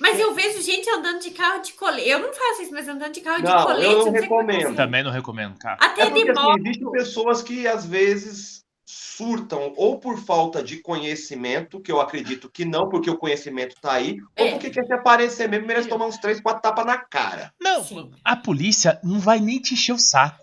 Mas 0.00 0.18
eu 0.18 0.34
vejo 0.34 0.60
gente 0.62 0.88
andando 0.90 1.20
de 1.20 1.30
carro 1.30 1.60
de 1.62 1.72
colete. 1.74 2.08
Eu 2.08 2.18
não 2.20 2.32
faço 2.32 2.62
isso, 2.62 2.72
mas 2.72 2.88
andando 2.88 3.12
de 3.12 3.20
carro 3.20 3.38
de 3.38 3.44
Não, 3.44 3.58
eu 3.60 3.66
colete. 3.66 3.94
não 3.94 4.02
sei 4.02 4.10
como 4.10 4.16
é 4.16 4.20
recomendo. 4.54 4.76
Também 4.76 5.02
não 5.04 5.10
recomendo, 5.12 5.58
cara. 5.58 5.78
Até 5.80 6.02
É 6.02 6.04
de 6.06 6.10
porque 6.12 6.30
assim, 6.30 6.42
moto. 6.42 6.58
existem 6.60 6.90
pessoas 6.90 7.42
que 7.42 7.66
às 7.68 7.86
vezes 7.86 8.64
surtam 8.84 9.72
ou 9.76 9.98
por 10.00 10.18
falta 10.18 10.62
de 10.62 10.78
conhecimento, 10.78 11.80
que 11.80 11.92
eu 11.92 12.00
acredito 12.00 12.48
que 12.50 12.64
não, 12.64 12.88
porque 12.88 13.10
o 13.10 13.18
conhecimento 13.18 13.74
tá 13.80 13.92
aí, 13.92 14.16
ou 14.38 14.46
É. 14.46 14.50
porque 14.52 14.70
quer 14.70 14.86
se 14.86 14.92
aparecer 14.92 15.48
mesmo, 15.48 15.66
merece 15.66 15.88
tomar 15.88 16.06
uns 16.06 16.18
três, 16.18 16.40
quatro 16.40 16.62
tapas 16.62 16.86
na 16.86 16.96
cara. 16.98 17.52
Não, 17.60 17.78
Não, 17.78 17.84
Sim. 17.84 18.10
a 18.24 18.34
polícia 18.34 18.98
não 19.04 19.20
vai 19.20 19.38
nem 19.38 19.60
te 19.60 19.74
encher 19.74 19.92
o 19.92 19.98
saco. 19.98 20.42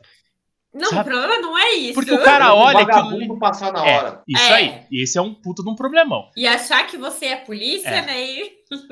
Não, 0.76 0.90
Sabe? 0.90 1.10
o 1.10 1.14
problema 1.14 1.38
não 1.42 1.58
é 1.58 1.72
isso. 1.76 1.94
Porque 1.94 2.12
o 2.14 2.22
cara 2.22 2.54
O 2.54 2.58
olha 2.58 2.78
ali. 2.80 2.86
vagabundo 2.86 3.40
passar 3.40 3.72
na 3.72 3.88
É, 3.88 3.98
hora. 3.98 4.24
isso 4.28 4.44
É. 4.44 4.54
aí. 4.54 4.82
Esse 4.92 5.18
é 5.18 5.22
um 5.22 5.34
puto 5.34 5.64
de 5.64 5.70
um 5.70 5.76
problemão. 5.76 6.30
E 6.36 6.46
achar 6.46 6.86
que 6.86 6.98
você 6.98 7.28
é 7.28 7.36
polícia, 7.38 7.88
É. 7.88 8.02
né? 8.06 8.22
E... 8.26 8.52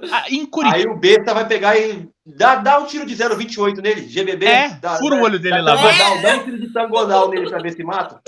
Ah, 0.09 0.25
em 0.29 0.45
Curitiba. 0.45 0.77
Aí 0.77 0.85
o 0.85 0.97
besta 0.97 1.33
vai 1.33 1.45
pegar 1.47 1.77
e 1.77 2.07
dá, 2.25 2.55
dá 2.55 2.79
um 2.79 2.85
tiro 2.85 3.05
de 3.05 3.13
0,28 3.15 3.81
nele, 3.81 4.07
GBB. 4.07 4.45
É, 4.45 4.69
dá, 4.75 4.95
fura 4.97 5.15
o 5.15 5.17
dá- 5.17 5.23
olho 5.25 5.39
dele 5.39 5.57
dá 5.57 5.73
lá. 5.73 5.75
tangodal, 5.75 6.21
Dá 6.21 6.35
um 6.37 6.43
tiro 6.45 6.59
de 6.61 6.73
tangodal 6.73 7.29
nele 7.29 7.49
pra 7.49 7.59
ver 7.61 7.73
se 7.73 7.83
mata. 7.83 8.21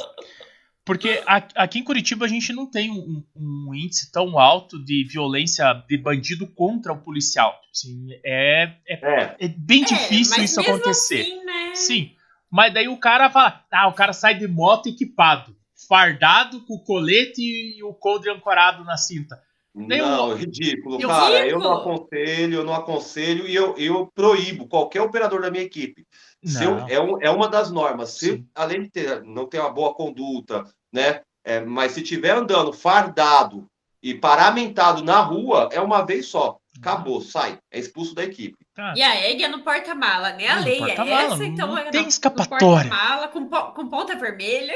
Porque 0.84 1.20
aqui 1.56 1.80
em 1.80 1.84
Curitiba 1.84 2.26
a 2.26 2.28
gente 2.28 2.54
não 2.54 2.70
tem 2.70 2.92
um, 2.92 3.24
um 3.36 3.74
índice 3.74 4.12
tão 4.12 4.38
alto 4.38 4.78
de 4.84 5.04
violência 5.10 5.66
de 5.88 5.98
bandido 5.98 6.46
contra 6.46 6.94
o 6.94 6.98
policial. 7.02 7.60
Assim, 7.74 8.08
é, 8.24 8.70
é, 8.88 8.94
É. 9.02 9.36
é 9.40 9.48
bem 9.48 9.82
É, 9.82 9.86
difícil 9.86 10.36
mas 10.38 10.52
isso 10.52 10.60
mesmo 10.60 10.76
acontecer. 10.76 11.22
assim, 11.22 11.44
né? 11.44 11.72
Sim. 11.74 12.12
Mas 12.52 12.74
daí 12.74 12.88
o 12.88 12.98
cara 12.98 13.30
fala, 13.30 13.64
ah, 13.72 13.88
o 13.88 13.94
cara 13.94 14.14
sai 14.14 14.36
de 14.38 14.48
moto 14.48 14.88
equipado, 14.88 15.56
fardado 15.88 16.62
com 16.66 16.76
o 16.76 16.84
colete 16.84 17.42
e 17.42 17.84
o 17.84 17.94
coldre 17.94 18.32
ancorado 18.32 18.84
na 18.84 18.98
cinta. 18.98 19.42
Daí 19.78 20.00
Não, 20.00 20.30
eu- 20.32 20.38
ridículo, 20.38 21.02
eu- 21.02 21.10
cara. 21.10 21.46
Eu 21.46 21.60
não 21.60 21.74
Ridículo. 21.76 21.96
aconselho, 21.96 22.54
eu 22.56 22.64
não 22.64 22.74
aconselho 22.74 23.48
e 23.48 23.54
eu, 23.54 23.76
eu 23.78 24.08
proíbo 24.16 24.68
qualquer 24.68 25.02
operador 25.02 25.42
da 25.42 25.52
minha 25.52 25.64
equipe. 25.66 26.06
Se 26.46 26.64
eu- 26.64 26.78
é, 26.88 27.00
um- 27.02 27.22
é 27.22 27.30
uma 27.30 27.50
das 27.50 27.72
normas. 27.72 28.12
Se, 28.12 28.34
Sim. 28.38 28.48
além 28.56 28.84
de 28.84 28.90
ter, 28.90 29.24
não 29.24 29.46
ter 29.48 29.60
uma 29.60 29.70
boa 29.74 29.94
conduta, 29.94 30.64
né? 30.94 31.22
é, 31.48 31.60
mas 31.60 31.92
se 31.92 32.02
tiver 32.02 32.32
andando 32.32 32.74
fardado 32.74 33.68
e 34.02 34.16
paramentado 34.16 35.04
na 35.04 35.20
rua, 35.20 35.70
é 35.72 35.80
uma 35.80 36.04
vez 36.04 36.26
só. 36.28 36.58
Acabou, 36.80 37.22
sai. 37.22 37.60
É 37.72 37.78
expulso 37.78 38.16
da 38.16 38.24
equipe. 38.24 38.65
Tá. 38.76 38.94
E 38.96 39.02
a 39.02 39.30
EG 39.32 39.44
é 39.44 39.48
no 39.48 39.64
porta-mala, 39.64 40.34
né? 40.34 40.48
A 40.50 40.60
lei 40.60 40.82
é 40.84 40.92
essa, 40.92 41.46
então 41.46 41.68
não 41.70 41.78
é 41.78 41.90
tem 41.92 42.02
no- 42.02 42.08
escapatória. 42.10 42.60
Porta-mala, 42.90 43.28
com, 43.30 43.48
com 43.48 43.88
ponta 43.88 44.16
vermelha. 44.18 44.74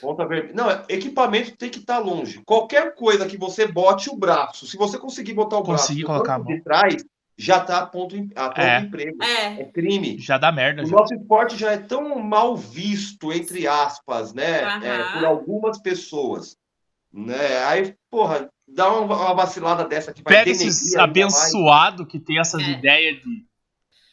Ponta 0.00 0.24
vermelha. 0.24 0.54
Não, 0.54 0.70
é- 0.70 0.84
equipamento 0.88 1.56
tem 1.56 1.68
que 1.68 1.80
estar 1.80 1.98
longe. 1.98 2.40
Qualquer 2.46 2.94
coisa 2.94 3.26
que 3.26 3.36
você 3.36 3.66
bote 3.66 4.08
o 4.08 4.16
braço, 4.16 4.66
se 4.68 4.76
você 4.76 4.96
conseguir 4.98 5.34
botar 5.34 5.58
o 5.58 5.64
Conseguir 5.64 6.04
braço 6.04 6.22
colocar 6.24 6.40
de 6.44 6.62
trás, 6.62 7.04
já 7.36 7.56
está 7.56 7.78
a 7.78 7.86
ponto, 7.86 8.16
em- 8.16 8.30
a 8.36 8.50
ponto 8.50 8.60
É. 8.60 8.80
de 8.80 8.86
emprego. 8.86 9.18
É. 9.24 9.60
É 9.62 9.64
crime. 9.64 10.16
Já 10.20 10.38
dá 10.38 10.52
merda. 10.52 10.82
O 10.82 10.86
Já. 10.86 10.96
nosso 10.96 11.12
esporte 11.14 11.56
já 11.56 11.72
é 11.72 11.78
tão 11.78 12.20
mal 12.20 12.56
visto, 12.56 13.32
entre 13.32 13.66
aspas, 13.66 14.32
né? 14.32 14.60
É, 14.84 15.12
por 15.14 15.24
algumas 15.24 15.80
pessoas. 15.80 16.56
Né? 17.12 17.64
Aí, 17.64 17.94
porra, 18.08 18.48
dá 18.74 18.92
uma, 18.92 19.16
uma 19.16 19.34
vacilada 19.34 19.84
dessa 19.84 20.12
que 20.12 20.22
vai 20.22 20.32
Pega 20.34 20.50
esses 20.50 20.92
ainda 20.92 21.04
abençoados 21.04 22.06
que 22.06 22.18
tem 22.18 22.38
essas 22.38 22.62
É. 22.62 22.70
ideias 22.70 23.16
de. 23.22 23.44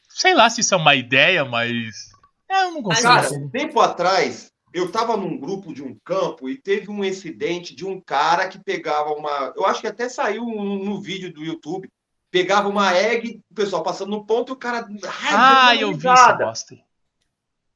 Sei 0.09 0.33
lá 0.33 0.49
se 0.49 0.61
isso 0.61 0.73
é 0.73 0.77
uma 0.77 0.95
ideia, 0.95 1.45
mais. 1.45 2.09
É, 2.49 2.63
eu 2.63 2.71
não 2.71 2.83
consigo. 2.83 3.07
Cara, 3.07 3.29
um 3.33 3.49
tempo 3.49 3.79
atrás, 3.79 4.51
eu 4.73 4.91
tava 4.91 5.15
num 5.17 5.37
grupo 5.39 5.73
de 5.73 5.83
um 5.83 5.95
campo 6.03 6.49
e 6.49 6.57
teve 6.57 6.89
um 6.89 7.03
incidente 7.03 7.75
de 7.75 7.85
um 7.85 8.01
cara 8.01 8.47
que 8.47 8.57
pegava 8.57 9.11
uma. 9.11 9.53
Eu 9.55 9.65
acho 9.65 9.81
que 9.81 9.87
até 9.87 10.09
saiu 10.09 10.45
no, 10.45 10.83
no 10.83 11.01
vídeo 11.01 11.31
do 11.31 11.43
YouTube. 11.43 11.87
Pegava 12.29 12.67
uma 12.67 12.93
egg, 12.93 13.39
o 13.49 13.55
pessoal 13.55 13.81
passando 13.83 14.09
no 14.11 14.25
ponto 14.25 14.51
e 14.51 14.53
o 14.53 14.57
cara. 14.57 14.85
ah, 15.31 15.75
eu 15.75 15.93
vi 15.93 16.07
essa 16.07 16.33
bosta. 16.33 16.77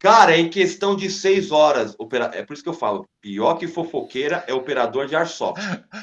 Cara, 0.02 0.36
é 0.36 0.40
em 0.40 0.50
questão 0.50 0.96
de 0.96 1.12
seis 1.12 1.52
horas, 1.52 1.94
opera... 2.00 2.32
é 2.34 2.44
por 2.44 2.54
isso 2.54 2.64
que 2.64 2.70
eu 2.70 2.74
falo, 2.74 3.06
pior 3.22 3.54
que 3.56 3.68
fofoqueira 3.68 4.44
é 4.48 4.54
operador 4.54 5.06
de 5.06 5.16
airsoft. 5.16 5.62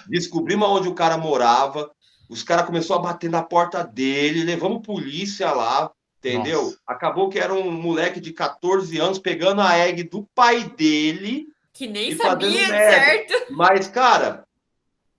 Descobrimos 0.09 0.69
onde 0.69 0.89
o 0.89 0.95
cara 0.95 1.19
morava, 1.19 1.91
os 2.29 2.45
caras 2.45 2.65
começaram 2.65 3.01
a 3.01 3.05
bater 3.05 3.29
na 3.29 3.43
porta 3.43 3.83
dele, 3.83 4.45
levamos 4.45 4.87
polícia 4.87 5.51
lá, 5.51 5.91
entendeu? 6.19 6.63
Nossa. 6.63 6.79
Acabou 6.87 7.29
que 7.29 7.41
era 7.41 7.53
um 7.53 7.73
moleque 7.73 8.21
de 8.21 8.33
14 8.33 8.97
anos 8.99 9.19
pegando 9.19 9.63
a 9.63 9.77
egg 9.77 10.05
do 10.05 10.25
pai 10.33 10.63
dele, 10.77 11.47
Que 11.75 11.89
nem 11.89 12.17
sabia, 12.17 12.69
merda. 12.69 12.77
certo? 12.77 13.53
mas, 13.53 13.89
cara, 13.89 14.45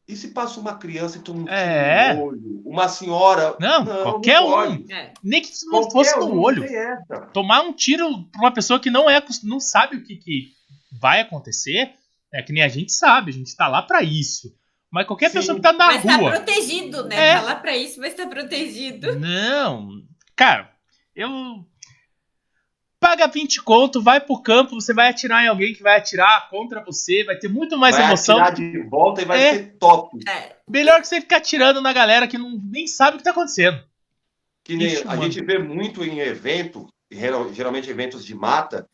e 0.09 0.15
se 0.15 0.29
passa 0.29 0.59
uma 0.59 0.75
criança 0.75 1.19
e 1.19 1.21
toma 1.21 1.41
um 1.41 1.45
tiro 1.45 1.55
É. 1.55 2.13
no 2.15 2.23
olho? 2.23 2.61
Uma 2.65 2.89
senhora... 2.89 3.55
Não, 3.59 3.85
qualquer 3.85 4.41
um. 4.41 4.49
pode. 4.49 4.91
É. 4.91 5.13
Nem 5.23 5.39
que 5.41 5.51
não 5.65 5.81
Qualquer 5.81 5.91
fosse 5.91 6.19
no 6.19 6.33
um, 6.33 6.39
olho. 6.39 6.65
Tomar 7.31 7.61
um 7.61 7.71
tiro 7.71 8.23
pra 8.31 8.41
uma 8.41 8.51
pessoa 8.51 8.79
que 8.79 8.89
não 8.89 9.07
é 9.07 9.23
não 9.43 9.59
sabe 9.59 9.97
o 9.97 10.03
que, 10.03 10.15
que 10.17 10.47
vai 10.91 11.21
acontecer, 11.21 11.93
é 12.33 12.41
que 12.41 12.51
nem 12.51 12.63
a 12.63 12.67
gente 12.67 12.91
sabe, 12.91 13.29
a 13.29 13.33
gente 13.33 13.55
tá 13.55 13.67
lá 13.67 13.81
pra 13.83 14.01
isso. 14.01 14.51
Mas 14.91 15.05
qualquer 15.05 15.29
Sim. 15.29 15.37
pessoa 15.37 15.55
que 15.55 15.61
tá 15.61 15.71
na 15.71 15.85
Mas 15.87 16.03
tá 16.03 16.15
rua. 16.15 16.31
protegido, 16.31 17.05
né? 17.05 17.15
É. 17.15 17.35
Tá 17.35 17.41
lá 17.41 17.55
pra 17.55 17.77
isso, 17.77 17.99
mas 17.99 18.15
tá 18.15 18.25
protegido. 18.25 19.15
Não. 19.19 19.89
Cara, 20.35 20.71
eu. 21.15 21.29
Paga 22.99 23.27
20 23.27 23.61
conto, 23.63 24.01
vai 24.01 24.19
pro 24.19 24.41
campo, 24.41 24.75
você 24.79 24.93
vai 24.93 25.09
atirar 25.09 25.43
em 25.43 25.47
alguém 25.47 25.73
que 25.73 25.81
vai 25.81 25.97
atirar 25.97 26.49
contra 26.49 26.83
você, 26.83 27.23
vai 27.23 27.37
ter 27.37 27.47
muito 27.47 27.77
mais 27.77 27.95
vai 27.95 28.05
emoção. 28.05 28.37
atirar 28.41 28.55
de 28.71 28.81
volta 28.89 29.21
e 29.21 29.25
vai 29.25 29.41
É. 29.41 29.53
ser 29.53 29.77
top. 29.79 30.17
É. 30.27 30.57
Melhor 30.67 30.99
que 30.99 31.07
você 31.07 31.21
ficar 31.21 31.37
atirando 31.37 31.79
na 31.81 31.93
galera 31.93 32.27
que 32.27 32.37
não, 32.37 32.59
nem 32.69 32.87
sabe 32.87 33.15
o 33.15 33.17
que 33.17 33.23
tá 33.23 33.31
acontecendo. 33.31 33.81
Que 34.65 34.75
nem 34.75 34.87
Ixi, 34.87 35.03
a 35.03 35.11
mano. 35.11 35.23
gente 35.23 35.41
vê 35.43 35.57
muito 35.57 36.03
em 36.03 36.19
evento, 36.19 36.87
geral- 37.09 37.53
geralmente 37.53 37.89
eventos 37.89 38.25
de 38.25 38.35
mata. 38.35 38.85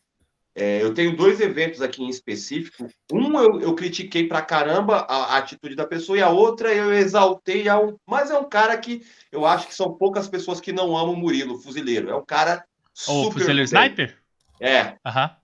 É, 0.58 0.80
eu 0.80 0.94
tenho 0.94 1.14
dois 1.14 1.38
eventos 1.40 1.82
aqui 1.82 2.02
em 2.02 2.08
específico. 2.08 2.88
Um 3.12 3.38
eu, 3.38 3.60
eu 3.60 3.74
critiquei 3.74 4.26
pra 4.26 4.40
caramba 4.40 5.00
a, 5.08 5.34
a 5.34 5.36
atitude 5.38 5.74
da 5.74 5.86
pessoa, 5.86 6.16
e 6.16 6.22
a 6.22 6.30
outra 6.30 6.72
eu 6.72 6.94
exaltei. 6.94 7.68
A 7.68 7.78
um, 7.78 7.96
mas 8.08 8.30
é 8.30 8.38
um 8.38 8.48
cara 8.48 8.74
que 8.78 9.02
eu 9.30 9.44
acho 9.44 9.66
que 9.66 9.74
são 9.74 9.92
poucas 9.92 10.28
pessoas 10.28 10.60
que 10.60 10.72
não 10.72 10.96
amam 10.96 11.12
o 11.12 11.16
Murilo, 11.16 11.56
o 11.56 11.58
fuzileiro. 11.60 12.08
É 12.08 12.14
um 12.16 12.24
cara 12.24 12.64
Ou 13.08 13.24
super. 13.24 13.40
fuzileiro 13.40 13.62
sniper? 13.62 14.18
É, 14.60 14.96
Aham. 15.04 15.36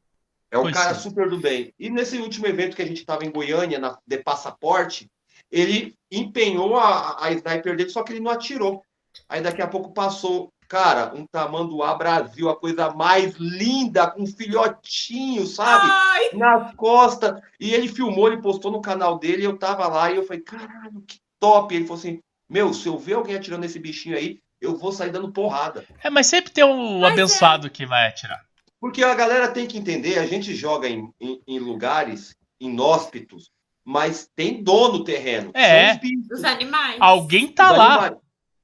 é 0.50 0.58
um 0.58 0.62
Pois 0.62 0.74
cara 0.74 0.94
sim. 0.94 1.00
super 1.00 1.28
do 1.28 1.38
bem. 1.38 1.72
E 1.78 1.90
nesse 1.90 2.18
último 2.18 2.46
evento 2.46 2.76
que 2.76 2.82
a 2.82 2.86
gente 2.86 3.00
estava 3.00 3.24
em 3.24 3.30
Goiânia, 3.30 3.78
na, 3.78 3.98
de 4.06 4.18
passaporte, 4.18 5.10
ele 5.50 5.94
empenhou 6.10 6.76
a, 6.76 7.24
a 7.24 7.30
sniper 7.32 7.76
dele, 7.76 7.90
só 7.90 8.02
que 8.02 8.12
ele 8.12 8.20
não 8.20 8.30
atirou. 8.30 8.82
Aí 9.28 9.42
daqui 9.42 9.60
a 9.60 9.68
pouco 9.68 9.92
passou, 9.92 10.50
cara, 10.66 11.12
um 11.14 11.26
tamanduá 11.26 11.94
Brasil, 11.94 12.48
a 12.48 12.56
coisa 12.56 12.90
mais 12.94 13.34
linda, 13.34 14.10
com 14.10 14.22
um 14.22 14.26
filhotinho, 14.26 15.46
sabe? 15.46 15.86
Ai, 15.90 16.30
Nas 16.32 16.74
costas. 16.74 17.38
E 17.60 17.74
ele 17.74 17.88
filmou, 17.88 18.28
ele 18.28 18.40
postou 18.40 18.70
no 18.72 18.80
canal 18.80 19.18
dele, 19.18 19.42
e 19.42 19.44
eu 19.44 19.58
tava 19.58 19.86
lá 19.88 20.10
e 20.10 20.16
eu 20.16 20.24
falei, 20.24 20.42
caralho, 20.42 21.02
que 21.06 21.20
top. 21.38 21.74
Ele 21.74 21.84
falou 21.84 21.98
assim: 21.98 22.20
Meu, 22.48 22.72
se 22.72 22.88
eu 22.88 22.96
ver 22.96 23.14
alguém 23.14 23.34
atirando 23.34 23.64
esse 23.64 23.78
bichinho 23.78 24.16
aí, 24.16 24.40
eu 24.62 24.76
vou 24.76 24.92
sair 24.92 25.10
dando 25.10 25.32
porrada. 25.32 25.84
É, 26.02 26.08
mas 26.08 26.26
sempre 26.28 26.52
tem 26.52 26.64
um 26.64 27.00
Mas 27.00 27.10
é. 27.10 27.12
abençoado 27.12 27.68
que 27.68 27.84
vai 27.84 28.08
atirar. 28.08 28.40
Porque 28.80 29.02
a 29.02 29.14
galera 29.14 29.48
tem 29.48 29.66
que 29.66 29.76
entender, 29.76 30.18
a 30.18 30.26
gente 30.26 30.54
joga 30.54 30.88
em, 30.88 31.12
em, 31.20 31.40
em 31.46 31.58
lugares 31.58 32.34
inóspitos, 32.60 33.50
mas 33.84 34.28
tem 34.34 34.62
dono 34.62 34.98
no 34.98 35.04
terreno. 35.04 35.50
É. 35.54 35.88
São 35.88 35.94
os 35.94 36.00
bichos, 36.00 36.38
os 36.38 36.44
animais. 36.44 36.96
Alguém 37.00 37.48
tá 37.48 37.72
os 37.72 37.78
lá. 37.78 37.92
animais. 37.92 38.16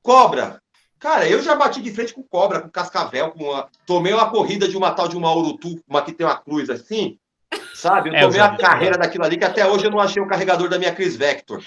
Cobra. 0.02 0.62
Cara, 0.98 1.28
eu 1.28 1.40
já 1.42 1.54
bati 1.54 1.80
de 1.80 1.92
frente 1.92 2.12
com 2.12 2.22
cobra, 2.22 2.60
com 2.60 2.68
cascavel, 2.68 3.30
com 3.30 3.44
uma... 3.44 3.68
tomei 3.86 4.12
uma 4.12 4.30
corrida 4.30 4.66
de 4.66 4.76
uma 4.76 4.90
tal 4.90 5.06
de 5.06 5.16
uma 5.16 5.32
urutu, 5.32 5.80
uma 5.86 6.02
que 6.02 6.12
tem 6.12 6.26
uma 6.26 6.36
cruz 6.36 6.68
assim, 6.68 7.18
sabe? 7.78 8.10
Eu 8.10 8.14
É, 8.14 8.20
tomei 8.22 8.40
a 8.40 8.56
carreira 8.56 8.98
daquilo 8.98 9.24
ali, 9.24 9.36
que 9.36 9.44
até 9.44 9.66
hoje 9.66 9.84
eu 9.86 9.90
não 9.90 10.00
achei 10.00 10.22
o 10.22 10.26
carregador 10.26 10.68
da 10.68 10.78
minha 10.78 10.94
Cris 10.94 11.16
Vector, 11.16 11.62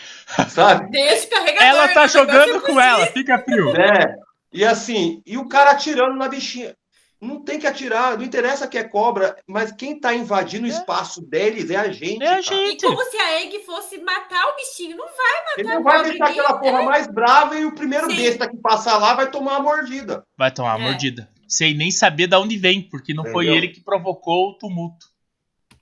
sabe? 0.50 0.90
Deixa 0.92 1.26
o 1.28 1.30
carregador. 1.30 1.64
Ela 1.68 1.88
tá 1.90 2.02
né? 2.02 2.08
jogando 2.08 2.62
com 2.62 2.80
ela, 2.80 3.06
fica 3.08 3.38
frio. 3.40 3.76
É. 3.76 4.16
E 4.54 4.66
assim, 4.66 5.22
e 5.26 5.38
o 5.38 5.48
cara 5.48 5.72
atirando 5.72 6.16
na 6.16 6.28
bichinha. 6.28 6.76
Não 7.24 7.40
tem 7.44 7.60
que 7.60 7.68
atirar, 7.68 8.18
não 8.18 8.26
interessa 8.26 8.68
que 8.68 8.80
é 8.80 8.84
cobra, 8.84 9.36
mas 9.48 9.72
quem 9.72 10.00
tá 10.00 10.12
invadindo 10.12 10.66
o 10.66 10.70
É. 10.72 10.74
espaço 10.74 11.22
deles 11.22 11.70
é 11.70 11.76
a 11.76 11.92
gente. 11.92 12.24
É 12.24 12.28
a 12.40 12.44
cara. 12.44 12.56
E 12.56 12.70
gente. 12.72 12.84
como 12.84 13.00
se 13.04 13.16
a 13.16 13.42
Egg 13.44 13.60
fosse 13.60 14.00
matar 14.00 14.44
o 14.48 14.56
bichinho. 14.56 14.98
Não 14.98 15.06
vai 15.06 15.56
Ele 15.60 15.68
matar 15.68 15.76
não 15.76 15.82
o 15.82 15.84
vai 15.84 16.04
deixar 16.04 16.26
aquela 16.30 16.54
bicho. 16.54 16.60
porra 16.62 16.82
mais 16.84 17.06
brava 17.06 17.56
e 17.60 17.64
o 17.64 17.76
primeiro 17.76 18.10
Sim. 18.10 18.16
besta 18.18 18.50
que 18.50 18.58
passar 18.58 18.98
lá 18.98 19.14
vai 19.14 19.30
tomar 19.30 19.60
uma 19.60 19.72
mordida. 19.72 20.24
Vai 20.36 20.50
tomar 20.52 20.76
uma 20.78 20.88
É. 20.88 20.90
mordida. 20.90 21.30
Sem 21.48 21.76
nem 21.76 21.92
saber 21.92 22.26
de 22.26 22.36
onde 22.36 22.58
vem, 22.58 22.82
porque 22.82 23.14
não 23.14 23.26
foi 23.26 23.46
Entendeu? 23.46 23.56
ele 23.66 23.68
que 23.68 23.84
provocou 23.84 24.50
o 24.50 24.58
tumulto. 24.58 25.06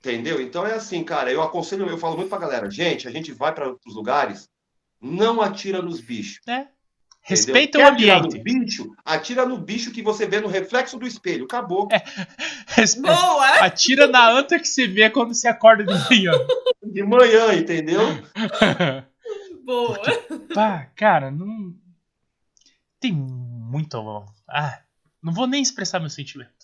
Entendeu? 0.00 0.40
Então 0.40 0.66
é 0.66 0.72
assim, 0.74 1.04
cara. 1.04 1.30
Eu 1.30 1.42
aconselho, 1.42 1.86
eu 1.88 1.98
falo 1.98 2.16
muito 2.16 2.28
pra 2.30 2.38
galera, 2.38 2.70
gente, 2.70 3.06
a 3.06 3.10
gente 3.10 3.32
vai 3.32 3.54
para 3.54 3.68
outros 3.68 3.94
lugares, 3.94 4.48
não 5.00 5.40
atira 5.42 5.80
nos 5.82 6.00
bichos. 6.00 6.40
entendeu? 6.42 6.68
Respeita 7.22 7.76
o 7.78 7.82
Quer 7.82 7.92
ambiente. 7.92 8.38
no 8.38 8.42
bicho, 8.42 8.90
atira 9.04 9.44
no 9.44 9.58
bicho 9.58 9.92
que 9.92 10.00
você 10.02 10.26
vê 10.26 10.40
no 10.40 10.48
reflexo 10.48 10.98
do 10.98 11.06
espelho. 11.06 11.44
Acabou. 11.44 11.86
É. 11.92 12.02
Respe- 12.66 13.02
Boa! 13.02 13.46
Atira 13.60 14.06
na 14.06 14.30
anta 14.30 14.58
que 14.58 14.66
você 14.66 14.86
vê 14.88 15.10
quando 15.10 15.34
você 15.34 15.46
acorda 15.46 15.84
de 15.84 15.92
manhã. 16.08 16.32
De 16.82 17.02
manhã, 17.04 17.54
entendeu? 17.54 18.00
Boa! 19.64 20.00
Pá, 20.54 20.86
cara, 20.96 21.30
não. 21.30 21.74
Tem 22.98 23.12
muito. 23.12 23.96
Ah, 24.48 24.80
não 25.22 25.32
vou 25.32 25.46
nem 25.46 25.62
expressar 25.62 26.00
meu 26.00 26.10
sentimento. 26.10 26.59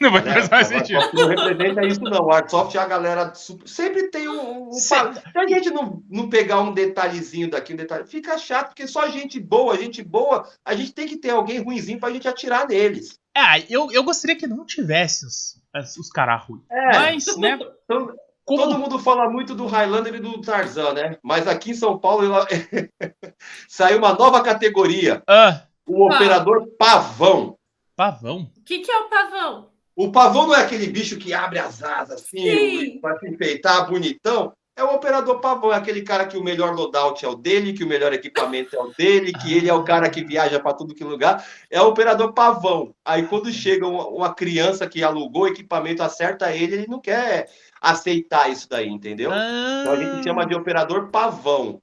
Não 0.00 0.10
vai 0.10 0.22
Né? 0.22 0.32
fazer 0.34 0.50
mais 0.50 0.66
sentido. 0.68 1.00
Não 1.12 1.28
representa 1.28 1.86
isso, 1.86 2.00
não. 2.00 2.24
O 2.26 2.32
Artsoft 2.32 2.74
é 2.74 2.80
a 2.80 2.86
galera. 2.86 3.34
super- 3.34 3.68
Sempre 3.68 4.08
tem 4.10 4.28
um. 4.28 4.68
um 4.68 4.72
Se 4.72 4.94
a 4.94 5.12
gente 5.48 5.70
não, 5.70 6.02
não 6.08 6.28
pegar 6.28 6.60
um 6.60 6.72
detalhezinho 6.72 7.50
daqui, 7.50 7.74
um 7.74 7.76
detalhe, 7.76 8.06
fica 8.06 8.38
chato, 8.38 8.68
porque 8.68 8.86
só 8.86 9.06
gente 9.08 9.38
boa, 9.38 9.76
gente 9.76 10.02
boa, 10.02 10.48
a 10.64 10.74
gente 10.74 10.92
tem 10.92 11.06
que 11.06 11.16
ter 11.18 11.30
alguém 11.30 11.62
ruinzinho 11.62 12.00
pra 12.00 12.10
gente 12.10 12.26
atirar 12.26 12.66
neles. 12.66 13.18
Ah, 13.36 13.58
eu, 13.68 13.90
eu 13.92 14.02
gostaria 14.02 14.36
que 14.36 14.46
não 14.46 14.64
tivesse 14.64 15.24
os, 15.26 15.60
os 15.98 16.10
caras 16.10 16.44
ruins. 16.44 16.62
É. 16.70 16.86
Mas, 16.98 17.36
né? 17.36 17.58
Então, 17.84 18.12
Como... 18.44 18.62
Todo 18.64 18.78
mundo 18.78 18.98
fala 18.98 19.30
muito 19.30 19.54
do 19.54 19.66
Highlander 19.66 20.14
e 20.16 20.18
do 20.18 20.40
Tarzan, 20.40 20.92
né? 20.94 21.18
Mas 21.22 21.46
aqui 21.46 21.70
em 21.70 21.74
São 21.74 21.96
Paulo 21.98 22.24
ela- 22.24 22.46
saiu 23.68 23.98
uma 23.98 24.12
nova 24.14 24.42
categoria: 24.42 25.22
Ah, 25.26 25.62
o 25.86 26.04
Ah. 26.10 26.14
operador 26.16 26.66
pavão. 26.78 27.56
pavão. 27.94 28.50
O 28.56 28.64
que, 28.64 28.78
que 28.80 28.90
é 28.90 28.96
o 28.98 29.08
pavão? 29.08 29.69
O 30.00 30.10
pavão 30.10 30.46
não 30.46 30.54
é 30.54 30.62
aquele 30.62 30.86
bicho 30.86 31.18
que 31.18 31.34
abre 31.34 31.58
as 31.58 31.82
asas 31.82 32.22
assim, 32.22 32.38
Sim. 32.38 32.98
para 33.00 33.18
se 33.18 33.28
enfeitar 33.28 33.86
bonitão. 33.86 34.50
É 34.74 34.82
o 34.82 34.94
operador 34.94 35.40
pavão, 35.40 35.74
é 35.74 35.76
aquele 35.76 36.00
cara 36.00 36.26
que 36.26 36.38
o 36.38 36.42
melhor 36.42 36.74
loadout 36.74 37.22
é 37.22 37.28
o 37.28 37.34
dele, 37.34 37.74
que 37.74 37.84
o 37.84 37.86
melhor 37.86 38.10
equipamento 38.10 38.74
é 38.74 38.80
o 38.80 38.94
dele, 38.96 39.30
que 39.30 39.52
ele 39.52 39.68
é 39.68 39.74
o 39.74 39.84
cara 39.84 40.08
que 40.08 40.24
viaja 40.24 40.58
para 40.58 40.72
tudo 40.72 40.94
que 40.94 41.04
lugar. 41.04 41.46
É 41.68 41.82
o 41.82 41.88
operador 41.88 42.32
pavão. 42.32 42.94
Aí 43.04 43.26
quando 43.26 43.52
chega 43.52 43.86
uma, 43.86 44.08
uma 44.08 44.34
criança 44.34 44.88
que 44.88 45.02
alugou 45.02 45.42
o 45.42 45.48
equipamento, 45.48 46.02
acerta 46.02 46.50
ele, 46.50 46.76
ele 46.76 46.86
não 46.86 46.98
quer 46.98 47.50
aceitar 47.78 48.50
isso 48.50 48.66
daí, 48.70 48.88
entendeu? 48.88 49.30
Então 49.30 49.92
a 49.92 49.96
gente 49.96 50.24
chama 50.24 50.46
de 50.46 50.54
operador 50.54 51.10
pavão. 51.10 51.78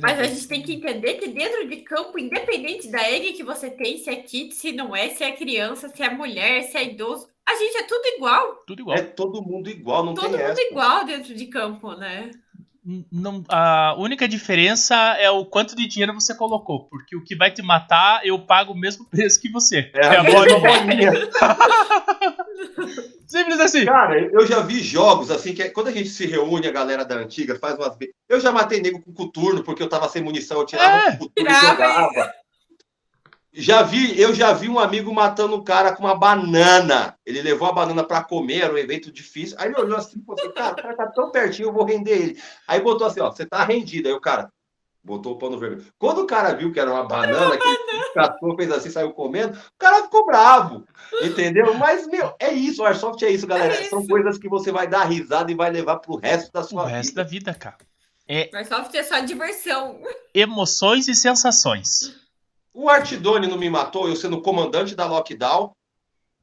Mas 0.00 0.18
a 0.18 0.24
gente 0.24 0.46
tem 0.46 0.62
que 0.62 0.74
entender 0.74 1.14
que 1.14 1.28
dentro 1.28 1.68
de 1.68 1.78
campo, 1.78 2.18
independente 2.18 2.88
da 2.88 3.02
egg 3.10 3.32
que 3.32 3.44
você 3.44 3.70
tem, 3.70 3.98
se 3.98 4.10
é 4.10 4.16
kit, 4.16 4.54
se 4.54 4.70
não 4.70 4.94
é, 4.94 5.08
se 5.08 5.22
é 5.22 5.32
criança, 5.32 5.88
se 5.88 6.02
é 6.02 6.10
mulher, 6.10 6.64
se 6.64 6.76
é 6.76 6.84
idoso, 6.84 7.31
a 7.48 7.54
gente 7.56 7.76
é 7.78 7.82
tudo 7.84 8.02
igual. 8.16 8.62
Tudo 8.66 8.80
igual. 8.82 8.96
É 8.96 9.02
todo 9.02 9.42
mundo 9.42 9.68
igual, 9.70 10.04
não 10.04 10.14
Todo 10.14 10.30
tem 10.30 10.38
mundo 10.38 10.50
essa. 10.50 10.62
igual 10.62 11.04
dentro 11.04 11.34
de 11.34 11.46
campo, 11.46 11.92
né? 11.94 12.30
Não, 13.12 13.44
a 13.48 13.94
única 13.96 14.26
diferença 14.26 14.96
é 15.16 15.30
o 15.30 15.44
quanto 15.46 15.76
de 15.76 15.86
dinheiro 15.86 16.12
você 16.14 16.34
colocou. 16.34 16.88
Porque 16.88 17.14
o 17.14 17.22
que 17.22 17.36
vai 17.36 17.48
te 17.52 17.62
matar, 17.62 18.26
eu 18.26 18.36
pago 18.40 18.72
o 18.72 18.76
mesmo 18.78 19.04
preço 19.10 19.40
que 19.40 19.48
você. 19.48 19.88
É, 19.94 20.06
a 20.06 20.20
a 20.20 20.22
mesma 20.24 20.40
bolinha. 20.40 21.12
bolinha. 21.12 21.12
Simples 23.26 23.60
assim. 23.60 23.84
Cara, 23.84 24.18
eu 24.20 24.46
já 24.46 24.60
vi 24.60 24.80
jogos 24.82 25.30
assim, 25.30 25.54
que 25.54 25.62
é- 25.62 25.70
quando 25.70 25.88
a 25.88 25.92
gente 25.92 26.08
se 26.08 26.26
reúne, 26.26 26.66
a 26.66 26.72
galera 26.72 27.04
da 27.04 27.14
antiga 27.16 27.58
faz 27.58 27.76
umas. 27.76 27.96
Eu 28.28 28.40
já 28.40 28.50
matei 28.52 28.80
nego 28.80 29.00
com 29.00 29.12
coturno, 29.12 29.62
porque 29.62 29.82
eu 29.82 29.88
tava 29.88 30.08
sem 30.08 30.22
munição, 30.22 30.58
eu 30.60 30.66
tirava 30.66 30.96
É, 30.96 31.08
o 31.14 31.18
coturno 31.18 31.50
e 31.50 31.54
tirava, 31.54 31.70
jogava. 31.70 32.32
Já 33.54 33.82
vi, 33.82 34.18
eu 34.18 34.34
já 34.34 34.52
vi 34.54 34.68
um 34.68 34.78
amigo 34.78 35.12
matando 35.12 35.56
um 35.56 35.62
cara 35.62 35.92
com 35.94 36.04
uma 36.04 36.14
banana. 36.16 37.16
Ele 37.24 37.42
levou 37.42 37.68
a 37.68 37.72
banana 37.72 38.02
para 38.02 38.24
comer, 38.24 38.62
era 38.62 38.72
um 38.72 38.78
evento 38.78 39.12
difícil. 39.12 39.56
Aí 39.60 39.68
ele 39.68 39.78
olhou 39.78 39.98
assim 39.98 40.18
e 40.18 40.24
falou 40.24 40.40
assim: 40.40 40.52
cara, 40.54 40.72
o 40.72 40.76
cara 40.76 40.96
tá 40.96 41.06
tão 41.08 41.30
pertinho, 41.30 41.68
eu 41.68 41.72
vou 41.72 41.84
render 41.84 42.12
ele. 42.12 42.42
Aí 42.66 42.80
botou 42.80 43.06
assim: 43.06 43.20
ó, 43.20 43.30
você 43.30 43.44
tá 43.44 43.62
rendido. 43.62 44.08
Aí 44.08 44.14
o 44.14 44.20
cara 44.20 44.50
botou 45.04 45.34
o 45.34 45.38
pano 45.38 45.58
vermelho. 45.58 45.84
Quando 45.98 46.22
o 46.22 46.26
cara 46.26 46.54
viu 46.54 46.72
que 46.72 46.80
era 46.80 46.90
uma 46.90 47.04
banana, 47.04 47.58
que 47.58 48.14
catou, 48.14 48.56
fez 48.56 48.70
assim, 48.70 48.88
saiu 48.88 49.12
comendo, 49.12 49.58
o 49.58 49.78
cara 49.78 50.02
ficou 50.04 50.24
bravo. 50.24 50.84
Entendeu? 51.22 51.74
Mas, 51.74 52.06
meu, 52.06 52.34
é 52.38 52.52
isso, 52.52 52.82
o 52.82 52.86
Airsoft 52.86 53.22
é 53.22 53.30
isso, 53.30 53.46
galera. 53.46 53.74
É 53.74 53.84
São 53.84 53.98
isso. 54.00 54.08
coisas 54.08 54.38
que 54.38 54.48
você 54.48 54.72
vai 54.72 54.86
dar 54.86 55.04
risada 55.04 55.50
e 55.50 55.54
vai 55.54 55.70
levar 55.70 55.96
pro 55.96 56.16
resto 56.16 56.50
da 56.52 56.60
O 56.60 56.64
sua 56.64 56.86
resto 56.86 57.10
vida. 57.10 57.22
da 57.24 57.28
vida, 57.28 57.54
cara. 57.54 57.76
Airsoft 58.54 58.94
é 58.96 59.02
só 59.02 59.18
diversão. 59.20 60.00
Emoções 60.32 61.08
e 61.08 61.14
sensações. 61.14 62.14
O 62.74 62.88
Artidone 62.88 63.46
não 63.46 63.58
me 63.58 63.68
matou, 63.68 64.08
eu 64.08 64.16
sendo 64.16 64.40
comandante 64.40 64.94
da 64.94 65.06
Lockdown. 65.06 65.72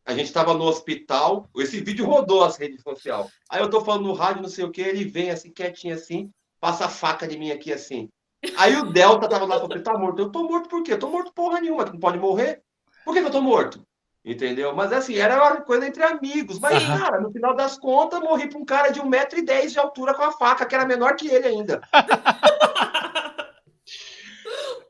A 0.05 0.13
gente 0.13 0.27
estava 0.27 0.53
no 0.53 0.65
hospital. 0.65 1.49
Esse 1.57 1.81
vídeo 1.81 2.05
rodou 2.05 2.43
as 2.43 2.57
redes 2.57 2.81
sociais. 2.81 3.27
Aí 3.49 3.61
eu 3.61 3.69
tô 3.69 3.81
falando 3.81 4.07
no 4.07 4.13
rádio, 4.13 4.41
não 4.41 4.49
sei 4.49 4.63
o 4.63 4.71
que, 4.71 4.81
ele 4.81 5.05
vem 5.05 5.31
assim, 5.31 5.51
quietinho 5.51 5.95
assim, 5.95 6.29
passa 6.59 6.85
a 6.85 6.89
faca 6.89 7.27
de 7.27 7.37
mim 7.37 7.51
aqui 7.51 7.73
assim. 7.73 8.09
Aí 8.57 8.75
o 8.75 8.91
Delta 8.91 9.27
tava 9.27 9.45
lá 9.45 9.57
e 9.57 9.59
falou: 9.59 9.81
tá 9.81 9.97
morto. 9.97 10.19
Eu 10.19 10.31
tô 10.31 10.43
morto 10.43 10.69
por 10.69 10.83
quê? 10.83 10.93
Eu 10.93 10.99
tô 10.99 11.09
morto 11.09 11.33
porra 11.33 11.59
nenhuma, 11.59 11.83
que 11.83 11.91
não 11.91 11.99
pode 11.99 12.17
morrer. 12.17 12.61
Por 13.03 13.13
que, 13.13 13.21
que 13.21 13.27
eu 13.27 13.31
tô 13.31 13.41
morto? 13.41 13.83
Entendeu? 14.23 14.75
Mas 14.75 14.91
assim, 14.93 15.15
era 15.15 15.37
uma 15.37 15.61
coisa 15.61 15.87
entre 15.87 16.03
amigos. 16.03 16.59
Mas, 16.59 16.83
Aham. 16.83 16.99
cara, 16.99 17.21
no 17.21 17.31
final 17.31 17.55
das 17.55 17.77
contas, 17.77 18.19
morri 18.19 18.47
pra 18.47 18.59
um 18.59 18.65
cara 18.65 18.89
de 18.89 19.01
1,10m 19.01 19.67
de 19.67 19.79
altura 19.79 20.13
com 20.13 20.23
a 20.23 20.31
faca, 20.31 20.65
que 20.65 20.75
era 20.75 20.85
menor 20.85 21.15
que 21.15 21.27
ele 21.27 21.47
ainda. 21.47 21.81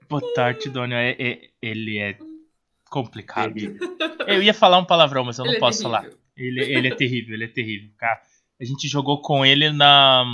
Puta, 0.10 0.44
Artidônio, 0.44 0.98
é, 0.98 1.12
é- 1.12 1.50
ele 1.62 2.00
é 2.00 2.18
complicado. 2.90 3.54
Terrível. 3.54 3.96
Eu 4.28 4.42
ia 4.44 4.54
falar 4.54 4.78
um 4.80 4.86
palavrão, 4.86 5.24
mas 5.24 5.38
eu 5.38 5.46
não 5.46 5.52
Ele 5.52 5.58
é 5.58 5.60
posso 5.60 5.84
falar. 5.84 6.06
Ele, 6.36 6.62
ele 6.62 6.88
é 6.88 6.96
terrível, 6.96 7.36
ele 7.36 7.46
é 7.46 7.48
terrível. 7.48 7.90
Cara, 7.98 8.20
a 8.60 8.66
gente 8.66 8.88
jogou 8.88 9.22
com 9.22 9.46
ele 9.46 9.70
na, 9.72 10.26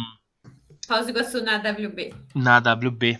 Pausa 0.88 1.10
Iguaçu 1.10 1.44
na 1.44 1.58
WB. 1.58 2.14
na 2.34 2.60
WB. 2.60 3.20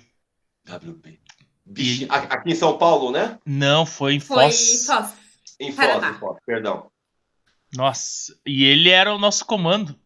WB. 0.68 1.20
Bicho, 1.66 2.06
aqui 2.10 2.52
em 2.52 2.56
São 2.56 2.78
Paulo, 2.78 3.12
né? 3.12 3.40
Não, 3.46 3.86
foi 3.86 4.14
em 4.16 4.20
Foi 4.20 4.44
Foz. 4.44 4.86
Foz. 4.86 5.16
Em 5.60 5.72
Foz, 5.72 5.88
Paraná. 5.88 6.12
em 6.12 6.20
Foz, 6.20 6.38
perdão. 6.46 6.92
Nossa, 7.76 8.38
e 8.46 8.64
ele 8.64 8.90
era 8.90 9.14
o 9.14 9.18
nosso 9.20 9.44
comando. 9.46 10.00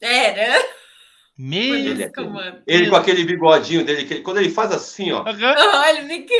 Era. 0.00 0.56
Meu. 1.42 1.74
Ele. 1.74 2.12
Ele 2.66 2.90
com 2.90 2.96
aquele 2.96 3.24
bigodinho 3.24 3.82
dele, 3.82 4.04
que 4.04 4.12
ele- 4.12 4.22
quando 4.22 4.36
ele 4.36 4.50
faz 4.50 4.70
assim, 4.72 5.10
ó. 5.10 5.24
Aham. 5.26 5.54
Olha, 5.56 6.02
nem 6.02 6.26
que... 6.26 6.34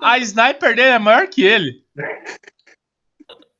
A 0.00 0.16
sniper 0.18 0.74
dele 0.74 0.88
é 0.88 0.98
maior 0.98 1.28
que 1.28 1.44
ele. 1.44 1.84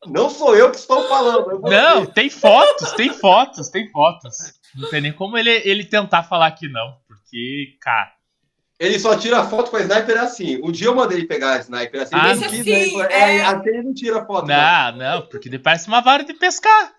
Não 0.06 0.30
sou 0.30 0.56
eu 0.56 0.70
que 0.70 0.78
estou 0.78 1.06
falando. 1.06 1.60
Não, 1.60 2.00
dizer. 2.00 2.12
tem 2.14 2.30
fotos, 2.30 2.92
tem 2.92 3.12
fotos, 3.12 3.68
tem 3.68 3.90
fotos. 3.90 4.54
Não 4.74 4.88
tem 4.88 5.02
nem 5.02 5.12
como 5.12 5.36
ele, 5.36 5.50
ele 5.50 5.84
tentar 5.84 6.22
falar 6.22 6.52
que 6.52 6.66
não. 6.68 6.96
Porque, 7.06 7.76
cara. 7.82 8.10
Ele 8.80 8.98
só 8.98 9.14
tira 9.14 9.44
foto 9.44 9.70
com 9.70 9.76
a 9.76 9.80
sniper 9.80 10.18
assim. 10.18 10.58
Um 10.62 10.72
dia 10.72 10.86
eu 10.86 10.94
mandei 10.94 11.18
ele 11.18 11.26
pegar 11.26 11.54
a 11.54 11.58
sniper 11.58 12.00
assim. 12.00 12.14
Ah, 12.14 12.32
ele 12.32 12.44
assim, 12.46 12.96
né? 12.96 13.06
é. 13.10 13.36
é, 13.36 13.44
assim 13.44 13.68
ele 13.68 13.82
não 13.82 13.92
tira 13.92 14.24
foto. 14.24 14.46
não. 14.46 14.56
Não, 14.56 14.96
não, 14.96 15.22
porque 15.26 15.48
ele 15.50 15.58
parece 15.58 15.86
uma 15.88 16.00
vara 16.00 16.24
de 16.24 16.32
pescar. 16.32 16.92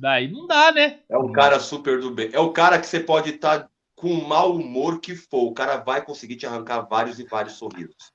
Daí 0.00 0.32
não 0.32 0.46
dá, 0.46 0.72
né? 0.72 1.00
É 1.10 1.18
um 1.18 1.30
cara 1.30 1.60
super 1.60 2.00
do 2.00 2.10
bem. 2.10 2.30
É 2.32 2.40
o 2.40 2.52
cara 2.52 2.80
que 2.80 2.86
você 2.86 2.98
pode 2.98 3.30
estar 3.34 3.68
com 3.94 4.08
o 4.10 4.26
mau 4.26 4.56
humor 4.56 4.98
que 4.98 5.14
for. 5.14 5.42
O 5.44 5.52
cara 5.52 5.76
vai 5.76 6.02
conseguir 6.02 6.36
te 6.36 6.46
arrancar 6.46 6.80
vários 6.88 7.18
e 7.18 7.24
vários 7.24 7.56
sorrisos. 7.56 8.10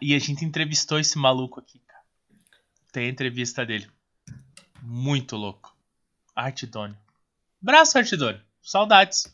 E 0.00 0.14
a 0.14 0.18
gente 0.18 0.46
entrevistou 0.46 0.98
esse 0.98 1.18
maluco 1.18 1.60
aqui, 1.60 1.78
cara. 1.80 2.02
Tem 2.90 3.06
a 3.06 3.10
entrevista 3.10 3.66
dele. 3.66 3.90
Muito 4.82 5.36
louco. 5.36 5.76
Artidônio. 6.34 6.96
Braço, 7.60 7.98
Artidônio. 7.98 8.40
Saudades. 8.62 9.30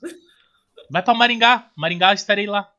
Vai 0.90 1.02
pra 1.02 1.14
Maringá. 1.14 1.70
Maringá, 1.76 2.10
eu 2.10 2.14
estarei 2.14 2.46
lá. 2.48 2.72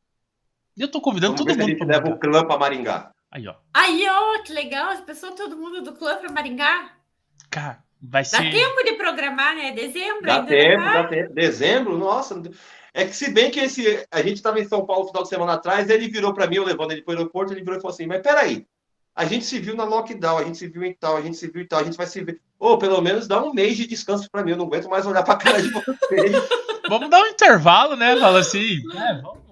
E 0.76 0.82
eu 0.82 0.92
tô 0.92 1.00
convidando 1.00 1.38
Vamos 1.38 1.46
todo 1.54 1.58
mundo 1.58 1.70
gente 1.70 1.78
pra 1.78 1.88
leva 1.88 2.08
o 2.08 2.10
Maringá. 2.10 2.20
clã 2.20 2.46
pra 2.46 2.58
Maringá. 2.58 3.12
Aí, 3.32 3.48
ó. 3.48 3.56
Aí, 3.74 4.06
ó, 4.10 4.44
que 4.44 4.52
legal. 4.52 4.90
As 4.90 5.00
pessoas, 5.00 5.36
todo 5.36 5.56
mundo 5.56 5.82
do 5.82 5.94
clã 5.94 6.18
pra 6.18 6.30
Maringá. 6.30 6.92
Cara, 7.50 7.85
vai 8.10 8.24
Dá 8.24 8.30
ser. 8.30 8.52
tempo 8.52 8.84
de 8.84 8.94
programar, 8.94 9.56
né? 9.56 9.72
Dezembro 9.72 10.26
Dá 10.26 10.44
tempo, 10.44 10.84
dá 10.84 11.04
tempo. 11.06 11.34
Dezembro, 11.34 11.98
nossa. 11.98 12.42
É 12.94 13.06
que 13.06 13.16
se 13.16 13.32
bem 13.32 13.52
que 13.52 13.60
esse. 13.60 14.06
A 14.10 14.22
gente 14.22 14.38
estava 14.38 14.60
em 14.60 14.68
São 14.68 14.86
Paulo 14.86 15.04
no 15.04 15.08
final 15.10 15.24
de 15.24 15.30
semana 15.30 15.54
atrás, 15.54 15.90
ele 15.90 16.08
virou 16.08 16.34
para 16.34 16.48
mim, 16.48 16.56
eu 16.58 16.64
levando 16.64 16.92
ele 16.92 17.02
para 17.02 17.14
o 17.14 17.18
aeroporto, 17.18 17.54
ele 17.54 17.62
virou 17.62 17.78
e 17.78 17.82
falou 17.82 17.94
assim: 17.94 18.08
Mas 18.08 18.22
peraí, 18.22 18.66
a 19.16 19.26
gente 19.26 19.46
se 19.46 19.60
viu 19.60 19.76
na 19.76 19.84
lockdown, 19.84 20.38
a 20.38 20.44
gente 20.44 20.58
se 20.58 20.68
viu 20.68 20.84
em 20.84 20.94
tal, 20.94 21.18
a 21.18 21.22
gente 21.22 21.38
se 21.38 21.48
viu 21.48 21.62
em 21.62 21.68
tal, 21.68 21.80
a 21.80 21.84
gente 21.84 21.98
vai 21.98 22.08
se 22.08 22.24
ver. 22.24 22.40
Ô, 22.60 22.78
pelo 22.78 23.02
menos 23.02 23.28
dá 23.28 23.44
um 23.44 23.54
mês 23.54 23.76
de 23.76 23.86
descanso 23.86 24.30
para 24.32 24.44
mim, 24.44 24.52
eu 24.52 24.58
não 24.58 24.66
aguento 24.66 24.90
mais 24.90 25.06
olhar 25.06 25.24
para 25.24 25.38
cara 25.38 25.62
de 25.62 25.70
vocês. 25.70 26.32
Vamos 26.88 27.10
dar 27.10 27.22
um 27.22 27.28
intervalo, 27.28 27.96
né? 27.96 28.16
Fala 28.18 28.40
assim. 28.40 28.78
É, 28.96 29.22
vamos. 29.22 29.46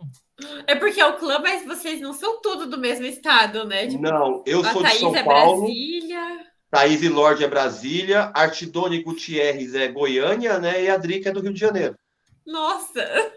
É 0.67 0.75
porque 0.75 0.99
é 0.99 1.05
o 1.05 1.17
clã, 1.17 1.39
mas 1.39 1.65
vocês 1.65 1.99
não 1.99 2.13
são 2.13 2.41
tudo 2.41 2.67
do 2.67 2.77
mesmo 2.77 3.05
estado, 3.05 3.65
né? 3.65 3.87
Tipo, 3.87 4.03
Não, 4.03 4.43
eu 4.45 4.63
sou 4.63 4.83
de 4.83 4.89
Thaís 4.89 4.99
São 4.99 5.15
é 5.15 5.23
Paulo, 5.23 5.61
Brasília. 5.61 6.52
Thaís 6.73 7.03
e 7.03 7.07
Lorde 7.07 7.43
é 7.43 7.47
Brasília, 7.47 8.31
Artidone 8.33 9.03
Gutierrez 9.03 9.75
é 9.75 9.89
Goiânia, 9.89 10.57
né? 10.57 10.83
E 10.83 10.89
a 10.89 10.97
Drica 10.97 11.29
é 11.29 11.31
do 11.31 11.39
Rio 11.39 11.53
de 11.53 11.59
Janeiro. 11.59 11.95
Nossa! 12.47 13.31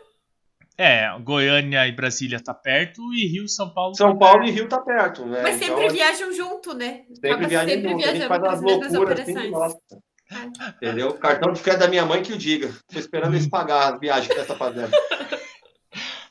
É, 0.78 1.06
Goiânia 1.20 1.86
e 1.86 1.92
Brasília 1.92 2.42
tá 2.42 2.54
perto 2.54 3.02
e 3.12 3.26
Rio 3.26 3.44
e 3.44 3.48
São 3.50 3.68
Paulo. 3.68 3.94
São 3.94 4.16
Paulo 4.16 4.42
e 4.44 4.50
Rio 4.50 4.66
tá 4.66 4.80
perto, 4.80 5.26
né? 5.26 5.42
Mas 5.42 5.60
Então, 5.60 5.76
sempre 5.76 5.92
viajam 5.92 6.32
junto, 6.32 6.72
né? 6.72 7.02
Sempre 7.12 7.30
Acaba 7.30 7.46
viaja 7.48 7.68
sempre 7.68 7.90
junto. 7.90 8.04
A 8.04 8.06
gente 8.06 8.18
viajando 8.18 8.28
faz 8.28 8.42
umas 8.42 8.48
pras 8.48 8.62
mesmas 8.62 8.92
loucuras 8.94 9.20
assim, 9.20 9.32
operações. 9.32 9.52
nossa. 9.52 10.72
Entendeu? 10.76 11.14
Cartão 11.18 11.52
de 11.52 11.60
crédito 11.60 11.80
da 11.80 11.88
minha 11.88 12.06
mãe 12.06 12.22
que 12.22 12.32
o 12.32 12.38
diga. 12.38 12.72
Tô 12.90 12.98
esperando 12.98 13.34
eles 13.34 13.48
pagar 13.48 13.92
as 13.92 14.00
viagens 14.00 14.28
que 14.28 14.38
ela 14.38 14.46
tá 14.46 14.56
fazendo. 14.56 14.90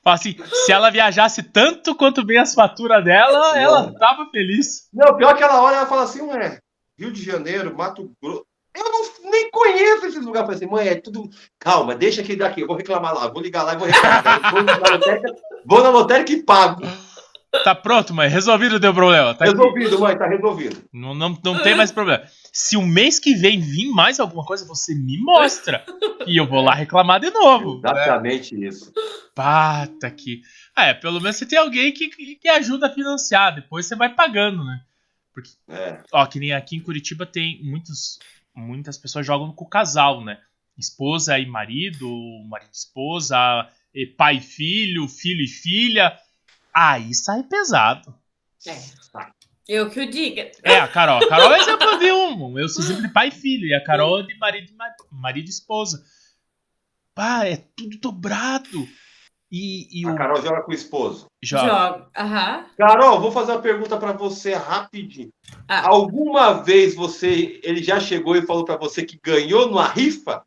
Fala 0.03 0.15
assim, 0.15 0.35
se 0.65 0.71
ela 0.71 0.89
viajasse 0.89 1.43
tanto 1.43 1.95
quanto 1.95 2.25
bem 2.25 2.39
as 2.39 2.55
faturas 2.55 3.03
dela, 3.03 3.59
ela 3.59 3.93
tava 3.93 4.27
feliz. 4.31 4.87
Não, 4.91 5.15
pior 5.17 5.35
que 5.35 5.43
ela 5.43 5.61
olha 5.63 5.77
ela 5.77 5.85
fala 5.87 6.03
assim, 6.03 6.21
ué, 6.21 6.59
Rio 6.97 7.11
de 7.11 7.23
Janeiro, 7.23 7.75
Mato 7.75 8.11
Grosso. 8.21 8.45
Eu 8.75 8.83
não, 8.91 9.31
nem 9.31 9.49
conheço 9.51 10.05
esses 10.05 10.25
lugares. 10.25 10.49
Eu 10.49 10.53
falei 10.53 10.55
assim, 10.55 10.65
mãe, 10.65 10.87
é 10.87 10.95
tudo. 10.99 11.29
Calma, 11.59 11.95
deixa 11.95 12.21
aqui 12.21 12.35
daqui. 12.35 12.61
Eu 12.61 12.67
vou 12.67 12.75
reclamar 12.75 13.13
lá. 13.13 13.27
Vou 13.27 13.41
ligar 13.41 13.63
lá 13.63 13.73
e 13.73 13.77
vou 13.77 13.87
reclamar. 13.87 14.51
vou, 14.51 14.63
na 14.63 14.75
lotérica, 14.77 15.35
vou 15.65 15.83
na 15.83 15.89
lotérica 15.89 16.31
e 16.33 16.43
pago. 16.43 16.81
Tá 17.63 17.73
pronto, 17.73 18.13
mãe? 18.13 18.27
Resolvido 18.27 18.75
o 18.75 18.79
teu 18.79 18.93
problema. 18.93 19.33
Tá. 19.33 19.45
Resolvido, 19.45 19.97
mãe, 19.97 20.17
tá 20.17 20.27
resolvido. 20.27 20.83
Não, 20.91 21.13
não, 21.13 21.37
não 21.41 21.63
tem 21.63 21.73
mais 21.73 21.89
problema. 21.89 22.23
Se 22.51 22.75
o 22.75 22.81
mês 22.81 23.17
que 23.17 23.33
vem 23.33 23.61
vir 23.61 23.89
mais 23.91 24.19
alguma 24.19 24.43
coisa, 24.43 24.65
você 24.65 24.93
me 24.93 25.17
mostra. 25.21 25.85
E 26.27 26.35
eu 26.35 26.45
vou 26.45 26.61
lá 26.61 26.73
reclamar 26.73 27.21
de 27.21 27.29
novo. 27.29 27.75
né? 27.81 27.91
Exatamente 27.91 28.61
isso. 28.61 28.91
Pata 29.33 30.07
aqui. 30.07 30.41
Ah, 30.75 30.87
é, 30.87 30.93
pelo 30.93 31.21
menos 31.21 31.37
você 31.37 31.45
tem 31.45 31.57
alguém 31.57 31.93
que, 31.93 32.09
que 32.09 32.35
que 32.35 32.49
ajuda 32.49 32.87
a 32.87 32.93
financiar. 32.93 33.55
Depois 33.55 33.85
você 33.85 33.95
vai 33.95 34.13
pagando, 34.13 34.61
né? 34.63 34.81
É. 35.67 36.01
Ó, 36.11 36.25
que 36.25 36.39
nem 36.39 36.53
aqui 36.53 36.75
em 36.75 36.81
Curitiba 36.81 37.25
tem 37.25 37.63
muitos, 37.63 38.19
muitas 38.55 38.97
pessoas 38.97 39.25
jogam 39.25 39.51
com 39.51 39.65
o 39.65 39.69
casal, 39.69 40.23
né? 40.23 40.39
Esposa 40.77 41.39
e 41.39 41.45
marido, 41.45 42.07
marido 42.49 42.69
e 42.71 42.75
esposa, 42.75 43.37
e 43.93 44.05
pai 44.05 44.37
e 44.37 44.41
filho, 44.41 45.07
filho 45.07 45.41
e 45.43 45.47
filha. 45.47 46.17
Aí 46.73 47.13
sai 47.13 47.43
pesado. 47.43 48.13
É. 48.67 48.77
Eu 49.67 49.89
que 49.89 49.99
o 49.99 50.09
diga. 50.09 50.51
É, 50.63 50.79
a 50.79 50.87
Carol. 50.87 51.23
A 51.23 51.27
Carol 51.27 51.53
é 51.53 51.59
exemplo 51.59 51.97
de 51.97 52.11
um. 52.11 52.59
Eu 52.59 52.69
sou 52.69 52.83
sempre 52.83 53.07
pai 53.07 53.29
e 53.29 53.31
filho. 53.31 53.65
E 53.65 53.73
a 53.73 53.83
Carol 53.83 54.19
é 54.19 54.23
de 54.23 54.37
marido, 54.37 54.71
e 54.71 54.75
ma- 54.75 54.93
marido 55.11 55.47
e 55.47 55.49
esposa. 55.49 56.05
Pá, 57.15 57.45
é 57.45 57.55
tudo 57.55 57.97
dobrado. 57.97 58.87
E, 59.57 60.01
e 60.01 60.05
A 60.05 60.11
o. 60.11 60.15
Carol 60.17 60.41
joga 60.41 60.61
com 60.63 60.71
o 60.71 60.75
esposo. 60.75 61.27
Joga. 61.41 61.65
Joga. 61.65 62.07
Aham. 62.17 62.65
Carol, 62.77 63.21
vou 63.21 63.31
fazer 63.31 63.53
uma 63.53 63.61
pergunta 63.61 63.95
pra 63.95 64.11
você 64.11 64.53
rapidinho. 64.53 65.29
Ah. 65.65 65.87
Alguma 65.87 66.61
vez 66.61 66.93
você, 66.93 67.61
ele 67.63 67.81
já 67.81 67.97
chegou 67.97 68.35
e 68.35 68.45
falou 68.45 68.65
pra 68.65 68.75
você 68.75 69.05
que 69.05 69.17
ganhou 69.23 69.67
numa 69.67 69.87
rifa? 69.87 70.43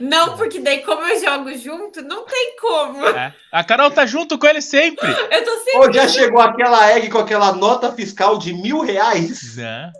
Não, 0.00 0.36
porque 0.36 0.60
daí, 0.60 0.82
como 0.82 1.02
eu 1.02 1.20
jogo 1.20 1.52
junto, 1.58 2.00
não 2.02 2.24
tem 2.24 2.56
como. 2.60 3.04
É. 3.08 3.34
A 3.50 3.64
Carol 3.64 3.90
tá 3.90 4.06
junto 4.06 4.38
com 4.38 4.46
ele 4.46 4.62
sempre. 4.62 5.06
Eu 5.30 5.44
tô 5.44 5.56
sempre. 5.58 5.78
Ou 5.80 5.92
já 5.92 6.06
chegou 6.06 6.40
aquela 6.40 6.92
egg 6.92 7.10
com 7.10 7.18
aquela 7.18 7.52
nota 7.52 7.92
fiscal 7.92 8.38
de 8.38 8.54
mil 8.54 8.80
reais? 8.80 9.56
Né? 9.56 9.92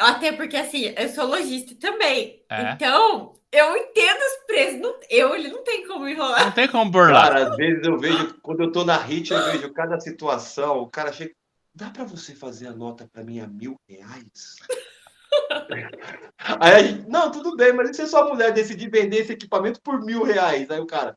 Até 0.00 0.32
porque, 0.32 0.56
assim, 0.56 0.92
eu 0.96 1.08
sou 1.10 1.26
lojista 1.26 1.74
também. 1.76 2.42
É. 2.50 2.72
Então, 2.72 3.34
eu 3.52 3.76
entendo 3.76 4.18
os 4.18 4.46
preços. 4.46 4.80
Não- 4.80 4.98
eu, 5.08 5.34
ele 5.34 5.48
não 5.48 5.62
tem 5.62 5.86
como 5.86 6.08
enrolar. 6.08 6.46
Não 6.46 6.52
tem 6.52 6.68
como 6.68 6.90
burlar. 6.90 7.28
Cara, 7.28 7.48
às 7.48 7.56
vezes 7.56 7.86
eu 7.86 7.98
vejo, 7.98 8.34
quando 8.42 8.62
eu 8.62 8.72
tô 8.72 8.84
na 8.84 8.96
HIT, 8.96 9.32
eu 9.32 9.44
vejo 9.52 9.72
cada 9.72 9.98
situação, 10.00 10.78
o 10.78 10.88
cara 10.88 11.12
chega. 11.12 11.32
Dá 11.74 11.90
pra 11.90 12.04
você 12.04 12.34
fazer 12.34 12.66
a 12.66 12.72
nota 12.72 13.08
pra 13.12 13.22
mim 13.22 13.40
a 13.40 13.46
mil 13.46 13.76
reais? 13.88 14.56
Aí 16.60 16.74
a 16.74 16.82
gente, 16.82 17.08
não, 17.08 17.30
tudo 17.30 17.56
bem, 17.56 17.72
mas 17.72 17.90
e 17.90 17.94
se 17.94 18.02
a 18.02 18.06
sua 18.06 18.28
mulher 18.28 18.52
decidir 18.52 18.90
vender 18.90 19.18
esse 19.18 19.32
equipamento 19.32 19.80
por 19.80 20.04
mil 20.04 20.24
reais? 20.24 20.68
Aí 20.70 20.80
o 20.80 20.86
cara. 20.86 21.16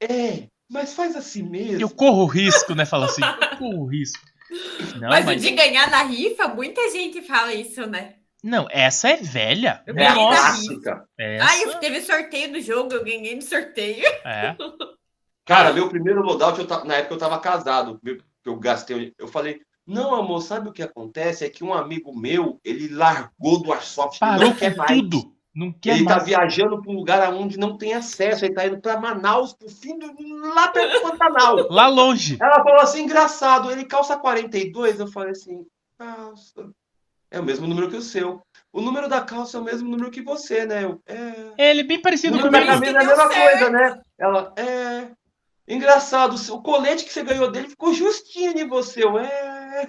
É, 0.00 0.48
mas 0.68 0.94
faz 0.94 1.14
assim 1.16 1.42
mesmo. 1.42 1.80
Eu 1.80 1.90
corro 1.90 2.24
risco, 2.26 2.74
né? 2.74 2.84
Fala 2.86 3.06
assim, 3.06 3.22
eu 3.22 3.58
corro 3.58 3.86
risco. 3.86 4.24
Não, 5.00 5.08
mas, 5.08 5.24
mas, 5.24 5.36
o 5.38 5.40
de 5.40 5.50
ganhar 5.52 5.90
na 5.90 6.02
rifa, 6.04 6.48
muita 6.48 6.90
gente 6.90 7.22
fala 7.22 7.52
isso, 7.52 7.86
né? 7.86 8.16
não, 8.42 8.66
essa 8.70 9.08
é 9.08 9.16
velha. 9.16 9.82
Eu 9.86 9.94
É 9.94 9.98
ganhei 9.98 10.14
na 10.14 10.24
Nossa, 10.24 10.40
clássica. 10.42 11.08
essa 11.18 11.44
Ah, 11.44 11.58
eu 11.62 11.80
teve 11.80 12.00
sorteio 12.02 12.52
do 12.52 12.60
jogo, 12.60 12.92
eu 12.94 13.04
ganhei 13.04 13.34
no 13.34 13.42
sorteio. 13.42 14.04
é. 14.24 14.56
Cara, 15.44 15.72
meu 15.72 15.88
primeiro 15.88 16.22
loadout, 16.22 16.58
eu 16.60 16.84
na 16.84 16.96
época 16.96 17.14
eu 17.14 17.18
tava 17.18 17.38
casado, 17.38 18.00
eu 18.44 18.58
gastei, 18.58 19.14
eu 19.16 19.28
falei, 19.28 19.60
não, 19.86 20.12
amor, 20.14 20.40
sabe 20.40 20.68
o 20.68 20.72
que 20.72 20.82
acontece? 20.82 21.44
É 21.44 21.50
que 21.50 21.62
um 21.62 21.72
amigo 21.72 22.12
meu, 22.18 22.60
ele 22.64 22.88
largou 22.88 23.62
do 23.62 23.72
Airsoft, 23.72 24.18
Parou 24.18 24.50
não 24.50 24.56
quer 24.56 24.76
mais. 24.76 24.90
tudo. 24.90 25.35
Não 25.56 25.72
quer 25.72 25.96
Ele 25.96 26.04
tá 26.04 26.16
mais. 26.16 26.24
viajando 26.26 26.82
para 26.82 26.92
um 26.92 26.96
lugar 26.96 27.32
onde 27.32 27.58
não 27.58 27.78
tem 27.78 27.94
acesso, 27.94 28.44
ele 28.44 28.52
tá 28.54 28.66
indo 28.66 28.78
para 28.78 29.00
Manaus, 29.00 29.54
pro 29.54 29.70
fim 29.70 29.98
do, 29.98 30.14
lá 30.54 30.68
perto 30.68 30.92
do 30.92 31.10
Pantanal. 31.10 31.56
Lá 31.70 31.86
longe. 31.88 32.36
Ela 32.38 32.62
falou 32.62 32.80
assim, 32.82 33.02
engraçado, 33.04 33.70
ele 33.72 33.86
calça 33.86 34.18
42, 34.18 35.00
eu 35.00 35.06
falei 35.06 35.30
assim, 35.30 35.64
calça, 35.98 36.68
é 37.30 37.40
o 37.40 37.42
mesmo 37.42 37.66
número 37.66 37.88
que 37.88 37.96
o 37.96 38.02
seu. 38.02 38.42
O 38.70 38.82
número 38.82 39.08
da 39.08 39.22
calça 39.22 39.56
é 39.56 39.60
o 39.60 39.64
mesmo 39.64 39.88
número 39.88 40.10
que 40.10 40.20
você, 40.20 40.66
né? 40.66 40.84
Eu, 40.84 41.00
é... 41.06 41.70
Ele 41.70 41.80
é 41.80 41.84
bem 41.84 41.96
O 41.98 42.02
parecido 42.02 42.36
número 42.36 42.52
da 42.52 42.58
comigo. 42.74 42.74
camisa 42.92 42.98
é 42.98 43.00
a 43.00 43.06
Deu 43.06 43.16
mesma 43.16 43.32
certo. 43.32 43.50
coisa, 43.58 43.70
né? 43.70 44.00
Ela, 44.18 44.52
é... 44.58 45.08
Engraçado, 45.66 46.36
o 46.36 46.54
o 46.54 46.62
colete 46.62 47.04
que 47.06 47.12
você 47.12 47.22
ganhou 47.24 47.50
dele 47.50 47.70
ficou 47.70 47.94
justinho 47.94 48.58
em 48.58 48.68
você. 48.68 49.02
Eu, 49.02 49.18
é... 49.18 49.88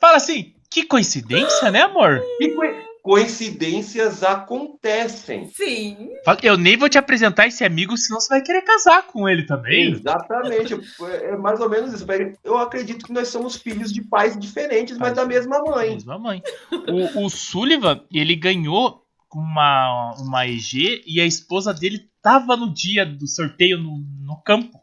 Fala 0.00 0.16
assim, 0.16 0.54
que 0.70 0.84
coincidência, 0.84 1.70
né, 1.70 1.82
amor? 1.82 2.20
E 2.40 2.48
co- 2.54 2.89
coincidências 3.02 4.22
acontecem. 4.22 5.48
Sim. 5.48 6.10
Eu 6.42 6.56
nem 6.56 6.76
vou 6.76 6.88
te 6.88 6.98
apresentar 6.98 7.46
esse 7.46 7.64
amigo, 7.64 7.96
senão 7.96 8.20
você 8.20 8.28
vai 8.28 8.42
querer 8.42 8.62
casar 8.62 9.06
com 9.06 9.28
ele 9.28 9.44
também. 9.44 9.92
Exatamente. 9.92 10.78
É 11.22 11.36
mais 11.36 11.60
ou 11.60 11.68
menos 11.68 11.92
isso. 11.92 12.06
Eu 12.44 12.58
acredito 12.58 13.06
que 13.06 13.12
nós 13.12 13.28
somos 13.28 13.56
filhos 13.56 13.92
de 13.92 14.02
pais 14.02 14.38
diferentes, 14.38 14.96
mas 14.98 15.14
da 15.14 15.24
mesma 15.24 15.62
mãe. 15.62 15.94
Mesma 15.94 16.18
mãe. 16.18 16.42
O, 16.70 17.24
o 17.24 17.30
Sullivan, 17.30 18.02
ele 18.12 18.36
ganhou 18.36 19.04
uma, 19.32 20.14
uma 20.18 20.46
EG 20.46 21.02
e 21.06 21.20
a 21.20 21.26
esposa 21.26 21.72
dele 21.72 22.08
tava 22.22 22.56
no 22.56 22.72
dia 22.72 23.06
do 23.06 23.26
sorteio 23.26 23.78
no, 23.78 24.04
no 24.20 24.36
campo. 24.42 24.79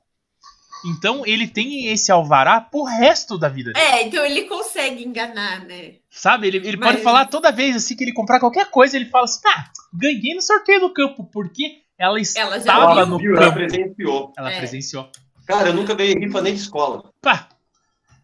Então 0.87 1.25
ele 1.25 1.47
tem 1.47 1.87
esse 1.87 2.11
alvará 2.11 2.61
pro 2.61 2.83
resto 2.83 3.37
da 3.37 3.49
vida 3.49 3.73
dele. 3.73 3.85
É, 3.85 4.03
então 4.03 4.25
ele 4.25 4.43
consegue 4.43 5.03
enganar, 5.05 5.65
né? 5.65 5.95
Sabe? 6.09 6.47
Ele, 6.47 6.57
ele 6.57 6.77
Mas- 6.77 6.91
pode 6.91 7.03
falar 7.03 7.25
toda 7.25 7.51
vez 7.51 7.75
assim 7.75 7.95
que 7.95 8.03
ele 8.03 8.13
comprar 8.13 8.39
qualquer 8.39 8.69
coisa, 8.71 8.95
ele 8.95 9.05
fala 9.09 9.25
assim: 9.25 9.41
tá, 9.41 9.71
ganhei 9.93 10.33
no 10.33 10.41
sorteio 10.41 10.79
do 10.79 10.93
campo, 10.93 11.23
porque 11.31 11.81
ela 11.97 12.17
Ela 12.17 12.51
já 12.51 12.57
estava 12.57 12.91
Ela 12.91 13.05
no 13.05 13.17
viu, 13.17 13.31
ela 13.35 13.45
campo. 13.45 13.55
presenciou. 13.57 14.33
Ela 14.37 14.51
É. 14.53 14.57
presenciou. 14.59 15.09
Cara, 15.45 15.69
eu 15.69 15.73
nunca 15.73 15.93
ganhei 15.95 16.13
rifa 16.13 16.41
nem 16.41 16.53
de 16.53 16.61
escola. 16.61 17.11
Pá! 17.21 17.49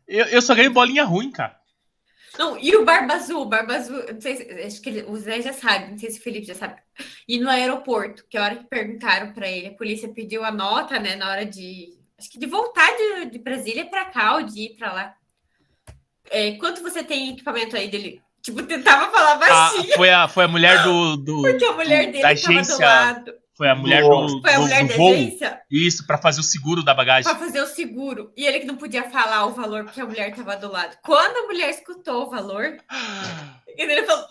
Eu, 0.08 0.26
eu 0.28 0.42
só 0.42 0.54
ganhei 0.54 0.70
bolinha 0.70 1.04
ruim, 1.04 1.32
cara. 1.32 1.56
Não, 2.38 2.58
e 2.60 2.76
o 2.76 2.84
Barba 2.84 3.14
Azul? 3.14 3.42
O 3.42 3.46
Barba 3.46 3.76
Azul, 3.76 3.96
eu 4.00 4.14
não 4.16 4.22
sei 4.22 4.36
se, 4.36 4.44
acho 4.64 4.82
que 4.82 4.90
ele- 4.90 5.04
o 5.08 5.16
Zé 5.18 5.40
já 5.42 5.54
sabe, 5.54 5.92
não 5.92 5.98
sei 5.98 6.10
se 6.10 6.20
o 6.20 6.24
Felipe 6.24 6.48
já 6.48 6.56
sabe. 6.56 6.76
E 7.28 7.40
no 7.40 7.48
aeroporto, 7.50 8.26
que 8.30 8.38
a 8.38 8.44
hora 8.44 8.56
que 8.56 8.64
perguntaram 8.66 9.34
pra 9.34 9.48
ele, 9.48 9.68
a 9.68 9.74
polícia 9.78 10.10
pediu 10.10 10.44
a 10.44 10.52
nota, 10.52 11.00
né, 11.00 11.16
na 11.16 11.30
hora 11.30 11.46
de, 11.46 11.90
acho 12.24 12.32
que 12.32 12.40
de 12.40 12.46
voltar 12.46 12.90
de, 12.96 13.26
de 13.32 13.40
Brasília 13.40 13.86
pra 13.86 14.06
cá, 14.06 14.36
ou 14.36 14.44
de 14.44 14.62
ir 14.62 14.76
pra 14.78 14.92
lá. 14.94 15.14
É, 16.32 16.54
quanto 16.54 16.82
você 16.82 17.04
tem 17.04 17.28
em 17.30 17.34
equipamento 17.34 17.76
aí 17.76 17.90
dele? 17.90 18.22
Tipo, 18.42 18.64
tentava 18.64 19.12
falar 19.12 19.34
A- 19.34 19.36
baixinho, 19.36 19.96
foi, 19.96 20.10
a, 20.10 20.28
foi 20.28 20.46
a 20.46 20.48
mulher 20.48 20.84
do. 20.84 21.18
do 21.18 21.42
porque 21.44 21.66
a 21.66 21.72
mulher 21.74 22.06
do- 22.08 22.12
dele 22.14 22.22
da 22.24 22.28
do 22.30 22.32
agência. 22.34 22.78
lado. 22.86 23.34
Foi 23.56 23.70
a 23.70 23.76
mulher 23.76 24.02
Nossa. 24.02 24.36
do, 24.36 24.42
Foi 24.42 24.52
a 24.52 24.56
do- 24.56 24.62
mulher 24.64 24.82
do 24.84 24.88
da 24.90 24.96
voo. 24.96 25.14
agência 25.14 25.62
Isso, 25.70 26.08
pra 26.08 26.18
fazer 26.18 26.40
o 26.40 26.44
seguro 26.44 26.84
da 26.84 26.94
bagagem. 26.94 27.24
pra 27.30 27.40
fazer 27.40 27.62
o 27.62 27.68
seguro. 27.68 28.34
E 28.36 28.46
ele 28.48 28.62
que 28.62 28.66
não 28.66 28.76
podia 28.78 29.04
falar 29.12 29.46
o 29.46 29.52
valor, 29.54 29.84
porque 29.84 30.02
a 30.02 30.06
mulher 30.06 30.34
tava 30.36 30.56
do 30.58 30.72
lado. 30.72 30.98
Quando 31.04 31.38
a 31.38 31.44
mulher 31.48 31.70
escutou 31.70 32.24
o 32.26 32.30
valor, 32.32 32.78
ele 33.78 34.04
falou, 34.04 34.26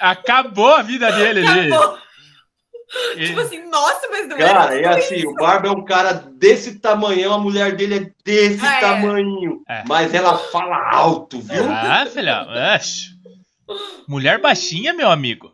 Acabou 0.00 0.74
a 0.74 0.82
vida 0.82 1.10
dele 1.12 1.46
ali. 1.46 1.70
Ele- 3.14 3.26
Tipo 3.28 3.40
assim, 3.40 3.68
nossa, 3.68 4.08
mas 4.10 4.26
não 4.28 4.36
Cara, 4.38 4.74
era 4.74 4.94
é 4.94 4.98
assim, 4.98 5.26
o 5.26 5.34
Barba 5.34 5.68
é 5.68 5.70
um 5.70 5.84
cara 5.84 6.12
desse 6.14 6.78
tamanhão, 6.78 7.34
a 7.34 7.38
mulher 7.38 7.76
dele 7.76 7.94
é 7.96 8.12
desse 8.24 8.64
Ah, 8.64 8.76
é. 8.76 8.80
tamanho. 8.80 9.62
É. 9.68 9.84
Mas 9.86 10.14
ela 10.14 10.38
fala 10.38 10.90
alto, 10.90 11.38
viu? 11.40 11.64
Ah, 11.70 12.06
filha. 12.06 12.46
Mulher 14.06 14.40
baixinha, 14.40 14.94
meu 14.94 15.10
amigo. 15.10 15.52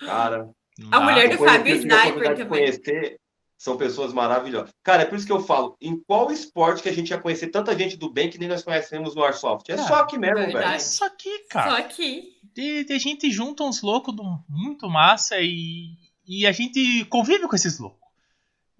Cara, 0.00 0.48
A 0.90 0.98
dá. 0.98 1.00
mulher 1.00 1.28
do 1.36 1.38
Fábio 1.44 1.74
Sniper 1.76 2.28
também. 2.30 2.46
conhecer, 2.48 3.16
são 3.58 3.76
pessoas 3.76 4.12
maravilhosas. 4.12 4.70
Cara, 4.82 5.02
é 5.02 5.04
por 5.04 5.16
isso 5.16 5.26
que 5.26 5.32
eu 5.32 5.40
falo, 5.40 5.76
em 5.80 5.96
qual 6.06 6.30
esporte 6.30 6.82
que 6.82 6.88
a 6.88 6.92
gente 6.92 7.10
ia 7.10 7.18
conhecer 7.18 7.48
tanta 7.48 7.76
gente 7.76 7.96
do 7.96 8.10
bem 8.10 8.30
que 8.30 8.38
nem 8.38 8.48
nós 8.48 8.62
conhecemos 8.62 9.14
no 9.14 9.24
Airsoft? 9.24 9.68
É 9.70 9.76
Cara, 9.76 9.88
só 9.88 9.94
aqui 9.96 10.18
mesmo, 10.18 10.36
verdade. 10.36 10.64
velho. 10.66 10.76
Isso 10.76 11.04
aqui, 11.04 11.38
cara. 11.50 11.70
Só 11.70 11.82
que. 11.82 12.22
De, 12.54 12.84
de 12.84 12.98
gente 12.98 13.30
junta 13.30 13.64
uns 13.64 13.80
loucos 13.82 14.14
muito 14.48 14.88
massa 14.88 15.36
e, 15.40 15.94
e 16.26 16.46
a 16.46 16.52
gente 16.52 17.04
convive 17.06 17.46
com 17.48 17.54
esses 17.56 17.78
loucos. 17.78 18.00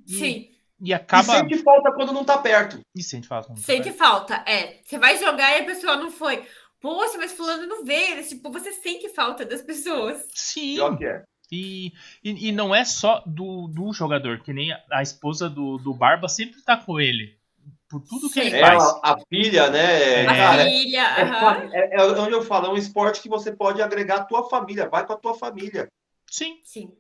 E, 0.07 0.19
Sim, 0.19 0.49
E 0.81 0.89
E 0.91 0.95
acaba. 0.95 1.23
sente 1.39 1.59
falta 1.59 1.93
quando 1.93 2.13
não 2.13 2.25
tá 2.25 2.39
perto. 2.39 2.81
E 2.95 3.03
sente 3.03 3.27
falta. 3.29 3.55
sente 3.57 3.93
falta. 3.93 4.43
É. 4.47 4.81
Você 4.85 4.99
vai 4.99 5.17
jogar 5.19 5.57
e 5.57 5.63
a 5.63 5.65
pessoa 5.65 5.97
não 5.97 6.11
foi. 6.11 6.45
Poxa, 6.81 7.17
mas 7.19 7.33
fulano 7.33 7.67
não 7.67 7.85
veio. 7.85 8.27
Tipo, 8.27 8.51
você 8.51 8.73
sente 8.73 9.09
falta 9.11 9.45
das 9.45 9.63
pessoas. 9.63 10.27
Sim. 10.35 10.75
Pior 10.75 10.99
que 10.99 11.05
é. 11.05 11.23
E, 11.53 11.93
e, 12.25 12.49
e 12.49 12.53
não 12.53 12.75
é 12.75 12.85
só 12.85 13.23
do, 13.27 13.69
do 13.69 13.93
jogador, 13.93 14.41
que 14.43 14.53
nem 14.53 14.73
a, 14.73 14.83
a 14.91 15.03
esposa 15.03 15.49
do, 15.51 15.77
do 15.79 15.93
Barba 15.95 16.29
sempre 16.29 16.61
tá 16.63 16.77
com 16.77 16.99
ele. 16.99 17.37
Por 17.89 18.01
tudo 18.01 18.31
que 18.31 18.41
ele 18.41 18.59
faz. 18.59 18.83
Ela, 18.83 19.01
a 19.05 19.19
filha, 19.29 19.69
né? 19.71 20.23
É. 20.23 20.27
A 20.27 20.35
Cara, 20.35 20.65
filha. 20.65 21.71
é, 21.75 21.95
é- 21.95 22.01
é 22.01 22.03
onde 22.05 22.33
eu 22.33 22.43
falo, 22.43 22.67
é 22.67 22.71
um 22.71 22.77
esporte 22.77 23.21
que 23.21 23.29
você 23.29 23.53
pode 23.55 23.83
agregar 23.83 24.17
a 24.17 24.25
tua 24.25 24.49
família. 24.49 24.89
Vai 24.89 25.07
com 25.07 25.13
a 25.13 25.17
tua 25.17 25.35
família. 25.35 25.87
Sim. 26.31 26.59
Sim. 26.65 26.91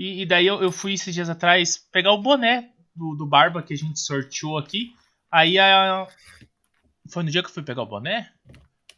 E, 0.00 0.22
e 0.22 0.26
daí 0.26 0.46
eu, 0.46 0.62
eu 0.62 0.72
fui 0.72 0.94
esses 0.94 1.14
dias 1.14 1.28
atrás 1.28 1.76
pegar 1.92 2.12
o 2.12 2.22
boné 2.22 2.70
do, 2.96 3.14
do 3.14 3.26
Barba 3.26 3.62
que 3.62 3.74
a 3.74 3.76
gente 3.76 4.00
sorteou 4.00 4.56
aqui. 4.56 4.94
Aí 5.30 5.58
a. 5.58 6.08
Foi 7.10 7.22
no 7.22 7.30
dia 7.30 7.42
que 7.42 7.50
eu 7.50 7.52
fui 7.52 7.62
pegar 7.62 7.82
o 7.82 7.86
boné? 7.86 8.32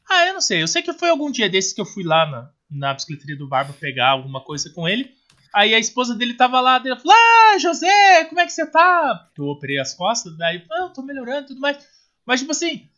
Ah, 0.08 0.28
eu 0.28 0.34
não 0.34 0.40
sei. 0.40 0.62
Eu 0.62 0.68
sei 0.68 0.80
que 0.80 0.92
foi 0.92 1.10
algum 1.10 1.28
dia 1.28 1.50
desses 1.50 1.72
que 1.72 1.80
eu 1.80 1.84
fui 1.84 2.04
lá 2.04 2.24
na, 2.30 2.50
na 2.70 2.94
bicicletaria 2.94 3.36
do 3.36 3.48
Barba 3.48 3.72
pegar 3.72 4.10
alguma 4.10 4.42
coisa 4.42 4.70
com 4.70 4.88
ele. 4.88 5.12
Aí 5.52 5.74
a 5.74 5.78
esposa 5.80 6.14
dele 6.14 6.34
tava 6.34 6.60
lá, 6.60 6.78
dele 6.78 6.94
falou: 6.94 7.16
Ah, 7.16 7.58
José, 7.58 8.24
como 8.26 8.40
é 8.40 8.46
que 8.46 8.52
você 8.52 8.64
tá? 8.64 9.28
Eu 9.36 9.46
operei 9.46 9.80
as 9.80 9.94
costas, 9.94 10.38
daí, 10.38 10.64
ah, 10.70 10.82
eu 10.82 10.90
tô 10.90 11.02
melhorando 11.02 11.46
e 11.46 11.48
tudo 11.48 11.60
mais. 11.60 11.84
Mas, 12.24 12.38
tipo 12.38 12.52
assim, 12.52 12.88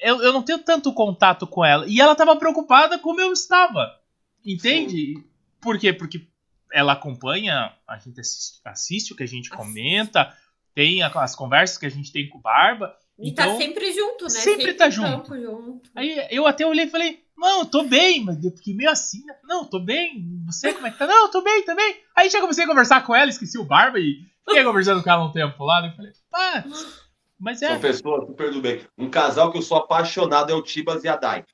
eu, 0.00 0.22
eu 0.22 0.32
não 0.32 0.42
tenho 0.42 0.58
tanto 0.58 0.90
contato 0.94 1.46
com 1.46 1.62
ela. 1.62 1.84
E 1.86 2.00
ela 2.00 2.16
tava 2.16 2.34
preocupada 2.34 2.98
como 2.98 3.20
eu 3.20 3.30
estava. 3.30 3.94
Entende? 4.42 5.22
Por 5.60 5.78
quê? 5.78 5.92
Porque 5.92 6.31
ela 6.72 6.94
acompanha, 6.94 7.72
a 7.86 7.98
gente 7.98 8.20
assiste, 8.20 8.60
assiste 8.64 9.12
o 9.12 9.16
que 9.16 9.22
a 9.22 9.28
gente 9.28 9.50
comenta, 9.50 10.34
tem 10.74 11.02
as 11.02 11.36
conversas 11.36 11.78
que 11.78 11.86
a 11.86 11.90
gente 11.90 12.12
tem 12.12 12.28
com 12.28 12.38
o 12.38 12.40
Barba. 12.40 12.96
E 13.18 13.32
tá 13.32 13.44
então, 13.44 13.58
tá 13.58 13.62
sempre 13.62 13.92
junto, 13.92 14.24
né? 14.24 14.30
Sempre, 14.30 14.50
sempre 14.62 14.74
tá 14.74 14.90
junto. 14.90 15.34
junto. 15.34 15.90
Aí 15.94 16.26
eu 16.30 16.46
até 16.46 16.66
olhei 16.66 16.86
e 16.86 16.90
falei, 16.90 17.22
não, 17.36 17.64
tô 17.64 17.84
bem, 17.84 18.24
mas 18.24 18.42
eu 18.42 18.50
fiquei 18.52 18.74
meio 18.74 18.90
assim, 18.90 19.24
né? 19.24 19.34
Não, 19.44 19.64
tô 19.64 19.78
bem. 19.78 20.42
Você 20.46 20.72
como 20.72 20.86
é 20.86 20.90
que 20.90 20.98
tá? 20.98 21.06
Não, 21.06 21.26
eu 21.26 21.30
tô 21.30 21.42
bem 21.42 21.64
também. 21.64 21.96
Aí 22.16 22.30
já 22.30 22.40
comecei 22.40 22.64
a 22.64 22.68
conversar 22.68 23.04
com 23.04 23.14
ela, 23.14 23.30
esqueci 23.30 23.58
o 23.58 23.64
Barba 23.64 23.98
e 23.98 24.24
fiquei 24.48 24.64
conversando 24.64 25.02
com 25.02 25.10
ela 25.10 25.24
um 25.24 25.32
tempo 25.32 25.64
lá. 25.64 25.86
Eu 25.86 25.92
falei, 25.92 26.12
pá, 26.30 26.64
mas 27.38 27.60
é. 27.60 27.68
São 27.68 27.80
pessoas 27.80 28.26
super 28.26 28.50
do 28.50 28.60
bem. 28.60 28.80
Um 28.96 29.10
casal 29.10 29.50
que 29.50 29.58
eu 29.58 29.62
sou 29.62 29.76
apaixonado 29.76 30.50
é 30.50 30.54
o 30.54 30.62
Tibas 30.62 31.04
e 31.04 31.08
a 31.08 31.16
Dai. 31.16 31.44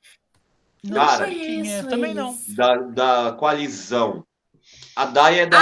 Não 0.83 1.05
Cara, 1.05 1.29
é? 1.33 1.83
Também 1.83 2.13
não. 2.13 2.37
Da, 2.49 2.75
da 2.75 3.33
coalizão. 3.33 4.25
A 4.99 5.05
Dai 5.05 5.39
é 5.39 5.45
da. 5.45 5.57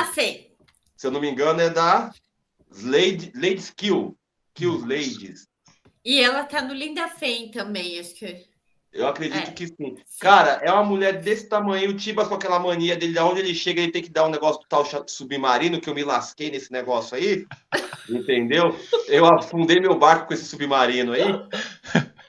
Ah, 0.00 0.12
sei. 0.12 0.54
Se 0.94 1.06
eu 1.06 1.10
não 1.10 1.18
me 1.18 1.30
engano, 1.30 1.62
é 1.62 1.70
da 1.70 2.12
Lady, 2.82 3.32
Ladies 3.34 3.70
Kill. 3.70 4.14
Kills 4.52 4.86
Ladies. 4.86 5.48
E 6.04 6.20
ela 6.20 6.44
tá 6.44 6.60
no 6.60 6.74
Linda 6.74 7.08
Fame 7.08 7.50
também, 7.50 7.98
acho 7.98 8.14
que. 8.14 8.44
Eu 8.92 9.06
acredito 9.06 9.48
é. 9.48 9.52
que 9.52 9.68
sim. 9.68 9.74
sim. 9.78 9.96
Cara, 10.20 10.60
é 10.62 10.70
uma 10.70 10.84
mulher 10.84 11.22
desse 11.22 11.48
tamanho, 11.48 11.88
o 11.88 11.96
Tibas 11.96 12.28
com 12.28 12.34
aquela 12.34 12.58
mania 12.58 12.94
dele, 12.94 13.18
onde 13.20 13.40
ele 13.40 13.54
chega, 13.54 13.80
ele 13.80 13.92
tem 13.92 14.02
que 14.02 14.10
dar 14.10 14.26
um 14.26 14.30
negócio 14.30 14.60
do 14.60 14.68
tal 14.68 14.84
submarino, 15.08 15.80
que 15.80 15.88
eu 15.88 15.94
me 15.94 16.04
lasquei 16.04 16.50
nesse 16.50 16.70
negócio 16.70 17.16
aí. 17.16 17.46
entendeu? 18.10 18.78
Eu 19.08 19.24
afundei 19.24 19.80
meu 19.80 19.98
barco 19.98 20.26
com 20.26 20.34
esse 20.34 20.44
submarino 20.44 21.14
aí. 21.14 21.32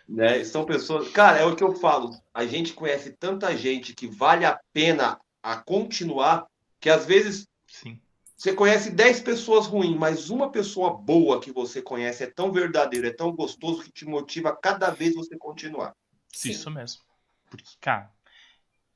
Né? 0.08 0.42
São 0.46 0.64
pessoas. 0.64 1.10
Cara, 1.10 1.40
é 1.40 1.46
o 1.46 1.58
que 1.58 1.64
eu 1.64 1.76
falo. 1.76 2.12
A 2.34 2.46
gente 2.46 2.72
conhece 2.72 3.12
tanta 3.12 3.54
gente 3.54 3.94
que 3.94 4.08
vale 4.08 4.46
a 4.46 4.58
pena 4.72 5.20
a 5.44 5.58
continuar, 5.58 6.48
que 6.84 6.90
às 6.90 7.06
vezes 7.06 7.48
sim. 7.66 7.98
você 8.36 8.54
conhece 8.54 8.92
10 8.92 9.22
pessoas 9.22 9.68
ruins, 9.68 9.98
mas 9.98 10.30
uma 10.30 10.52
pessoa 10.52 10.94
boa 10.94 11.40
que 11.40 11.50
você 11.50 11.82
conhece 11.82 12.26
é 12.26 12.28
tão 12.28 12.52
verdadeiro, 12.52 13.08
é 13.08 13.14
tão 13.14 13.34
gostoso 13.34 13.84
que 13.84 13.92
te 13.94 14.04
motiva 14.04 14.50
a 14.50 14.56
cada 14.56 14.90
vez 14.90 15.16
você 15.16 15.38
continuar. 15.38 15.96
Sim. 16.28 16.50
Isso 16.50 16.70
mesmo. 16.70 17.02
Porque, 17.50 17.70
cara, 17.80 18.12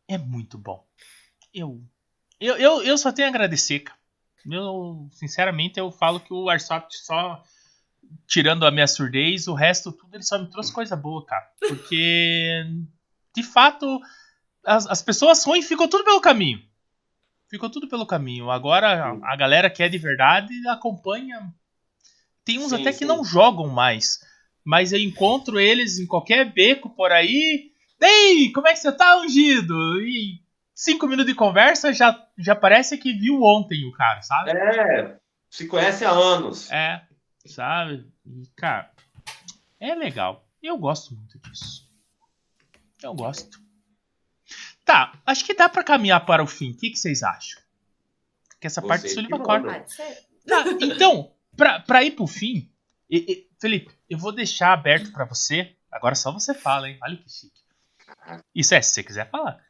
é 0.05 0.17
muito 0.17 0.57
bom. 0.57 0.85
Eu, 1.53 1.81
eu, 2.41 2.57
eu, 2.57 2.83
eu 2.83 2.97
só 2.97 3.09
tenho 3.09 3.29
a 3.29 3.31
agradecer, 3.31 3.79
cara. 3.79 3.97
Eu, 4.51 5.07
sinceramente, 5.13 5.79
eu 5.79 5.89
falo 5.89 6.19
que 6.19 6.33
o 6.33 6.49
Airsoft 6.49 6.91
só. 6.91 7.41
Tirando 8.25 8.65
a 8.65 8.71
minha 8.71 8.87
surdez, 8.87 9.47
o 9.47 9.53
resto 9.53 9.93
tudo 9.93 10.13
ele 10.13 10.23
só 10.23 10.37
me 10.37 10.49
trouxe 10.49 10.73
coisa 10.73 10.95
boa, 10.95 11.25
cara. 11.25 11.49
Porque, 11.59 12.65
de 13.33 13.43
fato, 13.43 13.99
as, 14.65 14.87
as 14.87 15.01
pessoas 15.01 15.43
ruins 15.45 15.67
ficou 15.67 15.87
tudo 15.87 16.03
pelo 16.03 16.21
caminho. 16.21 16.66
Ficou 17.49 17.69
tudo 17.69 17.87
pelo 17.87 18.05
caminho. 18.05 18.51
Agora, 18.51 19.05
a, 19.05 19.33
a 19.33 19.35
galera 19.35 19.69
que 19.69 19.81
é 19.81 19.89
de 19.89 19.97
verdade 19.97 20.53
acompanha. 20.67 21.53
Tem 22.43 22.59
uns 22.59 22.69
sim, 22.69 22.81
até 22.81 22.91
sim. 22.91 22.99
que 22.99 23.05
não 23.05 23.23
jogam 23.23 23.67
mais 23.67 24.19
mas 24.67 24.91
eu 24.91 24.99
encontro 24.99 25.57
eles 25.57 25.97
em 25.97 26.05
qualquer 26.05 26.51
beco 26.51 26.89
por 26.89 27.09
aí. 27.09 27.71
Ei, 28.01 28.51
como 28.51 28.67
é 28.67 28.73
que 28.73 28.79
você 28.79 28.91
tá, 28.91 29.17
ungido? 29.21 30.01
E 30.01 30.43
cinco 30.75 31.07
minutos 31.07 31.31
de 31.31 31.37
conversa 31.37 31.93
já, 31.93 32.27
já 32.37 32.53
parece 32.53 32.97
que 32.97 33.13
viu 33.13 33.41
ontem 33.41 33.85
o 33.85 33.93
cara, 33.93 34.21
sabe? 34.21 34.51
É, 34.51 35.15
se 35.49 35.67
conhece 35.67 36.03
há 36.03 36.11
anos. 36.11 36.69
É, 36.69 37.01
sabe? 37.45 38.05
E, 38.25 38.45
cara, 38.57 38.91
é 39.79 39.95
legal. 39.95 40.45
Eu 40.61 40.77
gosto 40.77 41.15
muito 41.15 41.39
disso. 41.39 41.89
Eu 43.01 43.13
gosto. 43.13 43.61
Tá, 44.87 45.19
acho 45.25 45.43
que 45.43 45.53
dá 45.53 45.67
para 45.67 45.83
caminhar 45.83 46.25
para 46.25 46.41
o 46.41 46.47
fim. 46.47 46.71
O 46.71 46.77
que, 46.77 46.91
que 46.91 46.95
vocês 46.95 47.21
acham? 47.21 47.61
Que 48.57 48.67
essa 48.67 48.79
Você 48.79 48.87
parte 48.87 49.03
do 49.03 49.09
Sullivan 49.09 49.39
corta. 49.39 49.85
Tá, 50.47 50.63
então, 50.79 51.33
pra, 51.57 51.81
pra 51.81 52.05
ir 52.05 52.11
pro 52.11 52.25
fim, 52.25 52.71
e, 53.09 53.17
e, 53.17 53.47
Felipe, 53.59 53.93
eu 54.09 54.17
vou 54.17 54.31
deixar 54.31 54.71
aberto 54.71 55.11
para 55.11 55.25
você. 55.25 55.75
Agora 55.91 56.15
só 56.15 56.31
você 56.31 56.53
fala, 56.53 56.89
hein? 56.89 56.97
Olha 57.03 57.17
que 57.17 57.29
chique. 57.29 57.59
Isso 58.55 58.73
é, 58.73 58.81
se 58.81 58.93
você 58.93 59.03
quiser 59.03 59.29
falar. 59.29 59.61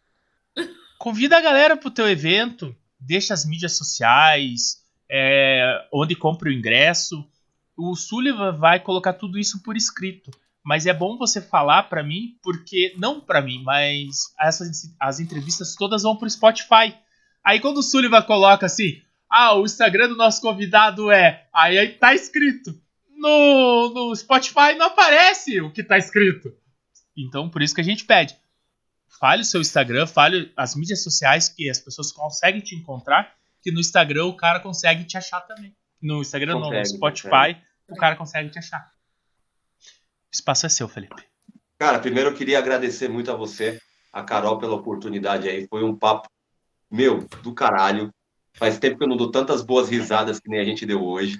Convida 1.00 1.36
a 1.36 1.42
galera 1.42 1.76
pro 1.76 1.90
teu 1.90 2.08
evento, 2.08 2.76
deixa 3.00 3.34
as 3.34 3.44
mídias 3.44 3.76
sociais, 3.76 4.84
é, 5.10 5.88
onde 5.92 6.16
compra 6.16 6.50
o 6.50 6.54
ingresso. 6.54 7.28
O 7.76 7.96
Sullivan 7.96 8.52
vai 8.52 8.80
colocar 8.80 9.14
tudo 9.14 9.40
isso 9.40 9.64
por 9.64 9.76
escrito. 9.76 10.30
Mas 10.68 10.86
é 10.86 10.94
bom 10.94 11.18
você 11.18 11.40
falar 11.42 11.84
para 11.84 12.04
mim, 12.04 12.38
porque 12.44 12.94
não 12.98 13.22
para 13.22 13.42
mim, 13.42 13.64
mas 13.64 14.08
essas 14.40 14.94
as 15.00 15.20
entrevistas 15.20 15.76
todas 15.76 16.04
vão 16.04 16.18
pro 16.18 16.30
Spotify. 16.30 16.94
Aí 17.44 17.62
quando 17.62 17.78
o 17.78 17.84
Sullivan 17.84 18.22
coloca 18.24 18.66
assim, 18.66 19.02
ah, 19.30 19.56
o 19.56 19.64
Instagram 19.64 20.10
do 20.10 20.18
nosso 20.18 20.42
convidado 20.42 21.10
é, 21.10 21.48
aí, 21.54 21.78
aí 21.78 21.90
tá 21.94 22.14
escrito 22.14 22.76
no, 23.18 23.92
no 23.94 24.16
Spotify 24.16 24.76
não 24.78 24.88
aparece 24.88 25.60
o 25.60 25.72
que 25.72 25.84
tá 25.84 25.98
escrito. 25.98 26.54
Então, 27.18 27.50
por 27.50 27.62
isso 27.62 27.74
que 27.74 27.82
a 27.82 27.84
gente 27.84 28.06
pede. 28.06 28.36
Fale 29.20 29.42
o 29.42 29.46
seu 29.46 29.60
Instagram, 29.60 30.06
fale 30.06 30.54
as 30.56 30.76
mídias 30.76 31.04
sociais 31.04 31.50
que 31.50 31.70
as 31.70 31.80
pessoas 31.80 32.12
conseguem 32.12 32.62
te 32.62 32.76
encontrar, 32.76 33.34
que 33.62 33.72
no 33.72 33.80
Instagram 33.80 34.26
o 34.26 34.38
cara 34.38 34.60
consegue 34.60 35.04
te 35.04 35.18
achar 35.18 35.42
também. 35.42 35.76
No 36.00 36.22
Instagram 36.22 36.54
consegue, 36.54 36.76
não, 36.76 36.80
no 36.80 36.86
Spotify 36.86 37.30
consegue. 37.30 37.62
o 37.90 37.96
cara 37.96 38.16
consegue 38.16 38.50
te 38.52 38.60
achar. 38.60 38.92
Espaço 40.32 40.66
é 40.66 40.70
seu, 40.70 40.88
Felipe. 40.88 41.24
Cara, 41.78 42.00
primeiro 42.00 42.30
eu 42.30 42.34
queria 42.34 42.58
agradecer 42.58 43.08
muito 43.08 43.32
a 43.32 43.36
você, 43.36 43.80
a 44.12 44.24
Carol, 44.24 44.58
pela 44.58 44.76
oportunidade 44.76 45.48
aí. 45.48 45.68
Foi 45.68 45.84
um 45.84 45.96
papo, 45.96 46.30
meu, 46.90 47.28
do 47.44 47.54
caralho. 47.54 48.12
Faz 48.54 48.80
tempo 48.80 48.98
que 48.98 49.04
eu 49.04 49.08
não 49.08 49.18
dou 49.18 49.30
tantas 49.30 49.62
boas 49.62 49.90
risadas 49.90 50.40
que 50.40 50.50
nem 50.50 50.60
a 50.60 50.66
gente 50.66 50.86
deu 50.86 51.04
hoje 51.04 51.38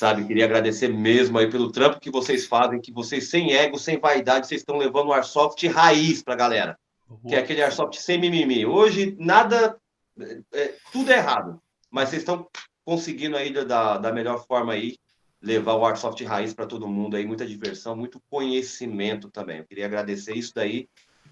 sabe? 0.00 0.26
Queria 0.26 0.46
agradecer 0.46 0.88
mesmo 0.88 1.38
aí 1.38 1.50
pelo 1.50 1.70
trampo 1.70 2.00
que 2.00 2.10
vocês 2.10 2.46
fazem, 2.46 2.80
que 2.80 2.90
vocês 2.90 3.28
sem 3.28 3.52
ego, 3.52 3.78
sem 3.78 3.98
vaidade, 3.98 4.46
vocês 4.46 4.62
estão 4.62 4.78
levando 4.78 5.08
o 5.08 5.12
Airsoft 5.12 5.62
raiz 5.68 6.22
pra 6.22 6.34
galera. 6.34 6.78
Uhum. 7.08 7.28
Que 7.28 7.34
é 7.34 7.38
aquele 7.38 7.62
Airsoft 7.62 8.00
sem 8.00 8.18
mimimi. 8.18 8.64
Hoje, 8.64 9.14
nada, 9.18 9.76
é, 10.18 10.40
é 10.54 10.74
tudo 10.90 11.12
é 11.12 11.18
errado, 11.18 11.60
mas 11.90 12.08
vocês 12.08 12.22
estão 12.22 12.48
conseguindo 12.82 13.36
aí 13.36 13.52
da, 13.52 13.98
da 13.98 14.10
melhor 14.10 14.44
forma 14.46 14.72
aí 14.72 14.96
levar 15.42 15.74
o 15.74 15.84
Airsoft 15.84 16.22
raiz 16.24 16.52
para 16.52 16.66
todo 16.66 16.88
mundo 16.88 17.16
aí, 17.16 17.26
muita 17.26 17.46
diversão, 17.46 17.96
muito 17.96 18.20
conhecimento 18.28 19.30
também. 19.30 19.58
Eu 19.58 19.64
queria 19.64 19.86
agradecer 19.86 20.34
isso 20.34 20.52
daí, 20.54 20.88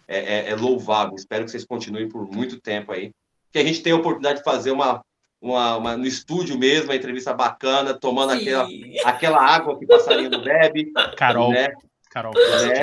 é, 0.07 0.19
é, 0.19 0.51
é 0.51 0.57
louvável. 0.57 1.15
Espero 1.15 1.45
que 1.45 1.51
vocês 1.51 1.65
continuem 1.65 2.09
por 2.09 2.27
muito 2.31 2.61
tempo 2.61 2.93
aí. 2.93 3.13
Que 3.53 3.59
a 3.59 3.65
gente 3.65 3.83
tenha 3.83 3.97
a 3.97 3.99
oportunidade 3.99 4.39
de 4.39 4.45
fazer 4.45 4.71
uma 4.71 5.03
uma, 5.41 5.77
uma, 5.77 5.97
no 5.97 6.07
estúdio 6.07 6.59
mesmo, 6.59 6.87
uma 6.87 6.97
entrevista 6.97 7.33
bacana, 7.33 7.95
tomando 7.95 8.33
aquela, 8.33 8.69
aquela 9.05 9.41
água 9.41 9.79
que 9.79 9.87
passarinho 9.87 10.31
não 10.31 10.43
bebe. 10.43 10.93
Carol. 11.17 11.53
Né? 11.53 11.69
Carol. 12.11 12.35
Né? 12.35 12.83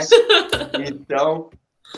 Então, 0.88 1.49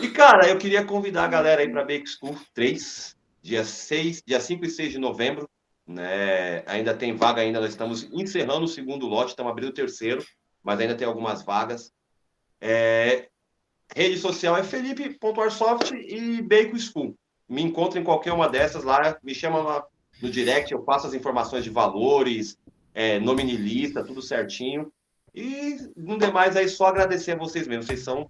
e 0.01 0.09
cara, 0.09 0.47
eu 0.47 0.57
queria 0.57 0.83
convidar 0.83 1.25
a 1.25 1.27
galera 1.27 1.61
aí 1.61 1.69
para 1.69 1.83
Bake 1.83 2.07
School 2.07 2.37
3, 2.53 3.15
dia 3.41 3.63
6, 3.63 4.23
dia 4.25 4.39
5 4.39 4.65
e 4.65 4.69
6 4.69 4.91
de 4.93 4.97
novembro. 4.97 5.47
Né? 5.87 6.63
Ainda 6.65 6.93
tem 6.93 7.15
vaga 7.15 7.41
ainda, 7.41 7.61
nós 7.61 7.69
estamos 7.69 8.09
encerrando 8.11 8.65
o 8.65 8.67
segundo 8.67 9.07
lote, 9.07 9.29
estamos 9.29 9.51
abrindo 9.51 9.69
o 9.69 9.73
terceiro, 9.73 10.23
mas 10.61 10.79
ainda 10.79 10.95
tem 10.95 11.07
algumas 11.07 11.43
vagas. 11.43 11.93
É, 12.59 13.29
rede 13.95 14.17
social 14.17 14.57
é 14.57 14.63
felipe.arsoft 14.63 15.91
e 15.91 16.41
Bacon 16.41 16.77
School. 16.77 17.15
Me 17.47 17.61
encontra 17.61 17.99
em 17.99 18.03
qualquer 18.03 18.33
uma 18.33 18.49
dessas 18.49 18.83
lá, 18.83 19.17
me 19.23 19.33
chama 19.33 19.59
lá 19.59 19.85
no 20.21 20.29
direct, 20.29 20.71
eu 20.71 20.81
passo 20.81 21.07
as 21.07 21.13
informações 21.13 21.63
de 21.63 21.69
valores, 21.69 22.57
é, 22.93 23.19
nome 23.19 23.43
lista, 23.43 24.03
tudo 24.03 24.21
certinho. 24.21 24.91
E 25.33 25.77
no 25.95 26.17
demais 26.17 26.57
aí, 26.57 26.67
só 26.67 26.87
agradecer 26.87 27.33
a 27.33 27.37
vocês 27.37 27.67
mesmo. 27.67 27.83
Vocês 27.83 27.99
são 28.01 28.29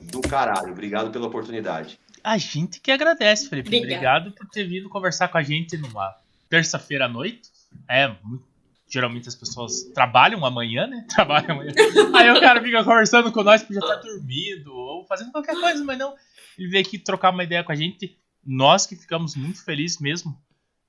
do 0.00 0.20
caralho. 0.20 0.70
Obrigado 0.70 1.10
pela 1.10 1.26
oportunidade. 1.26 1.98
A 2.22 2.38
gente 2.38 2.80
que 2.80 2.92
agradece, 2.92 3.48
Felipe. 3.48 3.68
Obrigado, 3.68 4.28
Obrigado 4.28 4.32
por 4.32 4.48
ter 4.48 4.64
vindo 4.64 4.88
conversar 4.88 5.28
com 5.28 5.36
a 5.36 5.42
gente 5.42 5.76
numa 5.76 6.14
terça-feira 6.54 7.06
à 7.06 7.08
noite. 7.08 7.50
É, 7.88 8.14
geralmente 8.88 9.28
as 9.28 9.34
pessoas 9.34 9.82
trabalham 9.92 10.44
amanhã, 10.44 10.86
né? 10.86 11.04
Trabalham 11.10 11.56
amanhã. 11.56 11.72
Aí 12.14 12.30
o 12.30 12.40
cara 12.40 12.62
fica 12.62 12.84
conversando 12.84 13.32
com 13.32 13.42
nós 13.42 13.62
porque 13.62 13.74
já 13.74 13.80
tá 13.80 13.96
dormindo 13.96 14.72
ou 14.72 15.04
fazendo 15.04 15.32
qualquer 15.32 15.58
coisa, 15.58 15.82
mas 15.84 15.98
não. 15.98 16.14
Ele 16.56 16.68
veio 16.68 16.86
aqui 16.86 16.96
trocar 16.96 17.30
uma 17.30 17.42
ideia 17.42 17.64
com 17.64 17.72
a 17.72 17.74
gente. 17.74 18.16
Nós 18.46 18.86
que 18.86 18.94
ficamos 18.94 19.34
muito 19.34 19.64
felizes 19.64 19.98
mesmo 19.98 20.38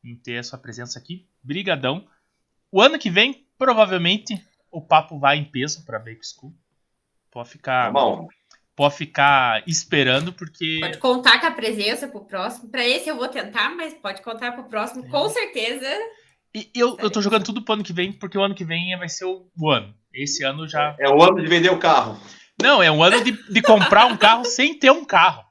em 0.03 0.15
ter 0.15 0.37
a 0.37 0.43
sua 0.43 0.59
presença 0.59 0.99
aqui. 0.99 1.27
Brigadão. 1.41 2.07
O 2.71 2.79
ano 2.79 2.99
que 2.99 3.09
vem, 3.09 3.47
provavelmente, 3.57 4.39
o 4.69 4.81
papo 4.81 5.17
vai 5.17 5.37
em 5.37 5.45
peso 5.45 5.83
para 5.83 5.97
Bake 5.97 6.21
School. 6.27 6.53
Pode 7.31 7.49
ficar. 7.49 7.87
Tá 7.87 7.91
bom. 7.91 8.27
Pode 8.76 8.95
ficar 8.95 9.64
esperando, 9.65 10.34
porque. 10.34 10.80
Pode 10.81 10.97
contar 10.97 11.39
com 11.39 11.47
a 11.47 11.52
presença 11.52 12.07
pro 12.07 12.26
próximo. 12.26 12.69
Pra 12.69 12.85
esse 12.85 13.10
eu 13.10 13.15
vou 13.15 13.27
tentar, 13.27 13.76
mas 13.76 13.93
pode 13.93 14.22
contar 14.22 14.52
pro 14.52 14.65
próximo, 14.65 15.07
com 15.10 15.30
certeza. 15.30 15.88
E 16.53 16.69
eu, 16.76 16.97
eu 16.99 17.10
tô 17.10 17.22
jogando 17.22 17.43
tudo 17.43 17.61
pro 17.61 17.73
ano 17.73 17.84
que 17.84 17.93
vem, 17.93 18.11
porque 18.11 18.38
o 18.38 18.43
ano 18.43 18.56
que 18.56 18.64
vem 18.64 18.97
vai 18.97 19.10
ser 19.10 19.26
o, 19.26 19.47
o 19.57 19.69
ano. 19.69 19.93
Esse 20.14 20.43
ano 20.43 20.68
já. 20.68 20.95
É 20.99 21.10
o 21.10 21.22
ano 21.22 21.41
de 21.41 21.47
vender 21.47 21.69
o 21.69 21.80
carro. 21.80 22.19
Não, 22.61 22.81
é 22.81 22.89
um 22.89 23.03
ano 23.03 23.23
de, 23.23 23.31
de 23.31 23.61
comprar 23.61 24.06
um 24.06 24.15
carro 24.18 24.45
sem 24.45 24.73
ter 24.73 24.91
um 24.91 25.03
carro. 25.03 25.44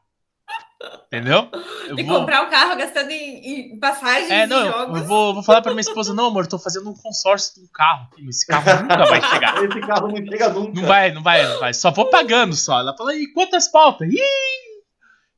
Entendeu? 1.06 1.48
Eu 1.86 1.94
De 1.97 2.02
vou- 2.02 2.20
comprar 2.20 2.43
um 2.47 2.51
carro 2.51 2.77
gastando 2.77 3.11
em, 3.11 3.73
em 3.74 3.78
passagens 3.78 4.31
É, 4.31 4.44
e 4.44 4.47
não, 4.47 4.65
jogos. 4.70 5.01
eu 5.01 5.06
vou, 5.06 5.35
vou 5.35 5.43
falar 5.43 5.62
pra 5.62 5.73
minha 5.73 5.81
esposa, 5.81 6.12
não, 6.12 6.27
amor, 6.27 6.47
tô 6.47 6.59
fazendo 6.59 6.90
um 6.90 6.94
consórcio 6.94 7.55
de 7.55 7.61
um 7.66 7.69
carro. 7.73 8.09
Esse 8.28 8.47
carro 8.47 8.82
nunca 8.82 9.05
vai 9.06 9.20
chegar. 9.23 9.55
Esse 9.65 9.81
carro 9.81 10.09
não 10.09 10.16
chega 10.16 10.48
nunca. 10.48 10.81
Não 10.81 10.89
vai, 10.89 11.12
não 11.12 11.23
vai, 11.23 11.47
não 11.47 11.61
vai. 11.61 11.73
Só 11.74 11.90
vou 11.90 12.11
pagando 12.11 12.55
só. 12.56 12.81
Ela 12.81 12.97
fala, 12.97 13.15
e 13.15 13.32
quantas 13.32 13.69
pautas? 13.69 14.09
Ih! 14.12 14.82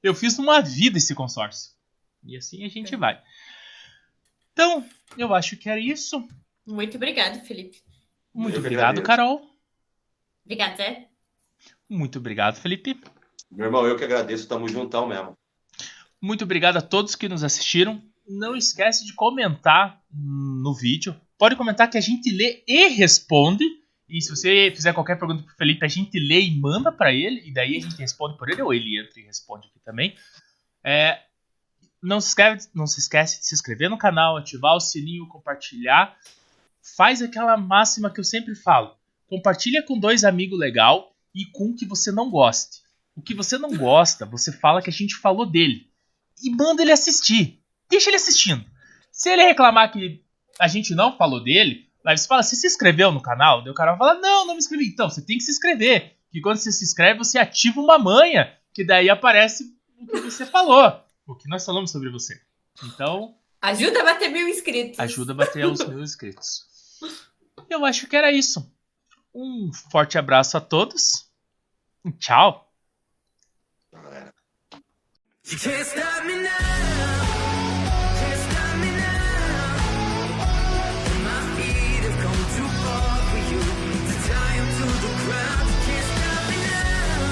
Eu 0.03 0.15
fiz 0.15 0.39
numa 0.39 0.61
vida 0.61 0.99
esse 0.99 1.15
consórcio. 1.15 1.73
E 2.25 2.37
assim 2.37 2.65
a 2.65 2.69
gente 2.69 2.95
vai. 2.97 3.21
Então, 4.53 4.85
eu 5.19 5.35
acho 5.35 5.57
que 5.57 5.69
era 5.69 5.79
isso. 5.81 6.27
Muito 6.67 6.97
obrigado, 6.97 7.45
Felipe. 7.45 7.83
Muito 8.35 8.55
Eu 8.55 8.61
obrigado, 8.61 8.99
agradeço. 8.99 9.07
Carol. 9.07 9.43
Obrigado, 10.45 10.77
Zé. 10.77 11.09
Muito 11.89 12.19
obrigado, 12.19 12.57
Felipe. 12.57 12.99
Meu 13.51 13.67
irmão, 13.67 13.87
eu 13.87 13.97
que 13.97 14.05
agradeço, 14.05 14.49
tamo 14.49 14.69
juntão 14.69 15.07
mesmo. 15.07 15.37
Muito 16.21 16.45
obrigado 16.45 16.77
a 16.77 16.83
todos 16.83 17.15
que 17.15 17.29
nos 17.29 17.45
assistiram. 17.45 18.03
Não 18.29 18.57
esquece 18.57 19.05
de 19.05 19.13
comentar 19.13 20.03
no 20.13 20.75
vídeo. 20.75 21.15
Pode 21.39 21.57
comentar 21.57 21.89
que 21.89 21.99
a 21.99 22.01
gente 22.01 22.31
lê 22.31 22.65
e 22.67 22.89
responde. 22.89 23.65
E 24.09 24.21
se 24.21 24.31
você 24.31 24.73
fizer 24.75 24.93
qualquer 24.93 25.19
pergunta 25.19 25.43
pro 25.43 25.55
Felipe, 25.57 25.85
a 25.85 25.89
gente 25.89 26.19
lê 26.19 26.41
e 26.41 26.59
manda 26.59 26.91
pra 26.91 27.13
ele. 27.13 27.43
E 27.47 27.53
daí 27.53 27.77
a 27.77 27.81
gente 27.81 27.97
responde 27.97 28.37
por 28.39 28.49
ele, 28.49 28.63
ou 28.63 28.73
ele 28.73 28.99
entra 28.99 29.21
e 29.21 29.25
responde 29.25 29.69
aqui 29.69 29.79
também. 29.85 30.17
É, 30.83 31.21
não, 32.03 32.21
se 32.21 32.29
esquece, 32.29 32.69
não 32.75 32.87
se 32.87 33.01
esquece 33.01 33.41
de 33.41 33.47
se 33.47 33.55
inscrever 33.55 33.91
no 33.91 33.99
canal, 33.99 34.37
ativar 34.37 34.75
o 34.75 34.81
sininho, 34.81 35.29
compartilhar. 35.29 36.17
Faz 36.97 37.21
aquela 37.21 37.57
máxima 37.57 38.11
que 38.11 38.21
eu 38.21 38.25
sempre 38.25 38.55
falo. 38.55 38.95
Compartilha 39.29 39.85
com 39.85 39.99
dois 39.99 40.23
amigos 40.25 40.59
legal 40.59 41.13
e 41.35 41.45
com 41.47 41.75
que 41.75 41.85
você 41.85 42.13
não 42.13 42.31
goste. 42.31 42.86
O 43.17 43.23
que 43.23 43.35
você 43.35 43.57
não 43.59 43.75
gosta, 43.77 44.27
você 44.27 44.53
fala 44.53 44.83
que 44.83 44.91
a 44.91 44.93
gente 44.93 45.17
falou 45.17 45.47
dele 45.47 45.91
e 46.43 46.51
manda 46.51 46.83
ele 46.83 46.93
assistir. 46.93 47.63
Deixa 47.89 48.11
ele 48.11 48.17
assistindo. 48.17 48.65
Se 49.11 49.31
ele 49.31 49.43
reclamar 49.43 49.91
que 49.91 50.23
a 50.61 50.69
gente 50.69 50.95
não 50.95 51.17
falou 51.17 51.43
dele, 51.43 51.89
aí 52.05 52.17
você 52.17 52.27
fala, 52.29 52.43
você 52.43 52.55
se 52.55 52.67
inscreveu 52.67 53.11
no 53.11 53.23
canal? 53.23 53.63
Daí 53.63 53.71
o 53.71 53.75
cara 53.75 53.93
vai 53.93 53.99
falar, 53.99 54.21
não, 54.21 54.47
não 54.47 54.55
me 54.55 54.59
inscrevi. 54.59 54.89
Então, 54.89 55.09
você 55.09 55.25
tem 55.25 55.39
que 55.39 55.45
se 55.45 55.51
inscrever. 55.51 56.17
Que 56.31 56.41
quando 56.41 56.59
você 56.59 56.71
se 56.71 56.85
inscreve, 56.85 57.19
você 57.19 57.39
ativa 57.39 57.81
uma 57.81 57.99
manha, 57.99 58.53
que 58.75 58.85
daí 58.85 59.09
aparece 59.09 59.65
o 59.99 60.07
que 60.07 60.21
você 60.21 60.45
falou. 60.45 61.01
O 61.27 61.35
que 61.35 61.49
nós 61.49 61.65
falamos 61.65 61.91
sobre 61.91 62.11
você. 62.11 62.39
Então, 62.85 63.35
Ajuda 63.63 64.01
a 64.03 64.05
bater 64.05 64.29
mil 64.29 64.47
inscritos. 64.49 65.01
ajuda 65.01 65.33
a 65.33 65.35
bater 65.37 65.65
os 65.67 65.83
mil 65.87 66.03
inscritos. 66.03 66.67
Eu 67.71 67.85
acho 67.87 68.07
que 68.07 68.15
era 68.15 68.31
isso. 68.31 68.71
Um 69.35 69.73
forte 69.91 70.19
abraço 70.19 70.57
a 70.57 70.61
todos. 70.61 71.31
Tchau. 72.21 72.66
You 75.49 75.57
can't 75.57 75.87
stop 75.87 76.25
me 76.25 76.43
now. 76.43 76.96